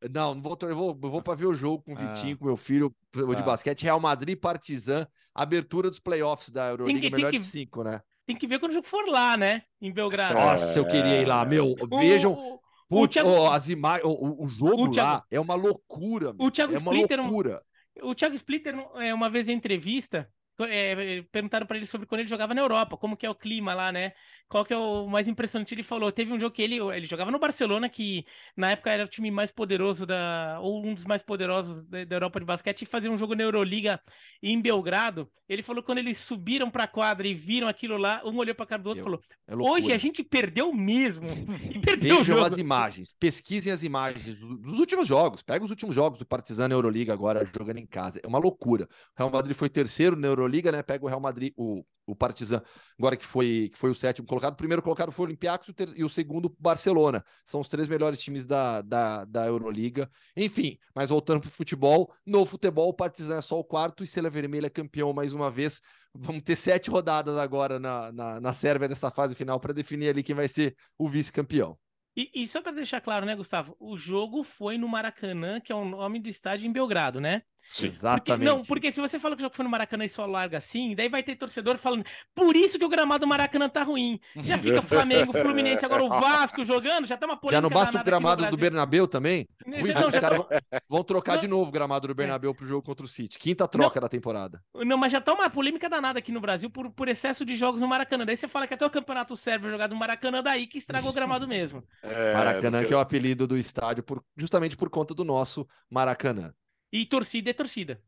eu, 0.00 0.10
não, 0.10 0.34
não 0.34 0.42
vou, 0.42 0.56
eu 0.62 0.74
vou, 0.74 0.98
eu 1.02 1.10
vou 1.10 1.22
para 1.22 1.34
ver 1.34 1.46
o 1.46 1.54
jogo 1.54 1.82
com 1.82 1.92
o 1.92 1.98
ah. 1.98 2.06
Vitinho, 2.06 2.38
com 2.38 2.46
meu 2.46 2.56
filho, 2.56 2.94
o 3.14 3.34
de 3.34 3.42
ah. 3.42 3.44
basquete. 3.44 3.82
Real 3.82 4.00
Madrid, 4.00 4.40
Partizan, 4.40 5.06
abertura 5.34 5.90
dos 5.90 5.98
playoffs 5.98 6.48
da 6.48 6.70
Euroliga, 6.70 6.98
tem 6.98 7.10
melhor 7.10 7.30
tem 7.30 7.38
que, 7.38 7.44
de 7.44 7.50
cinco, 7.50 7.84
né? 7.84 8.00
Tem 8.26 8.36
que 8.36 8.46
ver 8.46 8.58
quando 8.58 8.72
o 8.72 8.74
jogo 8.74 8.86
for 8.86 9.06
lá, 9.08 9.36
né? 9.36 9.62
Em 9.80 9.92
Belgrado. 9.92 10.34
Nossa, 10.34 10.78
eu 10.78 10.86
queria 10.86 11.20
ir 11.20 11.26
lá, 11.26 11.44
meu. 11.44 11.74
Vejam. 11.90 12.32
O, 12.32 12.60
putz, 12.88 13.14
Thiago, 13.14 13.30
oh, 13.30 13.50
as 13.50 13.68
imagens, 13.68 14.04
o, 14.06 14.44
o, 14.44 14.48
jogo 14.48 14.84
o 14.84 14.90
Thiago, 14.90 15.10
lá 15.10 15.24
é 15.30 15.40
uma 15.40 15.54
loucura. 15.54 16.34
O 16.38 16.50
Thiago 16.50 16.74
é 16.74 16.76
Splitter, 16.76 17.18
uma 17.18 17.28
loucura. 17.28 17.62
O 18.02 18.14
Thiago 18.14 18.34
Splitter, 18.34 18.74
é, 18.96 19.12
uma 19.12 19.28
vez 19.28 19.48
em 19.48 19.52
entrevista, 19.52 20.30
é, 20.60 21.22
perguntaram 21.30 21.66
para 21.66 21.76
ele 21.76 21.86
sobre 21.86 22.06
quando 22.06 22.20
ele 22.20 22.28
jogava 22.28 22.54
na 22.54 22.60
Europa, 22.60 22.96
como 22.96 23.16
que 23.16 23.26
é 23.26 23.30
o 23.30 23.34
clima 23.34 23.74
lá, 23.74 23.90
né? 23.90 24.12
Qual 24.48 24.66
que 24.66 24.74
é 24.74 24.76
o 24.76 25.06
mais 25.08 25.28
impressionante? 25.28 25.74
Ele 25.74 25.82
falou, 25.82 26.12
teve 26.12 26.30
um 26.30 26.38
jogo 26.38 26.54
que 26.54 26.60
ele, 26.60 26.76
ele 26.76 27.06
jogava 27.06 27.30
no 27.30 27.38
Barcelona, 27.38 27.88
que 27.88 28.26
na 28.54 28.72
época 28.72 28.90
era 28.90 29.04
o 29.04 29.08
time 29.08 29.30
mais 29.30 29.50
poderoso 29.50 30.04
da, 30.04 30.58
ou 30.60 30.84
um 30.84 30.92
dos 30.92 31.06
mais 31.06 31.22
poderosos 31.22 31.82
da, 31.84 32.04
da 32.04 32.16
Europa 32.16 32.38
de 32.38 32.44
basquete, 32.44 32.82
e 32.82 32.86
fazia 32.86 33.10
um 33.10 33.16
jogo 33.16 33.34
na 33.34 33.44
Euroliga 33.44 33.98
em 34.42 34.60
Belgrado. 34.60 35.30
Ele 35.48 35.62
falou 35.62 35.82
que 35.82 35.86
quando 35.86 35.98
eles 35.98 36.18
subiram 36.18 36.70
para 36.70 36.84
a 36.84 36.88
quadra 36.88 37.26
e 37.26 37.34
viram 37.34 37.68
aquilo 37.68 37.96
lá, 37.96 38.20
um 38.24 38.36
olhou 38.36 38.54
para 38.54 38.66
cara 38.66 38.82
do 38.82 38.88
outro 38.88 39.02
e 39.02 39.04
falou: 39.04 39.20
é 39.46 39.56
"Hoje 39.56 39.92
a 39.92 39.98
gente 39.98 40.22
perdeu 40.22 40.72
mesmo". 40.72 41.28
E 41.70 41.78
perdeu 41.80 42.18
Vejam 42.18 42.42
as 42.42 42.58
imagens, 42.58 43.14
pesquisem 43.18 43.72
as 43.72 43.82
imagens 43.82 44.38
dos 44.38 44.78
últimos 44.78 45.06
jogos. 45.06 45.42
Pega 45.42 45.64
os 45.64 45.70
últimos 45.70 45.94
jogos 45.94 46.18
do 46.18 46.26
Partizan 46.26 46.68
na 46.68 46.74
Euroliga 46.74 47.12
agora 47.12 47.44
jogando 47.44 47.78
em 47.78 47.86
casa. 47.86 48.20
É 48.22 48.26
uma 48.26 48.38
loucura. 48.38 48.84
O 48.84 49.18
Real 49.18 49.30
Madrid 49.30 49.56
foi 49.56 49.68
terceiro 49.68 50.16
na 50.16 50.28
Euroliga, 50.28 50.41
né? 50.48 50.82
Pega 50.82 51.04
o 51.04 51.08
Real 51.08 51.20
Madrid, 51.20 51.52
o, 51.56 51.84
o 52.06 52.14
Partizan, 52.14 52.62
agora 52.98 53.16
que 53.16 53.24
foi 53.24 53.70
que 53.72 53.78
foi 53.78 53.90
o 53.90 53.94
sétimo 53.94 54.26
colocado. 54.26 54.54
O 54.54 54.56
primeiro 54.56 54.82
colocado 54.82 55.12
foi 55.12 55.24
o 55.24 55.28
Olympiacos 55.28 55.74
e 55.96 56.04
o 56.04 56.08
segundo 56.08 56.54
Barcelona. 56.58 57.24
São 57.46 57.60
os 57.60 57.68
três 57.68 57.88
melhores 57.88 58.20
times 58.20 58.46
da, 58.46 58.82
da, 58.82 59.24
da 59.24 59.46
Euroliga. 59.46 60.10
Enfim, 60.36 60.78
mas 60.94 61.10
voltando 61.10 61.40
para 61.40 61.48
o 61.48 61.52
futebol, 61.52 62.12
no 62.26 62.44
futebol 62.44 62.88
o 62.88 62.94
Partizan 62.94 63.36
é 63.36 63.40
só 63.40 63.58
o 63.58 63.64
quarto 63.64 64.02
e 64.02 64.04
Estrela 64.04 64.30
Vermelha 64.30 64.66
é 64.66 64.70
campeão 64.70 65.12
mais 65.12 65.32
uma 65.32 65.50
vez. 65.50 65.80
Vamos 66.14 66.42
ter 66.42 66.56
sete 66.56 66.90
rodadas 66.90 67.36
agora 67.36 67.78
na, 67.78 68.12
na, 68.12 68.40
na 68.40 68.52
Sérvia 68.52 68.88
dessa 68.88 69.10
fase 69.10 69.34
final 69.34 69.58
para 69.58 69.72
definir 69.72 70.08
ali 70.08 70.22
quem 70.22 70.34
vai 70.34 70.48
ser 70.48 70.76
o 70.98 71.08
vice-campeão. 71.08 71.78
E, 72.14 72.30
e, 72.34 72.46
só 72.46 72.60
para 72.60 72.72
deixar 72.72 73.00
claro, 73.00 73.24
né, 73.24 73.34
Gustavo? 73.34 73.74
O 73.80 73.96
jogo 73.96 74.42
foi 74.42 74.76
no 74.76 74.86
Maracanã, 74.86 75.60
que 75.60 75.72
é 75.72 75.74
o 75.74 75.84
nome 75.84 76.20
do 76.20 76.28
estádio 76.28 76.68
em 76.68 76.72
Belgrado, 76.72 77.20
né? 77.20 77.42
Sim. 77.68 77.86
Exatamente. 77.86 78.24
Porque, 78.24 78.44
não, 78.44 78.62
porque 78.62 78.92
se 78.92 79.00
você 79.00 79.18
fala 79.18 79.34
que 79.34 79.42
o 79.42 79.44
jogo 79.44 79.54
foi 79.54 79.64
no 79.64 79.70
Maracanã 79.70 80.04
e 80.04 80.08
só 80.08 80.26
larga 80.26 80.58
assim, 80.58 80.94
daí 80.94 81.08
vai 81.08 81.22
ter 81.22 81.36
torcedor 81.36 81.78
falando, 81.78 82.04
por 82.34 82.54
isso 82.54 82.78
que 82.78 82.84
o 82.84 82.88
gramado 82.88 83.24
do 83.24 83.26
Maracanã 83.26 83.68
tá 83.68 83.82
ruim. 83.82 84.20
Já 84.36 84.58
fica 84.58 84.82
Flamengo, 84.82 85.32
Fluminense, 85.32 85.84
agora 85.84 86.04
o 86.04 86.08
Vasco 86.20 86.64
jogando, 86.64 87.06
já 87.06 87.16
tá 87.16 87.26
uma 87.26 87.36
polêmica. 87.36 87.56
Já 87.56 87.60
não 87.60 87.70
basta 87.70 88.00
o 88.00 88.04
gramado 88.04 88.50
do 88.50 88.56
Bernabéu 88.56 89.06
também? 89.08 89.48
Já, 89.84 90.00
não, 90.00 90.08
os 90.08 90.18
caras 90.18 90.40
tá... 90.40 90.82
vão 90.88 91.02
trocar 91.04 91.34
não... 91.34 91.40
de 91.40 91.48
novo 91.48 91.68
o 91.68 91.72
gramado 91.72 92.08
do 92.08 92.14
Bernabéu 92.14 92.54
pro 92.54 92.66
jogo 92.66 92.82
contra 92.82 93.04
o 93.04 93.08
City. 93.08 93.38
Quinta 93.38 93.66
troca 93.66 94.00
não, 94.00 94.02
da 94.02 94.08
temporada. 94.08 94.62
Não, 94.74 94.98
mas 94.98 95.12
já 95.12 95.20
tá 95.20 95.32
uma 95.32 95.48
polêmica 95.48 95.88
danada 95.88 96.18
aqui 96.18 96.32
no 96.32 96.40
Brasil 96.40 96.68
por, 96.68 96.90
por 96.90 97.08
excesso 97.08 97.44
de 97.44 97.56
jogos 97.56 97.80
no 97.80 97.88
Maracanã. 97.88 98.26
Daí 98.26 98.36
você 98.36 98.48
fala 98.48 98.66
que 98.66 98.74
até 98.74 98.84
o 98.84 98.90
campeonato 98.90 99.36
serve 99.36 99.70
jogado 99.70 99.92
no 99.92 99.98
Maracanã, 99.98 100.42
daí 100.42 100.66
que 100.66 100.78
estragou 100.78 101.10
o 101.10 101.14
gramado 101.14 101.46
mesmo. 101.46 101.82
É, 102.02 102.34
Maracanã, 102.34 102.78
porque... 102.78 102.88
que 102.88 102.94
é 102.94 102.96
o 102.96 103.00
apelido 103.00 103.46
do 103.46 103.56
estádio, 103.56 104.02
por, 104.02 104.22
justamente 104.36 104.76
por 104.76 104.90
conta 104.90 105.14
do 105.14 105.24
nosso 105.24 105.66
Maracanã. 105.88 106.52
E 106.92 107.06
torcida 107.06 107.50
é 107.50 107.52
torcida. 107.54 108.02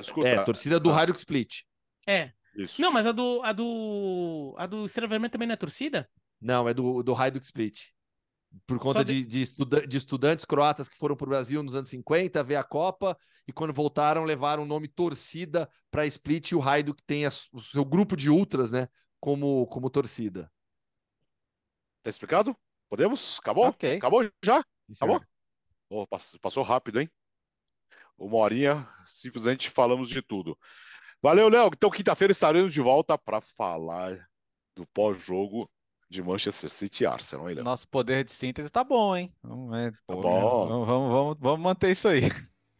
Escuta, 0.00 0.28
é, 0.28 0.44
torcida 0.44 0.78
do 0.78 0.90
ah. 0.90 1.04
Split. 1.16 1.62
É. 2.06 2.32
Isso. 2.54 2.80
Não, 2.80 2.92
mas 2.92 3.06
a 3.06 3.12
do, 3.12 3.40
a 3.42 3.52
do, 3.52 4.54
a 4.58 4.66
do 4.66 4.84
Estrela 4.84 5.08
Vermelha 5.08 5.30
também 5.30 5.48
não 5.48 5.54
é 5.54 5.56
torcida? 5.56 6.08
Não, 6.40 6.68
é 6.68 6.74
do, 6.74 7.02
do 7.02 7.14
Hajduk 7.14 7.44
Split. 7.44 7.88
Por 8.66 8.78
conta 8.78 9.02
de, 9.02 9.20
de, 9.20 9.26
de, 9.26 9.40
estuda 9.40 9.86
de, 9.86 9.96
estudantes 9.96 10.44
croatas 10.44 10.86
que 10.86 10.96
foram 10.96 11.16
para 11.16 11.24
o 11.24 11.28
Brasil 11.28 11.62
nos 11.62 11.74
anos 11.74 11.88
50, 11.88 12.42
ver 12.42 12.56
a 12.56 12.64
Copa, 12.64 13.16
e 13.48 13.52
quando 13.52 13.72
voltaram, 13.72 14.24
levaram 14.24 14.64
o 14.64 14.66
nome 14.66 14.88
torcida 14.88 15.66
para 15.90 16.06
Split 16.06 16.50
e 16.50 16.54
o 16.54 16.60
Hajduk 16.60 17.02
tem 17.06 17.24
a, 17.24 17.30
o 17.50 17.60
seu 17.60 17.84
grupo 17.84 18.14
de 18.14 18.28
ultras, 18.28 18.70
né, 18.70 18.88
como, 19.18 19.66
como 19.68 19.88
torcida. 19.88 20.52
Tá 22.02 22.10
explicado? 22.10 22.54
Podemos? 22.90 23.38
Acabou? 23.40 23.68
Okay. 23.68 23.96
Acabou 23.96 24.30
já? 24.44 24.62
Acabou? 24.96 25.22
Oh, 25.88 26.06
passou 26.06 26.62
rápido, 26.62 27.00
hein? 27.00 27.10
Uma 28.18 28.36
horinha, 28.36 28.88
simplesmente 29.06 29.70
falamos 29.70 30.08
de 30.08 30.22
tudo. 30.22 30.56
Valeu, 31.22 31.48
Léo. 31.48 31.70
Então, 31.72 31.90
quinta-feira 31.90 32.32
estaremos 32.32 32.72
de 32.72 32.80
volta 32.80 33.16
para 33.16 33.40
falar 33.40 34.18
do 34.74 34.86
pós-jogo 34.86 35.70
de 36.10 36.22
Manchester 36.22 36.68
City 36.68 37.04
e 37.04 37.06
Arsenal, 37.06 37.48
hein, 37.48 37.56
Léo? 37.56 37.64
Nosso 37.64 37.88
poder 37.88 38.24
de 38.24 38.32
síntese 38.32 38.68
tá 38.70 38.82
bom, 38.82 39.16
hein? 39.16 39.32
Vamos, 39.42 39.76
é, 39.76 39.90
tá 39.90 40.14
bom. 40.14 40.22
Vamos, 40.68 40.86
vamos, 40.86 41.12
vamos, 41.12 41.36
vamos 41.40 41.60
manter 41.60 41.90
isso 41.92 42.08
aí. 42.08 42.22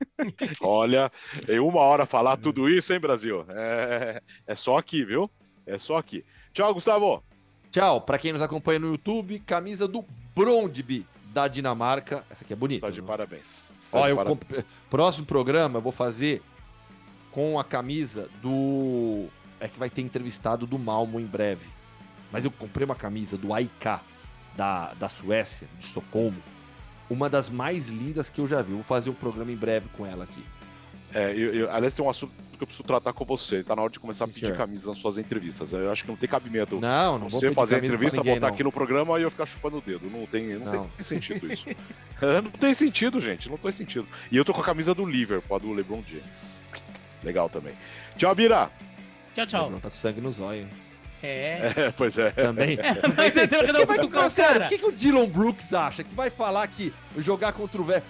Olha, 0.60 1.10
em 1.48 1.58
uma 1.60 1.80
hora 1.80 2.04
falar 2.04 2.36
tudo 2.36 2.68
isso, 2.68 2.92
hein, 2.92 3.00
Brasil? 3.00 3.44
É, 3.48 4.20
é 4.46 4.54
só 4.54 4.76
aqui, 4.76 5.04
viu? 5.04 5.30
É 5.64 5.78
só 5.78 5.96
aqui. 5.96 6.24
Tchau, 6.52 6.74
Gustavo. 6.74 7.22
Tchau. 7.70 8.00
Para 8.00 8.18
quem 8.18 8.32
nos 8.32 8.42
acompanha 8.42 8.80
no 8.80 8.88
YouTube, 8.88 9.38
camisa 9.40 9.86
do 9.86 10.04
Brondby 10.34 11.06
da 11.32 11.48
Dinamarca. 11.48 12.24
Essa 12.30 12.44
aqui 12.44 12.52
é 12.52 12.56
bonita. 12.56 12.86
Está 12.86 13.00
de 13.00 13.02
parabéns. 13.02 13.70
Está 13.80 13.98
Ó, 13.98 14.04
de 14.04 14.10
eu 14.10 14.16
parabéns. 14.16 14.38
Comp... 14.38 14.64
Próximo 14.90 15.26
programa 15.26 15.78
eu 15.78 15.82
vou 15.82 15.92
fazer 15.92 16.42
com 17.30 17.58
a 17.58 17.64
camisa 17.64 18.28
do. 18.40 19.26
É 19.58 19.68
que 19.68 19.78
vai 19.78 19.88
ter 19.88 20.02
entrevistado 20.02 20.66
do 20.66 20.78
Malmo 20.78 21.18
em 21.18 21.26
breve. 21.26 21.66
Mas 22.30 22.44
eu 22.44 22.50
comprei 22.50 22.84
uma 22.84 22.94
camisa 22.94 23.36
do 23.36 23.52
AIK 23.52 24.00
da, 24.56 24.94
da 24.94 25.08
Suécia, 25.08 25.68
de 25.78 25.86
Socorro. 25.86 26.34
Uma 27.08 27.28
das 27.28 27.50
mais 27.50 27.88
lindas 27.88 28.30
que 28.30 28.40
eu 28.40 28.46
já 28.46 28.62
vi. 28.62 28.72
Vou 28.72 28.82
fazer 28.82 29.10
um 29.10 29.14
programa 29.14 29.52
em 29.52 29.56
breve 29.56 29.88
com 29.90 30.06
ela 30.06 30.24
aqui. 30.24 30.42
É, 31.14 31.32
eu, 31.32 31.54
eu, 31.54 31.72
aliás, 31.72 31.94
tem 31.94 32.04
um 32.04 32.08
assunto 32.08 32.32
que 32.56 32.62
eu 32.62 32.66
preciso 32.66 32.86
tratar 32.86 33.12
com 33.12 33.24
você. 33.24 33.62
Tá 33.62 33.76
na 33.76 33.82
hora 33.82 33.92
de 33.92 34.00
começar 34.00 34.24
Sim, 34.26 34.30
a 34.30 34.34
pedir 34.34 34.46
senhor. 34.46 34.56
camisa 34.56 34.90
nas 34.90 34.98
suas 34.98 35.18
entrevistas. 35.18 35.72
Eu 35.72 35.90
acho 35.90 36.04
que 36.04 36.08
não 36.08 36.16
tem 36.16 36.28
cabimento 36.28 36.80
não, 36.80 37.18
não 37.18 37.28
você 37.28 37.52
fazer 37.52 37.76
a 37.76 37.78
entrevista, 37.78 38.18
ninguém, 38.18 38.34
botar 38.34 38.46
não. 38.48 38.54
aqui 38.54 38.64
no 38.64 38.72
programa 38.72 39.18
e 39.18 39.22
eu 39.22 39.30
ficar 39.30 39.46
chupando 39.46 39.78
o 39.78 39.80
dedo. 39.80 40.08
Não 40.10 40.26
tem, 40.26 40.54
não, 40.54 40.72
não. 40.72 40.88
tem 40.88 41.04
sentido 41.04 41.52
isso. 41.52 41.66
não 42.20 42.50
tem 42.50 42.74
sentido, 42.74 43.20
gente. 43.20 43.50
Não 43.50 43.56
tem 43.56 43.72
sentido. 43.72 44.06
E 44.30 44.36
eu 44.36 44.44
tô 44.44 44.54
com 44.54 44.60
a 44.60 44.64
camisa 44.64 44.94
do 44.94 45.04
Liverpool, 45.04 45.56
a 45.56 45.58
do 45.58 45.72
LeBron 45.72 46.02
James. 46.08 46.60
Legal 47.22 47.48
também. 47.48 47.74
Tchau, 48.16 48.34
Bira. 48.34 48.70
Tchau, 49.34 49.46
tchau. 49.46 49.70
Não 49.70 49.80
tá 49.80 49.90
com 49.90 49.96
sangue 49.96 50.20
nos 50.20 50.40
olhos. 50.40 50.68
É. 51.22 51.72
é. 51.76 51.90
Pois 51.90 52.18
é. 52.18 52.30
Também. 52.30 52.78
É, 52.82 52.94
que 53.98 54.06
vai, 54.08 54.30
sério, 54.30 54.64
o 54.64 54.68
que, 54.68 54.78
que 54.78 54.86
o 54.86 54.92
Dylan 54.92 55.28
Brooks 55.28 55.72
acha? 55.72 56.02
Que 56.02 56.14
vai 56.14 56.30
falar 56.30 56.66
que 56.66 56.92
jogar 57.18 57.52
contra 57.52 57.80
o 57.80 57.84
velho. 57.84 58.02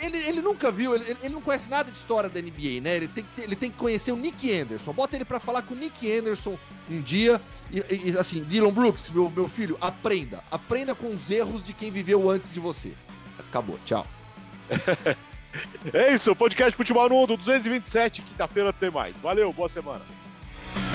Ele, 0.00 0.18
ele 0.18 0.40
nunca 0.40 0.70
viu, 0.70 0.94
ele, 0.94 1.16
ele 1.22 1.34
não 1.34 1.40
conhece 1.40 1.68
nada 1.68 1.90
de 1.90 1.96
história 1.96 2.28
da 2.28 2.40
NBA, 2.40 2.80
né? 2.82 2.96
Ele 2.96 3.08
tem, 3.08 3.24
ele 3.38 3.56
tem 3.56 3.70
que 3.70 3.76
conhecer 3.76 4.12
o 4.12 4.16
Nick 4.16 4.52
Anderson. 4.52 4.92
Bota 4.92 5.16
ele 5.16 5.24
para 5.24 5.40
falar 5.40 5.62
com 5.62 5.74
o 5.74 5.76
Nick 5.76 6.10
Anderson 6.10 6.58
um 6.90 7.00
dia. 7.00 7.40
E, 7.70 8.10
e, 8.10 8.18
assim, 8.18 8.42
Dylan 8.44 8.72
Brooks, 8.72 9.10
meu, 9.10 9.30
meu 9.30 9.48
filho, 9.48 9.76
aprenda. 9.80 10.42
Aprenda 10.50 10.94
com 10.94 11.12
os 11.12 11.30
erros 11.30 11.64
de 11.64 11.72
quem 11.72 11.90
viveu 11.90 12.28
antes 12.30 12.50
de 12.50 12.60
você. 12.60 12.92
Acabou, 13.38 13.78
tchau. 13.84 14.06
é 15.92 16.14
isso, 16.14 16.34
podcast 16.36 16.76
Futebol 16.76 17.08
no 17.08 17.14
Mundo 17.16 17.36
227. 17.36 18.22
Quinta-feira 18.22 18.72
tem 18.72 18.90
mais. 18.90 19.14
Valeu, 19.16 19.52
boa 19.52 19.68
semana. 19.68 20.02